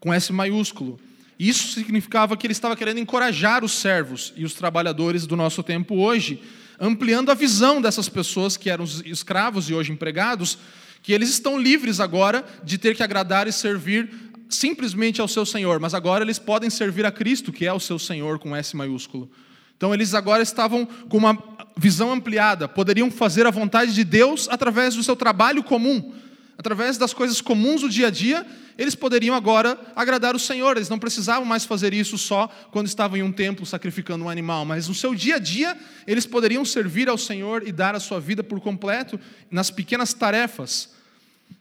com 0.00 0.12
S 0.12 0.32
maiúsculo. 0.32 0.98
Isso 1.38 1.74
significava 1.74 2.36
que 2.36 2.46
ele 2.46 2.52
estava 2.52 2.76
querendo 2.76 2.98
encorajar 2.98 3.64
os 3.64 3.72
servos 3.72 4.32
e 4.36 4.44
os 4.44 4.54
trabalhadores 4.54 5.26
do 5.26 5.36
nosso 5.36 5.62
tempo 5.62 5.96
hoje, 5.96 6.42
ampliando 6.80 7.30
a 7.30 7.34
visão 7.34 7.80
dessas 7.80 8.08
pessoas 8.08 8.56
que 8.56 8.70
eram 8.70 8.84
escravos 9.04 9.68
e 9.68 9.74
hoje 9.74 9.92
empregados, 9.92 10.58
que 11.02 11.12
eles 11.12 11.28
estão 11.28 11.58
livres 11.58 12.00
agora 12.00 12.44
de 12.64 12.78
ter 12.78 12.96
que 12.96 13.02
agradar 13.02 13.46
e 13.46 13.52
servir 13.52 14.10
simplesmente 14.48 15.20
ao 15.20 15.28
seu 15.28 15.44
Senhor, 15.44 15.78
mas 15.80 15.94
agora 15.94 16.24
eles 16.24 16.38
podem 16.38 16.70
servir 16.70 17.04
a 17.04 17.12
Cristo, 17.12 17.52
que 17.52 17.66
é 17.66 17.72
o 17.72 17.80
seu 17.80 17.98
Senhor 17.98 18.38
com 18.38 18.54
S 18.54 18.74
maiúsculo. 18.76 19.30
Então 19.76 19.92
eles 19.92 20.14
agora 20.14 20.42
estavam 20.42 20.86
com 21.08 21.18
uma 21.18 21.38
visão 21.76 22.12
ampliada, 22.12 22.66
poderiam 22.66 23.10
fazer 23.10 23.46
a 23.46 23.50
vontade 23.50 23.94
de 23.94 24.04
Deus 24.04 24.48
através 24.48 24.94
do 24.94 25.02
seu 25.02 25.14
trabalho 25.14 25.62
comum, 25.62 26.14
através 26.56 26.96
das 26.96 27.12
coisas 27.12 27.40
comuns 27.40 27.82
do 27.82 27.88
dia 27.88 28.06
a 28.06 28.10
dia, 28.10 28.46
eles 28.78 28.94
poderiam 28.94 29.34
agora 29.34 29.78
agradar 29.94 30.34
o 30.36 30.38
Senhor. 30.38 30.76
Eles 30.76 30.88
não 30.88 30.98
precisavam 30.98 31.44
mais 31.44 31.64
fazer 31.64 31.94
isso 31.94 32.18
só 32.18 32.48
quando 32.70 32.86
estavam 32.86 33.16
em 33.16 33.22
um 33.22 33.32
templo 33.32 33.64
sacrificando 33.64 34.24
um 34.24 34.28
animal, 34.28 34.64
mas 34.64 34.88
no 34.88 34.94
seu 34.94 35.14
dia 35.14 35.36
a 35.36 35.38
dia, 35.38 35.76
eles 36.06 36.26
poderiam 36.26 36.64
servir 36.64 37.08
ao 37.08 37.16
Senhor 37.16 37.66
e 37.66 37.72
dar 37.72 37.94
a 37.94 38.00
sua 38.00 38.20
vida 38.20 38.44
por 38.44 38.60
completo 38.60 39.18
nas 39.50 39.70
pequenas 39.70 40.12
tarefas. 40.12 40.94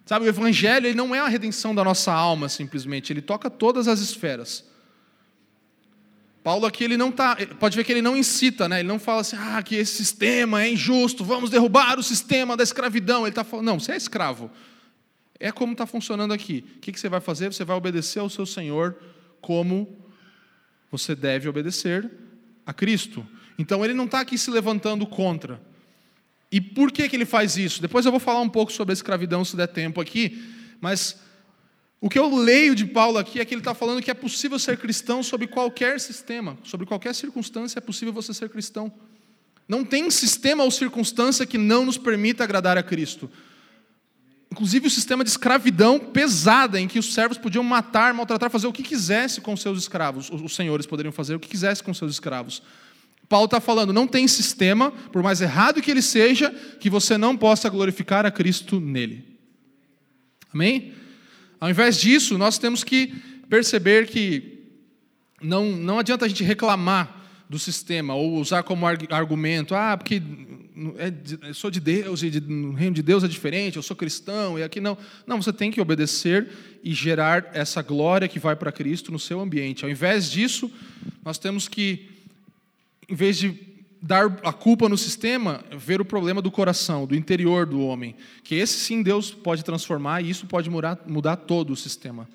Sabe, 0.06 0.26
o 0.26 0.30
evangelho 0.30 0.88
ele 0.88 0.96
não 0.96 1.16
é 1.16 1.20
a 1.20 1.28
redenção 1.28 1.74
da 1.74 1.84
nossa 1.84 2.12
alma 2.12 2.50
simplesmente, 2.50 3.14
ele 3.14 3.22
toca 3.22 3.50
todas 3.50 3.88
as 3.88 4.00
esferas. 4.00 4.64
Paulo 6.46 6.68
aqui 6.68 6.84
ele 6.84 6.96
não 6.96 7.12
tá, 7.12 7.36
pode 7.60 7.76
ver 7.76 7.84
que 7.84 7.92
ele 7.92 8.04
não 8.04 8.16
incita, 8.16 8.70
né? 8.70 8.82
Ele 8.82 8.88
não 8.88 9.00
fala 9.00 9.22
assim, 9.22 9.36
ah, 9.36 9.64
que 9.64 9.74
esse 9.74 9.96
sistema 9.96 10.62
é 10.62 10.72
injusto, 10.72 11.26
vamos 11.26 11.50
derrubar 11.50 11.98
o 11.98 12.04
sistema 12.04 12.56
da 12.56 12.62
escravidão. 12.62 13.22
Ele 13.22 13.30
está 13.30 13.44
falando, 13.44 13.66
não, 13.66 13.80
você 13.80 13.94
é 13.94 13.98
escravo. 13.98 14.52
É 15.40 15.52
como 15.52 15.72
está 15.72 15.88
funcionando 15.88 16.36
aqui. 16.36 16.64
O 16.78 16.80
que 16.82 17.00
você 17.00 17.10
vai 17.10 17.20
fazer? 17.20 17.52
Você 17.52 17.66
vai 17.66 17.76
obedecer 17.76 18.20
ao 18.20 18.30
seu 18.30 18.46
Senhor 18.46 18.96
como 19.42 19.98
você 20.92 21.16
deve 21.16 21.50
obedecer 21.50 22.08
a 22.64 22.72
Cristo. 22.72 23.26
Então 23.58 23.84
ele 23.84 23.96
não 23.96 24.06
está 24.06 24.20
aqui 24.20 24.38
se 24.38 24.52
levantando 24.52 25.08
contra. 25.08 25.60
E 26.52 26.62
por 26.62 26.92
que, 26.92 27.10
que 27.10 27.16
ele 27.16 27.26
faz 27.26 27.58
isso? 27.58 27.82
Depois 27.82 28.06
eu 28.06 28.12
vou 28.12 28.20
falar 28.20 28.42
um 28.42 28.50
pouco 28.50 28.72
sobre 28.72 28.92
a 28.92 28.94
escravidão, 28.94 29.44
se 29.44 29.58
der 29.58 29.66
tempo 29.66 30.00
aqui, 30.00 30.40
mas 30.80 31.20
o 32.06 32.10
que 32.10 32.20
eu 32.20 32.36
leio 32.36 32.76
de 32.76 32.86
Paulo 32.86 33.18
aqui 33.18 33.40
é 33.40 33.46
que 33.46 33.52
ele 33.52 33.62
está 33.62 33.74
falando 33.74 34.00
que 34.00 34.12
é 34.12 34.14
possível 34.14 34.60
ser 34.60 34.78
cristão 34.78 35.24
sob 35.24 35.48
qualquer 35.48 36.00
sistema, 36.00 36.56
sobre 36.64 36.86
qualquer 36.86 37.16
circunstância 37.16 37.80
é 37.80 37.82
possível 37.82 38.14
você 38.14 38.32
ser 38.32 38.48
cristão. 38.48 38.94
Não 39.68 39.84
tem 39.84 40.12
sistema 40.12 40.64
ou 40.64 40.70
circunstância 40.70 41.48
que 41.48 41.58
não 41.58 41.84
nos 41.84 41.98
permita 41.98 42.44
agradar 42.44 42.78
a 42.78 42.84
Cristo. 42.84 43.28
Inclusive 44.52 44.86
o 44.86 44.90
sistema 44.92 45.24
de 45.24 45.32
escravidão 45.32 45.98
pesada, 45.98 46.80
em 46.80 46.88
que 46.88 47.00
os 47.00 47.12
servos 47.12 47.40
podiam 47.40 47.64
matar, 47.64 48.14
maltratar, 48.14 48.52
fazer 48.52 48.68
o 48.68 48.72
que 48.72 48.84
quisesse 48.84 49.42
com 49.42 49.58
seus 49.58 49.80
escravos. 49.80 50.30
Os 50.30 50.54
senhores 50.54 50.86
poderiam 50.86 51.12
fazer 51.12 51.34
o 51.34 51.40
que 51.40 51.50
quisesse 51.50 51.82
com 51.82 51.92
seus 51.92 52.12
escravos. 52.12 52.62
Paulo 53.28 53.46
está 53.46 53.60
falando, 53.60 53.92
não 53.92 54.06
tem 54.06 54.28
sistema, 54.28 54.92
por 54.92 55.24
mais 55.24 55.42
errado 55.42 55.82
que 55.82 55.90
ele 55.90 56.04
seja, 56.04 56.52
que 56.80 56.88
você 56.88 57.18
não 57.18 57.36
possa 57.36 57.68
glorificar 57.68 58.28
a 58.28 58.30
Cristo 58.30 58.80
nele. 58.80 59.40
Amém? 60.54 60.94
Ao 61.66 61.72
invés 61.72 62.00
disso, 62.00 62.38
nós 62.38 62.60
temos 62.60 62.84
que 62.84 63.08
perceber 63.50 64.06
que 64.06 64.68
não, 65.42 65.72
não 65.72 65.98
adianta 65.98 66.24
a 66.24 66.28
gente 66.28 66.44
reclamar 66.44 67.24
do 67.50 67.58
sistema 67.58 68.14
ou 68.14 68.36
usar 68.36 68.62
como 68.62 68.86
argumento, 68.86 69.74
ah, 69.74 69.98
porque 69.98 70.22
é, 70.96 71.48
eu 71.48 71.56
sou 71.56 71.72
de 71.72 71.80
Deus 71.80 72.22
e 72.22 72.40
no 72.40 72.74
reino 72.74 72.94
de 72.94 73.02
Deus 73.02 73.24
é 73.24 73.28
diferente, 73.28 73.78
eu 73.78 73.82
sou 73.82 73.96
cristão 73.96 74.60
e 74.60 74.64
aqui 74.64 74.80
não. 74.80 74.96
Não, 75.26 75.42
você 75.42 75.52
tem 75.52 75.72
que 75.72 75.82
obedecer 75.82 76.48
e 76.84 76.94
gerar 76.94 77.50
essa 77.52 77.82
glória 77.82 78.28
que 78.28 78.38
vai 78.38 78.56
para 78.56 78.72
Cristo 78.72 79.12
no 79.12 79.18
seu 79.18 79.42
ambiente. 79.42 79.84
Ao 79.84 79.90
invés 79.90 80.30
disso, 80.30 80.72
nós 81.24 81.40
temos 81.40 81.68
que, 81.68 82.08
em 83.10 83.16
vez 83.16 83.40
de 83.40 83.50
dar 84.06 84.28
a 84.44 84.54
culpa 84.54 84.88
no 84.88 84.96
sistema, 84.96 85.66
ver 85.76 86.00
o 86.00 86.06
problema 86.06 86.40
do 86.40 86.52
coração, 86.52 87.08
do 87.08 87.16
interior 87.16 87.66
do 87.66 87.82
homem. 87.82 88.16
Que 88.44 88.54
esse 88.54 88.78
sim 88.78 89.02
Deus 89.02 89.32
pode 89.32 89.66
transformar 89.66 90.22
e 90.22 90.30
isso 90.30 90.46
pode 90.46 90.70
mudar, 90.70 91.00
mudar 91.08 91.36
todo 91.38 91.74
o 91.74 91.76
sistema. 91.76 92.30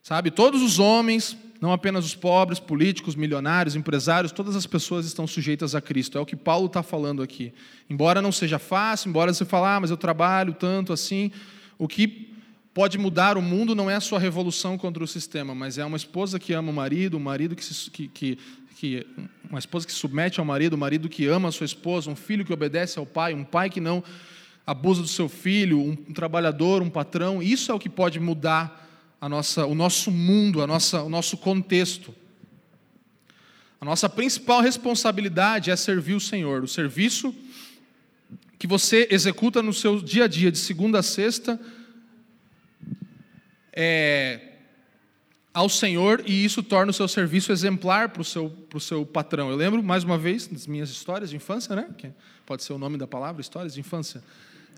Sabe? 0.00 0.30
Todos 0.30 0.62
os 0.62 0.78
homens, 0.78 1.36
não 1.60 1.72
apenas 1.72 2.04
os 2.04 2.14
pobres, 2.14 2.60
políticos, 2.60 3.16
milionários, 3.16 3.74
empresários, 3.74 4.30
todas 4.30 4.54
as 4.54 4.64
pessoas 4.64 5.06
estão 5.06 5.26
sujeitas 5.26 5.74
a 5.74 5.80
Cristo. 5.80 6.16
É 6.16 6.20
o 6.20 6.26
que 6.26 6.36
Paulo 6.36 6.66
está 6.66 6.84
falando 6.84 7.20
aqui. 7.20 7.52
Embora 7.88 8.22
não 8.22 8.30
seja 8.30 8.60
fácil, 8.60 9.08
embora 9.08 9.34
você 9.34 9.44
fale, 9.44 9.66
ah, 9.66 9.80
mas 9.80 9.90
eu 9.90 9.96
trabalho 9.96 10.54
tanto 10.54 10.92
assim, 10.92 11.32
o 11.78 11.88
que 11.88 12.30
pode 12.72 12.96
mudar 12.96 13.36
o 13.36 13.42
mundo 13.42 13.74
não 13.74 13.90
é 13.90 13.96
a 13.96 14.00
sua 14.00 14.18
revolução 14.18 14.78
contra 14.78 15.02
o 15.02 15.06
sistema, 15.06 15.54
mas 15.54 15.78
é 15.78 15.84
uma 15.84 15.96
esposa 15.96 16.38
que 16.38 16.52
ama 16.52 16.70
o 16.70 16.74
marido, 16.74 17.16
um 17.16 17.20
marido 17.20 17.56
que, 17.56 17.64
se, 17.64 17.90
que, 17.90 18.06
que, 18.06 18.38
que 18.80 19.06
uma 19.50 19.58
esposa 19.58 19.86
que 19.86 19.92
submete 19.92 20.40
ao 20.40 20.46
marido, 20.46 20.74
um 20.74 20.78
marido 20.78 21.06
que 21.06 21.26
ama 21.26 21.50
a 21.50 21.52
sua 21.52 21.66
esposa, 21.66 22.10
um 22.10 22.16
filho 22.16 22.46
que 22.46 22.52
obedece 22.52 22.98
ao 22.98 23.04
pai, 23.04 23.34
um 23.34 23.44
pai 23.44 23.68
que 23.68 23.78
não 23.78 24.02
abusa 24.66 25.02
do 25.02 25.06
seu 25.06 25.28
filho, 25.28 25.78
um, 25.78 25.90
um 25.90 26.14
trabalhador, 26.14 26.80
um 26.80 26.88
patrão. 26.88 27.42
Isso 27.42 27.70
é 27.70 27.74
o 27.74 27.78
que 27.78 27.90
pode 27.90 28.18
mudar 28.18 28.88
a 29.20 29.28
nossa, 29.28 29.66
o 29.66 29.74
nosso 29.74 30.10
mundo, 30.10 30.62
a 30.62 30.66
nossa, 30.66 31.02
o 31.02 31.10
nosso 31.10 31.36
contexto. 31.36 32.14
A 33.78 33.84
nossa 33.84 34.08
principal 34.08 34.62
responsabilidade 34.62 35.70
é 35.70 35.76
servir 35.76 36.14
o 36.14 36.20
Senhor. 36.20 36.64
O 36.64 36.68
serviço 36.68 37.34
que 38.58 38.66
você 38.66 39.06
executa 39.10 39.62
no 39.62 39.74
seu 39.74 40.00
dia 40.00 40.24
a 40.24 40.26
dia, 40.26 40.50
de 40.50 40.58
segunda 40.58 41.00
a 41.00 41.02
sexta, 41.02 41.60
é 43.74 44.49
ao 45.52 45.68
Senhor 45.68 46.22
e 46.26 46.44
isso 46.44 46.62
torna 46.62 46.90
o 46.90 46.94
seu 46.94 47.08
serviço 47.08 47.50
exemplar 47.50 48.10
para 48.10 48.22
o 48.22 48.24
seu, 48.24 48.50
para 48.68 48.78
o 48.78 48.80
seu 48.80 49.04
patrão. 49.04 49.50
Eu 49.50 49.56
lembro, 49.56 49.82
mais 49.82 50.04
uma 50.04 50.16
vez, 50.16 50.46
das 50.46 50.66
minhas 50.66 50.90
histórias 50.90 51.30
de 51.30 51.36
infância, 51.36 51.74
né? 51.74 51.88
que 51.96 52.12
pode 52.46 52.62
ser 52.62 52.72
o 52.72 52.78
nome 52.78 52.96
da 52.96 53.06
palavra, 53.06 53.40
histórias 53.40 53.74
de 53.74 53.80
infância 53.80 54.22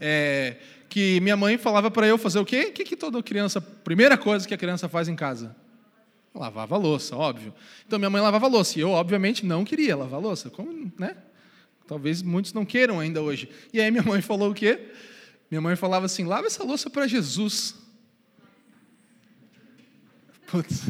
é, 0.04 0.56
que 0.88 1.20
minha 1.20 1.36
mãe 1.36 1.56
falava 1.56 1.88
para 1.88 2.08
eu 2.08 2.18
fazer 2.18 2.40
o 2.40 2.44
quê? 2.44 2.66
O 2.70 2.72
que, 2.72 2.82
que 2.82 2.96
toda 2.96 3.22
criança, 3.22 3.60
primeira 3.60 4.18
coisa 4.18 4.46
que 4.46 4.52
a 4.52 4.58
criança 4.58 4.88
faz 4.88 5.08
em 5.08 5.14
casa? 5.14 5.54
Lavava 6.34 6.76
louça, 6.76 7.14
óbvio. 7.14 7.54
Então 7.86 8.00
minha 8.00 8.10
mãe 8.10 8.20
lavava 8.20 8.48
louça 8.48 8.78
e 8.78 8.82
eu, 8.82 8.90
obviamente, 8.90 9.46
não 9.46 9.64
queria 9.64 9.96
lavar 9.96 10.20
louça. 10.20 10.50
Como, 10.50 10.90
né? 10.98 11.16
Talvez 11.86 12.20
muitos 12.20 12.52
não 12.52 12.64
queiram 12.64 12.98
ainda 12.98 13.22
hoje. 13.22 13.48
E 13.72 13.80
aí 13.80 13.90
minha 13.92 14.02
mãe 14.02 14.20
falou 14.20 14.50
o 14.50 14.54
quê? 14.54 14.88
Minha 15.48 15.60
mãe 15.60 15.76
falava 15.76 16.06
assim: 16.06 16.24
lava 16.24 16.48
essa 16.48 16.64
louça 16.64 16.90
para 16.90 17.06
Jesus. 17.06 17.76
Putz. 20.52 20.82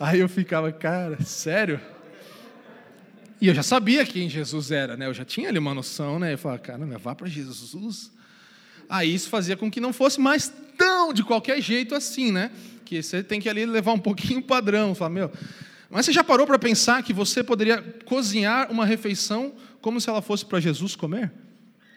Aí 0.00 0.20
eu 0.20 0.28
ficava, 0.28 0.72
cara, 0.72 1.22
sério? 1.22 1.78
E 3.38 3.46
eu 3.48 3.54
já 3.54 3.62
sabia 3.62 4.06
quem 4.06 4.30
Jesus 4.30 4.70
era, 4.70 4.96
né? 4.96 5.06
Eu 5.06 5.12
já 5.12 5.26
tinha 5.26 5.50
ali 5.50 5.58
uma 5.58 5.74
noção, 5.74 6.18
né? 6.18 6.32
Eu 6.32 6.38
falava, 6.38 6.58
cara, 6.58 6.86
vá 6.98 7.14
para 7.14 7.28
Jesus. 7.28 8.10
Aí 8.88 9.14
isso 9.14 9.28
fazia 9.28 9.58
com 9.58 9.70
que 9.70 9.78
não 9.78 9.92
fosse 9.92 10.18
mais 10.18 10.50
tão 10.78 11.12
de 11.12 11.22
qualquer 11.22 11.60
jeito 11.60 11.94
assim, 11.94 12.32
né? 12.32 12.50
Que 12.82 13.02
você 13.02 13.22
tem 13.22 13.38
que 13.38 13.48
ali 13.48 13.66
levar 13.66 13.92
um 13.92 13.98
pouquinho 13.98 14.40
o 14.40 14.42
padrão. 14.42 14.94
Falar, 14.94 15.10
meu, 15.10 15.30
mas 15.90 16.06
você 16.06 16.12
já 16.12 16.24
parou 16.24 16.46
para 16.46 16.58
pensar 16.58 17.02
que 17.02 17.12
você 17.12 17.44
poderia 17.44 17.82
cozinhar 18.06 18.72
uma 18.72 18.86
refeição 18.86 19.52
como 19.82 20.00
se 20.00 20.08
ela 20.08 20.22
fosse 20.22 20.46
para 20.46 20.60
Jesus 20.60 20.96
comer? 20.96 21.30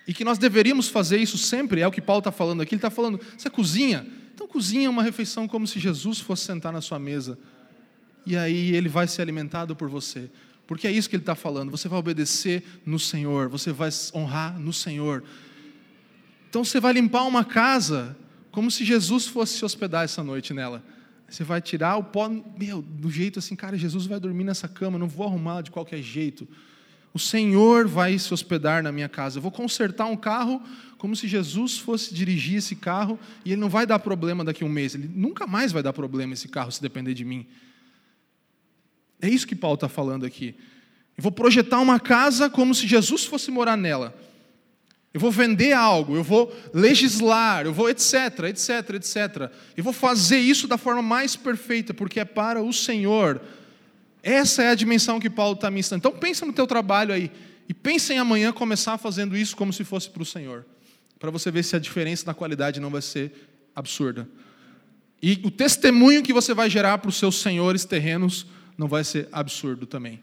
E 0.06 0.14
que 0.14 0.26
nós 0.26 0.38
deveríamos 0.38 0.90
fazer 0.90 1.20
isso 1.20 1.38
sempre, 1.38 1.80
é 1.80 1.88
o 1.88 1.92
que 1.92 2.02
Paulo 2.02 2.20
está 2.20 2.34
falando 2.34 2.62
aqui. 2.62 2.76
Ele 2.76 2.80
está 2.80 2.90
falando, 2.90 3.18
você 3.38 3.50
cozinha? 3.50 4.06
Então 4.36 4.50
cozinha 4.50 4.90
uma 4.90 5.02
refeição 5.02 5.48
como 5.48 5.66
se 5.66 5.80
Jesus 5.80 6.20
fosse 6.20 6.44
sentar 6.44 6.74
na 6.74 6.82
sua 6.82 7.00
mesa. 7.00 7.40
E 8.26 8.36
aí 8.36 8.76
ele 8.76 8.90
vai 8.90 9.08
ser 9.08 9.22
alimentado 9.22 9.78
por 9.78 9.88
você. 9.88 10.30
Porque 10.68 10.86
é 10.86 10.92
isso 10.92 11.10
que 11.10 11.16
ele 11.16 11.24
está 11.24 11.36
falando. 11.36 11.72
Você 11.72 11.88
vai 11.88 11.98
obedecer 11.98 12.62
no 12.86 13.00
Senhor, 13.00 13.48
você 13.48 13.72
vai 13.72 13.90
honrar 14.14 14.60
no 14.60 14.74
Senhor. 14.74 15.24
Então 16.50 16.66
você 16.66 16.82
vai 16.82 16.92
limpar 16.92 17.24
uma 17.24 17.46
casa 17.46 18.18
como 18.52 18.70
se 18.70 18.84
Jesus 18.84 19.26
fosse 19.26 19.58
se 19.58 19.64
hospedar 19.64 20.04
essa 20.04 20.22
noite 20.22 20.54
nela. 20.54 20.84
Você 21.30 21.46
vai 21.46 21.62
tirar 21.62 21.96
o 21.96 22.04
pó, 22.04 22.30
meu, 22.30 22.82
do 22.82 23.10
jeito 23.10 23.40
assim, 23.40 23.56
cara, 23.56 23.78
Jesus 23.78 24.06
vai 24.06 24.20
dormir 24.20 24.44
nessa 24.44 24.68
cama, 24.68 25.00
não 25.00 25.08
vou 25.08 25.26
arrumar 25.26 25.62
de 25.62 25.72
qualquer 25.72 26.02
jeito. 26.02 26.46
O 27.16 27.20
Senhor 27.20 27.88
vai 27.88 28.20
se 28.20 28.34
hospedar 28.34 28.84
na 28.84 28.92
minha 28.92 29.08
casa. 29.08 29.38
Eu 29.38 29.42
vou 29.42 29.50
consertar 29.50 30.06
um 30.06 30.18
carro 30.18 30.62
como 30.98 31.16
se 31.16 31.30
Jesus 31.30 31.78
fosse 31.78 32.14
dirigir 32.14 32.58
esse 32.58 32.76
carro 32.76 33.18
e 33.46 33.54
ele 33.54 33.62
não 33.62 33.70
vai 33.70 33.86
dar 33.86 34.00
problema 34.00 34.44
daqui 34.44 34.66
a 34.66 34.68
um 34.68 34.70
mês. 34.70 34.96
Ele 34.96 35.10
nunca 35.16 35.48
mais 35.48 35.72
vai 35.72 35.82
dar 35.82 35.94
problema 35.94 36.34
esse 36.34 36.50
carro 36.50 36.74
se 36.74 36.82
depender 36.82 37.14
de 37.14 37.24
mim. 37.24 37.48
É 39.22 39.30
isso 39.30 39.48
que 39.48 39.56
Paulo 39.56 39.76
está 39.76 39.88
falando 39.88 40.26
aqui. 40.26 40.56
Eu 41.18 41.24
vou 41.24 41.32
projetar 41.32 41.80
uma 41.80 42.02
casa 42.02 42.50
como 42.50 42.76
se 42.76 42.86
Jesus 42.86 43.24
fosse 43.24 43.50
morar 43.50 43.78
nela. 43.78 44.14
Eu 45.14 45.22
vou 45.22 45.32
vender 45.32 45.72
algo, 45.72 46.18
eu 46.18 46.24
vou 46.24 46.54
legislar, 46.74 47.66
eu 47.66 47.74
vou 47.74 47.90
etc, 47.90 48.40
etc, 48.50 48.90
etc. 48.96 49.50
Eu 49.78 49.86
vou 49.86 49.94
fazer 49.94 50.40
isso 50.40 50.68
da 50.68 50.78
forma 50.78 51.02
mais 51.02 51.38
perfeita, 51.38 51.94
porque 51.94 52.20
é 52.20 52.26
para 52.26 52.62
o 52.62 52.74
Senhor. 52.74 53.42
Essa 54.26 54.64
é 54.64 54.70
a 54.70 54.76
dimensão 54.76 55.20
que 55.20 55.30
Paulo 55.30 55.54
está 55.54 55.70
me 55.70 55.80
ensinando. 55.80 56.00
Então 56.00 56.20
pensa 56.20 56.48
no 56.48 56.52
teu 56.52 56.66
trabalho 56.66 57.14
aí. 57.14 57.32
E 57.70 57.76
pensa 57.76 58.12
em 58.12 58.18
amanhã 58.18 58.52
começar 58.52 58.98
fazendo 58.98 59.38
isso 59.38 59.56
como 59.56 59.72
se 59.72 59.84
fosse 59.84 60.10
para 60.10 60.24
o 60.24 60.26
Senhor. 60.26 60.66
Para 61.20 61.30
você 61.30 61.52
ver 61.52 61.64
se 61.64 61.76
a 61.76 61.80
diferença 61.80 62.26
na 62.26 62.34
qualidade 62.34 62.80
não 62.80 62.90
vai 62.90 63.04
ser 63.04 63.32
absurda. 63.76 64.28
E 65.22 65.40
o 65.44 65.52
testemunho 65.52 66.24
que 66.24 66.34
você 66.34 66.56
vai 66.56 66.72
gerar 66.72 66.98
para 66.98 67.10
os 67.10 67.18
seus 67.18 67.40
senhores 67.40 67.86
terrenos 67.86 68.48
não 68.76 68.88
vai 68.88 69.04
ser 69.04 69.30
absurdo 69.32 69.86
também. 69.86 70.20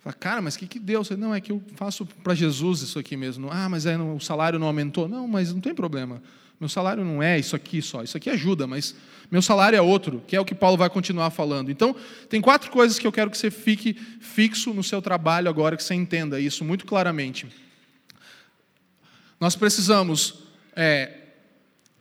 Fala, 0.00 0.14
cara, 0.14 0.42
mas 0.42 0.56
o 0.56 0.58
que, 0.58 0.66
que 0.66 0.80
deu? 0.80 1.02
Não, 1.16 1.32
é 1.32 1.40
que 1.40 1.52
eu 1.52 1.62
faço 1.76 2.04
para 2.06 2.34
Jesus 2.34 2.82
isso 2.82 2.98
aqui 2.98 3.16
mesmo. 3.16 3.50
Ah, 3.52 3.68
mas 3.68 3.84
o 3.86 4.18
salário 4.18 4.58
não 4.58 4.66
aumentou. 4.66 5.08
Não, 5.08 5.28
mas 5.28 5.54
não 5.54 5.60
tem 5.60 5.72
problema. 5.72 6.20
Meu 6.60 6.68
salário 6.68 7.04
não 7.04 7.22
é 7.22 7.38
isso 7.38 7.54
aqui 7.54 7.80
só. 7.80 8.02
Isso 8.02 8.16
aqui 8.16 8.28
ajuda, 8.28 8.66
mas 8.66 8.94
meu 9.30 9.40
salário 9.42 9.76
é 9.76 9.82
outro, 9.82 10.22
que 10.26 10.34
é 10.34 10.40
o 10.40 10.44
que 10.44 10.54
Paulo 10.54 10.76
vai 10.76 10.90
continuar 10.90 11.30
falando. 11.30 11.70
Então, 11.70 11.94
tem 12.28 12.40
quatro 12.40 12.70
coisas 12.70 12.98
que 12.98 13.06
eu 13.06 13.12
quero 13.12 13.30
que 13.30 13.38
você 13.38 13.50
fique 13.50 13.94
fixo 14.20 14.72
no 14.72 14.82
seu 14.82 15.00
trabalho 15.00 15.48
agora, 15.48 15.76
que 15.76 15.82
você 15.84 15.94
entenda 15.94 16.40
isso 16.40 16.64
muito 16.64 16.84
claramente. 16.84 17.46
Nós 19.40 19.54
precisamos 19.54 20.42
é, 20.74 21.18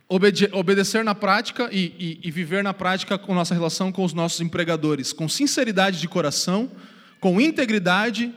obede 0.10 0.50
obedecer 0.52 1.04
na 1.04 1.14
prática 1.14 1.70
e, 1.72 2.20
e, 2.24 2.28
e 2.28 2.32
viver 2.32 2.64
na 2.64 2.74
prática 2.74 3.18
com 3.18 3.36
nossa 3.36 3.54
relação 3.54 3.92
com 3.92 4.04
os 4.04 4.14
nossos 4.14 4.40
empregadores, 4.42 5.12
com 5.12 5.28
sinceridade 5.28 6.00
de 6.00 6.08
coração, 6.08 6.72
com 7.20 7.42
integridade 7.42 8.34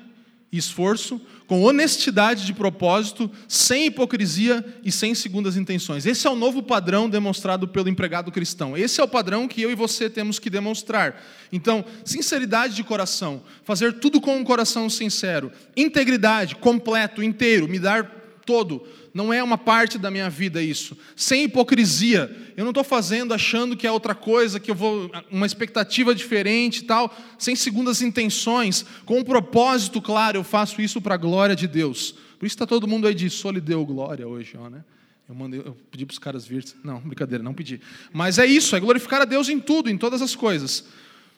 e 0.53 0.59
esforço, 0.59 1.21
com 1.47 1.63
honestidade 1.63 2.45
de 2.45 2.53
propósito, 2.53 3.31
sem 3.49 3.87
hipocrisia 3.87 4.65
e 4.85 4.91
sem 4.93 5.15
segundas 5.15 5.57
intenções. 5.57 6.07
Esse 6.07 6.27
é 6.27 6.31
o 6.31 6.37
novo 6.37 6.63
padrão 6.63 7.09
demonstrado 7.09 7.67
pelo 7.69 7.89
empregado 7.89 8.33
cristão. 8.33 8.77
Esse 8.77 9.01
é 9.01 9.05
o 9.05 9.09
padrão 9.09 9.49
que 9.49 9.63
eu 9.63 9.71
e 9.71 9.75
você 9.75 10.09
temos 10.11 10.39
que 10.39 10.51
demonstrar. 10.51 11.21
Então, 11.53 11.85
sinceridade 12.05 12.75
de 12.75 12.85
coração, 12.85 13.43
fazer 13.65 13.95
tudo 13.95 14.21
com 14.21 14.37
um 14.37 14.45
coração 14.45 14.89
sincero, 14.91 15.51
integridade, 15.77 16.57
completo, 16.57 17.23
inteiro, 17.23 17.69
me 17.69 17.79
dar 17.79 18.20
todo 18.45 18.87
não 19.13 19.33
é 19.33 19.43
uma 19.43 19.59
parte 19.59 19.99
da 19.99 20.11
minha 20.11 20.31
vida 20.31 20.63
isso. 20.63 20.97
Sem 21.17 21.45
hipocrisia. 21.45 22.53
Eu 22.57 22.65
não 22.65 22.71
estou 22.71 22.85
fazendo 22.85 23.35
achando 23.35 23.77
que 23.77 23.87
é 23.87 23.93
outra 23.93 24.15
coisa, 24.15 24.61
que 24.61 24.71
eu 24.71 24.75
vou. 24.75 25.11
uma 25.31 25.47
expectativa 25.47 26.15
diferente 26.15 26.79
e 26.79 26.85
tal, 26.85 27.15
sem 27.39 27.57
segundas 27.57 28.03
intenções, 28.03 28.85
com 29.05 29.19
um 29.19 29.25
propósito 29.25 30.01
claro, 30.01 30.39
eu 30.39 30.45
faço 30.45 30.81
isso 30.81 31.01
para 31.01 31.15
a 31.15 31.19
glória 31.19 31.57
de 31.57 31.67
Deus. 31.67 32.13
Por 32.39 32.47
isso 32.47 32.55
está 32.55 32.67
todo 32.67 32.89
mundo 32.89 33.07
aí 33.07 33.15
de 33.15 33.29
solideu 33.29 33.85
glória 33.85 34.27
hoje, 34.27 34.57
ó, 34.57 34.71
né? 34.71 34.85
Eu, 35.29 35.35
mandei, 35.35 35.61
eu 35.61 35.77
pedi 35.91 36.05
para 36.05 36.13
os 36.13 36.19
caras 36.19 36.47
virem. 36.47 36.67
Não, 36.83 36.99
brincadeira, 37.01 37.43
não 37.43 37.55
pedi. 37.55 37.81
Mas 38.13 38.39
é 38.39 38.47
isso, 38.47 38.75
é 38.75 38.81
glorificar 38.81 39.23
a 39.23 39.25
Deus 39.25 39.49
em 39.49 39.61
tudo, 39.61 39.89
em 39.89 39.97
todas 39.97 40.23
as 40.23 40.35
coisas. 40.35 40.85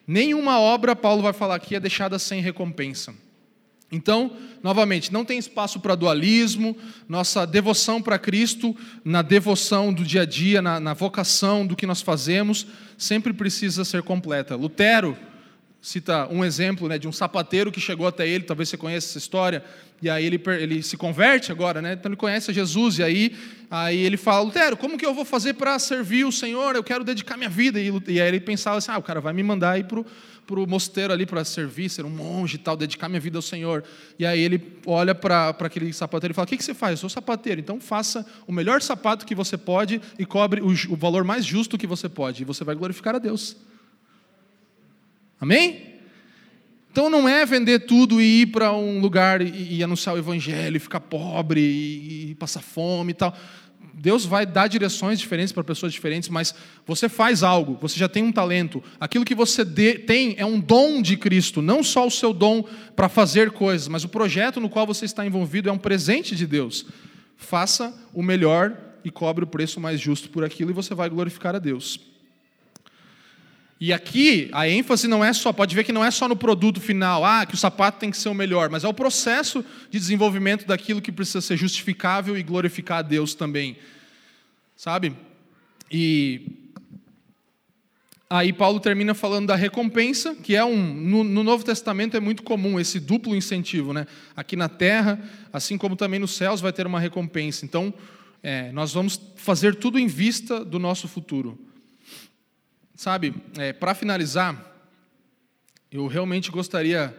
Nenhuma 0.07 0.59
obra, 0.59 0.97
Paulo 0.97 1.23
vai 1.23 1.33
falar 1.33 1.57
aqui, 1.57 1.75
é 1.75 1.81
deixada 1.81 2.19
sem 2.19 2.41
recompensa. 2.41 3.15
Então, 3.93 4.35
novamente, 4.63 5.13
não 5.13 5.23
tem 5.23 5.39
espaço 5.39 5.79
para 5.79 5.95
dualismo, 5.95 6.75
nossa 7.07 7.47
devoção 7.47 8.01
para 8.01 8.19
Cristo, 8.19 8.75
na 9.05 9.21
devoção 9.21 9.93
do 9.93 10.03
dia 10.03 10.23
a 10.23 10.25
dia, 10.25 10.63
na, 10.63 10.81
na, 10.81 10.95
vocação 10.95 11.67
do 11.67 11.77
que 11.77 11.87
nós 11.87 12.01
fazemos, 12.01 12.67
sempre 12.97 13.35
precisa 13.35 13.85
ser 13.85 14.03
completa. 14.03 14.57
Lutero 14.57 15.15
cita 15.83 16.29
um 16.31 16.45
exemplo 16.45 16.89
né, 16.89 16.97
de 16.97 17.09
um 17.09 17.13
sapateiro 17.13 17.73
que 17.73 17.81
chegou 17.81 18.07
até 18.07 18.27
ele, 18.27 18.45
talvez 18.45 18.69
você 18.69 18.77
conheça 18.77 19.09
essa 19.11 19.19
história, 19.19 19.65
e 20.01 20.09
aí 20.09 20.25
ele, 20.25 20.41
ele 20.59 20.83
se 20.83 20.97
converte 20.97 21.51
agora, 21.53 21.83
né, 21.83 21.95
então 21.95 22.09
ele 22.09 22.17
conhece 22.17 22.51
a 22.51 22.55
Jesus, 22.55 22.99
e 22.99 23.03
aí, 23.03 23.37
aí 23.69 23.99
ele 23.99 24.17
fala, 24.17 24.45
Lutero, 24.45 24.77
como 24.77 24.97
que 24.97 25.05
eu 25.05 25.13
vou 25.13 25.25
fazer 25.25 25.55
para 25.55 25.77
servir 25.79 26.25
o 26.25 26.33
Senhor? 26.33 26.77
Eu 26.77 26.85
quero 26.85 27.03
dedicar 27.03 27.37
minha 27.37 27.51
vida. 27.51 27.81
E, 27.81 27.93
e 28.09 28.21
aí 28.21 28.29
ele 28.29 28.41
pensava 28.41 28.79
assim, 28.79 28.93
ah, 28.93 28.99
o 28.99 29.03
cara 29.03 29.21
vai 29.21 29.33
me 29.33 29.43
mandar 29.43 29.79
ir 29.79 29.85
para 29.85 30.01
o 30.01 30.07
mosteiro 30.67 31.13
ali 31.13 31.27
para 31.27 31.45
servir, 31.45 31.89
ser 31.89 32.05
um 32.05 32.11
monge 32.11 32.57
e 32.57 32.59
tal, 32.59 32.77
dedicar 32.77 33.09
minha 33.09 33.21
vida 33.21 33.39
ao 33.39 33.43
Senhor. 33.43 33.85
E 34.19 34.27
aí 34.27 34.41
ele 34.41 34.79
olha 34.87 35.15
para 35.15 35.51
aquele 35.51 35.93
sapateiro 35.93 36.33
e 36.33 36.35
fala: 36.35 36.45
O 36.45 36.49
que, 36.49 36.57
que 36.57 36.65
você 36.65 36.75
faz? 36.75 36.93
Eu 36.93 36.97
sou 36.99 37.11
sapateiro, 37.11 37.61
então 37.61 37.81
faça 37.81 38.27
o 38.47 38.53
melhor 38.53 38.81
sapato 38.83 39.27
que 39.27 39.35
você 39.35 39.57
pode 39.57 40.01
e 40.19 40.27
cobre 40.27 40.61
o, 40.61 40.69
o 40.69 40.97
valor 40.97 41.25
mais 41.25 41.45
justo 41.45 41.79
que 41.79 41.87
você 41.87 42.09
pode, 42.09 42.43
e 42.43 42.45
você 42.45 42.65
vai 42.65 42.75
glorificar 42.75 43.15
a 43.15 43.19
Deus. 43.19 43.57
Amém? 45.41 45.93
Então 46.93 47.09
não 47.09 47.27
é 47.27 47.47
vender 47.47 47.81
tudo 47.81 48.21
e 48.21 48.43
ir 48.43 48.47
para 48.49 48.71
um 48.73 49.01
lugar 49.01 49.41
e, 49.41 49.77
e, 49.77 49.83
anunciar 49.83 50.15
o 50.15 50.19
evangelho, 50.19 50.77
e 50.77 50.79
ficar 50.79 51.01
pobre 51.01 51.59
e, 51.59 52.31
e 52.31 52.35
passar 52.35 52.61
fome 52.61 53.13
e 53.13 53.15
tal. 53.15 53.35
Deus 53.95 54.25
vai 54.25 54.45
dar 54.45 54.69
direções 54.69 55.21
diferentes 55.21 55.53
para 55.53 55.63
pessoas 55.63 55.93
diferentes, 55.93 56.29
mas 56.29 56.55
você 56.87 57.09
faz 57.09 57.43
algo, 57.43 57.79
você 57.81 57.99
já 57.99 58.09
tem 58.09 58.23
um 58.23 58.33
talento. 58.33 58.83
Aquilo 58.99 59.25
que 59.25 59.35
você 59.35 59.65
tem 59.65 60.35
é 60.39 60.45
um 60.45 60.59
dom 60.59 61.01
de 61.01 61.17
Cristo, 61.17 61.63
não 61.63 61.83
só 61.83 62.07
o 62.07 62.11
seu 62.11 62.33
dom 62.33 62.65
para 62.97 63.09
fazer 63.09 63.53
coisas, 63.53 63.89
mas 63.89 64.05
o 64.05 64.09
projeto 64.09 64.61
no 64.61 64.69
qual 64.69 64.87
você 64.87 65.05
está 65.05 65.25
envolvido 65.25 65.69
é 65.69 65.73
um 65.73 65.79
presente 65.79 66.35
de 66.35 66.47
Deus. 66.47 66.87
Faça 67.37 67.95
o 68.13 68.23
melhor 68.23 68.77
e 69.05 69.11
cobre 69.11 69.45
o 69.45 69.49
preço 69.49 69.81
mais 69.81 70.01
justo 70.01 70.29
por 70.31 70.45
aquilo 70.45 70.71
e 70.71 70.75
você 70.75 70.95
vai 70.95 71.09
glorificar 71.09 71.55
a 71.55 71.59
Deus. 71.59 72.12
E 73.85 73.93
aqui 73.93 74.49
a 74.53 74.69
ênfase 74.69 75.09
não 75.09 75.25
é 75.25 75.33
só, 75.33 75.53
pode 75.53 75.75
ver 75.75 75.83
que 75.83 75.91
não 75.91 76.05
é 76.05 76.11
só 76.13 76.29
no 76.29 76.37
produto 76.37 76.81
final, 76.81 77.25
ah, 77.25 77.45
que 77.45 77.55
o 77.55 77.59
sapato 77.59 77.99
tem 77.99 78.13
que 78.13 78.17
ser 78.17 78.29
o 78.29 78.35
melhor, 78.35 78.71
mas 78.71 78.85
é 78.85 78.89
o 78.89 78.95
processo 78.95 79.65
de 79.91 79.99
desenvolvimento 79.99 80.65
daquilo 80.65 81.03
que 81.03 81.11
precisa 81.11 81.41
ser 81.41 81.57
justificável 81.57 82.39
e 82.39 82.45
glorificar 82.45 82.99
a 82.99 83.03
Deus 83.03 83.35
também. 83.35 83.77
Sabe? 84.77 85.17
E 85.91 86.47
aí 88.31 88.53
Paulo 88.53 88.79
termina 88.79 89.15
falando 89.15 89.49
da 89.49 89.57
recompensa, 89.57 90.37
que 90.37 90.55
é 90.55 90.65
um 90.65 90.77
no, 90.77 91.25
no 91.25 91.43
Novo 91.43 91.65
Testamento 91.65 92.17
é 92.17 92.21
muito 92.21 92.45
comum 92.45 92.79
esse 92.79 93.01
duplo 93.01 93.35
incentivo, 93.35 93.93
né? 93.93 94.07
Aqui 94.37 94.55
na 94.55 94.69
terra, 94.69 95.19
assim 95.53 95.77
como 95.77 95.97
também 95.97 96.21
nos 96.21 96.37
céus 96.37 96.61
vai 96.61 96.73
ter 96.73 96.87
uma 96.87 97.01
recompensa. 97.01 97.65
Então, 97.65 97.93
é, 98.45 98.71
nós 98.71 98.93
vamos 98.93 99.21
fazer 99.35 99.75
tudo 99.75 99.99
em 99.99 100.07
vista 100.07 100.65
do 100.65 100.79
nosso 100.79 101.09
futuro. 101.09 101.59
Sabe, 103.03 103.35
é, 103.59 103.73
para 103.73 103.97
finalizar, 103.97 104.65
eu 105.91 106.07
realmente 106.07 106.53
gostaria 106.53 107.13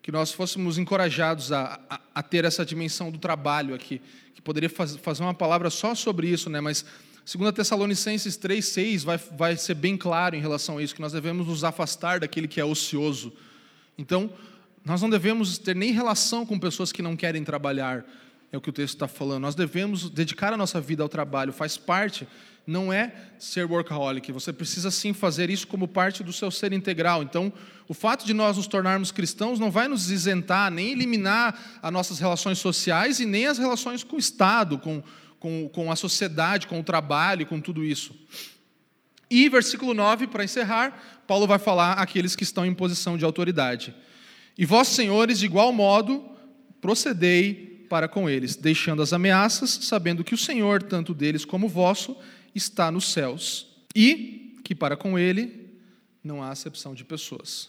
que 0.00 0.10
nós 0.10 0.32
fôssemos 0.32 0.78
encorajados 0.78 1.52
a, 1.52 1.78
a, 1.90 2.00
a, 2.14 2.22
ter 2.22 2.46
essa 2.46 2.64
dimensão 2.64 3.10
do 3.10 3.18
trabalho 3.18 3.74
aqui, 3.74 4.00
que 4.34 4.40
poderia 4.40 4.70
faz, 4.70 4.96
fazer 4.96 5.22
uma 5.22 5.34
palavra 5.34 5.68
só 5.68 5.94
sobre 5.94 6.28
isso, 6.28 6.48
né? 6.48 6.58
mas 6.58 6.86
2 7.30 7.52
Tessalonicenses 7.52 8.38
3,6 8.38 9.04
vai, 9.04 9.18
vai 9.18 9.56
ser 9.58 9.74
bem 9.74 9.94
claro 9.94 10.36
em 10.36 10.40
relação 10.40 10.78
a 10.78 10.82
isso, 10.82 10.94
que 10.94 11.02
nós 11.02 11.12
devemos 11.12 11.48
nos 11.48 11.64
afastar 11.64 12.20
daquele 12.20 12.48
que 12.48 12.58
é 12.58 12.64
ocioso. 12.64 13.30
Então, 13.98 14.32
nós 14.86 15.02
não 15.02 15.10
devemos 15.10 15.58
ter 15.58 15.76
nem 15.76 15.92
relação 15.92 16.46
com 16.46 16.58
pessoas 16.58 16.90
que 16.90 17.02
não 17.02 17.14
querem 17.14 17.44
trabalhar, 17.44 18.06
é 18.50 18.56
o 18.56 18.60
que 18.60 18.70
o 18.70 18.72
texto 18.72 18.94
está 18.94 19.06
falando. 19.06 19.42
Nós 19.42 19.54
devemos 19.54 20.08
dedicar 20.08 20.54
a 20.54 20.56
nossa 20.56 20.80
vida 20.80 21.02
ao 21.02 21.10
trabalho, 21.10 21.52
faz 21.52 21.76
parte 21.76 22.26
não 22.66 22.92
é 22.92 23.12
ser 23.38 23.64
workaholic. 23.66 24.32
Você 24.32 24.52
precisa 24.52 24.90
sim 24.90 25.12
fazer 25.12 25.50
isso 25.50 25.66
como 25.66 25.86
parte 25.86 26.22
do 26.22 26.32
seu 26.32 26.50
ser 26.50 26.72
integral. 26.72 27.22
Então, 27.22 27.52
o 27.86 27.94
fato 27.94 28.24
de 28.24 28.32
nós 28.32 28.56
nos 28.56 28.66
tornarmos 28.66 29.12
cristãos 29.12 29.58
não 29.58 29.70
vai 29.70 29.88
nos 29.88 30.10
isentar, 30.10 30.70
nem 30.70 30.92
eliminar 30.92 31.78
as 31.82 31.92
nossas 31.92 32.18
relações 32.18 32.58
sociais 32.58 33.20
e 33.20 33.26
nem 33.26 33.46
as 33.46 33.58
relações 33.58 34.02
com 34.02 34.16
o 34.16 34.18
Estado, 34.18 34.78
com, 34.78 35.02
com, 35.38 35.68
com 35.68 35.92
a 35.92 35.96
sociedade, 35.96 36.66
com 36.66 36.80
o 36.80 36.84
trabalho, 36.84 37.46
com 37.46 37.60
tudo 37.60 37.84
isso. 37.84 38.14
E, 39.30 39.48
versículo 39.48 39.92
9, 39.92 40.26
para 40.28 40.44
encerrar, 40.44 41.22
Paulo 41.26 41.46
vai 41.46 41.58
falar 41.58 41.94
àqueles 41.94 42.36
que 42.36 42.44
estão 42.44 42.64
em 42.64 42.74
posição 42.74 43.18
de 43.18 43.24
autoridade. 43.24 43.94
E 44.56 44.64
vós, 44.64 44.88
senhores, 44.88 45.38
de 45.38 45.46
igual 45.46 45.72
modo, 45.72 46.24
procedei 46.80 47.86
para 47.88 48.08
com 48.08 48.28
eles, 48.28 48.56
deixando 48.56 49.02
as 49.02 49.12
ameaças, 49.12 49.70
sabendo 49.82 50.24
que 50.24 50.34
o 50.34 50.38
Senhor, 50.38 50.82
tanto 50.82 51.12
deles 51.12 51.44
como 51.44 51.68
vosso, 51.68 52.16
está 52.54 52.90
nos 52.90 53.12
céus 53.12 53.66
e 53.94 54.60
que 54.64 54.74
para 54.74 54.96
com 54.96 55.18
ele 55.18 55.78
não 56.22 56.42
há 56.42 56.50
acepção 56.50 56.94
de 56.94 57.04
pessoas. 57.04 57.68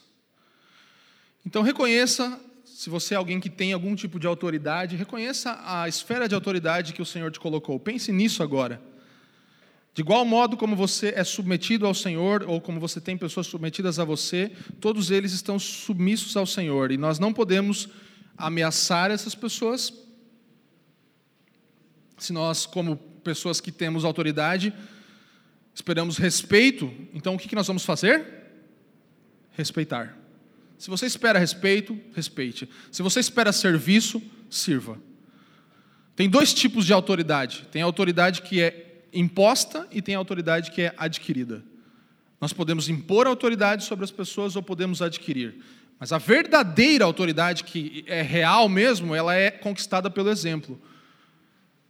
Então 1.45 1.61
reconheça, 1.61 2.39
se 2.63 2.89
você 2.89 3.13
é 3.13 3.17
alguém 3.17 3.39
que 3.39 3.49
tem 3.49 3.73
algum 3.73 3.95
tipo 3.95 4.19
de 4.19 4.25
autoridade, 4.25 4.95
reconheça 4.95 5.59
a 5.63 5.87
esfera 5.87 6.27
de 6.27 6.33
autoridade 6.33 6.93
que 6.93 7.01
o 7.01 7.05
Senhor 7.05 7.31
te 7.31 7.39
colocou. 7.39 7.79
Pense 7.79 8.11
nisso 8.11 8.41
agora. 8.41 8.81
De 9.93 10.01
igual 10.01 10.25
modo 10.25 10.57
como 10.57 10.75
você 10.75 11.13
é 11.15 11.23
submetido 11.23 11.85
ao 11.85 11.93
Senhor, 11.93 12.43
ou 12.47 12.59
como 12.59 12.81
você 12.81 12.99
tem 12.99 13.17
pessoas 13.17 13.47
submetidas 13.47 13.97
a 13.97 14.03
você, 14.03 14.51
todos 14.81 15.09
eles 15.09 15.31
estão 15.31 15.57
submissos 15.57 16.35
ao 16.35 16.45
Senhor. 16.45 16.91
E 16.91 16.97
nós 16.97 17.17
não 17.17 17.31
podemos 17.31 17.87
ameaçar 18.37 19.09
essas 19.09 19.33
pessoas, 19.35 19.93
se 22.17 22.33
nós, 22.33 22.65
como 22.65 22.99
pessoas 23.25 23.59
que 23.59 23.71
temos 23.71 24.05
autoridade, 24.05 24.71
esperamos 25.73 26.17
respeito, 26.17 26.93
então 27.11 27.33
o 27.33 27.37
que 27.37 27.55
nós 27.55 27.65
vamos 27.65 27.83
fazer? 27.83 28.23
Respeitar. 29.51 30.15
Se 30.77 30.89
você 30.89 31.07
espera 31.07 31.39
respeito, 31.39 31.99
respeite. 32.13 32.69
Se 32.91 33.01
você 33.01 33.19
espera 33.19 33.51
serviço, 33.51 34.21
sirva. 34.49 34.99
Tem 36.15 36.29
dois 36.29 36.53
tipos 36.53 36.85
de 36.85 36.93
autoridade: 36.93 37.67
tem 37.71 37.81
a 37.81 37.85
autoridade 37.85 38.43
que 38.43 38.61
é 38.61 39.01
imposta 39.11 39.87
e 39.91 40.01
tem 40.01 40.13
a 40.13 40.19
autoridade 40.19 40.69
que 40.71 40.83
é 40.83 40.93
adquirida. 40.95 41.63
Nós 42.39 42.53
podemos 42.53 42.89
impor 42.89 43.25
autoridade 43.25 43.85
sobre 43.85 44.05
as 44.05 44.11
pessoas 44.11 44.55
ou 44.55 44.61
podemos 44.61 45.01
adquirir. 45.01 45.55
Mas 45.97 46.11
a 46.11 46.17
verdadeira 46.17 47.05
autoridade, 47.05 47.63
que 47.63 48.03
é 48.05 48.21
real 48.21 48.67
mesmo, 48.69 49.15
ela 49.15 49.33
é 49.33 49.49
conquistada 49.49 50.09
pelo 50.11 50.29
exemplo. 50.29 50.79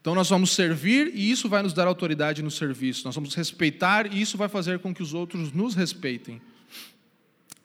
Então 0.06 0.14
nós 0.14 0.30
vamos 0.30 0.52
servir 0.52 1.12
e 1.16 1.32
isso 1.32 1.50
vai 1.50 1.64
nos 1.64 1.74
dar 1.74 1.88
autoridade 1.88 2.44
no 2.44 2.52
serviço. 2.52 3.04
Nós 3.06 3.16
vamos 3.16 3.34
respeitar 3.34 4.06
e 4.14 4.22
isso 4.22 4.38
vai 4.38 4.48
fazer 4.48 4.78
com 4.78 4.94
que 4.94 5.02
os 5.02 5.16
outros 5.16 5.52
nos 5.52 5.74
respeitem. 5.74 6.40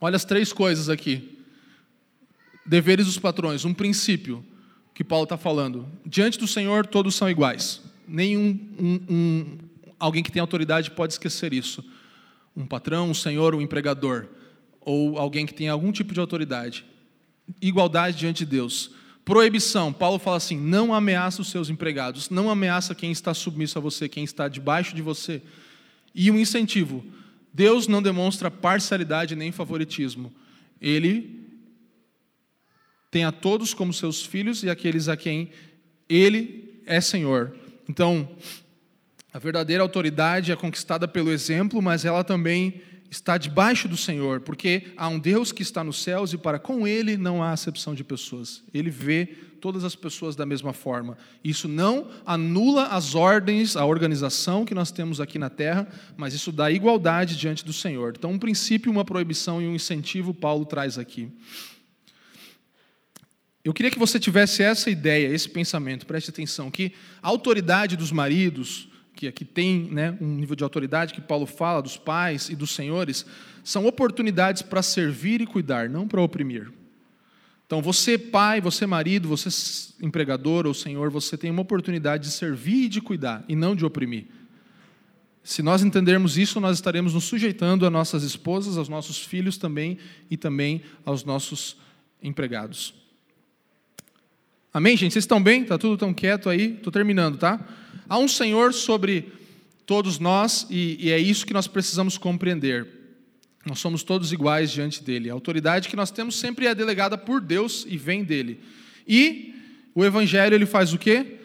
Olha 0.01 0.17
as 0.17 0.25
três 0.25 0.51
coisas 0.51 0.89
aqui. 0.89 1.37
Deveres 2.65 3.05
dos 3.05 3.19
patrões, 3.19 3.67
um 3.67 3.75
princípio 3.75 4.43
que 4.95 5.05
Paulo 5.05 5.25
está 5.25 5.37
falando. 5.37 5.87
Diante 6.07 6.39
do 6.39 6.47
Senhor 6.47 6.87
todos 6.87 7.15
são 7.15 7.29
iguais. 7.29 7.83
Nenhum 8.09 8.59
um, 8.79 9.01
um, 9.11 9.59
alguém 9.99 10.23
que 10.23 10.33
tem 10.33 10.41
autoridade 10.41 10.93
pode 10.93 11.13
esquecer 11.13 11.53
isso. 11.53 11.85
Um 12.57 12.65
patrão, 12.65 13.11
um 13.11 13.15
senhor, 13.15 13.55
um 13.55 13.61
empregador, 13.61 14.27
ou 14.81 15.19
alguém 15.19 15.45
que 15.45 15.53
tem 15.53 15.69
algum 15.69 15.93
tipo 15.93 16.15
de 16.15 16.21
autoridade. 16.21 16.87
Igualdade 17.61 18.17
diante 18.17 18.47
de 18.47 18.51
Deus. 18.51 18.93
Proibição. 19.25 19.93
Paulo 19.93 20.19
fala 20.19 20.37
assim: 20.37 20.57
não 20.57 20.95
ameaça 20.95 21.43
os 21.43 21.51
seus 21.51 21.69
empregados, 21.71 22.31
não 22.31 22.51
ameaça 22.51 22.95
quem 22.95 23.13
está 23.13 23.35
submisso 23.35 23.79
a 23.79 23.81
você, 23.81 24.09
quem 24.09 24.25
está 24.25 24.49
debaixo 24.49 24.95
de 24.95 25.03
você. 25.03 25.43
E 26.15 26.31
um 26.31 26.39
incentivo. 26.39 27.05
Deus 27.53 27.87
não 27.89 28.03
demonstra 28.03 28.51
parcialidade 28.51 29.35
nem 29.35 29.53
favoritismo. 29.53 30.33
Ele 30.81 31.41
tem 33.11 33.25
a 33.25 33.33
todos 33.33 33.75
como 33.75 33.93
seus 33.93 34.25
filhos 34.25 34.63
e 34.63 34.71
aqueles 34.71 35.09
a 35.09 35.17
quem 35.17 35.51
ele 36.09 36.83
é 36.87 37.01
Senhor. 37.01 37.55
Então, 37.89 38.29
a 39.33 39.39
verdadeira 39.39 39.83
autoridade 39.83 40.53
é 40.53 40.57
conquistada 40.57 41.07
pelo 41.09 41.31
exemplo, 41.31 41.83
mas 41.83 42.05
ela 42.05 42.23
também 42.23 42.83
está 43.11 43.37
debaixo 43.37 43.89
do 43.89 43.97
Senhor, 43.97 44.41
porque 44.41 44.93
há 44.97 45.09
um 45.09 45.19
Deus 45.19 45.51
que 45.51 45.63
está 45.63 45.83
nos 45.83 46.01
céus 46.01 46.33
e 46.33 46.39
para 46.39 46.59
com 46.59 46.87
ele 46.87 47.17
não 47.17 47.43
há 47.43 47.51
acepção 47.51 47.95
de 47.95 48.05
pessoas. 48.05 48.63
Ele 48.73 48.89
vê 48.89 49.27
todas 49.61 49.85
as 49.85 49.97
pessoas 49.97 50.37
da 50.37 50.47
mesma 50.47 50.73
forma. 50.73 51.19
Isso 51.43 51.69
não 51.69 52.09
anula 52.25 52.87
as 52.87 53.15
ordens, 53.15 53.77
a 53.77 53.85
organização 53.85 54.65
que 54.65 54.75
nós 54.75 54.93
temos 54.93 55.21
aqui 55.21 55.39
na 55.39 55.51
terra, 55.51 55.89
mas 56.17 56.33
isso 56.35 56.53
dá 56.53 56.71
igualdade 56.71 57.37
diante 57.37 57.65
do 57.65 57.73
Senhor. 57.73 58.15
Então, 58.17 58.31
um 58.31 58.39
princípio, 58.39 58.91
uma 58.91 59.05
proibição 59.05 59.61
e 59.61 59.67
um 59.67 59.75
incentivo 59.75 60.33
Paulo 60.33 60.65
traz 60.65 60.97
aqui. 60.97 61.31
Eu 63.63 63.75
queria 63.75 63.91
que 63.91 63.99
você 63.99 64.19
tivesse 64.19 64.63
essa 64.63 64.89
ideia, 64.89 65.29
esse 65.29 65.49
pensamento, 65.49 66.07
preste 66.07 66.31
atenção, 66.31 66.71
que 66.71 66.93
a 67.21 67.29
autoridade 67.29 67.97
dos 67.97 68.11
maridos, 68.11 68.89
que 69.21 69.29
aqui 69.29 69.45
tem 69.45 69.83
né, 69.91 70.17
um 70.19 70.35
nível 70.35 70.57
de 70.57 70.65
autoridade 70.65 71.13
que 71.13 71.21
Paulo 71.21 71.45
fala 71.45 71.83
dos 71.83 71.99
pais 71.99 72.49
e 72.49 72.57
dos 72.57 72.71
senhores, 72.71 73.27
são 73.63 73.85
oportunidades 73.85 74.63
para 74.63 74.81
servir 74.81 75.43
e 75.43 75.47
cuidar, 75.47 75.91
não 75.91 76.09
para 76.09 76.23
oprimir. 76.23 76.73
Então, 77.67 77.83
você 77.83 78.17
pai, 78.17 78.63
você 78.63 78.87
marido, 78.87 79.29
você 79.29 79.51
empregador 80.03 80.67
ou 80.67 80.73
senhor, 80.73 81.11
você 81.11 81.37
tem 81.37 81.51
uma 81.51 81.61
oportunidade 81.61 82.29
de 82.29 82.31
servir 82.31 82.85
e 82.85 82.89
de 82.89 83.03
cuidar, 83.03 83.45
e 83.47 83.55
não 83.55 83.77
de 83.77 83.85
oprimir. 83.85 84.25
Se 85.45 85.63
nós 85.63 85.83
entendermos 85.83 86.39
isso, 86.39 86.59
nós 86.59 86.79
estaremos 86.79 87.13
nos 87.13 87.25
sujeitando 87.25 87.85
a 87.85 87.91
nossas 87.91 88.23
esposas, 88.23 88.79
aos 88.79 88.89
nossos 88.89 89.19
filhos 89.19 89.59
também 89.59 89.99
e 90.31 90.37
também 90.39 90.81
aos 91.05 91.25
nossos 91.25 91.77
empregados. 92.23 92.95
Amém, 94.73 94.97
gente? 94.97 95.13
Vocês 95.15 95.25
estão 95.25 95.43
bem? 95.43 95.63
Está 95.63 95.77
tudo 95.77 95.97
tão 95.97 96.15
quieto 96.15 96.49
aí? 96.49 96.75
Estou 96.75 96.93
terminando, 96.93 97.37
tá? 97.37 97.59
Há 98.09 98.17
um 98.19 98.29
Senhor 98.29 98.73
sobre 98.73 99.33
todos 99.85 100.21
nós 100.21 100.65
e, 100.71 100.97
e 101.01 101.11
é 101.11 101.19
isso 101.19 101.45
que 101.45 101.53
nós 101.53 101.67
precisamos 101.67 102.17
compreender. 102.17 102.87
Nós 103.67 103.81
somos 103.81 104.05
todos 104.05 104.33
iguais 104.33 104.71
diante 104.71 105.03
dele. 105.03 105.29
A 105.29 105.33
autoridade 105.33 105.89
que 105.89 105.97
nós 105.97 106.13
temos 106.13 106.39
sempre 106.39 106.69
é 106.69 106.75
delegada 106.75 107.19
por 107.19 107.41
Deus 107.41 107.85
e 107.89 107.97
vem 107.97 108.23
dele. 108.23 108.61
E 109.09 109.57
o 109.93 110.05
evangelho 110.05 110.55
ele 110.55 110.67
faz 110.67 110.93
o 110.93 110.99
quê? 110.99 111.39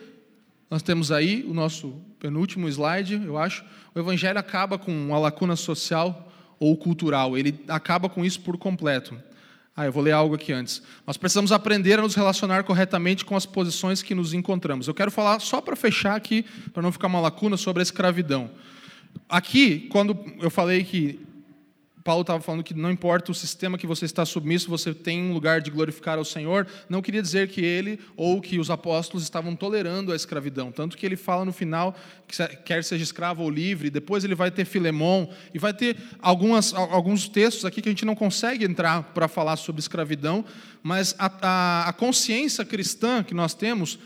Nós 0.69 0.84
temos 0.84 1.11
aí 1.11 1.43
o 1.47 1.53
nosso 1.53 1.99
penúltimo 2.19 2.69
slide, 2.69 3.19
eu 3.26 3.39
acho. 3.39 3.65
O 3.95 3.99
evangelho 3.99 4.38
acaba 4.38 4.77
com 4.77 4.91
uma 4.91 5.18
lacuna 5.18 5.56
social 5.56 6.31
ou 6.60 6.77
cultural. 6.77 7.35
Ele 7.35 7.60
acaba 7.69 8.07
com 8.07 8.23
isso 8.23 8.41
por 8.41 8.56
completo. 8.56 9.19
Ah, 9.77 9.85
eu 9.85 9.91
vou 9.91 10.02
ler 10.02 10.14
algo 10.14 10.35
aqui 10.35 10.53
antes. 10.53 10.81
Nós 11.06 11.18
precisamos 11.18 11.52
aprender 11.52 11.99
a 11.99 12.02
nos 12.02 12.15
relacionar 12.15 12.64
corretamente 12.64 13.26
com 13.26 13.35
as 13.35 13.45
posições 13.45 14.02
que 14.02 14.15
nos 14.15 14.34
encontramos. 14.34 14.88
Eu 14.88 14.93
quero 14.93 15.11
falar 15.11 15.39
só 15.41 15.60
para 15.60 15.76
fechar 15.76 16.15
aqui, 16.15 16.45
para 16.73 16.81
não 16.81 16.93
ficar 16.93 17.07
uma 17.07 17.19
lacuna 17.19 17.57
sobre 17.57 17.81
a 17.81 17.84
escravidão. 17.84 18.49
Aqui, 19.27 19.88
quando 19.91 20.18
eu 20.39 20.49
falei 20.49 20.84
que 20.85 21.24
Paulo 22.06 22.22
estava 22.22 22.40
falando 22.40 22.64
que 22.64 22.76
não 22.76 22.91
importa 22.91 23.32
o 23.32 23.34
sistema 23.34 23.80
que 23.80 23.88
você 23.88 24.06
está 24.06 24.23
submisso, 24.27 24.69
você 24.69 24.94
tem 24.94 25.23
um 25.23 25.34
lugar 25.34 25.60
de 25.60 25.72
glorificar 25.72 26.19
ao 26.19 26.23
Senhor. 26.23 26.68
Não 26.88 27.02
queria 27.02 27.19
dizer 27.19 27.48
que 27.48 27.65
ele 27.65 27.99
ou 28.15 28.40
que 28.40 28.60
os 28.60 28.69
apóstolos 28.69 29.23
estavam 29.23 29.56
tolerando 29.56 30.14
a 30.14 30.15
escravidão. 30.15 30.72
Tanto 30.72 30.95
que 30.95 31.03
ele 31.03 31.15
fala 31.15 31.44
no 31.44 31.52
final 31.52 31.95
que 32.27 32.38
quer 32.57 32.84
seja 32.84 33.03
escravo 33.03 33.41
ou 33.41 33.49
livre. 33.49 33.90
Depois 33.90 34.23
ele 34.23 34.36
vai 34.36 34.52
ter 34.52 34.65
Filemão 34.65 35.27
e 35.52 35.57
vai 35.57 35.73
ter 35.73 35.98
algumas, 36.22 36.76
alguns 36.76 37.27
textos 37.27 37.65
aqui 37.65 37.82
que 37.82 37.90
a 37.90 37.91
gente 37.91 38.06
não 38.06 38.14
consegue 38.14 38.65
entrar 38.65 39.02
para 39.02 39.27
falar 39.27 39.56
sobre 39.56 39.80
escravidão, 39.80 40.45
mas 40.84 41.15
a, 41.18 41.32
a, 41.41 41.90
a 41.90 41.94
consciência 41.94 42.64
cristã 42.64 43.23
que 43.23 43.34
nós 43.34 43.56
temos 43.56 43.98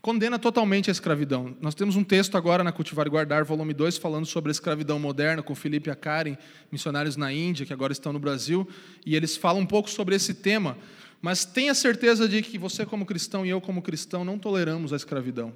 condena 0.00 0.38
totalmente 0.38 0.90
a 0.90 0.92
escravidão. 0.92 1.56
Nós 1.60 1.74
temos 1.74 1.96
um 1.96 2.04
texto 2.04 2.36
agora 2.36 2.62
na 2.62 2.72
Cultivar 2.72 3.06
e 3.06 3.10
Guardar, 3.10 3.44
volume 3.44 3.74
2, 3.74 3.98
falando 3.98 4.26
sobre 4.26 4.50
a 4.50 4.52
escravidão 4.52 4.98
moderna, 4.98 5.42
com 5.42 5.54
Felipe 5.54 5.88
e 5.88 5.92
a 5.92 5.96
Karen, 5.96 6.36
missionários 6.70 7.16
na 7.16 7.32
Índia, 7.32 7.66
que 7.66 7.72
agora 7.72 7.92
estão 7.92 8.12
no 8.12 8.18
Brasil, 8.18 8.68
e 9.04 9.16
eles 9.16 9.36
falam 9.36 9.62
um 9.62 9.66
pouco 9.66 9.90
sobre 9.90 10.14
esse 10.14 10.34
tema. 10.34 10.78
Mas 11.20 11.44
tenha 11.44 11.74
certeza 11.74 12.28
de 12.28 12.42
que 12.42 12.56
você, 12.58 12.86
como 12.86 13.04
cristão, 13.04 13.44
e 13.44 13.48
eu, 13.48 13.60
como 13.60 13.82
cristão, 13.82 14.24
não 14.24 14.38
toleramos 14.38 14.92
a 14.92 14.96
escravidão. 14.96 15.52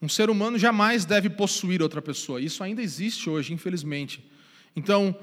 Um 0.00 0.08
ser 0.08 0.30
humano 0.30 0.58
jamais 0.58 1.04
deve 1.04 1.28
possuir 1.28 1.82
outra 1.82 2.00
pessoa. 2.00 2.40
Isso 2.40 2.62
ainda 2.62 2.82
existe 2.82 3.28
hoje, 3.28 3.52
infelizmente. 3.52 4.24
Então, 4.74 5.16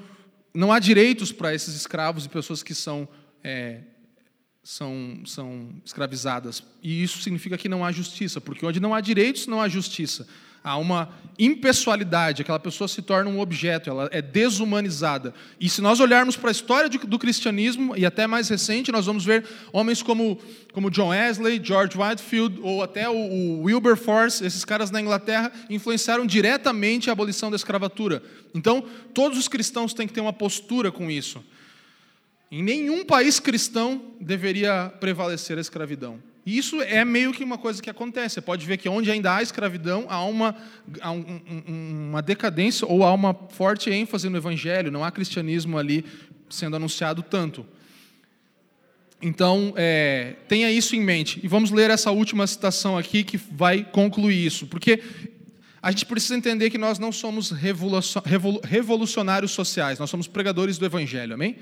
não 0.54 0.72
há 0.72 0.80
direitos 0.80 1.32
para 1.32 1.54
esses 1.54 1.76
escravos 1.76 2.26
e 2.26 2.30
pessoas 2.30 2.62
que 2.62 2.76
são 2.76 3.08
é, 3.44 3.82
são, 4.64 5.22
são 5.26 5.70
escravizadas. 5.84 6.64
E 6.82 7.04
isso 7.04 7.22
significa 7.22 7.58
que 7.58 7.70
não 7.70 7.84
há 7.84 7.92
justiça, 7.92 8.40
porque 8.40 8.66
onde 8.66 8.80
não 8.80 8.94
há 8.94 9.02
direitos, 9.02 9.48
não 9.48 9.62
há 9.62 9.68
justiça. 9.68 10.28
Há 10.64 10.78
uma 10.78 11.10
impessoalidade, 11.40 12.44
aquela 12.44 12.60
pessoa 12.60 12.88
se 12.88 13.02
torna 13.02 13.28
um 13.32 13.40
objeto, 13.40 13.90
ela 13.90 14.08
é 14.12 14.22
desumanizada. 14.22 15.34
E 15.60 15.68
se 15.68 15.82
nós 15.82 16.00
olharmos 16.00 16.36
para 16.36 16.50
a 16.50 16.52
história 16.52 16.88
do 16.88 17.18
cristianismo, 17.18 17.98
e 17.98 18.06
até 18.06 18.28
mais 18.28 18.48
recente, 18.48 18.92
nós 18.92 19.08
vamos 19.08 19.26
ver 19.26 19.44
homens 19.74 20.04
como, 20.04 20.40
como 20.72 20.92
John 20.92 21.08
Wesley, 21.08 21.60
George 21.64 21.98
Whitefield, 21.98 22.60
ou 22.62 22.84
até 22.84 23.10
o, 23.10 23.16
o 23.16 23.64
Wilberforce, 23.64 24.46
esses 24.46 24.64
caras 24.64 24.92
na 24.92 25.02
Inglaterra, 25.02 25.52
influenciaram 25.68 26.28
diretamente 26.28 27.10
a 27.10 27.14
abolição 27.14 27.50
da 27.50 27.56
escravatura. 27.56 28.22
Então, 28.54 28.86
todos 29.16 29.40
os 29.40 29.48
cristãos 29.48 29.96
têm 29.96 30.06
que 30.06 30.14
ter 30.14 30.22
uma 30.22 30.34
postura 30.34 30.92
com 30.92 31.10
isso. 31.10 31.44
Em 32.52 32.62
nenhum 32.62 33.06
país 33.06 33.40
cristão 33.40 34.14
deveria 34.20 34.92
prevalecer 35.00 35.58
a 35.58 35.62
escravidão. 35.62 36.20
E 36.46 36.58
isso 36.58 36.82
é 36.82 37.06
meio 37.06 37.32
que 37.32 37.44
uma 37.44 37.58
coisa 37.58 37.82
que 37.82 37.90
acontece. 37.90 38.36
Você 38.36 38.42
pode 38.42 38.66
ver 38.66 38.78
que 38.78 38.90
onde 38.90 39.10
ainda 39.10 39.36
há 39.36 39.42
escravidão, 39.42 40.06
há 40.10 40.24
uma, 40.26 40.56
há 41.00 41.12
um, 41.12 41.42
um, 41.70 42.10
uma 42.10 42.22
decadência 42.22 42.86
ou 42.86 43.06
há 43.06 43.14
uma 43.14 43.34
forte 43.34 43.90
ênfase 43.90 44.28
no 44.28 44.36
evangelho, 44.36 44.92
não 44.92 45.04
há 45.04 45.12
cristianismo 45.12 45.78
ali 45.78 46.04
sendo 46.50 46.76
anunciado 46.76 47.24
tanto. 47.24 47.66
Então, 49.22 49.74
é, 49.78 50.36
tenha 50.48 50.70
isso 50.72 50.96
em 50.96 51.02
mente. 51.02 51.40
E 51.44 51.48
vamos 51.48 51.70
ler 51.70 51.90
essa 51.92 52.12
última 52.12 52.46
citação 52.48 52.98
aqui 52.98 53.24
que 53.24 53.38
vai 53.38 53.84
concluir 53.84 54.46
isso. 54.46 54.66
Porque 54.66 55.02
a 55.82 55.92
gente 55.92 56.06
precisa 56.06 56.36
entender 56.36 56.70
que 56.72 56.78
nós 56.78 57.00
não 57.00 57.12
somos 57.12 57.52
revolucionários 58.64 59.52
sociais, 59.52 60.00
nós 60.00 60.10
somos 60.10 60.28
pregadores 60.28 60.80
do 60.80 60.86
evangelho, 60.86 61.36
amém? 61.36 61.56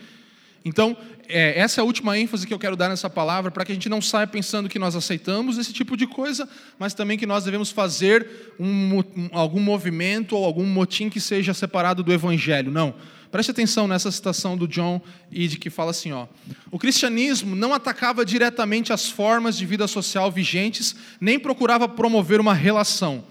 Então, 0.64 0.98
é, 1.27 1.60
essa 1.60 1.80
é 1.80 1.81
a 1.81 1.86
última 1.86 2.18
ênfase 2.18 2.45
que 2.45 2.53
eu 2.53 2.60
quero 2.60 2.76
dar 2.76 2.90
nessa 2.90 3.10
palavra, 3.10 3.52
para 3.52 3.64
que 3.64 3.72
a 3.72 3.76
gente 3.76 3.88
não 3.88 4.02
saia 4.02 4.27
pensando 4.27 4.68
que 4.68 4.80
nós 4.80 4.95
aceitamos 4.95 5.57
esse 5.57 5.72
tipo 5.72 5.95
de 5.95 6.07
coisa, 6.07 6.49
mas 6.77 6.94
também 6.94 7.18
que 7.18 7.26
nós 7.26 7.44
devemos 7.44 7.69
fazer 7.69 8.27
um, 8.60 8.99
um, 8.99 9.30
algum 9.31 9.60
movimento 9.60 10.36
ou 10.36 10.44
algum 10.44 10.65
motim 10.65 11.10
que 11.10 11.19
seja 11.19 11.53
separado 11.53 12.03
do 12.03 12.11
Evangelho. 12.11 12.72
Não. 12.72 12.95
Preste 13.31 13.52
atenção 13.52 13.88
nessa 13.88 14.11
citação 14.11 14.57
do 14.57 14.68
John 14.68 14.99
Eade, 15.31 15.60
que 15.60 15.69
fala 15.69 15.91
assim: 15.91 16.11
ó, 16.11 16.26
o 16.72 16.80
cristianismo 16.80 17.56
não 17.56 17.76
atacava 17.76 18.26
diretamente 18.26 18.91
as 18.91 19.07
formas 19.07 19.56
de 19.56 19.68
vida 19.68 19.88
social 19.88 20.31
vigentes, 20.31 20.95
nem 21.22 21.38
procurava 21.38 21.88
promover 21.88 22.40
uma 22.40 22.56
relação, 22.56 23.23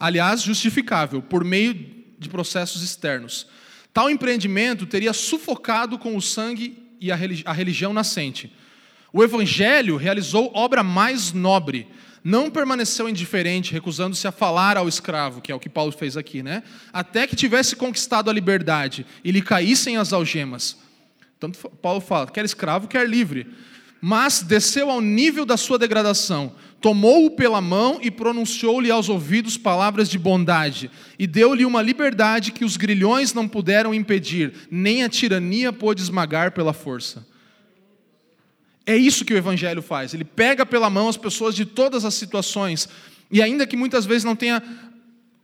aliás, 0.00 0.42
justificável, 0.42 1.22
por 1.22 1.44
meio 1.44 1.74
de 2.18 2.28
processos 2.28 2.82
externos 2.82 3.46
Tal 3.92 4.08
empreendimento 4.08 4.86
teria 4.86 5.12
sufocado 5.12 5.98
com 5.98 6.16
o 6.16 6.22
sangue 6.22 6.78
e 7.00 7.10
a 7.10 7.52
religião 7.52 7.92
nascente. 7.92 8.52
O 9.12 9.24
Evangelho 9.24 9.96
realizou 9.96 10.52
obra 10.54 10.82
mais 10.82 11.32
nobre, 11.32 11.88
não 12.22 12.50
permaneceu 12.50 13.08
indiferente, 13.08 13.72
recusando-se 13.72 14.28
a 14.28 14.32
falar 14.32 14.76
ao 14.76 14.86
escravo, 14.86 15.40
que 15.40 15.50
é 15.50 15.54
o 15.54 15.58
que 15.58 15.68
Paulo 15.68 15.90
fez 15.90 16.16
aqui, 16.16 16.42
né? 16.42 16.62
Até 16.92 17.26
que 17.26 17.34
tivesse 17.34 17.74
conquistado 17.74 18.30
a 18.30 18.32
liberdade 18.32 19.06
e 19.24 19.32
lhe 19.32 19.42
caíssem 19.42 19.96
as 19.96 20.12
algemas. 20.12 20.76
Tanto 21.40 21.58
Paulo 21.70 22.00
fala, 22.00 22.26
quer 22.26 22.44
escravo, 22.44 22.86
quer 22.86 23.08
livre. 23.08 23.46
Mas 24.00 24.42
desceu 24.42 24.90
ao 24.90 25.00
nível 25.00 25.44
da 25.44 25.56
sua 25.56 25.78
degradação, 25.78 26.54
tomou-o 26.80 27.30
pela 27.30 27.60
mão 27.60 27.98
e 28.00 28.10
pronunciou-lhe 28.10 28.90
aos 28.90 29.08
ouvidos 29.10 29.58
palavras 29.58 30.08
de 30.08 30.18
bondade, 30.18 30.90
e 31.18 31.26
deu-lhe 31.26 31.66
uma 31.66 31.82
liberdade 31.82 32.52
que 32.52 32.64
os 32.64 32.78
grilhões 32.78 33.34
não 33.34 33.46
puderam 33.46 33.92
impedir, 33.92 34.54
nem 34.70 35.02
a 35.02 35.08
tirania 35.08 35.72
pôde 35.72 36.00
esmagar 36.00 36.52
pela 36.52 36.72
força. 36.72 37.26
É 38.86 38.96
isso 38.96 39.24
que 39.24 39.34
o 39.34 39.36
Evangelho 39.36 39.82
faz. 39.82 40.14
Ele 40.14 40.24
pega 40.24 40.64
pela 40.64 40.88
mão 40.88 41.08
as 41.08 41.16
pessoas 41.16 41.54
de 41.54 41.66
todas 41.66 42.04
as 42.04 42.14
situações, 42.14 42.88
e 43.30 43.42
ainda 43.42 43.66
que 43.66 43.76
muitas 43.76 44.06
vezes 44.06 44.24
não 44.24 44.34
tenha 44.34 44.62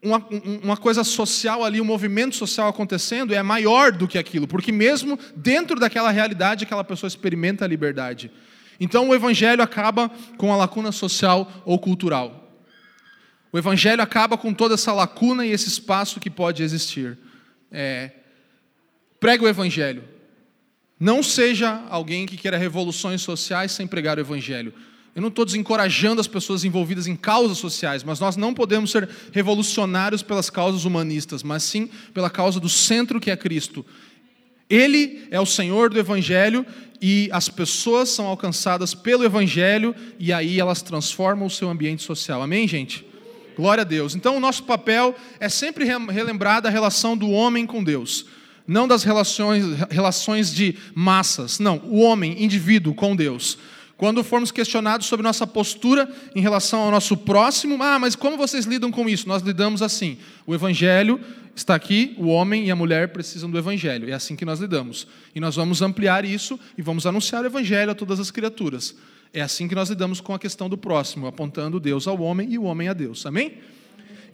uma, 0.03 0.25
uma 0.63 0.77
coisa 0.77 1.03
social 1.03 1.65
ali, 1.65 1.81
um 1.81 1.85
movimento 1.85 2.37
social 2.37 2.69
acontecendo, 2.69 3.35
é 3.35 3.43
maior 3.43 3.93
do 3.93 4.07
que 4.07 4.19
aquilo, 4.19 4.47
porque 4.47 4.71
mesmo 4.71 5.19
dentro 5.35 5.79
daquela 5.79 6.11
realidade, 6.11 6.65
aquela 6.65 6.85
pessoa 6.85 7.09
experimenta 7.09 7.65
a 7.65 7.69
liberdade. 7.69 8.31
Então 8.79 9.09
o 9.09 9.15
evangelho 9.15 9.63
acaba 9.63 10.11
com 10.37 10.53
a 10.53 10.57
lacuna 10.57 10.93
social 10.93 11.51
ou 11.65 11.79
cultural. 11.79 12.47
O 13.53 13.59
evangelho 13.59 14.03
acaba 14.03 14.37
com 14.37 14.53
toda 14.53 14.75
essa 14.75 14.93
lacuna 14.93 15.47
e 15.47 15.51
esse 15.51 15.69
espaço 15.69 16.21
que 16.21 16.29
pode 16.29 16.63
existir. 16.63 17.19
É, 17.73 18.11
prega 19.19 19.45
o 19.45 19.49
evangelho. 19.49 20.05
Não 20.99 21.23
seja 21.23 21.83
alguém 21.89 22.27
que 22.27 22.37
queira 22.37 22.57
revoluções 22.57 23.23
sociais 23.23 23.73
sem 23.73 23.87
pregar 23.87 24.19
o 24.19 24.21
evangelho. 24.21 24.75
Eu 25.17 25.23
não 25.23 25.31
estou 25.31 25.47
desencorajando 25.47 26.21
as 26.21 26.27
pessoas 26.27 26.63
envolvidas 26.63 27.07
em 27.07 27.17
causas 27.17 27.57
sociais, 27.57 28.05
mas 28.05 28.21
nós 28.21 28.37
não 28.37 28.53
podemos 28.53 28.91
ser 28.91 29.09
revolucionários 29.33 30.23
pelas 30.23 30.51
causas 30.51 30.85
humanistas, 30.85 31.43
mas 31.43 31.63
sim 31.63 31.89
pela 32.13 32.29
causa 32.29 32.61
do 32.61 32.69
centro 32.69 33.19
que 33.19 33.31
é 33.31 33.37
Cristo. 33.37 33.83
Ele 34.69 35.27
é 35.31 35.41
o 35.41 35.47
Senhor 35.47 35.89
do 35.89 35.99
Evangelho 35.99 36.67
e 37.01 37.31
as 37.33 37.49
pessoas 37.49 38.11
são 38.11 38.27
alcançadas 38.27 38.93
pelo 38.93 39.25
Evangelho 39.25 39.95
e 40.19 40.35
aí 40.35 40.61
elas 40.61 40.83
transformam 40.83 41.47
o 41.47 41.51
seu 41.51 41.71
ambiente 41.71 42.03
social. 42.03 42.43
Amém, 42.43 42.69
gente? 42.69 43.03
Glória 43.57 43.81
a 43.81 43.87
Deus. 43.87 44.15
Então, 44.15 44.37
o 44.37 44.41
nosso 44.41 44.65
papel 44.65 45.17
é 45.41 45.49
sempre 45.49 45.87
relembrar 45.87 46.61
da 46.61 46.69
relação 46.69 47.17
do 47.17 47.31
homem 47.31 47.65
com 47.65 47.83
Deus, 47.83 48.27
não 48.67 48.87
das 48.87 49.03
relações, 49.03 49.65
relações 49.89 50.55
de 50.55 50.77
massas, 50.95 51.59
não, 51.59 51.79
o 51.87 52.01
homem, 52.01 52.45
indivíduo 52.45 52.95
com 52.95 53.17
Deus. 53.17 53.57
Quando 53.97 54.23
formos 54.23 54.51
questionados 54.51 55.07
sobre 55.07 55.25
nossa 55.25 55.47
postura 55.47 56.09
em 56.35 56.41
relação 56.41 56.81
ao 56.81 56.91
nosso 56.91 57.17
próximo, 57.17 57.83
ah, 57.83 57.99
mas 57.99 58.15
como 58.15 58.37
vocês 58.37 58.67
lidam 58.67 58.91
com 58.91 59.09
isso? 59.09 59.27
Nós 59.27 59.43
lidamos 59.43 59.81
assim: 59.81 60.19
o 60.47 60.55
Evangelho 60.55 61.19
está 61.55 61.75
aqui, 61.75 62.15
o 62.19 62.27
homem 62.27 62.67
e 62.67 62.71
a 62.71 62.77
mulher 62.77 63.09
precisam 63.09 63.51
do 63.51 63.57
Evangelho. 63.57 64.11
É 64.11 64.13
assim 64.13 64.37
que 64.37 64.45
nós 64.45 64.61
lidamos. 64.61 65.07
E 65.35 65.41
nós 65.41 65.57
vamos 65.57 65.81
ampliar 65.81 66.27
isso 66.27 66.61
e 66.77 66.83
vamos 66.83 67.07
anunciar 67.07 67.43
o 67.43 67.47
Evangelho 67.47 67.91
a 67.91 67.95
todas 67.95 68.21
as 68.21 68.31
criaturas. 68.31 68.95
É 69.33 69.41
assim 69.41 69.67
que 69.67 69.75
nós 69.75 69.89
lidamos 69.89 70.21
com 70.21 70.35
a 70.35 70.39
questão 70.39 70.69
do 70.69 70.77
próximo, 70.77 71.27
apontando 71.27 71.81
Deus 71.81 72.07
ao 72.07 72.21
homem 72.21 72.53
e 72.53 72.59
o 72.59 72.65
homem 72.65 72.89
a 72.89 72.93
Deus. 72.93 73.25
Amém? 73.25 73.55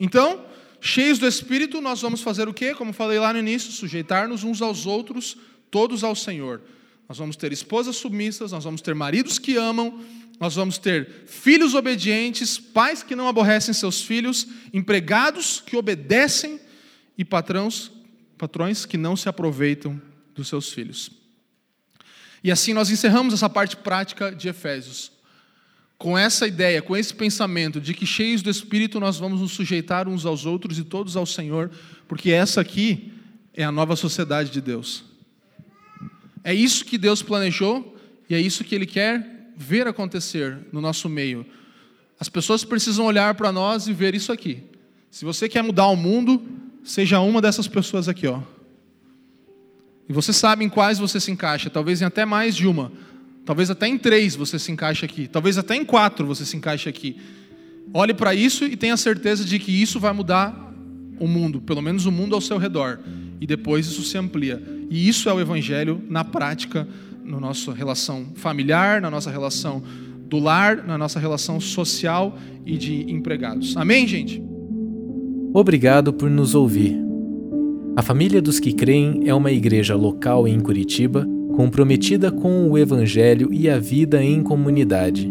Então, 0.01 0.45
cheios 0.81 1.21
do 1.21 1.27
Espírito, 1.27 1.81
nós 1.81 2.01
vamos 2.03 2.21
fazer 2.21 2.49
o 2.49 2.55
quê? 2.55 2.75
Como 2.75 2.93
falei 2.93 3.21
lá 3.21 3.33
no 3.33 3.39
início, 3.39 3.71
sujeitar-nos 3.71 4.43
uns 4.43 4.61
aos 4.61 4.87
outros, 4.87 5.37
todos 5.71 6.03
ao 6.03 6.17
Senhor. 6.17 6.61
Nós 7.13 7.19
vamos 7.19 7.37
ter 7.37 7.53
esposas 7.53 7.97
submissas, 7.97 8.53
nós 8.53 8.65
vamos 8.65 8.81
ter 8.81 8.95
maridos 8.95 9.39
que 9.39 9.55
amam, 9.55 10.03
nós 10.41 10.55
vamos 10.55 10.79
ter 10.79 11.25
filhos 11.27 11.75
obedientes, 11.75 12.59
pais 12.59 13.03
que 13.03 13.15
não 13.15 13.29
aborrecem 13.29 13.75
seus 13.75 14.01
filhos, 14.01 14.47
empregados 14.73 15.61
que 15.61 15.77
obedecem 15.77 16.59
e 17.19 17.23
patrões, 17.23 17.91
patrões 18.39 18.87
que 18.87 18.97
não 18.97 19.15
se 19.15 19.29
aproveitam 19.29 20.01
dos 20.35 20.49
seus 20.49 20.73
filhos. 20.73 21.11
E 22.43 22.51
assim 22.51 22.73
nós 22.73 22.89
encerramos 22.89 23.35
essa 23.35 23.51
parte 23.51 23.77
prática 23.77 24.35
de 24.35 24.49
Efésios. 24.49 25.13
Com 25.99 26.17
essa 26.17 26.47
ideia, 26.47 26.81
com 26.81 26.97
esse 26.97 27.13
pensamento 27.13 27.79
de 27.79 27.93
que 27.93 28.07
cheios 28.07 28.41
do 28.41 28.49
Espírito 28.49 28.99
nós 28.99 29.19
vamos 29.19 29.43
nos 29.43 29.53
sujeitar 29.53 30.09
uns 30.09 30.25
aos 30.25 30.47
outros 30.47 30.79
e 30.79 30.83
todos 30.83 31.15
ao 31.15 31.27
Senhor, 31.27 31.71
porque 32.09 32.31
essa 32.31 32.63
aqui 32.63 33.13
é 33.53 33.65
a 33.65 33.71
nova 33.71 33.97
sociedade 33.97 34.51
de 34.51 34.63
Deus. 34.63 35.12
É 36.45 36.55
isso 36.55 36.85
que 36.85 36.99
Deus 36.99 37.23
planejou 37.23 37.97
e 38.29 38.35
é 38.35 38.41
isso 38.41 38.65
que 38.65 38.75
Ele 38.75 38.87
quer 38.87 39.53
ver 39.57 39.87
acontecer 39.87 40.59
no 40.73 40.81
nosso 40.81 41.09
meio. 41.09 41.47
As 42.19 42.29
pessoas 42.29 42.65
precisam 42.65 43.05
olhar 43.07 43.35
para 43.35 43.53
nós 43.53 43.87
e 43.87 43.93
ver 43.93 44.15
isso 44.15 44.33
aqui. 44.33 44.63
Se 45.11 45.25
você 45.25 45.49
quer 45.49 45.63
mudar 45.63 45.87
o 45.89 45.97
mundo, 45.97 46.43
seja 46.85 47.21
uma 47.21 47.41
dessas 47.41 47.69
pessoas 47.69 48.09
aqui, 48.09 48.27
ó. 48.27 48.41
E 50.09 50.13
você 50.13 50.33
sabe 50.33 50.65
em 50.65 50.69
quais 50.69 50.99
você 50.99 51.21
se 51.21 51.31
encaixa, 51.31 51.71
talvez 51.71 52.03
em 52.03 52.05
até 52.05 52.25
mais 52.25 52.57
de 52.57 52.67
uma. 52.67 52.93
Talvez 53.45 53.71
até 53.71 53.87
em 53.87 53.99
três 53.99 54.37
você 54.37 54.59
se 54.59 54.71
encaixe 54.71 55.05
aqui. 55.05 55.27
Talvez 55.27 55.59
até 55.59 55.75
em 55.75 55.85
quatro 55.85 56.27
você 56.27 56.45
se 56.45 56.57
encaixe 56.57 56.89
aqui. 56.89 57.17
Olhe 57.93 58.15
para 58.15 58.35
isso 58.35 58.65
e 58.65 58.77
tenha 58.77 58.97
certeza 58.97 59.45
de 59.45 59.59
que 59.59 59.71
isso 59.71 59.99
vai 60.01 60.13
mudar 60.13 60.72
o 61.19 61.27
mundo, 61.27 61.61
pelo 61.61 61.83
menos 61.83 62.07
o 62.07 62.13
mundo 62.13 62.35
ao 62.35 62.41
seu 62.41 62.59
redor. 62.59 62.99
E 63.41 63.47
depois 63.47 63.87
isso 63.87 64.03
se 64.03 64.17
amplia. 64.17 64.63
E 64.91 65.09
isso 65.09 65.29
é 65.29 65.33
o 65.33 65.41
Evangelho 65.41 66.01
na 66.09 66.25
prática, 66.25 66.87
na 67.25 67.41
nossa 67.41 67.73
relação 67.73 68.27
familiar, 68.35 69.01
na 69.01 69.11
nossa 69.11 69.31
relação 69.31 69.83
do 70.29 70.39
lar, 70.39 70.87
na 70.87 70.97
nossa 70.97 71.21
relação 71.21 71.61
social 71.61 72.39
e 72.65 72.77
de 72.77 73.11
empregados. 73.13 73.77
Amém, 73.77 74.07
gente? 74.07 74.43
Obrigado 75.53 76.13
por 76.13 76.31
nos 76.31 76.55
ouvir. 76.55 76.99
A 77.95 78.03
Família 78.03 78.41
dos 78.41 78.59
que 78.59 78.73
Creem 78.73 79.29
é 79.29 79.35
uma 79.35 79.53
igreja 79.53 79.95
local 79.95 80.49
em 80.49 80.59
Curitiba 80.59 81.27
comprometida 81.55 82.33
com 82.33 82.71
o 82.71 82.79
Evangelho 82.79 83.53
e 83.53 83.69
a 83.69 83.79
vida 83.79 84.25
em 84.25 84.43
comunidade. 84.43 85.31